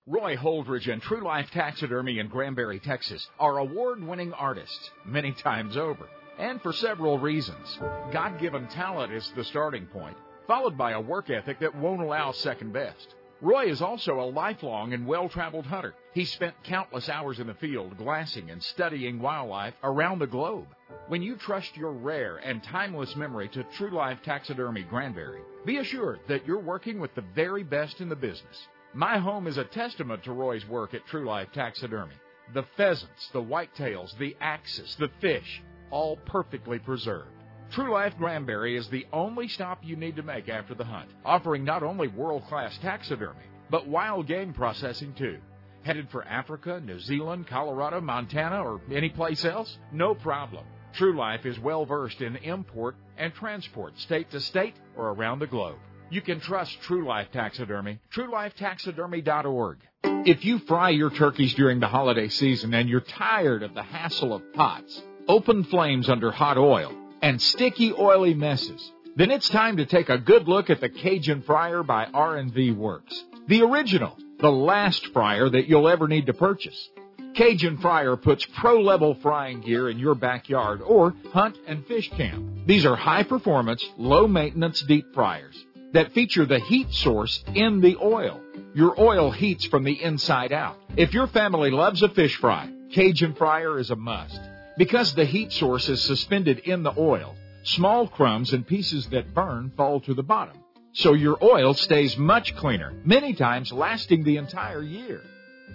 Roy 0.06 0.36
Holdridge 0.36 0.91
and 0.91 1.02
True 1.02 1.24
Life 1.24 1.50
Taxidermy 1.52 2.20
in 2.20 2.28
Granbury, 2.28 2.80
Texas 2.80 3.26
are 3.40 3.60
award 3.60 4.04
winning 4.04 4.34
artists 4.34 4.91
many 5.06 5.32
times 5.32 5.78
over, 5.78 6.10
and 6.38 6.62
for 6.62 6.74
several 6.74 7.20
reasons. 7.20 7.80
God 8.12 8.38
given 8.38 8.68
talent 8.68 9.14
is 9.14 9.32
the 9.38 9.45
starting 9.45 9.86
point, 9.86 10.18
followed 10.45 10.78
by 10.78 10.91
a 10.91 11.00
work 11.00 11.30
ethic 11.30 11.60
that 11.62 11.76
won't 11.76 12.02
allow 12.02 12.34
second 12.34 12.74
best. 12.74 13.16
Roy 13.44 13.65
is 13.65 13.82
also 13.82 14.22
a 14.22 14.32
lifelong 14.32 14.94
and 14.94 15.06
well 15.06 15.28
traveled 15.28 15.65
hunter. 15.65 15.94
He 16.14 16.24
spent 16.24 16.64
countless 16.64 17.10
hours 17.10 17.41
in 17.41 17.48
the 17.48 17.53
field 17.56 17.98
glassing 17.98 18.49
and 18.49 18.64
studying 18.64 19.20
wildlife 19.20 19.74
around 19.84 20.20
the 20.20 20.28
globe. 20.28 20.68
When 21.10 21.22
you 21.22 21.36
trust 21.36 21.76
your 21.76 21.91
rare 21.91 22.38
and 22.38 22.64
timeless 22.64 23.18
memory 23.18 23.49
to 23.49 23.65
True 23.76 23.90
Life 23.91 24.20
Taxidermy 24.24 24.84
Granbury, 24.84 25.41
be 25.65 25.76
assured 25.76 26.22
that 26.30 26.48
you're 26.48 26.57
working 26.57 27.02
with 27.02 27.14
the 27.15 27.26
very 27.36 27.64
best 27.64 27.99
in 27.99 28.07
the 28.07 28.15
business. 28.15 28.70
My 28.94 29.18
home 29.18 29.48
is 29.48 29.57
a 29.57 29.65
testament 29.65 30.24
to 30.24 30.32
Roy's 30.32 30.65
work 30.65 30.94
at 30.94 31.06
True 31.07 31.26
Life 31.26 31.49
Taxidermy. 31.53 32.15
The 32.53 32.64
pheasants, 32.78 33.28
the 33.34 33.44
whitetails, 33.44 34.18
the 34.20 34.38
axis, 34.40 34.95
the 34.95 35.11
fish, 35.20 35.61
all 35.91 36.15
perfectly 36.15 36.80
preserved. 36.80 37.32
True 37.74 37.91
Life 37.91 38.14
Granbury 38.20 38.78
is 38.78 38.88
the 38.90 39.08
only 39.12 39.48
stop 39.48 39.80
you 39.82 39.95
need 39.95 40.18
to 40.18 40.22
make 40.22 40.48
after 40.48 40.76
the 40.76 40.84
hunt, 40.84 41.10
offering 41.26 41.64
not 41.64 41.82
only 41.82 42.08
world 42.08 42.45
class 42.45 42.78
taxidermy, 42.84 43.41
but 43.72 43.88
wild 43.88 44.28
game 44.28 44.54
processing 44.54 45.12
too. 45.16 45.40
Headed 45.82 46.08
for 46.12 46.24
Africa, 46.24 46.80
New 46.86 47.00
Zealand, 47.00 47.48
Colorado, 47.48 48.00
Montana, 48.00 48.62
or 48.62 48.80
any 48.91 49.10
place 49.10 49.44
else? 49.44 49.76
No 49.91 50.14
problem. 50.14 50.66
True 50.94 51.18
Life 51.18 51.48
is 51.48 51.58
well 51.58 51.84
versed 51.84 52.22
in 52.22 52.36
import 52.36 52.95
and 53.18 53.34
transport 53.34 53.98
state 53.98 54.30
to 54.30 54.40
state 54.40 54.76
or 54.95 55.10
around 55.10 55.40
the 55.40 55.48
globe. 55.48 55.80
You 56.12 56.22
can 56.22 56.41
trust 56.41 56.80
True 56.84 57.08
Life 57.08 57.30
Taxidermy, 57.34 58.00
truelifetaxidermy.org. 58.16 59.78
If 60.04 60.45
you 60.45 60.60
fry 60.60 60.91
your 60.91 61.10
turkeys 61.10 61.56
during 61.56 61.80
the 61.80 61.88
holiday 61.88 62.28
season 62.28 62.72
and 62.76 62.88
you're 62.88 63.02
tired 63.02 63.64
of 63.64 63.74
the 63.74 63.82
hassle 63.82 64.32
of 64.32 64.54
pots, 64.54 65.02
open 65.28 65.64
flames 65.64 66.08
under 66.08 66.30
hot 66.30 66.60
oil, 66.60 67.00
and 67.24 67.41
sticky 67.41 67.94
oily 67.94 68.34
messes, 68.34 68.91
then 69.16 69.32
it's 69.32 69.48
time 69.48 69.78
to 69.78 69.86
take 69.86 70.10
a 70.10 70.18
good 70.18 70.48
look 70.48 70.70
at 70.70 70.82
the 70.82 70.90
Cajun 70.90 71.41
Fryer 71.41 71.82
by 71.82 72.06
R&V 72.14 72.72
Works. 72.72 73.24
The 73.48 73.62
original, 73.62 74.18
the 74.40 74.52
last 74.52 75.08
fryer 75.08 75.50
that 75.50 75.68
you'll 75.68 75.88
ever 75.88 76.10
need 76.10 76.26
to 76.26 76.34
purchase. 76.34 76.90
Cajun 77.34 77.78
Fryer 77.78 78.18
puts 78.18 78.45
pro 78.58 78.82
level 78.82 79.16
frying 79.16 79.62
gear 79.62 79.90
in 79.90 79.98
your 79.98 80.16
backyard 80.16 80.82
or 80.82 81.16
hunt 81.32 81.58
and 81.66 81.88
fish 81.88 82.12
camp. 82.12 82.68
These 82.68 82.86
are 82.86 82.95
high 82.95 83.24
performance, 83.24 83.84
low 83.98 84.28
maintenance 84.28 84.82
deep 84.82 85.06
fryers 85.14 85.56
that 85.94 86.12
feature 86.12 86.45
the 86.45 86.60
heat 86.60 86.91
source 86.91 87.44
in 87.56 87.80
the 87.80 87.95
oil. 88.02 88.41
Your 88.76 89.00
oil 89.00 89.32
heats 89.32 89.66
from 89.66 89.84
the 89.84 90.04
inside 90.04 90.52
out. 90.52 90.78
If 90.98 91.14
your 91.14 91.28
family 91.28 91.72
loves 91.72 92.02
a 92.04 92.10
fish 92.10 92.36
fry, 92.36 92.70
Cajun 92.91 93.36
Fryer 93.36 93.80
is 93.80 93.91
a 93.91 93.95
must. 93.95 94.40
Because 94.78 95.14
the 95.14 95.26
heat 95.26 95.52
source 95.52 95.88
is 95.90 96.02
suspended 96.02 96.60
in 96.60 96.84
the 96.84 96.94
oil, 96.98 97.36
small 97.64 98.08
crumbs 98.08 98.54
and 98.54 98.66
pieces 98.66 99.08
that 99.10 99.34
burn 99.34 99.72
fall 99.78 100.00
to 100.02 100.14
the 100.14 100.24
bottom. 100.24 100.58
So 100.94 101.14
your 101.14 101.38
oil 101.44 101.74
stays 101.74 102.18
much 102.18 102.56
cleaner, 102.56 102.94
many 103.04 103.34
times 103.34 103.72
lasting 103.72 104.24
the 104.24 104.38
entire 104.38 104.82
year. 104.82 105.22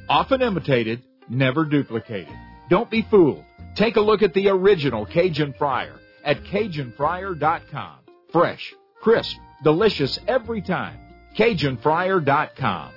Often 0.09 0.43
imitated, 0.43 1.03
never 1.29 1.65
duplicated. 1.65 2.35
Don't 2.71 2.91
be 2.91 3.03
fooled. 3.03 3.45
Take 3.75 3.97
a 3.97 4.01
look 4.01 4.23
at 4.23 4.35
the 4.35 4.49
original 4.49 5.07
Cajun 5.07 5.55
Fryer 5.55 5.95
at 6.25 6.43
CajunFryer.com. 6.45 7.99
Fresh, 8.33 8.75
crisp, 9.01 9.37
delicious 9.63 10.19
every 10.27 10.61
time. 10.61 10.99
CajunFryer.com. 11.37 12.93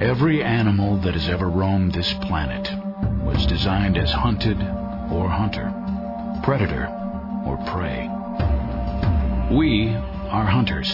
Every 0.00 0.42
animal 0.42 0.98
that 0.98 1.14
has 1.14 1.28
ever 1.28 1.48
roamed 1.48 1.94
this 1.94 2.12
planet 2.14 2.85
was 3.26 3.44
designed 3.46 3.98
as 3.98 4.10
hunted 4.12 4.56
or 5.10 5.28
hunter, 5.28 5.72
predator 6.44 6.86
or 7.44 7.56
prey. 7.66 8.08
We 9.50 9.94
are 10.30 10.46
hunters. 10.46 10.90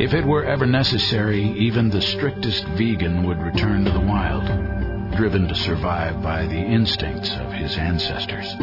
If 0.00 0.14
it 0.14 0.24
were 0.24 0.44
ever 0.44 0.66
necessary, 0.66 1.42
even 1.58 1.90
the 1.90 2.00
strictest 2.00 2.64
vegan 2.76 3.24
would 3.24 3.38
return 3.42 3.84
to 3.84 3.90
the 3.90 4.00
wild, 4.00 4.44
driven 5.16 5.48
to 5.48 5.54
survive 5.54 6.22
by 6.22 6.46
the 6.46 6.60
instincts 6.60 7.30
of 7.36 7.52
his 7.52 7.76
ancestors. 7.76 8.54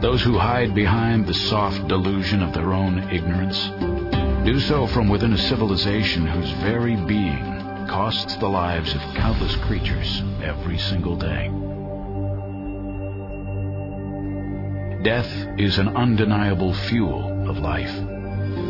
Those 0.00 0.22
who 0.22 0.38
hide 0.38 0.74
behind 0.74 1.26
the 1.26 1.34
soft 1.34 1.88
delusion 1.88 2.42
of 2.42 2.54
their 2.54 2.72
own 2.72 3.10
ignorance 3.10 3.68
do 4.44 4.58
so 4.60 4.86
from 4.86 5.08
within 5.08 5.32
a 5.32 5.38
civilization 5.38 6.26
whose 6.26 6.50
very 6.62 6.96
being 6.96 7.59
costs 7.88 8.36
the 8.36 8.48
lives 8.48 8.94
of 8.94 9.00
countless 9.14 9.56
creatures 9.56 10.22
every 10.42 10.78
single 10.78 11.16
day. 11.16 11.48
Death 15.02 15.30
is 15.58 15.78
an 15.78 15.88
undeniable 15.96 16.74
fuel 16.74 17.48
of 17.48 17.58
life. 17.58 17.92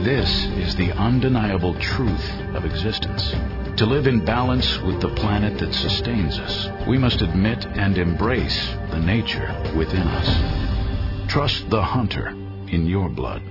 This 0.05 0.47
is 0.57 0.77
the 0.77 0.93
undeniable 0.93 1.75
truth 1.75 2.31
of 2.55 2.65
existence. 2.65 3.35
To 3.79 3.87
live 3.87 4.07
in 4.07 4.25
balance 4.25 4.79
with 4.83 5.01
the 5.01 5.09
planet 5.09 5.59
that 5.59 5.75
sustains 5.75 6.39
us, 6.39 6.87
we 6.87 6.99
must 6.99 7.23
admit 7.23 7.67
and 7.67 7.99
embrace 7.99 8.69
the 8.91 9.01
nature 9.01 9.55
within 9.77 10.07
us. 10.07 11.31
Trust 11.31 11.69
the 11.71 11.83
hunter 11.83 12.29
in 12.69 12.87
your 12.87 13.09
blood. 13.09 13.43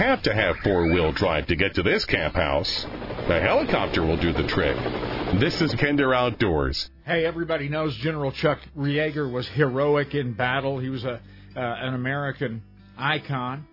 Have 0.00 0.22
to 0.22 0.34
have 0.34 0.56
four 0.64 0.84
wheel 0.90 1.12
drive 1.12 1.46
to 1.46 1.54
get 1.54 1.74
to 1.74 1.82
this 1.82 2.06
camp 2.06 2.34
house. 2.34 2.86
The 3.28 3.38
helicopter 3.38 4.02
will 4.02 4.16
do 4.16 4.32
the 4.32 4.46
trick. 4.46 4.74
This 5.38 5.60
is 5.60 5.74
Kinder 5.74 6.14
Outdoors. 6.14 6.90
Hey, 7.04 7.26
everybody 7.26 7.68
knows 7.68 7.94
General 7.96 8.32
Chuck 8.32 8.60
Yeager 8.78 9.30
was 9.30 9.46
heroic 9.48 10.14
in 10.14 10.32
battle. 10.32 10.78
He 10.78 10.88
was 10.88 11.04
a 11.04 11.20
uh, 11.54 11.60
an 11.60 11.92
American 11.92 12.62
icon, 12.96 13.66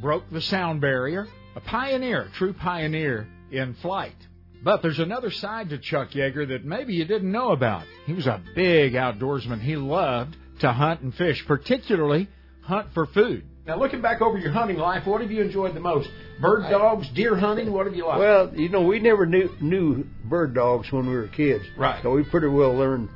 broke 0.00 0.30
the 0.30 0.40
sound 0.40 0.80
barrier, 0.80 1.28
a 1.54 1.60
pioneer, 1.60 2.30
true 2.32 2.54
pioneer 2.54 3.28
in 3.50 3.74
flight. 3.74 4.16
But 4.62 4.80
there's 4.80 4.98
another 4.98 5.30
side 5.30 5.68
to 5.70 5.78
Chuck 5.78 6.12
Yeager 6.12 6.48
that 6.48 6.64
maybe 6.64 6.94
you 6.94 7.04
didn't 7.04 7.30
know 7.30 7.50
about. 7.50 7.84
He 8.06 8.14
was 8.14 8.26
a 8.26 8.40
big 8.54 8.94
outdoorsman. 8.94 9.60
He 9.60 9.76
loved 9.76 10.38
to 10.60 10.72
hunt 10.72 11.02
and 11.02 11.14
fish, 11.14 11.44
particularly 11.46 12.28
hunt 12.62 12.94
for 12.94 13.04
food. 13.04 13.44
Now, 13.66 13.76
looking 13.78 14.00
back 14.00 14.22
over 14.22 14.38
your 14.38 14.52
hunting 14.52 14.76
life, 14.76 15.06
what 15.06 15.20
have 15.20 15.30
you 15.32 15.42
enjoyed 15.42 15.74
the 15.74 15.80
most? 15.80 16.08
Bird 16.40 16.70
dogs, 16.70 17.08
deer 17.16 17.36
hunting, 17.36 17.72
what 17.72 17.86
have 17.86 17.96
you 17.96 18.06
liked? 18.06 18.20
Well, 18.20 18.52
you 18.54 18.68
know, 18.68 18.82
we 18.82 19.00
never 19.00 19.26
knew 19.26 19.50
knew 19.60 20.04
bird 20.24 20.54
dogs 20.54 20.92
when 20.92 21.08
we 21.08 21.14
were 21.14 21.26
kids. 21.26 21.64
Right. 21.76 22.00
So 22.02 22.12
we 22.12 22.22
pretty 22.22 22.46
well 22.46 22.76
learned. 22.76 23.08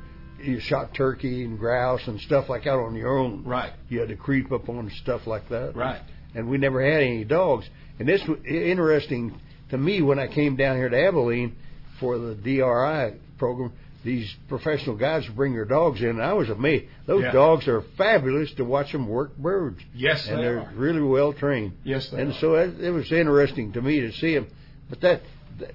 You 0.43 0.59
shot 0.59 0.93
turkey 0.93 1.45
and 1.45 1.57
grouse 1.57 2.01
and 2.07 2.19
stuff 2.19 2.49
like 2.49 2.65
that 2.65 2.73
on 2.73 2.95
your 2.95 3.17
own. 3.17 3.43
Right. 3.45 3.71
You 3.89 3.99
had 3.99 4.09
to 4.09 4.17
creep 4.17 4.51
up 4.51 4.67
on 4.67 4.91
stuff 5.01 5.25
like 5.25 5.47
that. 5.49 5.75
Right. 5.75 6.01
And 6.35 6.49
we 6.49 6.57
never 6.57 6.83
had 6.83 7.01
any 7.01 7.23
dogs. 7.23 7.65
And 7.99 8.09
this 8.09 8.21
was 8.27 8.39
interesting 8.45 9.39
to 9.69 9.77
me 9.77 10.01
when 10.01 10.19
I 10.19 10.27
came 10.27 10.57
down 10.57 10.75
here 10.75 10.89
to 10.89 11.07
Abilene 11.07 11.55
for 11.99 12.17
the 12.17 12.35
DRI 12.35 13.19
program. 13.37 13.71
These 14.03 14.35
professional 14.49 14.95
guys 14.95 15.27
bring 15.27 15.53
their 15.53 15.65
dogs 15.65 16.01
in, 16.01 16.19
I 16.19 16.33
was 16.33 16.49
amazed. 16.49 16.85
Those 17.05 17.21
Yeah. 17.23 17.31
dogs 17.33 17.67
are 17.67 17.81
fabulous 17.97 18.51
to 18.53 18.65
watch 18.65 18.91
them 18.91 19.07
work 19.07 19.37
birds. 19.37 19.79
Yes, 19.93 20.27
and 20.27 20.39
they 20.39 20.47
are 20.47 20.59
are. 20.61 20.71
really 20.75 21.01
well 21.01 21.33
trained. 21.33 21.73
Yes, 21.83 22.09
they 22.09 22.19
and 22.21 22.31
are. 22.31 22.35
so 22.35 22.55
it, 22.55 22.79
it 22.79 22.89
was 22.91 23.11
interesting 23.11 23.73
to 23.73 23.81
me 23.81 23.99
to 24.01 24.11
see 24.11 24.33
them. 24.33 24.47
But 24.89 25.01
that 25.01 25.21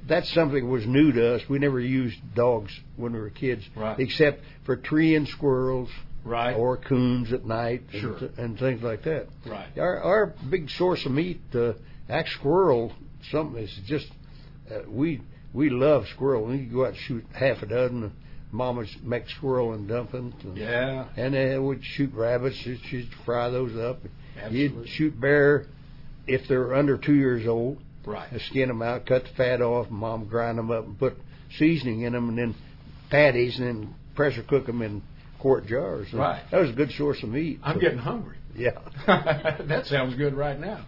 that's 0.08 0.28
something 0.32 0.64
that 0.64 0.70
was 0.70 0.84
new 0.86 1.12
to 1.12 1.34
us. 1.36 1.48
We 1.48 1.60
never 1.60 1.78
used 1.78 2.18
dogs 2.34 2.72
when 2.96 3.12
we 3.12 3.20
were 3.20 3.30
kids, 3.30 3.64
Right. 3.76 3.98
except 4.00 4.42
for 4.64 4.74
treeing 4.76 5.26
squirrels, 5.26 5.90
Right. 6.24 6.56
or 6.56 6.76
coons 6.78 7.32
at 7.32 7.46
night, 7.46 7.82
and, 7.92 8.00
Sure. 8.00 8.18
th- 8.18 8.32
and 8.38 8.58
things 8.58 8.82
like 8.82 9.02
that. 9.04 9.28
Right. 9.46 9.68
Our 9.78 10.00
our 10.02 10.34
big 10.50 10.68
source 10.70 11.06
of 11.06 11.12
meat, 11.12 11.40
uh, 11.54 11.74
act 12.08 12.30
squirrel, 12.30 12.92
something 13.30 13.62
is 13.62 13.72
just 13.86 14.10
uh, 14.68 14.80
we 14.88 15.20
we 15.56 15.70
love 15.70 16.04
squirrel. 16.14 16.44
We 16.44 16.58
could 16.58 16.72
go 16.72 16.82
out 16.84 16.88
and 16.90 16.96
shoot 16.98 17.24
half 17.32 17.62
a 17.62 17.66
dozen. 17.66 18.12
Mama's 18.52 18.94
make 19.02 19.28
squirrel 19.30 19.72
and 19.72 19.88
dumplings. 19.88 20.34
And, 20.44 20.56
Yeah. 20.56 21.06
And 21.16 21.34
uh, 21.58 21.62
we'd 21.62 21.82
shoot 21.82 22.12
rabbits. 22.14 22.56
She'd, 22.56 22.80
she'd 22.90 23.08
fry 23.24 23.50
those 23.50 23.76
up. 23.76 23.98
Absolutely. 24.36 24.58
You'd 24.80 24.88
shoot 24.90 25.20
bear 25.20 25.66
if 26.26 26.46
they're 26.48 26.74
under 26.74 26.96
two 26.98 27.14
years 27.14 27.46
old. 27.46 27.78
Right. 28.04 28.32
Uh, 28.32 28.38
Skin 28.50 28.68
them 28.68 28.82
out, 28.82 29.06
cut 29.06 29.24
the 29.24 29.30
fat 29.36 29.60
off. 29.60 29.88
And 29.88 29.96
mom 29.98 30.26
grind 30.28 30.58
them 30.58 30.70
up 30.70 30.84
and 30.84 30.98
put 30.98 31.14
seasoning 31.58 32.02
in 32.02 32.12
them, 32.12 32.28
and 32.28 32.38
then 32.38 32.54
patties, 33.10 33.58
and 33.58 33.66
then 33.66 33.94
pressure 34.14 34.44
cook 34.48 34.66
them 34.66 34.82
in 34.82 35.02
quart 35.40 35.66
jars. 35.66 36.06
And 36.12 36.20
Right. 36.20 36.42
That 36.50 36.60
was 36.60 36.70
a 36.70 36.74
good 36.74 36.92
source 36.92 37.22
of 37.22 37.30
meat. 37.30 37.58
I'm 37.62 37.76
So- 37.76 37.80
getting 37.80 37.98
hungry. 37.98 38.36
Yeah. 38.54 38.78
that 39.06 39.86
sounds 39.86 40.14
good 40.14 40.34
right 40.34 40.58
now. 40.58 40.84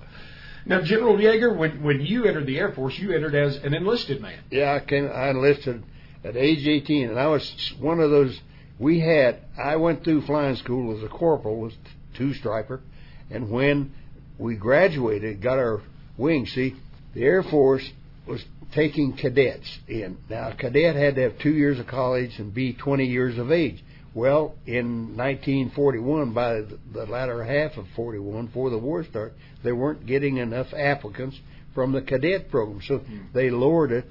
Now, 0.68 0.82
General 0.82 1.16
Yeager, 1.16 1.56
when 1.56 1.82
when 1.82 2.00
you 2.02 2.26
entered 2.26 2.46
the 2.46 2.58
Air 2.58 2.72
Force, 2.72 2.98
you 2.98 3.12
entered 3.12 3.34
as 3.34 3.56
an 3.56 3.74
enlisted 3.74 4.20
man. 4.20 4.38
Yeah, 4.50 4.74
I 4.74 4.84
came. 4.84 5.10
I 5.12 5.30
enlisted 5.30 5.82
at 6.22 6.36
age 6.36 6.66
18, 6.66 7.08
and 7.08 7.18
I 7.18 7.26
was 7.28 7.74
one 7.80 8.00
of 8.00 8.10
those. 8.10 8.38
We 8.78 9.00
had. 9.00 9.40
I 9.56 9.76
went 9.76 10.04
through 10.04 10.22
flying 10.22 10.56
school 10.56 10.96
as 10.96 11.02
a 11.02 11.08
corporal, 11.08 11.56
was 11.58 11.72
two 12.14 12.34
striper, 12.34 12.82
and 13.30 13.50
when 13.50 13.94
we 14.38 14.56
graduated, 14.56 15.40
got 15.40 15.58
our 15.58 15.80
wings. 16.18 16.52
See, 16.52 16.76
the 17.14 17.22
Air 17.24 17.42
Force 17.42 17.88
was 18.26 18.44
taking 18.72 19.14
cadets 19.14 19.78
in. 19.88 20.18
Now, 20.28 20.50
a 20.50 20.54
cadet 20.54 20.96
had 20.96 21.14
to 21.14 21.22
have 21.22 21.38
two 21.38 21.54
years 21.54 21.78
of 21.78 21.86
college 21.86 22.38
and 22.38 22.52
be 22.52 22.74
20 22.74 23.06
years 23.06 23.38
of 23.38 23.50
age. 23.50 23.82
Well, 24.18 24.56
in 24.66 25.16
1941, 25.16 26.32
by 26.32 26.54
the- 26.54 26.78
the 26.92 27.06
latter 27.06 27.44
half 27.44 27.76
of 27.76 27.86
41, 27.94 28.46
before 28.46 28.68
the 28.68 28.76
war 28.76 29.04
started, 29.04 29.34
they 29.62 29.70
weren't 29.70 30.06
getting 30.06 30.38
enough 30.38 30.74
applicants 30.74 31.38
from 31.72 31.92
the 31.92 32.02
cadet 32.02 32.50
program, 32.50 32.80
so 32.82 33.00
they 33.32 33.48
lowered 33.48 33.92
it 33.92 34.06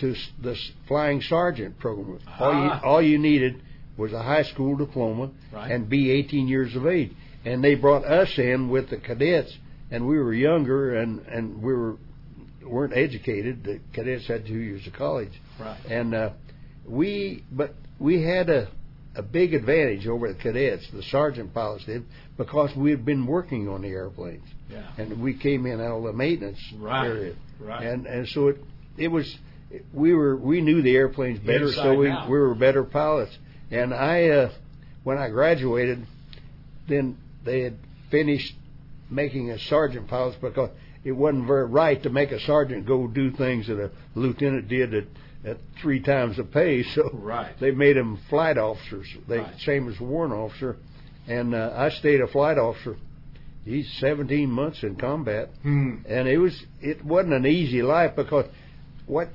to 0.00 0.16
the 0.42 0.58
flying 0.88 1.20
sergeant 1.22 1.78
program. 1.78 2.18
All 2.40 2.52
you 2.52 2.68
Ah. 2.68 2.80
all 2.82 3.00
you 3.00 3.16
needed 3.16 3.62
was 3.96 4.12
a 4.12 4.24
high 4.24 4.42
school 4.42 4.74
diploma 4.74 5.30
Right. 5.52 5.70
and 5.70 5.88
be 5.88 6.10
18 6.10 6.48
years 6.48 6.74
of 6.74 6.84
age. 6.88 7.12
And 7.44 7.62
they 7.62 7.76
brought 7.76 8.04
us 8.04 8.36
in 8.36 8.68
with 8.70 8.88
the 8.90 8.96
cadets, 8.96 9.56
and 9.88 10.08
we 10.08 10.18
were 10.18 10.34
younger 10.34 10.96
and 10.96 11.20
and 11.28 11.62
we 11.62 11.72
were 11.72 11.94
weren't 12.64 12.96
educated. 12.96 13.62
The 13.62 13.78
cadets 13.92 14.26
had 14.26 14.46
two 14.46 14.58
years 14.58 14.84
of 14.88 14.94
college, 14.94 15.40
Right. 15.60 15.76
and 15.88 16.12
uh, 16.12 16.30
we 16.88 17.44
but 17.52 17.76
we 18.00 18.20
had 18.22 18.50
a 18.50 18.66
a 19.16 19.22
big 19.22 19.54
advantage 19.54 20.06
over 20.06 20.28
the 20.32 20.34
cadets, 20.34 20.88
the 20.92 21.02
sergeant 21.04 21.54
pilots 21.54 21.84
did, 21.84 22.04
because 22.36 22.74
we 22.76 22.90
had 22.90 23.04
been 23.04 23.26
working 23.26 23.68
on 23.68 23.82
the 23.82 23.88
airplanes, 23.88 24.46
Yeah. 24.70 24.82
and 24.98 25.20
we 25.22 25.34
came 25.34 25.66
in 25.66 25.80
out 25.80 25.98
of 25.98 26.02
the 26.04 26.12
maintenance 26.12 26.58
Right. 26.78 27.04
period, 27.06 27.36
Right. 27.60 27.86
and 27.86 28.06
and 28.06 28.28
so 28.28 28.48
it 28.48 28.56
it 28.96 29.08
was 29.08 29.38
we 29.92 30.14
were 30.14 30.36
we 30.36 30.60
knew 30.60 30.82
the 30.82 30.96
airplanes 30.96 31.38
better, 31.40 31.70
so 31.72 31.94
we 31.94 32.08
out. 32.08 32.28
we 32.28 32.38
were 32.38 32.54
better 32.54 32.84
pilots. 32.84 33.36
And 33.70 33.92
I 33.94 34.28
uh, 34.28 34.50
when 35.04 35.18
I 35.18 35.28
graduated, 35.30 36.06
then 36.88 37.16
they 37.44 37.60
had 37.60 37.74
finished 38.10 38.54
making 39.10 39.50
us 39.50 39.60
sergeant 39.62 40.08
pilots 40.08 40.36
because 40.40 40.70
it 41.04 41.12
wasn't 41.12 41.46
very 41.46 41.66
right 41.66 42.02
to 42.02 42.10
make 42.10 42.32
a 42.32 42.40
sergeant 42.40 42.86
go 42.86 43.06
do 43.06 43.30
things 43.30 43.66
that 43.66 43.78
a 43.78 43.90
lieutenant 44.14 44.68
did 44.68 44.94
at 44.94 45.04
at 45.44 45.58
three 45.80 46.00
times 46.00 46.36
the 46.36 46.44
pay. 46.44 46.82
So 46.82 47.10
Right. 47.12 47.52
they 47.60 47.70
made 47.70 47.96
them 47.96 48.18
flight 48.30 48.58
officers. 48.58 49.06
They 49.28 49.38
Right. 49.38 49.58
same 49.60 49.88
as 49.88 50.00
a 50.00 50.04
warrant 50.04 50.34
officer, 50.34 50.76
and 51.28 51.54
uh, 51.54 51.72
I 51.76 51.90
stayed 51.90 52.20
a 52.20 52.26
flight 52.26 52.58
officer. 52.58 52.96
He's 53.64 53.90
17 53.98 54.50
months 54.50 54.82
in 54.82 54.96
combat, 54.96 55.48
Hmm. 55.62 55.96
and 56.06 56.28
it 56.28 56.38
was 56.38 56.64
it 56.82 57.04
wasn't 57.04 57.34
an 57.34 57.46
easy 57.46 57.82
life 57.82 58.14
because 58.16 58.46
what 59.06 59.28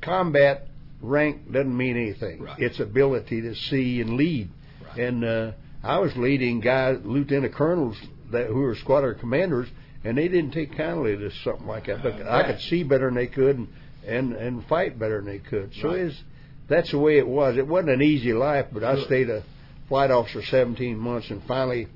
combat 0.00 0.66
rank 1.02 1.50
doesn't 1.52 1.76
mean 1.76 1.96
anything. 1.96 2.46
It's 2.58 2.80
ability 2.80 3.42
to 3.42 3.54
see 3.54 4.00
and 4.00 4.14
lead. 4.14 4.48
And 4.96 5.24
uh, 5.24 5.52
I 5.84 5.98
was 5.98 6.16
leading 6.16 6.60
guys, 6.60 6.98
lieutenant 7.04 7.54
colonels 7.54 7.96
that 8.32 8.46
who 8.48 8.60
were 8.60 8.74
squadron 8.74 9.18
commanders, 9.18 9.68
and 10.04 10.16
they 10.18 10.28
didn't 10.28 10.50
take 10.52 10.76
kindly 10.76 11.16
to 11.16 11.30
something 11.44 11.66
like 11.66 11.86
that. 11.86 12.02
But 12.02 12.26
I 12.26 12.44
could 12.44 12.60
see 12.62 12.82
better 12.82 13.06
than 13.06 13.14
they 13.14 13.26
could, 13.28 13.56
and 13.58 13.68
and, 14.08 14.32
and 14.34 14.64
fight 14.66 14.98
better 14.98 15.16
than 15.20 15.26
they 15.26 15.38
could. 15.38 15.72
So 15.80 15.88
Right. 15.88 15.98
it's 16.00 16.22
that's 16.68 16.90
the 16.90 16.98
way 16.98 17.18
it 17.18 17.26
was. 17.26 17.56
It 17.56 17.66
wasn't 17.66 17.90
an 17.90 18.02
easy 18.02 18.32
life, 18.32 18.66
but 18.72 18.84
I 18.84 19.02
stayed 19.04 19.30
a 19.30 19.42
flight 19.88 20.10
officer 20.10 20.42
17 20.42 20.98
months, 20.98 21.30
and 21.30 21.42
finally 21.44 21.88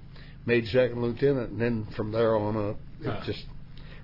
made 0.47 0.66
second 0.68 1.02
lieutenant. 1.02 1.51
And 1.51 1.60
then 1.60 1.86
from 1.94 2.10
there 2.12 2.34
on 2.36 2.70
up, 2.70 2.76
it 3.02 3.24
just 3.26 3.44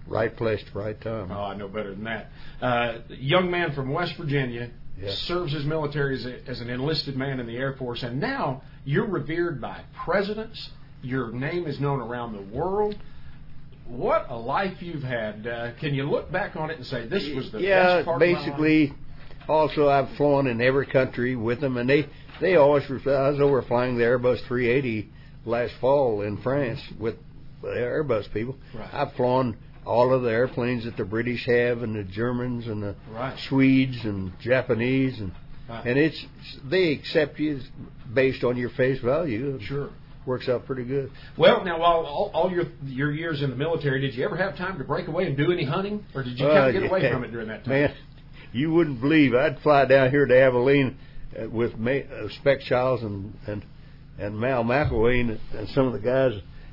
right 0.07 0.35
place, 0.37 0.63
right 0.75 1.01
time. 1.01 1.31
Oh, 1.33 1.43
I 1.43 1.55
know 1.57 1.69
better 1.69 1.95
than 1.95 2.05
that. 2.05 2.31
Uh, 2.61 2.99
young 3.09 3.51
man 3.51 3.73
from 3.73 3.91
West 3.91 4.15
Virginia 4.17 4.71
Yeah. 5.01 5.11
serves 5.13 5.53
his 5.53 5.65
military 5.65 6.17
as, 6.17 6.27
a, 6.27 6.47
as 6.49 6.61
an 6.61 6.69
enlisted 6.71 7.17
man 7.17 7.41
in 7.41 7.47
the 7.47 7.57
Air 7.57 7.73
Force, 7.75 8.03
and 8.03 8.21
now 8.21 8.63
you're 8.85 9.07
revered 9.07 9.61
by 9.61 9.81
presidents. 10.05 10.71
Your 11.03 11.31
name 11.33 11.67
is 11.67 11.79
known 11.81 12.01
around 12.01 12.33
the 12.35 12.43
world. 12.57 12.97
What 13.89 14.27
a 14.29 14.37
life 14.37 14.83
you've 14.83 15.03
had! 15.03 15.47
Uh, 15.47 15.73
can 15.81 15.95
you 15.95 16.09
look 16.09 16.31
back 16.31 16.57
on 16.57 16.71
it 16.71 16.77
and 16.77 16.87
say 16.87 17.07
this 17.07 17.29
was 17.35 17.51
the 17.51 17.61
yeah, 17.61 17.97
best 17.97 18.05
part 18.05 18.23
of 18.23 18.29
my 18.29 18.35
life? 18.35 18.45
basically. 18.45 18.93
Also, 19.49 19.89
I've 19.89 20.11
flown 20.17 20.47
in 20.47 20.61
every 20.61 20.87
country 20.87 21.35
with 21.35 21.61
them, 21.61 21.79
and 21.79 21.89
they 21.89 22.07
they 22.41 22.57
always. 22.57 22.89
refer- 22.91 23.17
I 23.17 23.31
was 23.31 23.41
over 23.41 23.63
flying 23.63 23.97
the 23.97 24.05
Airbus 24.05 24.41
380 24.47 25.09
last 25.47 25.73
fall 25.81 26.21
in 26.21 26.37
France 26.43 26.81
with 26.99 27.17
the 27.63 27.69
Airbus 27.69 28.31
people. 28.33 28.57
Right. 28.75 28.93
I've 28.93 29.15
flown 29.15 29.57
all 29.87 30.13
of 30.13 30.21
the 30.23 30.31
airplanes 30.31 30.85
that 30.85 30.99
the 30.99 31.05
British 31.07 31.47
have, 31.47 31.83
and 31.83 31.97
the 31.97 32.05
Germans, 32.05 32.67
and 32.67 32.83
the 32.83 32.95
Right. 33.11 33.39
Swedes, 33.49 34.05
and 34.05 34.39
Japanese, 34.39 35.19
and 35.19 35.33
Right. 35.67 35.87
and 35.87 35.99
it's 35.99 36.27
they 36.69 36.93
accept 36.93 37.39
you 37.41 37.61
based 38.13 38.45
on 38.45 38.59
your 38.59 38.71
face 38.71 39.01
value. 39.01 39.59
Sure. 39.63 39.89
Works 40.29 40.47
out 40.47 40.67
pretty 40.67 40.85
good. 40.85 41.11
Well, 41.39 41.65
now, 41.65 41.81
while 41.81 42.05
all, 42.05 42.31
all 42.35 42.51
your 42.53 42.65
your 42.85 43.11
years 43.11 43.41
in 43.43 43.49
the 43.49 43.57
military, 43.57 43.99
did 44.03 44.15
you 44.15 44.27
ever 44.27 44.37
have 44.37 44.59
time 44.59 44.77
to 44.77 44.85
break 44.85 45.09
away 45.09 45.25
and 45.27 45.35
do 45.39 45.51
any 45.51 45.65
hunting, 45.65 46.05
or 46.15 46.23
did 46.23 46.39
you 46.39 46.47
kind 46.47 46.59
Uh, 46.59 46.67
of 46.67 46.73
get 46.75 46.83
away 46.85 47.11
from 47.11 47.25
it 47.25 47.33
during 47.33 47.49
that 47.49 47.65
time? 47.65 47.73
Man, 47.73 47.95
you 48.53 48.71
wouldn't 48.71 49.01
believe 49.01 49.35
I'd 49.35 49.59
fly 49.61 49.87
down 49.87 50.11
here 50.11 50.27
to 50.27 50.39
Abilene 50.39 50.99
uh, 51.35 51.49
with 51.49 51.79
Ma- 51.79 51.91
uh, 52.15 52.29
Spec 52.41 52.61
Childs 52.61 53.03
and 53.03 53.33
and 53.47 53.65
and 54.19 54.39
Mal 54.39 54.65
McElwain 54.65 55.31
and, 55.31 55.41
and 55.55 55.69
some 55.71 55.87
of 55.87 55.95
the 55.95 55.99
guys 55.99 56.33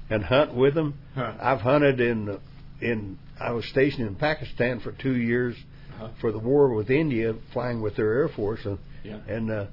and 0.09 0.21
hunt 0.21 0.53
with 0.53 0.73
them. 0.73 0.95
Huh. 1.15 1.31
I've 1.41 1.61
hunted 1.61 2.01
in 2.01 2.37
in 2.81 3.17
I 3.39 3.51
was 3.51 3.63
stationed 3.69 4.05
in 4.05 4.15
Pakistan 4.15 4.81
for 4.81 4.91
two 4.91 5.15
years 5.15 5.55
Uh-huh. 5.95 6.09
for 6.19 6.33
the 6.33 6.39
war 6.39 6.73
with 6.73 6.89
India, 6.89 7.33
flying 7.53 7.81
with 7.81 7.95
their 7.95 8.11
air 8.19 8.27
force 8.35 8.65
and 8.65 8.79
Yeah. 9.05 9.19
and 9.29 9.49
uh, 9.49 9.65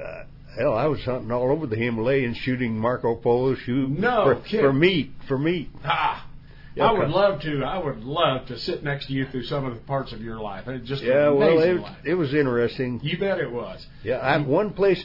uh, 0.00 0.24
hell, 0.58 0.74
I 0.74 0.86
was 0.86 1.00
hunting 1.04 1.30
all 1.32 1.50
over 1.50 1.66
the 1.66 1.76
Himalayas, 1.76 2.36
shooting 2.38 2.78
Marco 2.78 3.14
Polo 3.16 3.54
shoe 3.54 3.88
No 3.88 4.40
for, 4.42 4.48
for 4.60 4.72
meat 4.72 5.12
for 5.28 5.38
meat. 5.38 5.70
Ah, 5.84 6.26
Yeah, 6.74 6.84
I 6.86 6.92
would 6.92 7.10
love 7.10 7.40
to. 7.42 7.62
I 7.64 7.78
would 7.78 8.02
love 8.04 8.46
to 8.46 8.58
sit 8.58 8.82
next 8.82 9.06
to 9.06 9.12
you 9.12 9.26
through 9.26 9.44
some 9.44 9.64
of 9.64 9.74
the 9.74 9.80
parts 9.80 10.12
of 10.12 10.20
your 10.22 10.38
life. 10.40 10.66
It's 10.68 10.88
just 10.88 11.02
Yeah, 11.02 11.28
well, 11.30 11.58
it, 11.60 11.80
life. 11.80 11.96
it 12.04 12.14
was 12.14 12.32
interesting. 12.34 13.00
You 13.02 13.18
bet 13.18 13.38
it 13.38 13.50
was. 13.50 13.86
Yeah, 14.02 14.20
I'm 14.20 14.46
one 14.46 14.70
place. 14.70 15.04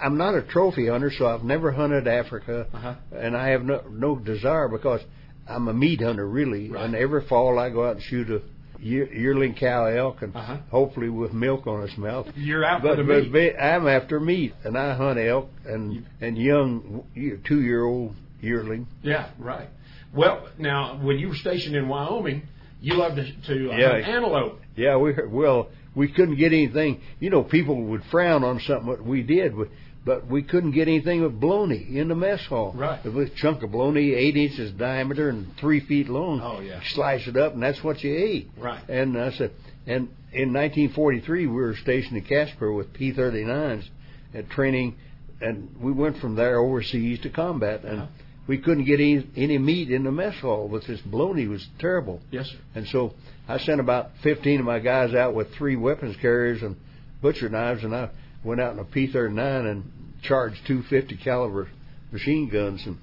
I'm 0.00 0.16
not 0.16 0.36
a 0.36 0.42
trophy 0.42 0.86
hunter, 0.86 1.10
so 1.10 1.26
I've 1.26 1.42
never 1.42 1.72
hunted 1.72 2.06
Africa, 2.06 2.66
Uh-huh. 2.72 2.94
and 3.16 3.36
I 3.36 3.48
have 3.48 3.64
no 3.64 3.82
no 3.90 4.14
desire 4.16 4.68
because 4.68 5.00
I'm 5.48 5.66
a 5.66 5.72
meat 5.74 6.00
hunter 6.00 6.26
really. 6.28 6.70
And 6.76 6.94
every 6.94 7.22
fall 7.26 7.58
I 7.58 7.70
go 7.70 7.84
out 7.88 7.96
and 7.96 8.02
shoot 8.04 8.30
a 8.30 8.40
year, 8.80 9.12
yearling 9.12 9.54
cow 9.54 9.86
elk, 9.86 10.22
and 10.22 10.34
Uh-huh. 10.34 10.56
hopefully 10.70 11.08
with 11.08 11.32
milk 11.32 11.66
on 11.66 11.82
its 11.84 11.96
mouth. 11.98 12.26
You're 12.36 12.64
out 12.64 12.82
but, 12.82 12.96
for 12.96 13.02
the 13.04 13.22
but 13.22 13.32
meat. 13.32 13.54
I'm 13.60 13.86
after 13.88 14.20
meat, 14.20 14.54
and 14.64 14.76
I 14.76 14.94
hunt 14.94 15.18
elk 15.18 15.50
and 15.66 16.04
and 16.20 16.36
young 16.38 17.04
two 17.46 17.62
year 17.62 17.84
old 17.84 18.14
yearling. 18.40 18.86
Yeah, 19.02 19.30
right. 19.38 19.68
Well, 20.14 20.48
now 20.58 20.98
when 21.02 21.18
you 21.18 21.28
were 21.28 21.34
stationed 21.34 21.76
in 21.76 21.88
Wyoming, 21.88 22.42
you 22.80 22.94
loved 22.94 23.16
to, 23.16 23.24
to 23.24 23.72
uh, 23.72 23.76
Yeah. 23.76 23.90
hunt 23.92 24.04
antelope. 24.06 24.60
Yeah, 24.76 24.96
we 24.96 25.12
well 25.28 25.68
we 25.94 26.08
couldn't 26.08 26.36
get 26.36 26.52
anything. 26.52 27.00
You 27.18 27.30
know, 27.30 27.42
people 27.42 27.82
would 27.84 28.02
frown 28.10 28.44
on 28.44 28.60
something 28.60 28.90
that 28.90 29.04
we 29.04 29.22
did, 29.22 29.56
but, 29.56 29.68
but 30.08 30.26
we 30.26 30.42
couldn't 30.42 30.70
get 30.70 30.88
anything 30.88 31.20
with 31.20 31.38
bologna 31.38 31.86
in 31.98 32.08
the 32.08 32.14
mess 32.14 32.42
hall. 32.46 32.72
Right. 32.74 32.98
It 33.04 33.12
was 33.12 33.28
a 33.28 33.34
chunk 33.34 33.62
of 33.62 33.72
bologna, 33.72 34.14
eight 34.14 34.38
inches 34.38 34.72
diameter 34.72 35.28
and 35.28 35.54
three 35.58 35.80
feet 35.80 36.08
long. 36.08 36.40
Oh, 36.40 36.60
yeah. 36.60 36.80
Slice 36.82 37.28
it 37.28 37.36
up, 37.36 37.52
and 37.52 37.62
that's 37.62 37.84
what 37.84 38.02
you 38.02 38.16
ate. 38.16 38.48
Right. 38.56 38.88
And 38.88 39.18
I 39.18 39.32
said, 39.32 39.52
and 39.86 40.08
in 40.32 40.54
1943 40.54 41.46
we 41.46 41.52
were 41.52 41.76
stationed 41.76 42.16
in 42.16 42.24
Casper 42.24 42.72
with 42.72 42.94
P-39s 42.94 43.86
at 44.32 44.48
training, 44.48 44.96
and 45.42 45.76
we 45.78 45.92
went 45.92 46.16
from 46.16 46.36
there 46.36 46.58
overseas 46.58 47.20
to 47.20 47.28
combat, 47.28 47.84
and. 47.84 48.00
Uh-huh. 48.00 48.12
We 48.46 48.56
couldn't 48.56 48.86
get 48.86 48.98
any, 48.98 49.26
any 49.36 49.58
meat 49.58 49.90
in 49.90 50.04
the 50.04 50.10
mess 50.10 50.40
hall 50.40 50.68
with 50.68 50.86
this 50.86 51.02
bologna 51.02 51.46
was 51.48 51.68
terrible. 51.78 52.22
Yes, 52.30 52.46
sir. 52.46 52.56
And 52.76 52.88
so 52.88 53.12
I 53.46 53.58
sent 53.58 53.78
about 53.78 54.12
15 54.22 54.60
of 54.60 54.64
my 54.64 54.78
guys 54.78 55.14
out 55.14 55.34
with 55.34 55.52
three 55.52 55.76
weapons 55.76 56.16
carriers 56.16 56.62
and 56.62 56.74
butcher 57.20 57.50
knives, 57.50 57.84
and 57.84 57.94
I 57.94 58.08
went 58.42 58.62
out 58.62 58.72
in 58.72 58.78
a 58.78 58.84
P-39 58.84 59.70
and 59.70 59.92
charged 60.22 60.66
250 60.66 61.16
caliber 61.22 61.68
machine 62.12 62.48
guns, 62.48 62.86
and 62.86 62.98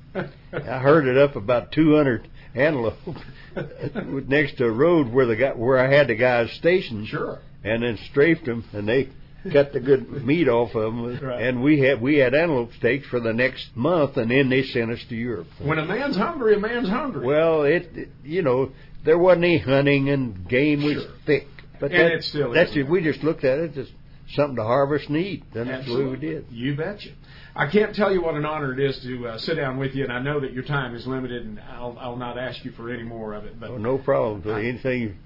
I 0.54 0.80
herded 0.80 1.18
up 1.18 1.36
about 1.36 1.72
200 1.72 2.28
antelope 2.56 2.96
next 4.28 4.58
to 4.58 4.66
a 4.66 4.72
road 4.72 5.12
where 5.12 5.26
the 5.26 5.36
guy, 5.36 5.52
where 5.52 5.78
I 5.78 5.92
had 5.94 6.08
the 6.08 6.16
guys 6.16 6.52
stationed. 6.54 7.08
Sure. 7.08 7.40
And 7.64 7.82
then 7.84 7.98
strafed 8.10 8.46
them, 8.46 8.64
and 8.74 8.88
they 8.88 9.10
cut 9.52 9.74
the 9.74 9.80
good 9.80 10.24
meat 10.24 10.48
off 10.48 10.76
of 10.76 10.84
them, 10.94 11.20
Right. 11.20 11.42
and 11.42 11.64
we 11.64 11.80
had 11.80 12.00
we 12.02 12.18
had 12.18 12.34
antelope 12.36 12.74
steaks 12.78 13.08
for 13.08 13.20
the 13.20 13.34
next 13.34 13.76
month, 13.76 14.18
and 14.18 14.30
then 14.30 14.50
they 14.50 14.64
sent 14.64 14.92
us 14.92 15.04
to 15.10 15.16
Europe. 15.16 15.48
When 15.60 15.80
a 15.80 15.86
man's 15.86 16.16
hungry, 16.16 16.56
a 16.56 16.60
man's 16.60 16.90
hungry. 16.90 17.26
Well, 17.26 17.64
it, 17.64 17.90
it- 17.96 18.10
you 18.24 18.42
know 18.44 18.72
there 19.04 19.18
wasn't 19.18 19.46
any 19.46 19.58
hunting 19.60 20.10
and 20.10 20.48
game 20.48 20.84
was 20.84 20.94
Sure. 20.94 21.12
thick, 21.26 21.48
but 21.80 21.92
And 21.92 22.00
that, 22.02 22.12
it 22.14 22.24
still 22.24 22.52
that's 22.52 22.76
it. 22.76 22.88
We 22.88 23.02
just 23.02 23.24
looked 23.24 23.44
at 23.44 23.60
it 23.60 23.78
as 23.78 23.88
something 24.34 24.56
to 24.56 24.64
harvest 24.64 25.08
and 25.10 25.18
eat. 25.18 25.44
That's 25.54 25.68
the 25.68 25.72
way 25.74 25.80
Absolutely. 25.80 26.12
we 26.28 26.34
did. 26.34 26.46
You 26.52 26.76
betcha. 26.76 27.10
I 27.56 27.68
can't 27.68 27.96
tell 27.96 28.12
you 28.12 28.22
what 28.22 28.36
an 28.36 28.46
honor 28.46 28.74
it 28.74 28.80
is 28.80 29.00
to 29.04 29.28
uh, 29.28 29.38
sit 29.38 29.56
down 29.56 29.78
with 29.78 29.94
you, 29.96 30.04
and 30.04 30.12
I 30.12 30.20
know 30.20 30.40
that 30.42 30.52
your 30.54 30.64
time 30.64 30.96
is 30.96 31.06
limited, 31.08 31.46
and 31.46 31.60
I'll, 31.60 31.98
I'll 32.00 32.18
not 32.18 32.38
ask 32.38 32.66
you 32.66 32.72
for 32.72 32.92
any 32.92 33.04
more 33.04 33.34
of 33.34 33.46
it. 33.46 33.60
But 33.60 33.70
Oh, 33.72 33.78
no 33.78 33.98
problem. 33.98 34.44
I- 34.54 34.64
Anything. 34.64 35.18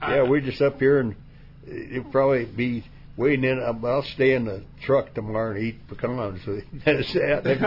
I- 0.00 0.16
yeah, 0.16 0.22
we're 0.22 0.40
just 0.40 0.60
up 0.62 0.78
here, 0.80 1.00
and 1.00 1.14
it'll 1.66 2.10
probably 2.10 2.46
be 2.46 2.84
waiting 3.18 3.44
in. 3.44 3.60
I'll 3.62 3.84
I'll 3.86 4.02
stay 4.02 4.32
in 4.34 4.46
the 4.46 4.64
truck 4.80 5.12
tomorrow 5.12 5.50
and 5.54 5.62
eat 5.62 5.86
pecans. 5.88 6.40
That's 6.84 7.12
that. 7.12 7.44
They 7.44 7.58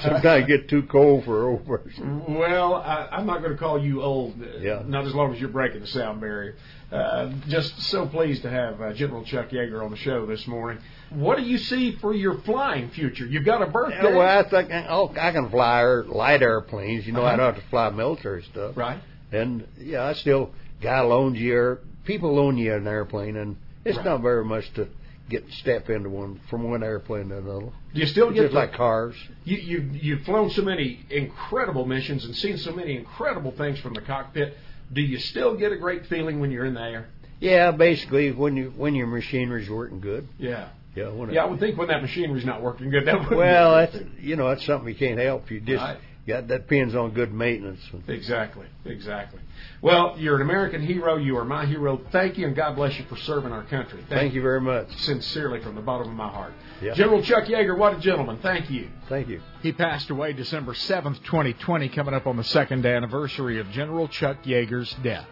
Sometimes 0.00 0.46
get 0.46 0.68
too 0.70 0.84
cold 0.84 1.24
for 1.24 1.48
old 1.50 1.66
person. 1.66 2.34
Well, 2.34 2.74
I, 2.76 3.08
I'm 3.12 3.26
not 3.26 3.40
going 3.42 3.52
to 3.52 3.58
call 3.58 3.78
you 3.82 4.00
old. 4.02 4.40
uh, 4.40 4.58
Yeah. 4.58 4.82
Not 4.86 5.06
as 5.06 5.14
long 5.14 5.34
as 5.34 5.40
you're 5.40 5.50
breaking 5.50 5.80
the 5.80 5.86
sound 5.88 6.20
barrier. 6.20 6.54
Uh, 6.90 7.32
just 7.46 7.80
so 7.82 8.06
pleased 8.06 8.42
to 8.42 8.50
have 8.50 8.80
uh, 8.80 8.92
General 8.94 9.24
Chuck 9.24 9.50
Yeager 9.50 9.80
on 9.84 9.90
the 9.92 9.96
show 9.96 10.26
this 10.26 10.44
morning. 10.48 10.82
What 11.10 11.36
do 11.36 11.44
you 11.44 11.58
see 11.58 11.96
for 11.96 12.12
your 12.14 12.40
flying 12.40 12.90
future? 12.90 13.26
You've 13.26 13.44
got 13.44 13.62
a 13.62 13.66
birthday. 13.66 14.00
Yeah, 14.10 14.16
well, 14.16 14.38
I 14.40 14.48
think 14.48 14.70
oh, 14.88 15.12
I 15.20 15.30
can 15.32 15.50
fly 15.50 15.82
light 15.84 16.42
airplanes. 16.42 17.06
You 17.06 17.12
know, 17.12 17.22
I 17.22 17.28
Uh-huh. 17.34 17.36
don't 17.36 17.54
have 17.54 17.62
to 17.64 17.70
fly 17.70 17.90
military 17.90 18.42
stuff. 18.44 18.76
Right. 18.76 19.00
And 19.32 19.66
yeah, 19.78 20.04
I 20.04 20.14
still 20.14 20.50
guy 20.80 21.00
loans 21.02 21.38
you 21.38 21.78
people 22.04 22.34
loan 22.34 22.56
you 22.58 22.74
an 22.74 22.88
airplane, 22.88 23.36
and 23.36 23.56
it's 23.84 23.96
Right. 23.96 24.06
not 24.06 24.22
very 24.22 24.44
much 24.44 24.72
to 24.74 24.88
get 25.30 25.50
step 25.52 25.88
into 25.88 26.10
one 26.10 26.40
from 26.50 26.68
one 26.70 26.82
airplane 26.82 27.28
to 27.30 27.38
another. 27.38 27.70
Do 27.94 28.00
you 28.00 28.06
still 28.06 28.30
get 28.30 28.42
just 28.42 28.52
the- 28.52 28.58
like 28.58 28.74
cars. 28.74 29.14
You, 29.44 29.56
you, 29.56 29.90
you've 29.92 30.22
flown 30.22 30.50
so 30.50 30.62
many 30.62 31.06
incredible 31.08 31.86
missions 31.86 32.24
and 32.24 32.36
seen 32.36 32.58
so 32.58 32.72
many 32.72 32.96
incredible 32.96 33.52
things 33.52 33.78
from 33.80 33.94
the 33.94 34.02
cockpit. 34.02 34.56
Do 34.92 35.00
you 35.00 35.18
still 35.18 35.56
get 35.56 35.72
a 35.72 35.76
great 35.76 36.06
feeling 36.06 36.40
when 36.40 36.50
you're 36.50 36.66
in 36.66 36.74
the 36.74 36.82
air? 36.82 37.08
Yeah, 37.38 37.70
basically 37.70 38.32
when 38.32 38.56
you 38.56 38.72
when 38.76 38.94
your 38.94 39.06
machinery's 39.06 39.70
working 39.70 40.00
good. 40.00 40.28
Yeah. 40.38 40.68
Yeah. 40.94 41.10
Yeah, 41.30 41.44
I 41.44 41.46
would 41.46 41.60
think 41.60 41.78
when 41.78 41.88
that 41.88 42.02
machinery's 42.02 42.44
not 42.44 42.60
working 42.62 42.90
good, 42.90 43.06
that 43.06 43.30
would 43.30 43.38
well, 43.38 43.76
that's 43.76 43.96
you 44.20 44.34
know 44.36 44.48
that's 44.48 44.66
something 44.66 44.88
you 44.88 44.94
can't 44.96 45.20
help. 45.20 45.50
You 45.50 45.60
just 45.60 45.80
Right. 45.80 45.98
Yeah, 46.30 46.40
that 46.42 46.68
depends 46.68 46.94
on 46.94 47.10
good 47.12 47.32
maintenance. 47.32 47.80
Exactly, 48.06 48.66
exactly. 48.84 49.40
Well, 49.82 50.14
you're 50.16 50.36
an 50.36 50.42
American 50.42 50.80
hero. 50.80 51.16
You 51.16 51.36
are 51.38 51.44
my 51.44 51.66
hero. 51.66 52.00
Thank 52.12 52.38
you, 52.38 52.46
and 52.46 52.54
God 52.54 52.76
bless 52.76 52.96
you 52.98 53.04
for 53.06 53.16
serving 53.16 53.50
our 53.50 53.64
country. 53.64 53.98
Thank, 54.08 54.20
Thank 54.20 54.34
you 54.34 54.42
very 54.42 54.60
much. 54.60 54.94
Sincerely, 54.98 55.60
from 55.60 55.74
the 55.74 55.80
bottom 55.80 56.08
of 56.08 56.14
my 56.14 56.28
heart. 56.28 56.52
Yeah. 56.80 56.94
General 56.94 57.22
Chuck 57.22 57.44
Yeager, 57.44 57.76
what 57.76 57.94
a 57.94 57.98
gentleman. 57.98 58.38
Thank 58.42 58.70
you. 58.70 58.88
Thank 59.08 59.28
you. 59.28 59.40
He 59.62 59.72
passed 59.72 60.10
away 60.10 60.32
December 60.32 60.72
7th, 60.72 61.22
2020, 61.24 61.88
coming 61.88 62.14
up 62.14 62.26
on 62.26 62.36
the 62.36 62.44
second 62.44 62.86
anniversary 62.86 63.58
of 63.58 63.68
General 63.70 64.06
Chuck 64.06 64.44
Yeager's 64.44 64.94
death. 65.02 65.26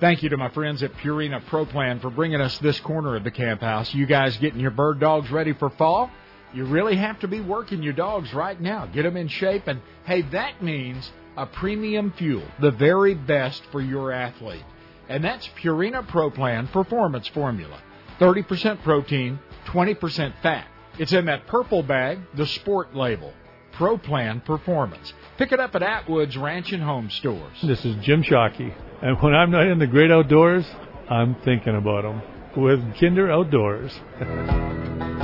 Thank 0.00 0.22
you 0.22 0.28
to 0.28 0.36
my 0.36 0.48
friends 0.50 0.82
at 0.82 0.92
Purina 0.94 1.44
Pro 1.46 1.64
Plan 1.64 2.00
for 2.00 2.10
bringing 2.10 2.40
us 2.40 2.56
this 2.58 2.78
corner 2.80 3.16
of 3.16 3.24
the 3.24 3.30
camp 3.30 3.60
house. 3.60 3.92
You 3.94 4.06
guys 4.06 4.36
getting 4.38 4.60
your 4.60 4.70
bird 4.70 5.00
dogs 5.00 5.30
ready 5.30 5.52
for 5.54 5.70
fall? 5.70 6.10
You 6.52 6.64
really 6.64 6.96
have 6.96 7.20
to 7.20 7.28
be 7.28 7.40
working 7.40 7.82
your 7.82 7.92
dogs 7.92 8.32
right 8.32 8.60
now. 8.60 8.86
Get 8.86 9.02
them 9.02 9.16
in 9.16 9.28
shape. 9.28 9.66
And 9.66 9.80
hey, 10.04 10.22
that 10.32 10.62
means 10.62 11.10
a 11.36 11.46
premium 11.46 12.12
fuel, 12.12 12.44
the 12.60 12.70
very 12.70 13.14
best 13.14 13.62
for 13.70 13.80
your 13.80 14.12
athlete. 14.12 14.64
And 15.08 15.24
that's 15.24 15.48
Purina 15.60 16.06
Pro 16.06 16.30
Plan 16.30 16.68
Performance 16.68 17.28
Formula. 17.28 17.80
30% 18.18 18.82
protein, 18.82 19.38
20% 19.66 20.34
fat. 20.42 20.66
It's 20.98 21.12
in 21.12 21.26
that 21.26 21.46
purple 21.46 21.82
bag, 21.82 22.18
the 22.34 22.46
sport 22.46 22.94
label. 22.94 23.32
Pro 23.72 23.96
Plan 23.96 24.40
Performance. 24.40 25.12
Pick 25.36 25.52
it 25.52 25.60
up 25.60 25.74
at 25.76 25.82
Atwood's 25.82 26.36
Ranch 26.36 26.72
and 26.72 26.82
Home 26.82 27.08
Stores. 27.10 27.56
This 27.62 27.84
is 27.84 27.94
Jim 28.02 28.24
Shockey. 28.24 28.74
And 29.00 29.20
when 29.22 29.34
I'm 29.34 29.52
not 29.52 29.68
in 29.68 29.78
the 29.78 29.86
great 29.86 30.10
outdoors, 30.10 30.66
I'm 31.08 31.36
thinking 31.44 31.76
about 31.76 32.02
them 32.02 32.22
with 32.56 32.80
Kinder 32.98 33.30
Outdoors. 33.30 33.92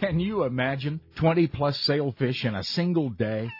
Can 0.00 0.20
you 0.20 0.44
imagine 0.44 1.00
20 1.16 1.48
plus 1.48 1.76
sailfish 1.80 2.44
in 2.44 2.54
a 2.54 2.62
single 2.62 3.10
day? 3.10 3.50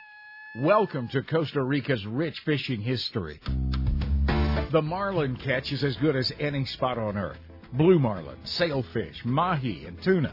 Welcome 0.60 1.08
to 1.08 1.20
Costa 1.20 1.60
Rica's 1.60 2.06
rich 2.06 2.38
fishing 2.44 2.80
history. 2.80 3.40
The 4.70 4.80
marlin 4.80 5.34
catch 5.34 5.72
is 5.72 5.82
as 5.82 5.96
good 5.96 6.14
as 6.14 6.32
any 6.38 6.64
spot 6.64 6.96
on 6.96 7.16
earth. 7.16 7.40
Blue 7.72 7.98
marlin, 7.98 8.36
sailfish, 8.44 9.24
mahi, 9.24 9.86
and 9.86 10.00
tuna. 10.00 10.32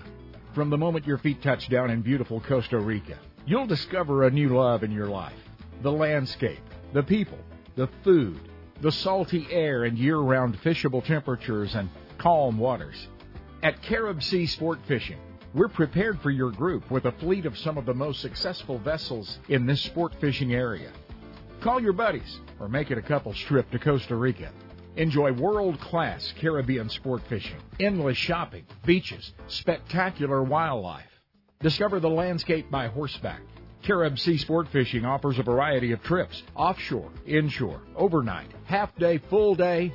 From 0.54 0.70
the 0.70 0.78
moment 0.78 1.08
your 1.08 1.18
feet 1.18 1.42
touch 1.42 1.70
down 1.70 1.90
in 1.90 2.04
beautiful 2.04 2.40
Costa 2.40 2.78
Rica, 2.78 3.18
you'll 3.48 3.66
discover 3.66 4.26
a 4.26 4.30
new 4.30 4.50
love 4.50 4.84
in 4.84 4.92
your 4.92 5.08
life. 5.08 5.34
The 5.82 5.92
landscape, 5.92 6.62
the 6.94 7.02
people, 7.02 7.40
the 7.76 7.90
food, 8.04 8.40
the 8.80 8.92
salty 8.92 9.48
air 9.50 9.86
and 9.86 9.98
year-round 9.98 10.62
fishable 10.62 11.04
temperatures 11.04 11.74
and 11.74 11.90
calm 12.20 12.60
waters. 12.60 13.08
At 13.64 13.82
Carib 13.82 14.22
Sea 14.22 14.46
Sport 14.46 14.78
Fishing, 14.88 15.18
we're 15.56 15.70
prepared 15.70 16.20
for 16.20 16.32
your 16.32 16.52
group 16.52 16.92
with 16.92 17.06
a 17.06 17.14
fleet 17.14 17.46
of 17.46 17.58
some 17.58 17.78
of 17.78 17.86
the 17.86 17.94
most 17.94 18.20
successful 18.20 18.78
vessels 18.78 19.40
in 19.48 19.66
this 19.66 19.82
sport 19.82 20.14
fishing 20.20 20.54
area. 20.54 20.92
Call 21.62 21.82
your 21.82 21.94
buddies 21.94 22.42
or 22.60 22.68
make 22.68 22.92
it 22.92 22.98
a 22.98 23.02
couple's 23.02 23.40
trip 23.40 23.72
to 23.72 23.80
Costa 23.80 24.18
Rica. 24.18 24.52
Enjoy 24.98 25.32
world 25.32 25.80
class 25.80 26.34
Caribbean 26.40 26.90
sport 26.90 27.22
fishing, 27.30 27.56
endless 27.80 28.18
shopping, 28.18 28.66
beaches, 28.86 29.34
spectacular 29.48 30.44
wildlife. 30.44 31.10
Discover 31.62 32.02
the 32.02 32.10
landscape 32.10 32.70
by 32.70 32.88
horseback. 32.88 33.42
Carib 33.82 34.20
Sea 34.20 34.38
Sport 34.38 34.68
Fishing 34.70 35.06
offers 35.06 35.40
a 35.40 35.44
variety 35.44 35.92
of 35.92 36.02
trips 36.02 36.44
offshore, 36.56 37.12
inshore, 37.26 37.82
overnight, 37.96 38.52
half 38.66 38.94
day, 38.98 39.20
full 39.30 39.56
day, 39.56 39.94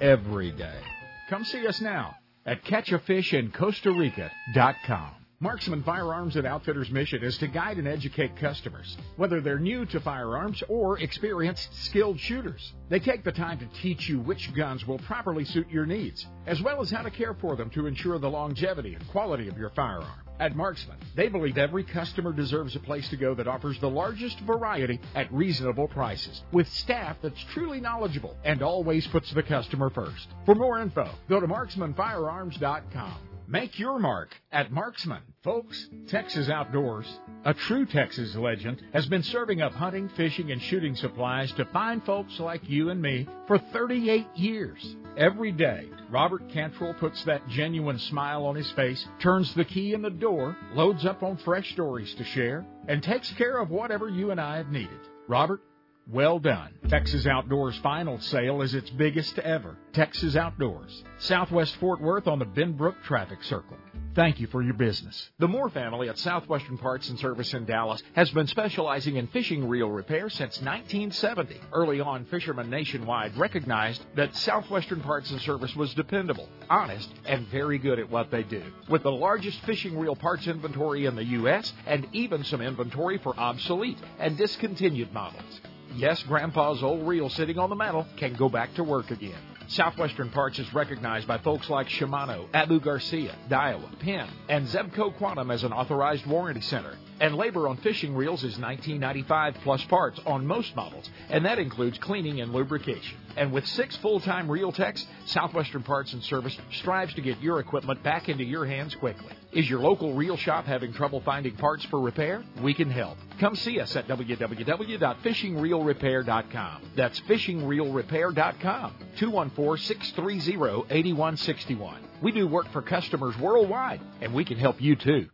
every 0.00 0.50
day. 0.50 0.80
Come 1.28 1.44
see 1.44 1.66
us 1.66 1.80
now 1.80 2.17
at 2.48 2.64
catchafishincostarica.com. 2.64 5.10
Marksman 5.40 5.84
Firearms 5.84 6.34
and 6.34 6.44
Outfitters' 6.44 6.90
mission 6.90 7.22
is 7.22 7.38
to 7.38 7.46
guide 7.46 7.78
and 7.78 7.86
educate 7.86 8.34
customers, 8.36 8.96
whether 9.16 9.40
they're 9.40 9.60
new 9.60 9.86
to 9.86 10.00
firearms 10.00 10.60
or 10.68 10.98
experienced 10.98 11.72
skilled 11.84 12.18
shooters. 12.18 12.72
They 12.88 12.98
take 12.98 13.22
the 13.22 13.30
time 13.30 13.60
to 13.60 13.66
teach 13.80 14.08
you 14.08 14.18
which 14.18 14.52
guns 14.56 14.84
will 14.84 14.98
properly 14.98 15.44
suit 15.44 15.70
your 15.70 15.86
needs, 15.86 16.26
as 16.46 16.60
well 16.60 16.80
as 16.80 16.90
how 16.90 17.02
to 17.02 17.10
care 17.10 17.34
for 17.34 17.54
them 17.54 17.70
to 17.70 17.86
ensure 17.86 18.18
the 18.18 18.28
longevity 18.28 18.94
and 18.94 19.08
quality 19.08 19.46
of 19.46 19.56
your 19.56 19.70
firearm. 19.70 20.27
At 20.40 20.54
Marksman, 20.54 20.96
they 21.16 21.28
believe 21.28 21.58
every 21.58 21.82
customer 21.82 22.32
deserves 22.32 22.76
a 22.76 22.80
place 22.80 23.08
to 23.08 23.16
go 23.16 23.34
that 23.34 23.48
offers 23.48 23.78
the 23.80 23.90
largest 23.90 24.38
variety 24.40 25.00
at 25.16 25.32
reasonable 25.32 25.88
prices, 25.88 26.44
with 26.52 26.68
staff 26.68 27.16
that's 27.20 27.42
truly 27.52 27.80
knowledgeable 27.80 28.36
and 28.44 28.62
always 28.62 29.06
puts 29.08 29.32
the 29.32 29.42
customer 29.42 29.90
first. 29.90 30.28
For 30.46 30.54
more 30.54 30.80
info, 30.80 31.10
go 31.28 31.40
to 31.40 31.46
marksmanfirearms.com. 31.48 33.27
Make 33.50 33.78
your 33.78 33.98
mark 33.98 34.28
at 34.52 34.70
Marksman. 34.70 35.22
Folks, 35.42 35.88
Texas 36.08 36.50
Outdoors, 36.50 37.06
a 37.46 37.54
true 37.54 37.86
Texas 37.86 38.36
legend, 38.36 38.82
has 38.92 39.06
been 39.06 39.22
serving 39.22 39.62
up 39.62 39.72
hunting, 39.72 40.10
fishing, 40.18 40.52
and 40.52 40.60
shooting 40.60 40.94
supplies 40.94 41.50
to 41.52 41.64
fine 41.72 42.02
folks 42.02 42.38
like 42.38 42.68
you 42.68 42.90
and 42.90 43.00
me 43.00 43.26
for 43.46 43.56
38 43.56 44.26
years. 44.34 44.96
Every 45.16 45.50
day, 45.50 45.88
Robert 46.10 46.46
Cantrell 46.50 46.92
puts 46.92 47.24
that 47.24 47.48
genuine 47.48 47.98
smile 47.98 48.44
on 48.44 48.54
his 48.54 48.70
face, 48.72 49.02
turns 49.18 49.54
the 49.54 49.64
key 49.64 49.94
in 49.94 50.02
the 50.02 50.10
door, 50.10 50.54
loads 50.74 51.06
up 51.06 51.22
on 51.22 51.38
fresh 51.38 51.72
stories 51.72 52.14
to 52.16 52.24
share, 52.24 52.66
and 52.86 53.02
takes 53.02 53.32
care 53.32 53.56
of 53.56 53.70
whatever 53.70 54.10
you 54.10 54.30
and 54.30 54.38
I 54.38 54.58
have 54.58 54.68
needed. 54.68 55.00
Robert, 55.26 55.62
well 56.08 56.38
done. 56.38 56.72
Texas 56.88 57.26
Outdoors 57.26 57.76
final 57.78 58.18
sale 58.20 58.62
is 58.62 58.74
its 58.74 58.90
biggest 58.90 59.38
ever. 59.38 59.76
Texas 59.92 60.36
Outdoors, 60.36 61.04
Southwest 61.18 61.76
Fort 61.76 62.00
Worth 62.00 62.26
on 62.26 62.38
the 62.38 62.46
Benbrook 62.46 63.02
traffic 63.04 63.42
circle. 63.44 63.76
Thank 64.14 64.40
you 64.40 64.48
for 64.48 64.62
your 64.62 64.74
business. 64.74 65.30
The 65.38 65.46
Moore 65.46 65.68
family 65.68 66.08
at 66.08 66.18
Southwestern 66.18 66.76
Parts 66.76 67.08
and 67.08 67.18
Service 67.20 67.54
in 67.54 67.66
Dallas 67.66 68.02
has 68.14 68.30
been 68.30 68.48
specializing 68.48 69.14
in 69.16 69.28
fishing 69.28 69.68
reel 69.68 69.90
repair 69.90 70.28
since 70.28 70.60
1970. 70.60 71.60
Early 71.72 72.00
on, 72.00 72.24
fishermen 72.24 72.68
nationwide 72.68 73.36
recognized 73.36 74.02
that 74.16 74.34
Southwestern 74.34 75.02
Parts 75.02 75.30
and 75.30 75.40
Service 75.42 75.76
was 75.76 75.94
dependable, 75.94 76.48
honest, 76.68 77.12
and 77.26 77.46
very 77.48 77.78
good 77.78 78.00
at 78.00 78.10
what 78.10 78.30
they 78.30 78.42
do. 78.42 78.62
With 78.88 79.04
the 79.04 79.12
largest 79.12 79.60
fishing 79.66 79.96
reel 79.96 80.16
parts 80.16 80.48
inventory 80.48 81.04
in 81.06 81.14
the 81.14 81.24
U.S. 81.24 81.72
and 81.86 82.08
even 82.12 82.42
some 82.42 82.60
inventory 82.60 83.18
for 83.18 83.38
obsolete 83.38 83.98
and 84.18 84.36
discontinued 84.36 85.12
models. 85.12 85.60
Yes, 85.98 86.22
Grandpa's 86.22 86.80
old 86.80 87.08
reel 87.08 87.28
sitting 87.28 87.58
on 87.58 87.70
the 87.70 87.74
mantel 87.74 88.06
can 88.16 88.32
go 88.34 88.48
back 88.48 88.72
to 88.74 88.84
work 88.84 89.10
again. 89.10 89.40
Southwestern 89.66 90.30
Parts 90.30 90.60
is 90.60 90.72
recognized 90.72 91.26
by 91.26 91.38
folks 91.38 91.68
like 91.68 91.88
Shimano, 91.88 92.46
Abu 92.54 92.78
Garcia, 92.78 93.34
Daiwa, 93.50 93.98
Penn, 93.98 94.28
and 94.48 94.68
Zebco 94.68 95.12
Quantum 95.16 95.50
as 95.50 95.64
an 95.64 95.72
authorized 95.72 96.24
warranty 96.24 96.60
center. 96.60 96.96
And 97.20 97.34
labor 97.34 97.66
on 97.66 97.78
fishing 97.78 98.14
reels 98.14 98.44
is 98.44 98.58
$19.95 98.58 99.56
plus 99.64 99.82
parts 99.86 100.20
on 100.24 100.46
most 100.46 100.76
models, 100.76 101.10
and 101.30 101.44
that 101.44 101.58
includes 101.58 101.98
cleaning 101.98 102.40
and 102.40 102.52
lubrication. 102.52 103.18
And 103.38 103.52
with 103.52 103.66
six 103.68 103.96
full-time 103.98 104.50
reel 104.50 104.72
techs, 104.72 105.06
Southwestern 105.26 105.84
Parts 105.84 106.12
and 106.12 106.24
Service 106.24 106.58
strives 106.72 107.14
to 107.14 107.20
get 107.20 107.40
your 107.40 107.60
equipment 107.60 108.02
back 108.02 108.28
into 108.28 108.42
your 108.42 108.66
hands 108.66 108.96
quickly. 108.96 109.32
Is 109.52 109.70
your 109.70 109.78
local 109.78 110.14
reel 110.14 110.36
shop 110.36 110.64
having 110.64 110.92
trouble 110.92 111.20
finding 111.20 111.54
parts 111.54 111.84
for 111.84 112.00
repair? 112.00 112.42
We 112.60 112.74
can 112.74 112.90
help. 112.90 113.16
Come 113.38 113.54
see 113.54 113.78
us 113.78 113.94
at 113.94 114.08
www.fishingreelrepair.com. 114.08 116.82
That's 116.96 117.20
fishingreelrepair.com. 117.20 118.94
214-630-8161. 119.18 121.98
We 122.20 122.32
do 122.32 122.48
work 122.48 122.66
for 122.72 122.82
customers 122.82 123.38
worldwide, 123.38 124.00
and 124.20 124.34
we 124.34 124.44
can 124.44 124.58
help 124.58 124.82
you 124.82 124.96
too. 124.96 125.28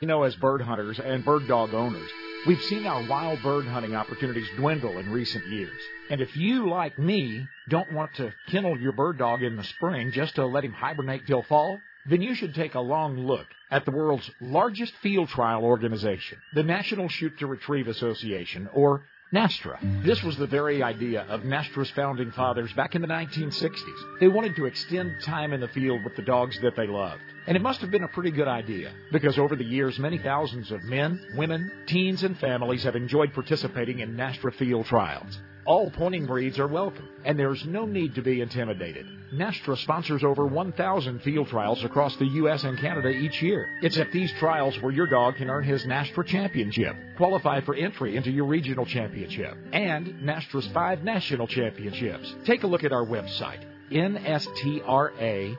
You 0.00 0.08
know, 0.08 0.22
as 0.22 0.34
bird 0.36 0.62
hunters 0.62 0.98
and 0.98 1.22
bird 1.22 1.46
dog 1.46 1.74
owners, 1.74 2.10
we've 2.46 2.62
seen 2.62 2.86
our 2.86 3.06
wild 3.06 3.42
bird 3.42 3.66
hunting 3.66 3.94
opportunities 3.94 4.48
dwindle 4.56 4.98
in 4.98 5.10
recent 5.12 5.46
years. 5.46 5.80
And 6.08 6.20
if 6.20 6.36
you, 6.36 6.68
like 6.68 6.98
me, 6.98 7.46
don't 7.68 7.92
want 7.92 8.14
to 8.14 8.32
kennel 8.48 8.78
your 8.78 8.92
bird 8.92 9.18
dog 9.18 9.42
in 9.42 9.56
the 9.56 9.64
spring 9.64 10.12
just 10.12 10.34
to 10.36 10.46
let 10.46 10.64
him 10.64 10.72
hibernate 10.72 11.26
till 11.26 11.42
fall, 11.42 11.78
then 12.06 12.22
you 12.22 12.34
should 12.34 12.54
take 12.54 12.74
a 12.74 12.80
long 12.80 13.18
look 13.18 13.46
at 13.70 13.84
the 13.84 13.90
world's 13.90 14.28
largest 14.40 14.94
field 15.02 15.28
trial 15.28 15.64
organization, 15.64 16.38
the 16.54 16.62
National 16.62 17.08
Shoot 17.08 17.38
to 17.38 17.46
Retrieve 17.46 17.88
Association, 17.88 18.68
or 18.72 19.04
NASTRA. 19.32 20.04
This 20.04 20.22
was 20.24 20.36
the 20.36 20.46
very 20.46 20.82
idea 20.82 21.22
of 21.28 21.42
NASTRA's 21.42 21.90
founding 21.90 22.32
fathers 22.32 22.72
back 22.72 22.96
in 22.96 23.02
the 23.02 23.08
1960s. 23.08 24.18
They 24.18 24.26
wanted 24.26 24.56
to 24.56 24.64
extend 24.64 25.22
time 25.22 25.52
in 25.52 25.60
the 25.60 25.68
field 25.68 26.02
with 26.02 26.16
the 26.16 26.22
dogs 26.22 26.58
that 26.62 26.74
they 26.74 26.88
loved. 26.88 27.22
And 27.50 27.56
it 27.56 27.62
must 27.62 27.80
have 27.80 27.90
been 27.90 28.04
a 28.04 28.08
pretty 28.08 28.30
good 28.30 28.46
idea, 28.46 28.92
because 29.10 29.36
over 29.36 29.56
the 29.56 29.64
years, 29.64 29.98
many 29.98 30.18
thousands 30.18 30.70
of 30.70 30.84
men, 30.84 31.20
women, 31.34 31.68
teens, 31.86 32.22
and 32.22 32.38
families 32.38 32.84
have 32.84 32.94
enjoyed 32.94 33.34
participating 33.34 33.98
in 33.98 34.14
NASTRA 34.14 34.54
field 34.54 34.86
trials. 34.86 35.36
All 35.64 35.90
pointing 35.90 36.26
breeds 36.26 36.60
are 36.60 36.68
welcome, 36.68 37.08
and 37.24 37.36
there's 37.36 37.66
no 37.66 37.86
need 37.86 38.14
to 38.14 38.22
be 38.22 38.40
intimidated. 38.40 39.04
Nestra 39.34 39.76
sponsors 39.78 40.22
over 40.22 40.46
1,000 40.46 41.22
field 41.22 41.48
trials 41.48 41.82
across 41.82 42.14
the 42.18 42.26
U.S. 42.26 42.62
and 42.62 42.78
Canada 42.78 43.08
each 43.08 43.42
year. 43.42 43.66
It's 43.82 43.98
at 43.98 44.12
these 44.12 44.30
trials 44.34 44.80
where 44.80 44.92
your 44.92 45.08
dog 45.08 45.34
can 45.34 45.50
earn 45.50 45.64
his 45.64 45.84
Nastra 45.86 46.24
championship, 46.24 46.94
qualify 47.16 47.62
for 47.62 47.74
entry 47.74 48.16
into 48.16 48.30
your 48.30 48.46
regional 48.46 48.86
championship, 48.86 49.58
and 49.72 50.06
Nastra's 50.22 50.68
five 50.68 51.02
national 51.02 51.48
championships. 51.48 52.32
Take 52.44 52.62
a 52.62 52.68
look 52.68 52.84
at 52.84 52.92
our 52.92 53.04
website 53.04 53.64
nstra.org 53.90 55.58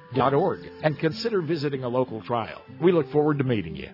and 0.84 1.00
consider 1.00 1.42
visiting 1.42 1.84
a 1.84 1.90
local 1.90 2.22
trial. 2.22 2.62
We 2.80 2.92
look 2.92 3.12
forward 3.12 3.38
to 3.40 3.44
meeting 3.44 3.76
you. 3.76 3.90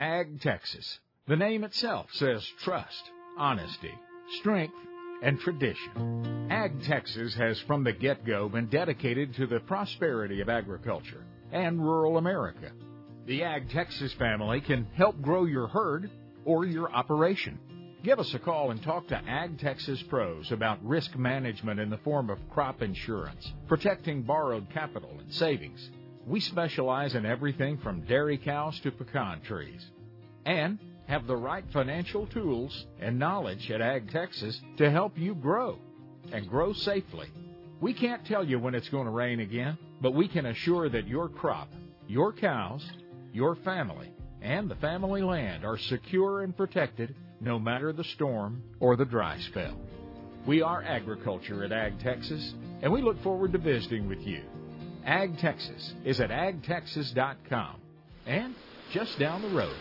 Ag 0.00 0.40
Texas. 0.40 1.00
The 1.26 1.36
name 1.36 1.64
itself 1.64 2.06
says 2.12 2.46
trust, 2.62 3.10
honesty, 3.36 3.92
strength, 4.38 4.74
and 5.22 5.38
tradition. 5.40 6.48
Ag 6.50 6.82
Texas 6.84 7.34
has 7.34 7.60
from 7.60 7.84
the 7.84 7.92
get 7.92 8.24
go 8.24 8.48
been 8.48 8.68
dedicated 8.68 9.34
to 9.34 9.46
the 9.46 9.60
prosperity 9.60 10.40
of 10.40 10.48
agriculture 10.48 11.24
and 11.52 11.80
rural 11.80 12.18
America. 12.18 12.70
The 13.26 13.44
Ag 13.44 13.70
Texas 13.70 14.12
family 14.14 14.60
can 14.60 14.86
help 14.94 15.20
grow 15.20 15.44
your 15.44 15.66
herd 15.66 16.10
or 16.44 16.64
your 16.64 16.90
operation. 16.90 17.58
Give 18.04 18.20
us 18.20 18.32
a 18.32 18.38
call 18.38 18.70
and 18.70 18.80
talk 18.80 19.08
to 19.08 19.16
Ag 19.16 19.58
Texas 19.58 20.00
pros 20.04 20.52
about 20.52 20.84
risk 20.84 21.16
management 21.16 21.80
in 21.80 21.90
the 21.90 21.98
form 21.98 22.30
of 22.30 22.38
crop 22.48 22.80
insurance, 22.80 23.52
protecting 23.66 24.22
borrowed 24.22 24.70
capital 24.70 25.10
and 25.18 25.34
savings. 25.34 25.90
We 26.24 26.38
specialize 26.38 27.16
in 27.16 27.26
everything 27.26 27.78
from 27.78 28.02
dairy 28.02 28.38
cows 28.38 28.78
to 28.80 28.92
pecan 28.92 29.40
trees. 29.40 29.84
And 30.46 30.78
have 31.08 31.26
the 31.26 31.36
right 31.36 31.64
financial 31.72 32.26
tools 32.26 32.86
and 33.00 33.18
knowledge 33.18 33.68
at 33.70 33.80
Ag 33.80 34.10
Texas 34.12 34.60
to 34.76 34.90
help 34.90 35.18
you 35.18 35.34
grow 35.34 35.78
and 36.32 36.48
grow 36.48 36.72
safely. 36.74 37.28
We 37.80 37.94
can't 37.94 38.24
tell 38.26 38.44
you 38.44 38.60
when 38.60 38.76
it's 38.76 38.90
going 38.90 39.06
to 39.06 39.10
rain 39.10 39.40
again, 39.40 39.76
but 40.00 40.14
we 40.14 40.28
can 40.28 40.46
assure 40.46 40.88
that 40.88 41.08
your 41.08 41.28
crop, 41.28 41.68
your 42.06 42.32
cows, 42.32 42.88
your 43.32 43.56
family, 43.56 44.12
and 44.40 44.70
the 44.70 44.76
family 44.76 45.22
land 45.22 45.64
are 45.64 45.78
secure 45.78 46.42
and 46.42 46.56
protected 46.56 47.14
no 47.40 47.58
matter 47.58 47.92
the 47.92 48.04
storm 48.04 48.62
or 48.80 48.96
the 48.96 49.04
dry 49.04 49.38
spell. 49.50 49.78
We 50.46 50.62
are 50.62 50.82
agriculture 50.82 51.64
at 51.64 51.72
Ag 51.72 52.00
Texas, 52.00 52.54
and 52.82 52.92
we 52.92 53.02
look 53.02 53.22
forward 53.22 53.52
to 53.52 53.58
visiting 53.58 54.08
with 54.08 54.20
you. 54.20 54.42
Ag 55.04 55.38
Texas 55.38 55.94
is 56.04 56.20
at 56.20 56.30
agtexas.com 56.30 57.80
and 58.26 58.54
just 58.92 59.18
down 59.18 59.42
the 59.42 59.48
road. 59.48 59.76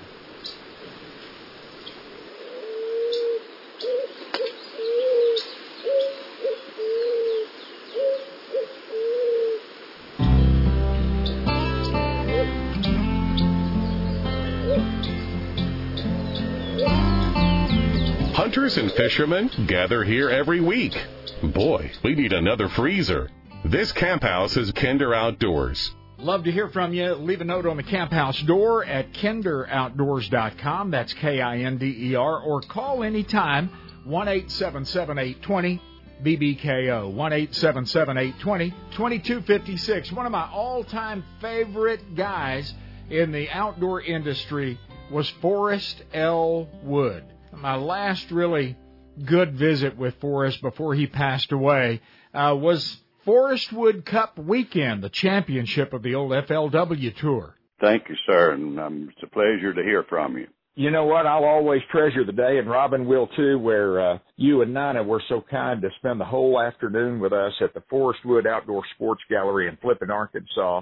Hunters 18.68 18.84
and 18.84 18.92
fishermen 18.98 19.50
gather 19.66 20.04
here 20.04 20.30
every 20.30 20.60
week. 20.60 20.94
Boy, 21.42 21.90
we 22.04 22.16
need 22.16 22.34
another 22.34 22.68
freezer. 22.68 23.30
This 23.64 23.94
camp 23.94 24.24
house 24.24 24.58
is 24.58 24.74
Kinder 24.74 25.14
Outdoors. 25.14 25.96
Love 26.18 26.44
to 26.44 26.52
hear 26.52 26.68
from 26.68 26.94
you. 26.94 27.14
Leave 27.14 27.40
a 27.40 27.46
note 27.46 27.66
on 27.66 27.78
the 27.78 27.84
camp 27.84 28.12
house 28.12 28.38
door 28.42 28.84
at 28.84 29.14
kinderoutdoors.com. 29.14 30.92
That's 30.92 31.14
K 31.14 31.40
I 31.40 31.60
N 31.60 31.78
D 31.78 32.10
E 32.10 32.16
R. 32.16 32.42
Or 32.42 32.60
call 32.60 33.04
anytime 33.04 33.70
1 34.04 34.28
877 34.28 35.18
820 35.18 35.82
BBKO 36.22 37.14
1 37.14 37.34
877 37.34 38.18
820 38.18 38.72
2256. 38.98 40.12
One 40.12 40.26
of 40.26 40.34
my 40.34 40.46
all 40.52 40.84
time 40.84 41.24
favorite 41.40 42.16
guys 42.18 42.74
in 43.10 43.32
the 43.32 43.50
outdoor 43.50 44.02
industry 44.02 44.78
was 45.10 45.30
Forrest 45.42 46.04
L. 46.14 46.68
Wood. 46.84 47.24
My 47.62 47.76
last 47.76 48.30
really 48.30 48.78
good 49.26 49.56
visit 49.56 49.98
with 49.98 50.16
Forrest 50.22 50.62
before 50.62 50.94
he 50.94 51.08
passed 51.08 51.52
away 51.52 52.02
uh, 52.34 52.56
was 52.56 53.02
Forrest 53.26 53.74
Wood 53.74 54.06
Cup 54.06 54.38
weekend, 54.38 55.04
the 55.04 55.10
championship 55.10 55.92
of 55.92 56.04
the 56.04 56.14
old 56.14 56.32
FLW 56.32 57.16
tour. 57.18 57.56
Thank 57.82 58.10
you, 58.10 58.16
sir, 58.28 58.54
and 58.54 58.80
um, 58.80 59.10
it's 59.12 59.24
a 59.24 59.28
pleasure 59.28 59.74
to 59.74 59.82
hear 59.82 60.04
from 60.08 60.38
you. 60.38 60.48
You 60.76 60.92
know 60.92 61.06
what? 61.06 61.26
I'll 61.26 61.46
always 61.46 61.82
treasure 61.92 62.24
the 62.24 62.32
day, 62.32 62.60
and 62.60 62.70
Robin 62.70 63.08
will 63.08 63.26
too, 63.36 63.58
where 63.58 64.00
uh, 64.00 64.20
you 64.36 64.62
and 64.62 64.72
Nina 64.72 65.02
were 65.02 65.24
so 65.28 65.44
kind 65.50 65.82
to 65.82 65.90
spend 65.98 66.22
the 66.22 66.26
whole 66.26 66.62
afternoon 66.62 67.20
with 67.20 67.34
us 67.34 67.54
at 67.62 67.74
the 67.74 67.82
Forrest 67.90 68.24
Wood 68.24 68.46
Outdoor 68.46 68.84
Sports 68.94 69.24
Gallery 69.32 69.68
in 69.68 69.78
Flippin, 69.78 70.12
Arkansas. 70.12 70.82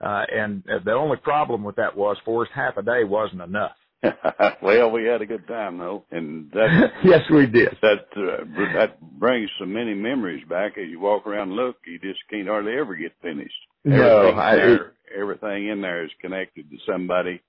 Uh, 0.00 0.22
and 0.32 0.62
uh, 0.70 0.78
the 0.84 0.92
only 0.92 1.16
problem 1.16 1.64
with 1.64 1.74
that 1.76 1.96
was, 1.96 2.16
Forrest, 2.24 2.52
half 2.54 2.76
a 2.76 2.82
day 2.82 3.02
wasn't 3.02 3.42
enough. 3.42 3.72
well, 4.62 4.90
we 4.90 5.04
had 5.04 5.22
a 5.22 5.26
good 5.26 5.46
time 5.46 5.78
though, 5.78 6.04
and 6.10 6.50
that 6.52 6.90
yes, 7.04 7.20
we 7.30 7.46
did. 7.46 7.76
That 7.82 8.06
uh, 8.16 8.44
that 8.74 9.00
brings 9.18 9.48
so 9.58 9.64
many 9.64 9.94
memories 9.94 10.44
back. 10.48 10.72
As 10.76 10.88
you 10.88 11.00
walk 11.00 11.26
around 11.26 11.48
and 11.48 11.56
look, 11.56 11.76
you 11.86 11.98
just 11.98 12.20
can't 12.28 12.48
hardly 12.48 12.72
ever 12.72 12.96
get 12.96 13.12
finished. 13.22 13.54
No, 13.84 14.18
everything, 14.18 14.38
I, 14.38 14.56
there, 14.56 14.92
everything 15.16 15.68
in 15.68 15.80
there 15.82 16.04
is 16.04 16.10
connected 16.20 16.70
to 16.70 16.76
somebody 16.90 17.40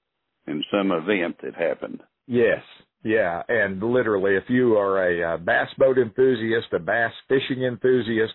and 0.45 0.63
some 0.71 0.91
event 0.91 1.37
that 1.43 1.55
happened. 1.55 2.01
Yes, 2.27 2.61
yeah, 3.03 3.41
and 3.47 3.81
literally, 3.81 4.35
if 4.35 4.43
you 4.47 4.77
are 4.77 5.09
a, 5.09 5.35
a 5.35 5.37
bass 5.37 5.69
boat 5.77 5.97
enthusiast, 5.97 6.67
a 6.71 6.79
bass 6.79 7.11
fishing 7.27 7.63
enthusiast, 7.63 8.33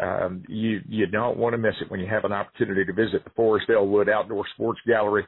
um, 0.00 0.42
you 0.48 0.80
you 0.88 1.06
don't 1.06 1.38
want 1.38 1.52
to 1.54 1.58
miss 1.58 1.74
it 1.80 1.90
when 1.90 2.00
you 2.00 2.06
have 2.06 2.24
an 2.24 2.32
opportunity 2.32 2.84
to 2.84 2.92
visit 2.92 3.24
the 3.24 3.30
Forrest 3.30 3.66
L. 3.72 3.86
Wood 3.86 4.08
Outdoor 4.08 4.44
Sports 4.54 4.80
Gallery 4.86 5.24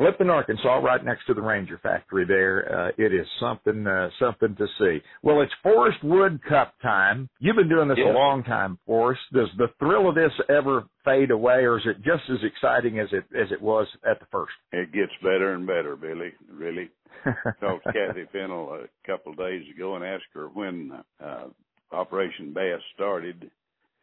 Flippin, 0.00 0.30
Arkansas, 0.30 0.76
right 0.78 1.04
next 1.04 1.26
to 1.26 1.34
the 1.34 1.42
Ranger 1.42 1.78
factory 1.82 2.24
there. 2.24 2.74
Uh, 2.74 2.88
it 2.96 3.12
is 3.12 3.26
something, 3.38 3.86
uh, 3.86 4.08
something 4.18 4.56
to 4.56 4.66
see. 4.78 5.02
Well, 5.22 5.42
it's 5.42 5.52
Forrest 5.62 6.02
Wood 6.02 6.40
Cup 6.48 6.72
time. 6.80 7.28
You've 7.38 7.56
been 7.56 7.68
doing 7.68 7.86
this 7.86 7.98
Yeah. 7.98 8.12
a 8.12 8.14
long 8.14 8.42
time, 8.42 8.78
Forrest. 8.86 9.20
Does 9.30 9.52
the 9.58 9.68
thrill 9.78 10.08
of 10.08 10.14
this 10.14 10.32
ever 10.48 10.84
fade 11.04 11.30
away 11.30 11.66
or 11.66 11.76
is 11.76 11.84
it 11.84 12.00
just 12.00 12.22
as 12.30 12.42
exciting 12.42 12.98
as 12.98 13.12
it, 13.12 13.24
as 13.38 13.52
it 13.52 13.60
was 13.60 13.86
at 14.02 14.18
the 14.20 14.26
first? 14.32 14.54
It 14.72 14.90
gets 14.90 15.12
better 15.22 15.52
and 15.52 15.66
better, 15.66 15.96
Billy. 15.96 16.32
Really. 16.50 16.88
Talked 17.60 17.84
to 17.84 17.92
Kathy 17.92 18.24
Fennell 18.32 18.72
a 18.72 18.88
couple 19.06 19.32
of 19.32 19.38
days 19.38 19.68
ago 19.68 19.96
and 19.96 20.04
asked 20.04 20.32
her 20.32 20.48
when 20.48 20.92
uh, 21.22 21.48
Operation 21.92 22.54
Bass 22.54 22.80
started, 22.94 23.50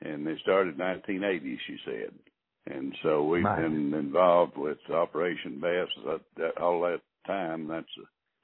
and 0.01 0.27
they 0.27 0.37
started 0.43 0.75
in 0.75 0.85
1980. 0.85 1.59
She 1.65 1.77
said, 1.85 2.11
and 2.69 2.93
so 3.03 3.23
we've 3.23 3.43
My. 3.43 3.61
been 3.61 3.93
involved 3.93 4.57
with 4.57 4.77
Operation 4.91 5.59
Bass 5.59 5.87
that, 6.05 6.21
that, 6.37 6.61
all 6.61 6.81
that 6.81 7.01
time. 7.25 7.67
That's 7.67 7.87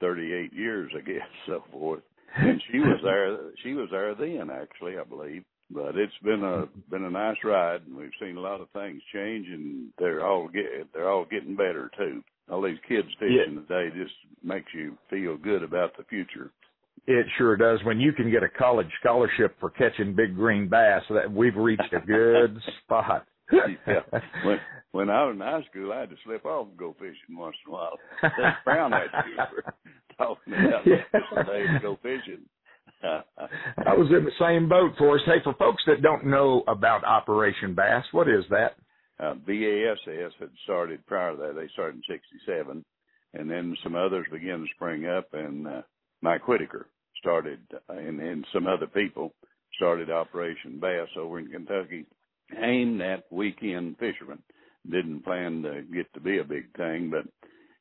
38 0.00 0.52
years, 0.52 0.92
I 0.96 1.00
guess, 1.00 1.28
so 1.46 1.64
forth. 1.70 2.02
And 2.36 2.62
she 2.70 2.78
was 2.78 3.00
there. 3.04 3.38
She 3.62 3.74
was 3.74 3.88
there 3.90 4.14
then, 4.14 4.50
actually, 4.50 4.98
I 4.98 5.04
believe. 5.04 5.44
But 5.70 5.96
it's 5.96 6.12
been 6.22 6.42
a 6.44 6.68
been 6.90 7.04
a 7.04 7.10
nice 7.10 7.38
ride, 7.42 7.80
and 7.86 7.96
we've 7.96 8.10
seen 8.20 8.36
a 8.36 8.40
lot 8.40 8.60
of 8.60 8.68
things 8.70 9.00
change, 9.12 9.46
and 9.48 9.88
they're 9.98 10.24
all 10.24 10.46
get 10.46 10.92
they're 10.92 11.10
all 11.10 11.24
getting 11.24 11.56
better 11.56 11.90
too. 11.96 12.22
All 12.50 12.60
these 12.60 12.78
kids 12.86 13.08
fishing 13.18 13.64
today 13.66 13.88
just 13.96 14.14
makes 14.42 14.70
you 14.74 14.98
feel 15.08 15.38
good 15.38 15.62
about 15.62 15.96
the 15.96 16.04
future. 16.04 16.50
It 17.06 17.26
sure 17.38 17.56
does. 17.56 17.82
When 17.84 17.98
you 17.98 18.12
can 18.12 18.30
get 18.30 18.42
a 18.42 18.48
college 18.48 18.90
scholarship 19.00 19.56
for 19.58 19.70
catching 19.70 20.14
big 20.14 20.36
green 20.36 20.68
bass, 20.68 21.02
that 21.10 21.32
we've 21.32 21.56
reached 21.56 21.92
a 21.92 22.00
good 22.06 22.58
spot. 22.84 23.26
yeah. 23.86 24.20
When 24.44 24.58
when 24.92 25.10
I 25.10 25.24
was 25.26 25.34
in 25.34 25.40
high 25.40 25.62
school, 25.70 25.92
I 25.92 26.00
had 26.00 26.10
to 26.10 26.16
slip 26.24 26.44
off 26.44 26.68
and 26.68 26.76
go 26.76 26.94
fishing 26.98 27.36
once 27.36 27.56
in 27.66 27.72
a 27.72 27.74
while. 27.74 27.98
They 28.22 28.28
frowned 28.64 28.94
at 28.94 29.26
you 29.26 29.36
for 29.50 29.74
talking 30.16 30.54
about 30.54 30.84
this 30.84 31.46
day 31.46 31.66
to 31.66 31.78
go 31.82 31.98
fishing. 32.02 32.44
I 33.04 33.92
was 33.92 34.08
in 34.16 34.24
the 34.24 34.30
same 34.40 34.68
boat, 34.68 34.92
Forrest. 34.96 35.24
Hey, 35.26 35.42
for 35.44 35.54
folks 35.54 35.82
that 35.86 36.00
don't 36.00 36.26
know 36.26 36.64
about 36.68 37.04
Operation 37.04 37.74
Bass, 37.74 38.04
what 38.12 38.28
is 38.28 38.44
that? 38.48 38.76
uh, 39.20 39.34
BASS 39.34 40.32
had 40.38 40.50
started 40.64 41.06
prior 41.06 41.32
to 41.32 41.36
that. 41.38 41.54
They 41.54 41.68
started 41.72 41.96
in 41.96 42.02
'67, 42.46 42.84
and 43.34 43.50
then 43.50 43.76
some 43.82 43.94
others 43.94 44.26
began 44.30 44.60
to 44.60 44.66
spring 44.74 45.06
up. 45.06 45.28
And 45.32 45.66
uh, 45.66 45.82
Mike 46.22 46.48
Whitaker 46.48 46.88
started, 47.18 47.60
uh, 47.72 47.92
and, 47.94 48.20
and 48.20 48.46
some 48.52 48.66
other 48.66 48.86
people 48.86 49.34
started 49.76 50.10
Operation 50.10 50.78
Bass 50.80 51.08
over 51.16 51.38
in 51.38 51.48
Kentucky, 51.48 52.06
aimed 52.62 53.00
at 53.00 53.30
weekend 53.30 53.98
fishermen. 53.98 54.42
Didn't 54.90 55.24
plan 55.24 55.62
to 55.62 55.82
get 55.82 56.12
to 56.14 56.20
be 56.20 56.38
a 56.38 56.44
big 56.44 56.74
thing, 56.76 57.10
but 57.10 57.26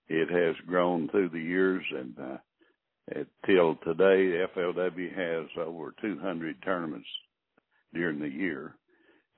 it 0.07 0.29
has 0.29 0.55
grown 0.65 1.09
through 1.09 1.29
the 1.29 1.39
years, 1.39 1.83
and 1.91 2.15
uh, 2.19 2.37
until 3.07 3.75
today, 3.83 4.45
FLW 4.55 5.15
has 5.15 5.49
over 5.57 5.93
200 6.01 6.61
tournaments 6.63 7.07
during 7.93 8.19
the 8.19 8.29
year 8.29 8.75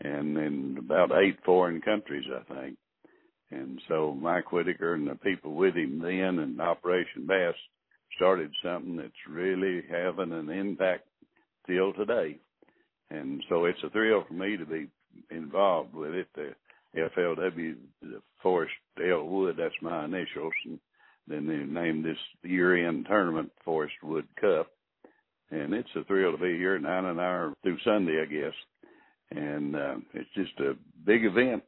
and 0.02 0.38
in 0.38 0.76
about 0.78 1.12
eight 1.18 1.38
foreign 1.46 1.82
countries, 1.82 2.26
I 2.34 2.54
think. 2.54 2.78
And 3.52 3.82
so 3.88 4.14
Mike 4.20 4.52
Whitaker 4.52 4.96
and 4.96 5.08
the 5.08 5.16
people 5.16 5.54
with 5.54 5.76
him 5.76 6.00
then 6.00 6.40
and 6.40 6.60
Operation 6.60 7.26
Bass 7.28 7.54
started 8.16 8.52
something 8.64 8.98
that's 8.98 9.12
really 9.30 9.84
having 9.90 10.34
an 10.34 10.50
impact 10.50 11.08
till 11.68 11.94
today. 11.94 12.38
And 13.10 13.44
so 13.50 13.66
it's 13.66 13.84
a 13.84 13.90
thrill 13.90 14.24
for 14.28 14.34
me 14.34 14.58
to 14.58 14.66
be 14.66 14.88
involved 15.30 15.94
with 15.94 16.14
it. 16.14 16.28
The 16.36 16.54
FLW, 16.96 17.76
the 18.02 18.22
Forrest 18.42 18.74
L 19.00 19.26
Wood, 19.26 19.56
that's 19.58 19.74
my 19.82 20.06
initials. 20.06 20.54
And 20.66 20.80
then 21.28 21.48
they 21.48 21.58
named 21.58 22.06
this 22.06 22.18
year-end 22.44 23.06
tournament 23.08 23.52
Forrest 23.64 23.96
Wood 24.04 24.28
Cup. 24.40 24.68
And 25.52 25.74
it's 25.74 25.90
a 25.96 26.04
thrill 26.06 26.32
to 26.32 26.38
be 26.38 26.58
here. 26.58 26.80
Nine 26.80 27.06
and 27.06 27.20
hour 27.20 27.54
through 27.64 27.78
Sunday, 27.84 28.22
I 28.22 28.26
guess 28.26 28.54
and 29.32 29.76
uh, 29.76 29.96
it's 30.14 30.30
just 30.36 30.60
a 30.60 30.74
big 31.06 31.26
event, 31.26 31.64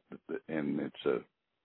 and 0.48 0.80
it's 0.80 1.06
a 1.06 1.18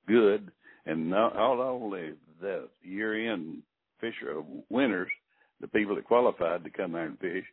good. 0.08 0.52
And 0.86 1.10
not, 1.10 1.36
not 1.36 1.60
only 1.60 2.14
the 2.42 2.68
year-end 2.84 3.62
fisher 4.02 4.42
winners, 4.70 5.10
the 5.62 5.68
people 5.68 5.96
that 5.96 6.06
qualified 6.06 6.64
to 6.64 6.70
come 6.70 6.94
there 6.94 7.06
and 7.06 7.20
fish, 7.20 7.46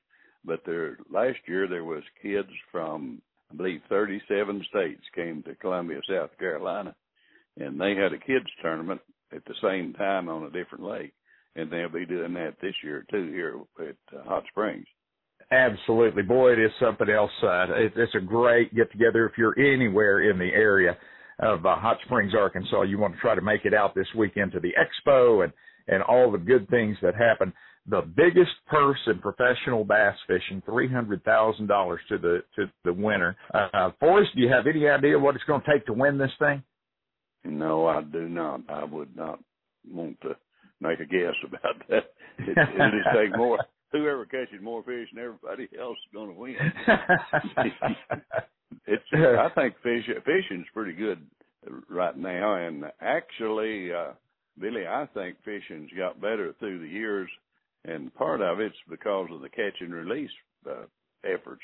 but 0.44 0.62
there 0.66 0.98
last 1.12 1.38
year 1.46 1.68
there 1.68 1.84
was 1.84 2.02
kids 2.22 2.48
from 2.72 3.20
I 3.50 3.56
believe 3.56 3.80
37 3.88 4.64
states 4.70 5.02
came 5.14 5.42
to 5.42 5.54
Columbia, 5.56 6.00
South 6.08 6.30
Carolina, 6.38 6.94
and 7.58 7.80
they 7.80 7.94
had 7.94 8.12
a 8.12 8.18
kids 8.18 8.46
tournament 8.62 9.00
at 9.34 9.44
the 9.44 9.54
same 9.62 9.92
time 9.94 10.28
on 10.28 10.44
a 10.44 10.50
different 10.50 10.84
lake, 10.84 11.12
and 11.56 11.70
they'll 11.70 11.88
be 11.88 12.06
doing 12.06 12.34
that 12.34 12.56
this 12.62 12.74
year 12.82 13.04
too 13.10 13.30
here 13.32 13.60
at 13.80 14.18
uh, 14.18 14.22
Hot 14.24 14.44
Springs. 14.50 14.86
Absolutely, 15.50 16.22
boy, 16.22 16.52
it 16.52 16.60
is 16.60 16.70
something 16.80 17.08
else. 17.08 17.30
Uh, 17.42 17.66
it, 17.74 17.92
it's 17.96 18.14
a 18.14 18.20
great 18.20 18.72
get 18.74 18.90
together. 18.92 19.26
If 19.26 19.36
you're 19.36 19.58
anywhere 19.58 20.30
in 20.30 20.38
the 20.38 20.52
area 20.52 20.96
of 21.40 21.66
uh, 21.66 21.74
Hot 21.76 21.98
Springs, 22.04 22.34
Arkansas, 22.34 22.82
you 22.82 22.98
want 22.98 23.14
to 23.14 23.20
try 23.20 23.34
to 23.34 23.40
make 23.40 23.64
it 23.64 23.74
out 23.74 23.94
this 23.94 24.06
weekend 24.16 24.52
to 24.52 24.60
the 24.60 24.72
expo 24.78 25.42
and 25.44 25.52
and 25.88 26.04
all 26.04 26.30
the 26.30 26.38
good 26.38 26.68
things 26.68 26.96
that 27.02 27.16
happen. 27.16 27.52
The 27.88 28.02
biggest 28.02 28.52
purse 28.66 28.98
in 29.06 29.18
professional 29.18 29.84
bass 29.84 30.14
fishing, 30.26 30.62
three 30.66 30.88
hundred 30.88 31.24
thousand 31.24 31.66
dollars 31.66 32.00
to 32.08 32.18
the 32.18 32.42
to 32.56 32.70
the 32.84 32.92
winner. 32.92 33.36
Uh, 33.52 33.90
Forrest, 33.98 34.30
do 34.34 34.42
you 34.42 34.48
have 34.48 34.66
any 34.66 34.86
idea 34.86 35.18
what 35.18 35.34
it's 35.34 35.44
going 35.44 35.62
to 35.62 35.72
take 35.72 35.86
to 35.86 35.92
win 35.92 36.18
this 36.18 36.30
thing? 36.38 36.62
No, 37.44 37.86
I 37.86 38.02
do 38.02 38.28
not. 38.28 38.60
I 38.68 38.84
would 38.84 39.16
not 39.16 39.40
want 39.90 40.20
to 40.22 40.36
make 40.80 41.00
a 41.00 41.06
guess 41.06 41.34
about 41.46 41.88
that. 41.88 42.12
It, 42.38 42.56
it'd 42.58 43.04
take 43.14 43.36
more. 43.36 43.58
Whoever 43.92 44.24
catches 44.24 44.62
more 44.62 44.84
fish 44.84 45.08
than 45.12 45.24
everybody 45.24 45.68
else 45.80 45.98
is 45.98 46.14
going 46.14 46.32
to 46.32 46.38
win. 46.38 46.54
it's. 48.86 49.02
I 49.12 49.48
think 49.54 49.74
fish 49.82 50.04
fishing's 50.24 50.66
pretty 50.72 50.92
good 50.92 51.26
right 51.88 52.16
now, 52.16 52.54
and 52.54 52.84
actually, 53.00 53.92
uh, 53.92 54.12
Billy, 54.60 54.86
I 54.86 55.06
think 55.12 55.36
fishing's 55.44 55.90
got 55.96 56.20
better 56.20 56.54
through 56.58 56.80
the 56.80 56.88
years, 56.88 57.28
and 57.84 58.14
part 58.14 58.40
of 58.40 58.60
it's 58.60 58.76
because 58.88 59.28
of 59.32 59.40
the 59.40 59.48
catch 59.48 59.80
and 59.80 59.94
release 59.94 60.30
uh, 60.68 60.84
efforts 61.24 61.62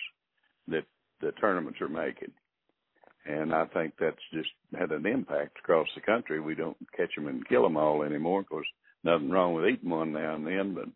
that 0.69 0.85
the 1.21 1.33
tournaments 1.33 1.81
are 1.81 1.89
making. 1.89 2.33
And 3.27 3.53
I 3.53 3.65
think 3.67 3.95
that's 3.99 4.17
just 4.33 4.49
had 4.79 4.93
an 4.93 5.07
impact 5.07 5.59
across 5.59 5.89
the 5.95 6.01
country. 6.01 6.41
We 6.41 6.55
don't 6.55 6.77
catch 6.97 7.15
them 7.17 7.27
and 7.27 7.47
kill 7.49 7.63
them 7.63 7.77
all 7.77 8.03
anymore. 8.03 8.41
Of 8.41 8.49
course, 8.49 8.69
nothing 9.03 9.31
wrong 9.31 9.55
with 9.55 9.67
eating 9.67 9.91
one 9.91 10.13
now 10.13 10.37
and 10.37 10.47
then, 10.47 10.75
but 10.75 10.87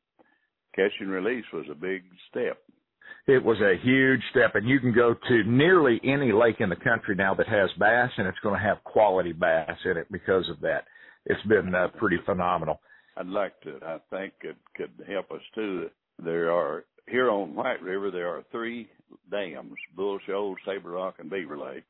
catch 0.75 0.93
and 1.01 1.11
release 1.11 1.45
was 1.53 1.67
a 1.71 1.75
big 1.75 2.05
step. 2.31 2.59
It 3.27 3.45
was 3.45 3.59
a 3.61 3.81
huge 3.83 4.21
step, 4.31 4.55
and 4.55 4.69
you 4.69 4.81
can 4.81 4.95
go 4.95 5.15
to 5.15 5.45
nearly 5.45 6.01
any 6.05 6.33
lake 6.33 6.57
in 6.61 6.69
the 6.69 6.77
country 6.77 7.15
now 7.15 7.35
that 7.35 7.49
has 7.49 7.69
bass, 7.79 8.11
and 8.17 8.27
it's 8.27 8.39
going 8.43 8.59
to 8.59 8.65
have 8.65 8.83
quality 8.85 9.33
bass 9.33 9.77
in 9.85 9.97
it 9.97 10.11
because 10.11 10.49
of 10.49 10.61
that. 10.61 10.85
It's 11.27 11.43
been 11.47 11.75
uh, 11.75 11.89
pretty 11.99 12.19
phenomenal. 12.25 12.81
I'd 13.17 13.27
like 13.27 13.61
to. 13.63 13.79
I 13.83 13.99
think 14.11 14.35
it 14.43 14.57
could 14.77 14.93
help 15.09 15.31
us 15.31 15.43
too. 15.55 15.91
There 16.23 16.51
are 16.53 16.85
here 17.09 17.31
on 17.31 17.55
White 17.55 17.83
River. 17.83 18.11
There 18.11 18.29
are 18.29 18.45
three 18.51 18.89
dams: 19.31 19.75
Bull 19.97 20.19
Shoals, 20.27 20.59
Table 20.65 20.91
Rock, 20.91 21.17
and 21.19 21.31
Beaver 21.31 21.59
Lake. 21.59 21.85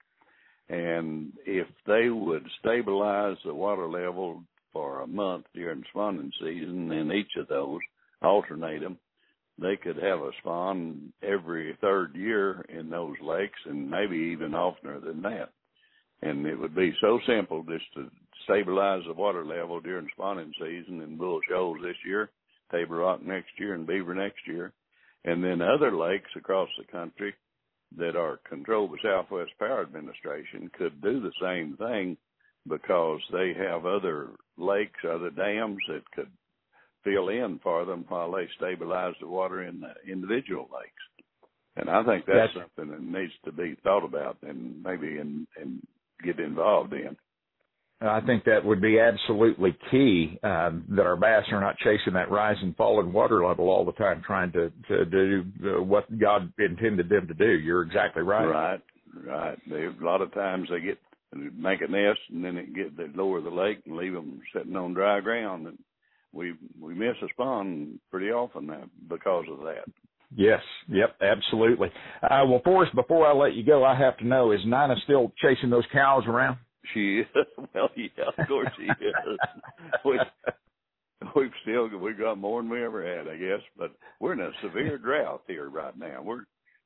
And 0.68 1.32
if 1.46 1.66
they 1.86 2.10
would 2.10 2.46
stabilize 2.60 3.36
the 3.44 3.54
water 3.54 3.88
level 3.88 4.42
for 4.72 5.00
a 5.00 5.06
month 5.06 5.46
during 5.52 5.82
spawning 5.90 6.32
season 6.40 6.92
in 6.92 7.12
each 7.12 7.34
of 7.36 7.48
those, 7.48 7.80
alternate 8.22 8.80
them, 8.80 8.96
they 9.58 9.76
could 9.76 9.96
have 9.96 10.20
a 10.20 10.30
spawn 10.38 11.12
every 11.22 11.76
third 11.80 12.14
year 12.14 12.64
in 12.68 12.88
those 12.88 13.16
lakes 13.20 13.58
and 13.66 13.90
maybe 13.90 14.16
even 14.16 14.54
oftener 14.54 15.00
than 15.00 15.22
that. 15.22 15.50
And 16.22 16.46
it 16.46 16.56
would 16.56 16.74
be 16.74 16.94
so 17.00 17.18
simple 17.26 17.64
just 17.64 17.92
to 17.94 18.10
stabilize 18.44 19.02
the 19.06 19.14
water 19.14 19.44
level 19.44 19.80
during 19.80 20.08
spawning 20.12 20.52
season 20.58 21.00
in 21.02 21.16
Bull 21.16 21.40
Shoals 21.48 21.78
this 21.82 21.96
year, 22.04 22.30
Table 22.70 22.96
Rock 22.96 23.22
next 23.22 23.50
year, 23.58 23.74
and 23.74 23.86
Beaver 23.86 24.14
next 24.14 24.46
year. 24.46 24.72
And 25.24 25.44
then 25.44 25.60
other 25.60 25.94
lakes 25.94 26.30
across 26.36 26.68
the 26.78 26.90
country 26.90 27.34
that 27.98 28.16
are 28.16 28.40
controlled 28.48 28.92
by 28.92 28.96
Southwest 29.02 29.52
Power 29.58 29.82
Administration 29.82 30.70
could 30.76 31.00
do 31.00 31.20
the 31.20 31.32
same 31.42 31.76
thing 31.76 32.16
because 32.68 33.20
they 33.32 33.52
have 33.58 33.86
other 33.86 34.28
lakes, 34.56 35.00
other 35.04 35.30
dams 35.30 35.78
that 35.88 36.10
could 36.14 36.30
fill 37.04 37.28
in 37.28 37.58
for 37.62 37.84
them 37.84 38.04
while 38.08 38.30
they 38.32 38.48
stabilize 38.56 39.14
the 39.20 39.26
water 39.26 39.64
in 39.64 39.80
the 39.80 40.10
individual 40.10 40.68
lakes. 40.72 41.30
And 41.76 41.88
I 41.88 42.04
think 42.04 42.26
that's, 42.26 42.52
that's 42.54 42.68
something 42.76 42.92
that 42.92 43.18
needs 43.18 43.32
to 43.44 43.52
be 43.52 43.76
thought 43.82 44.04
about 44.04 44.38
and 44.42 44.82
maybe 44.82 45.18
and 45.18 45.46
and 45.60 45.80
get 46.22 46.38
involved 46.38 46.92
in. 46.92 47.16
I 48.02 48.20
think 48.22 48.44
that 48.44 48.64
would 48.64 48.80
be 48.80 48.98
absolutely 48.98 49.76
key 49.90 50.38
um, 50.42 50.84
that 50.88 51.04
our 51.04 51.16
bass 51.16 51.44
are 51.52 51.60
not 51.60 51.76
chasing 51.78 52.14
that 52.14 52.30
rise 52.30 52.56
and 52.62 52.74
fall 52.76 53.00
in 53.00 53.12
water 53.12 53.44
level 53.44 53.68
all 53.68 53.84
the 53.84 53.92
time, 53.92 54.22
trying 54.26 54.52
to 54.52 54.72
to 54.88 55.04
do 55.04 55.44
uh, 55.64 55.82
what 55.82 56.18
God 56.18 56.50
intended 56.58 57.10
them 57.10 57.28
to 57.28 57.34
do. 57.34 57.50
You're 57.58 57.82
exactly 57.82 58.22
right. 58.22 58.46
Right, 58.46 58.80
right. 59.26 59.58
They, 59.68 59.84
a 59.84 59.94
lot 60.00 60.22
of 60.22 60.32
times 60.32 60.68
they 60.70 60.80
get 60.80 60.98
make 61.34 61.82
a 61.82 61.88
nest 61.88 62.20
and 62.30 62.42
then 62.42 62.56
it 62.56 62.74
get 62.74 62.96
they 62.96 63.06
lower 63.14 63.42
the 63.42 63.50
lake 63.50 63.80
and 63.84 63.96
leave 63.96 64.14
them 64.14 64.40
sitting 64.54 64.76
on 64.76 64.94
dry 64.94 65.20
ground, 65.20 65.66
and 65.66 65.78
we 66.32 66.54
we 66.80 66.94
miss 66.94 67.16
a 67.22 67.28
spawn 67.34 68.00
pretty 68.10 68.30
often 68.30 68.66
now 68.66 68.84
because 69.08 69.44
of 69.50 69.58
that. 69.58 69.84
Yes. 70.34 70.62
Yep. 70.88 71.16
Absolutely. 71.20 71.88
Uh, 72.22 72.44
well, 72.46 72.62
Forrest, 72.64 72.94
before 72.94 73.26
I 73.26 73.34
let 73.34 73.54
you 73.54 73.64
go, 73.64 73.84
I 73.84 73.94
have 73.98 74.16
to 74.18 74.26
know: 74.26 74.52
is 74.52 74.60
Nina 74.64 74.94
still 75.04 75.32
chasing 75.42 75.68
those 75.68 75.84
cows 75.92 76.22
around? 76.26 76.56
She 76.94 77.20
is. 77.20 77.26
Well, 77.74 77.90
yeah, 77.96 78.24
of 78.36 78.48
course 78.48 78.68
she 78.76 78.84
is. 78.84 79.38
we, 80.04 80.18
we've 81.36 81.50
still 81.62 81.88
we 81.98 82.14
got 82.14 82.38
more 82.38 82.62
than 82.62 82.70
we 82.70 82.82
ever 82.84 83.06
had, 83.06 83.28
I 83.28 83.36
guess. 83.36 83.60
But 83.76 83.92
we're 84.20 84.32
in 84.32 84.40
a 84.40 84.50
severe 84.62 84.98
drought 84.98 85.42
here 85.46 85.68
right 85.68 85.96
now. 85.96 86.22
We're 86.22 86.44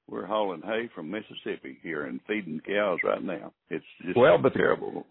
we're 0.08 0.26
hauling 0.26 0.62
hay 0.62 0.90
from 0.94 1.10
Mississippi 1.10 1.78
here 1.82 2.04
and 2.04 2.20
feeding 2.26 2.60
cows 2.66 2.98
right 3.02 3.22
now. 3.22 3.52
It's 3.70 3.84
just 4.04 4.16
well, 4.16 4.38
but 4.38 4.52
terrible. 4.52 5.06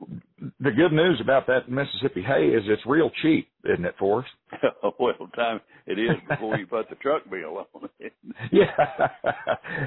The 0.60 0.72
good 0.72 0.92
news 0.92 1.20
about 1.22 1.48
that 1.48 1.70
Mississippi 1.70 2.22
hay 2.22 2.48
is 2.48 2.64
it's 2.68 2.86
real 2.86 3.10
cheap, 3.22 3.48
isn't 3.66 3.86
it, 3.86 3.96
Forrest? 3.98 4.30
well, 5.00 5.30
time 5.36 5.62
it 5.88 5.98
is 6.00 6.12
before 6.30 6.58
you 6.58 6.68
put 6.68 6.90
the 6.90 6.96
truck 6.96 7.24
bill 7.30 7.66
on 7.74 7.90
it. 8.00 8.14
yeah. 8.52 9.08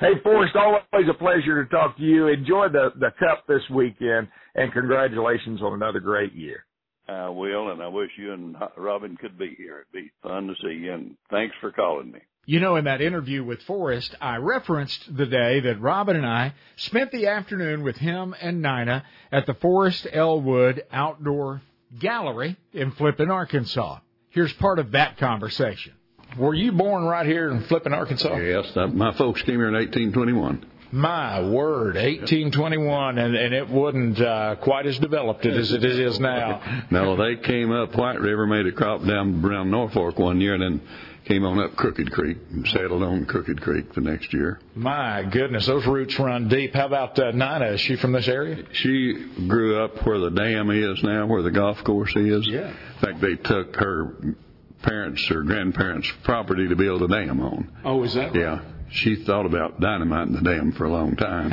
hey, 0.00 0.20
Forrest, 0.22 0.56
always 0.56 1.08
a 1.08 1.14
pleasure 1.14 1.62
to 1.62 1.70
talk 1.70 1.96
to 1.96 2.02
you. 2.02 2.26
Enjoy 2.28 2.66
the 2.68 2.90
the 2.98 3.10
cup 3.18 3.46
this 3.46 3.62
weekend, 3.72 4.28
and 4.54 4.72
congratulations 4.72 5.62
on 5.62 5.74
another 5.74 6.00
great 6.00 6.32
year. 6.32 6.64
I 7.08 7.28
will, 7.28 7.70
and 7.70 7.80
I 7.80 7.86
wish 7.86 8.10
you 8.18 8.32
and 8.32 8.56
Robin 8.76 9.16
could 9.16 9.38
be 9.38 9.54
here. 9.56 9.86
It'd 9.92 10.04
be 10.04 10.10
fun 10.22 10.48
to 10.48 10.54
see 10.60 10.74
you, 10.74 10.92
and 10.92 11.16
thanks 11.30 11.54
for 11.60 11.70
calling 11.70 12.10
me. 12.10 12.18
You 12.48 12.60
know, 12.60 12.76
in 12.76 12.84
that 12.84 13.00
interview 13.00 13.42
with 13.42 13.60
Forrest, 13.62 14.14
I 14.20 14.36
referenced 14.36 15.16
the 15.16 15.26
day 15.26 15.58
that 15.58 15.80
Robin 15.80 16.14
and 16.14 16.24
I 16.24 16.54
spent 16.76 17.10
the 17.10 17.26
afternoon 17.26 17.82
with 17.82 17.96
him 17.96 18.36
and 18.40 18.62
Nina 18.62 19.02
at 19.32 19.46
the 19.46 19.54
Forrest 19.54 20.06
L. 20.12 20.40
Wood 20.40 20.84
Outdoor 20.92 21.60
Gallery 21.98 22.56
in 22.72 22.92
Flippin, 22.92 23.32
Arkansas. 23.32 23.98
Here's 24.30 24.52
part 24.52 24.78
of 24.78 24.92
that 24.92 25.18
conversation. 25.18 25.94
Were 26.38 26.54
you 26.54 26.70
born 26.70 27.02
right 27.02 27.26
here 27.26 27.50
in 27.50 27.64
Flippin, 27.64 27.92
Arkansas? 27.92 28.36
Yes, 28.36 28.70
my 28.92 29.12
folks 29.14 29.42
came 29.42 29.56
here 29.56 29.68
in 29.68 29.74
1821. 29.74 30.66
My 30.92 31.40
word, 31.40 31.96
1821, 31.96 33.18
and, 33.18 33.34
and 33.34 33.54
it 33.54 33.68
wasn't 33.68 34.20
uh, 34.20 34.54
quite 34.60 34.86
as 34.86 34.96
developed 35.00 35.44
as 35.44 35.72
it 35.72 35.84
is 35.84 36.20
now. 36.20 36.84
no, 36.90 37.16
they 37.16 37.34
came 37.42 37.72
up 37.72 37.96
White 37.96 38.20
River, 38.20 38.46
made 38.46 38.66
a 38.66 38.72
crop 38.72 39.04
down 39.04 39.44
around 39.44 39.72
Norfork 39.72 40.16
one 40.16 40.40
year, 40.40 40.54
and 40.54 40.62
then 40.62 40.80
came 41.26 41.44
on 41.44 41.58
up 41.58 41.76
Crooked 41.76 42.12
Creek 42.12 42.38
and 42.50 42.66
settled 42.68 43.02
on 43.02 43.26
Crooked 43.26 43.60
Creek 43.60 43.92
the 43.94 44.00
next 44.00 44.32
year. 44.32 44.60
My 44.74 45.24
goodness, 45.24 45.66
those 45.66 45.86
roots 45.86 46.18
run 46.18 46.48
deep. 46.48 46.74
How 46.74 46.86
about 46.86 47.18
uh, 47.18 47.32
Nina? 47.32 47.72
Is 47.72 47.80
she 47.80 47.96
from 47.96 48.12
this 48.12 48.28
area? 48.28 48.64
She 48.72 49.14
grew 49.48 49.82
up 49.82 50.06
where 50.06 50.18
the 50.18 50.30
dam 50.30 50.70
is 50.70 51.02
now, 51.02 51.26
where 51.26 51.42
the 51.42 51.50
golf 51.50 51.82
course 51.84 52.14
is. 52.14 52.46
Yeah. 52.46 52.68
In 52.68 53.00
fact, 53.00 53.20
they 53.20 53.34
took 53.34 53.76
her 53.76 54.36
parents 54.82 55.28
or 55.30 55.42
grandparents' 55.42 56.10
property 56.22 56.68
to 56.68 56.76
build 56.76 57.02
a 57.02 57.08
dam 57.08 57.40
on. 57.40 57.76
Oh, 57.84 58.02
is 58.04 58.14
that 58.14 58.32
right? 58.32 58.36
Yeah 58.36 58.60
she 58.90 59.24
thought 59.24 59.46
about 59.46 59.80
dynamiting 59.80 60.34
the 60.34 60.42
dam 60.42 60.72
for 60.72 60.84
a 60.84 60.90
long 60.90 61.16
time. 61.16 61.50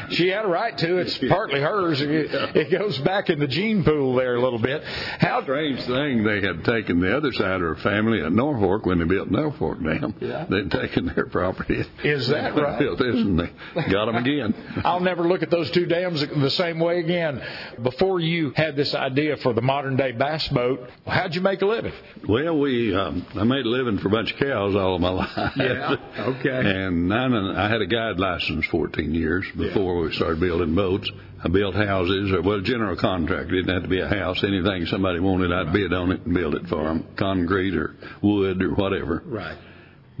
she 0.10 0.28
had 0.28 0.44
a 0.44 0.48
right 0.48 0.76
to. 0.78 0.98
It's 0.98 1.18
partly 1.28 1.60
hers. 1.60 2.00
It, 2.00 2.70
goes 2.70 2.98
back 2.98 3.30
in 3.30 3.38
the 3.38 3.46
gene 3.46 3.84
pool 3.84 4.14
there 4.14 4.36
a 4.36 4.40
little 4.40 4.58
bit. 4.58 4.82
How 4.84 5.42
strange 5.42 5.80
thing 5.84 6.24
they 6.24 6.40
had 6.40 6.64
taken 6.64 7.00
the 7.00 7.16
other 7.16 7.32
side 7.32 7.54
of 7.54 7.60
her 7.60 7.76
family 7.76 8.20
at 8.20 8.32
Norfork 8.32 8.84
when 8.86 8.98
they 8.98 9.04
built 9.04 9.30
Norfork 9.30 9.82
Dam. 9.82 10.14
Yeah. 10.20 10.46
They'd 10.48 10.70
taken 10.70 11.06
their 11.06 11.26
property. 11.26 11.84
Is 12.04 12.28
that 12.28 12.54
right? 12.54 12.78
Built 12.78 12.98
this 12.98 13.16
and 13.16 13.38
they 13.38 13.50
got 13.90 14.06
them 14.06 14.16
again. 14.16 14.54
I'll 14.84 15.00
never 15.00 15.26
look 15.26 15.42
at 15.42 15.50
those 15.50 15.70
two 15.70 15.86
dams 15.86 16.20
the 16.20 16.50
same 16.50 16.78
way 16.78 17.00
again. 17.00 17.42
Before 17.82 18.20
you 18.20 18.52
had 18.54 18.76
this 18.76 18.94
idea 18.94 19.36
for 19.38 19.52
the 19.52 19.62
modern 19.62 19.96
day 19.96 20.12
bass 20.12 20.46
boat, 20.48 20.88
how'd 21.06 21.34
you 21.34 21.40
make 21.40 21.62
a 21.62 21.66
living? 21.66 21.92
Well, 22.28 22.58
we 22.58 22.94
um, 22.94 23.26
I 23.34 23.44
made 23.44 23.64
a 23.64 23.68
living 23.68 23.98
for 23.98 24.08
a 24.08 24.10
bunch 24.10 24.32
of 24.32 24.38
cows 24.38 24.74
all 24.74 24.94
of 24.94 25.00
my 25.00 25.10
life. 25.10 25.52
Yeah. 25.56 25.95
Okay. 26.16 26.48
And 26.48 27.08
nine, 27.08 27.34
and 27.34 27.58
I 27.58 27.68
had 27.70 27.82
a 27.82 27.86
guide 27.86 28.18
license 28.18 28.66
14 28.70 29.14
years 29.14 29.44
before 29.56 30.00
we 30.00 30.12
started 30.14 30.40
building 30.40 30.74
boats. 30.74 31.10
I 31.44 31.48
built 31.48 31.74
houses, 31.74 32.32
or 32.32 32.42
well, 32.42 32.60
general 32.62 32.96
contractor. 32.96 33.54
It 33.54 33.62
didn't 33.62 33.74
have 33.74 33.82
to 33.82 33.88
be 33.88 34.00
a 34.00 34.08
house. 34.08 34.42
Anything 34.42 34.86
somebody 34.86 35.20
wanted, 35.20 35.52
I'd 35.52 35.72
bid 35.72 35.92
on 35.92 36.12
it 36.12 36.22
and 36.24 36.34
build 36.34 36.54
it 36.54 36.66
for 36.68 36.84
them, 36.84 37.06
concrete 37.18 37.76
or 37.76 37.94
wood 38.22 38.62
or 38.62 38.74
whatever. 38.74 39.22
Right. 39.26 39.58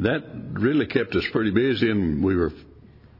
That 0.00 0.22
really 0.52 0.86
kept 0.86 1.16
us 1.16 1.24
pretty 1.32 1.50
busy, 1.50 1.90
and 1.90 2.22
we 2.22 2.36
were, 2.36 2.52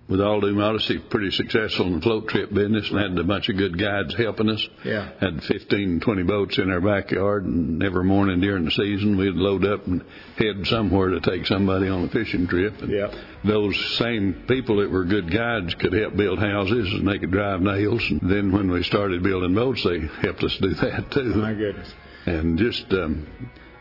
with 0.09 0.21
all 0.21 0.41
due 0.41 0.55
modesty, 0.55 0.99
pretty 0.99 1.31
successful 1.33 1.87
in 1.87 1.95
the 1.97 2.01
float 2.01 2.29
trip 2.29 2.53
business, 2.53 2.89
and 2.91 2.99
had 3.01 3.19
a 3.19 3.25
bunch 3.25 3.49
of 3.49 3.57
good 3.57 3.77
guides 3.77 4.15
helping 4.15 4.49
us. 4.49 4.65
Yeah. 4.85 5.11
Had 5.21 5.43
15, 5.43 5.99
20 6.01 6.23
boats 6.23 6.59
in 6.59 6.71
our 6.71 6.81
backyard, 6.81 7.45
and 7.45 7.83
every 7.83 8.05
morning 8.05 8.41
during 8.41 8.65
the 8.67 8.71
season, 8.71 9.17
we'd 9.17 9.35
load 9.35 9.65
up 9.65 9.87
and 9.87 10.05
head 10.37 10.65
somewhere 10.67 11.09
to 11.09 11.21
take 11.21 11.47
somebody 11.47 11.89
on 11.89 12.05
a 12.05 12.09
fishing 12.09 12.47
trip. 12.47 12.81
And 12.83 12.91
Yep. 12.93 13.15
those 13.45 13.77
same 13.97 14.45
people 14.47 14.77
that 14.77 14.91
were 14.91 15.05
good 15.05 15.31
guides 15.33 15.75
could 15.75 15.93
help 15.93 16.17
build 16.17 16.39
houses 16.39 16.93
and 16.93 17.09
they 17.09 17.19
could 17.19 17.33
drive 17.33 17.61
nails. 17.61 18.09
And 18.09 18.21
then 18.31 18.53
when 18.53 18.71
we 18.71 18.83
started 18.85 19.23
building 19.25 19.55
boats, 19.55 19.83
they 19.83 20.01
helped 20.23 20.45
us 20.45 20.57
do 20.59 20.69
that 20.75 21.11
too. 21.11 21.35
My 21.35 21.53
goodness. 21.53 21.93
And 22.27 22.59
just 22.59 22.93
um, 22.93 23.27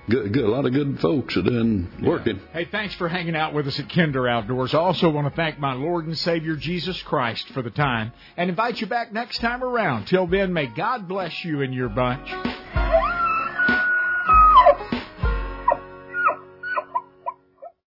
good, 0.10 0.34
good, 0.34 0.44
a 0.44 0.50
lot 0.50 0.66
of 0.66 0.74
good 0.74 1.00
folks 1.00 1.36
are 1.38 1.42
doing 1.42 1.90
working. 2.02 2.40
Hey, 2.54 2.66
thanks 2.66 2.96
for 2.96 3.08
hanging 3.08 3.36
out 3.36 3.54
with 3.54 3.68
us 3.68 3.80
at 3.80 3.90
Kinder 3.90 4.28
Outdoors. 4.28 4.74
I 4.74 4.80
also 4.80 5.10
want 5.10 5.28
to 5.28 5.36
thank 5.36 5.60
my 5.60 5.74
Lord 5.74 6.06
and 6.06 6.18
Savior 6.18 6.56
Jesus 6.56 7.02
Christ 7.04 7.48
for 7.50 7.62
the 7.62 7.70
time 7.70 8.14
and 8.38 8.50
invite 8.50 8.82
you 8.82 8.88
back 8.88 9.12
next 9.12 9.40
time 9.40 9.64
around. 9.64 10.06
Till 10.06 10.28
then, 10.28 10.54
may 10.54 10.68
God 10.68 11.08
bless 11.08 11.44
you 11.44 11.62
and 11.62 11.74
your 11.74 11.90
bunch. 11.90 13.25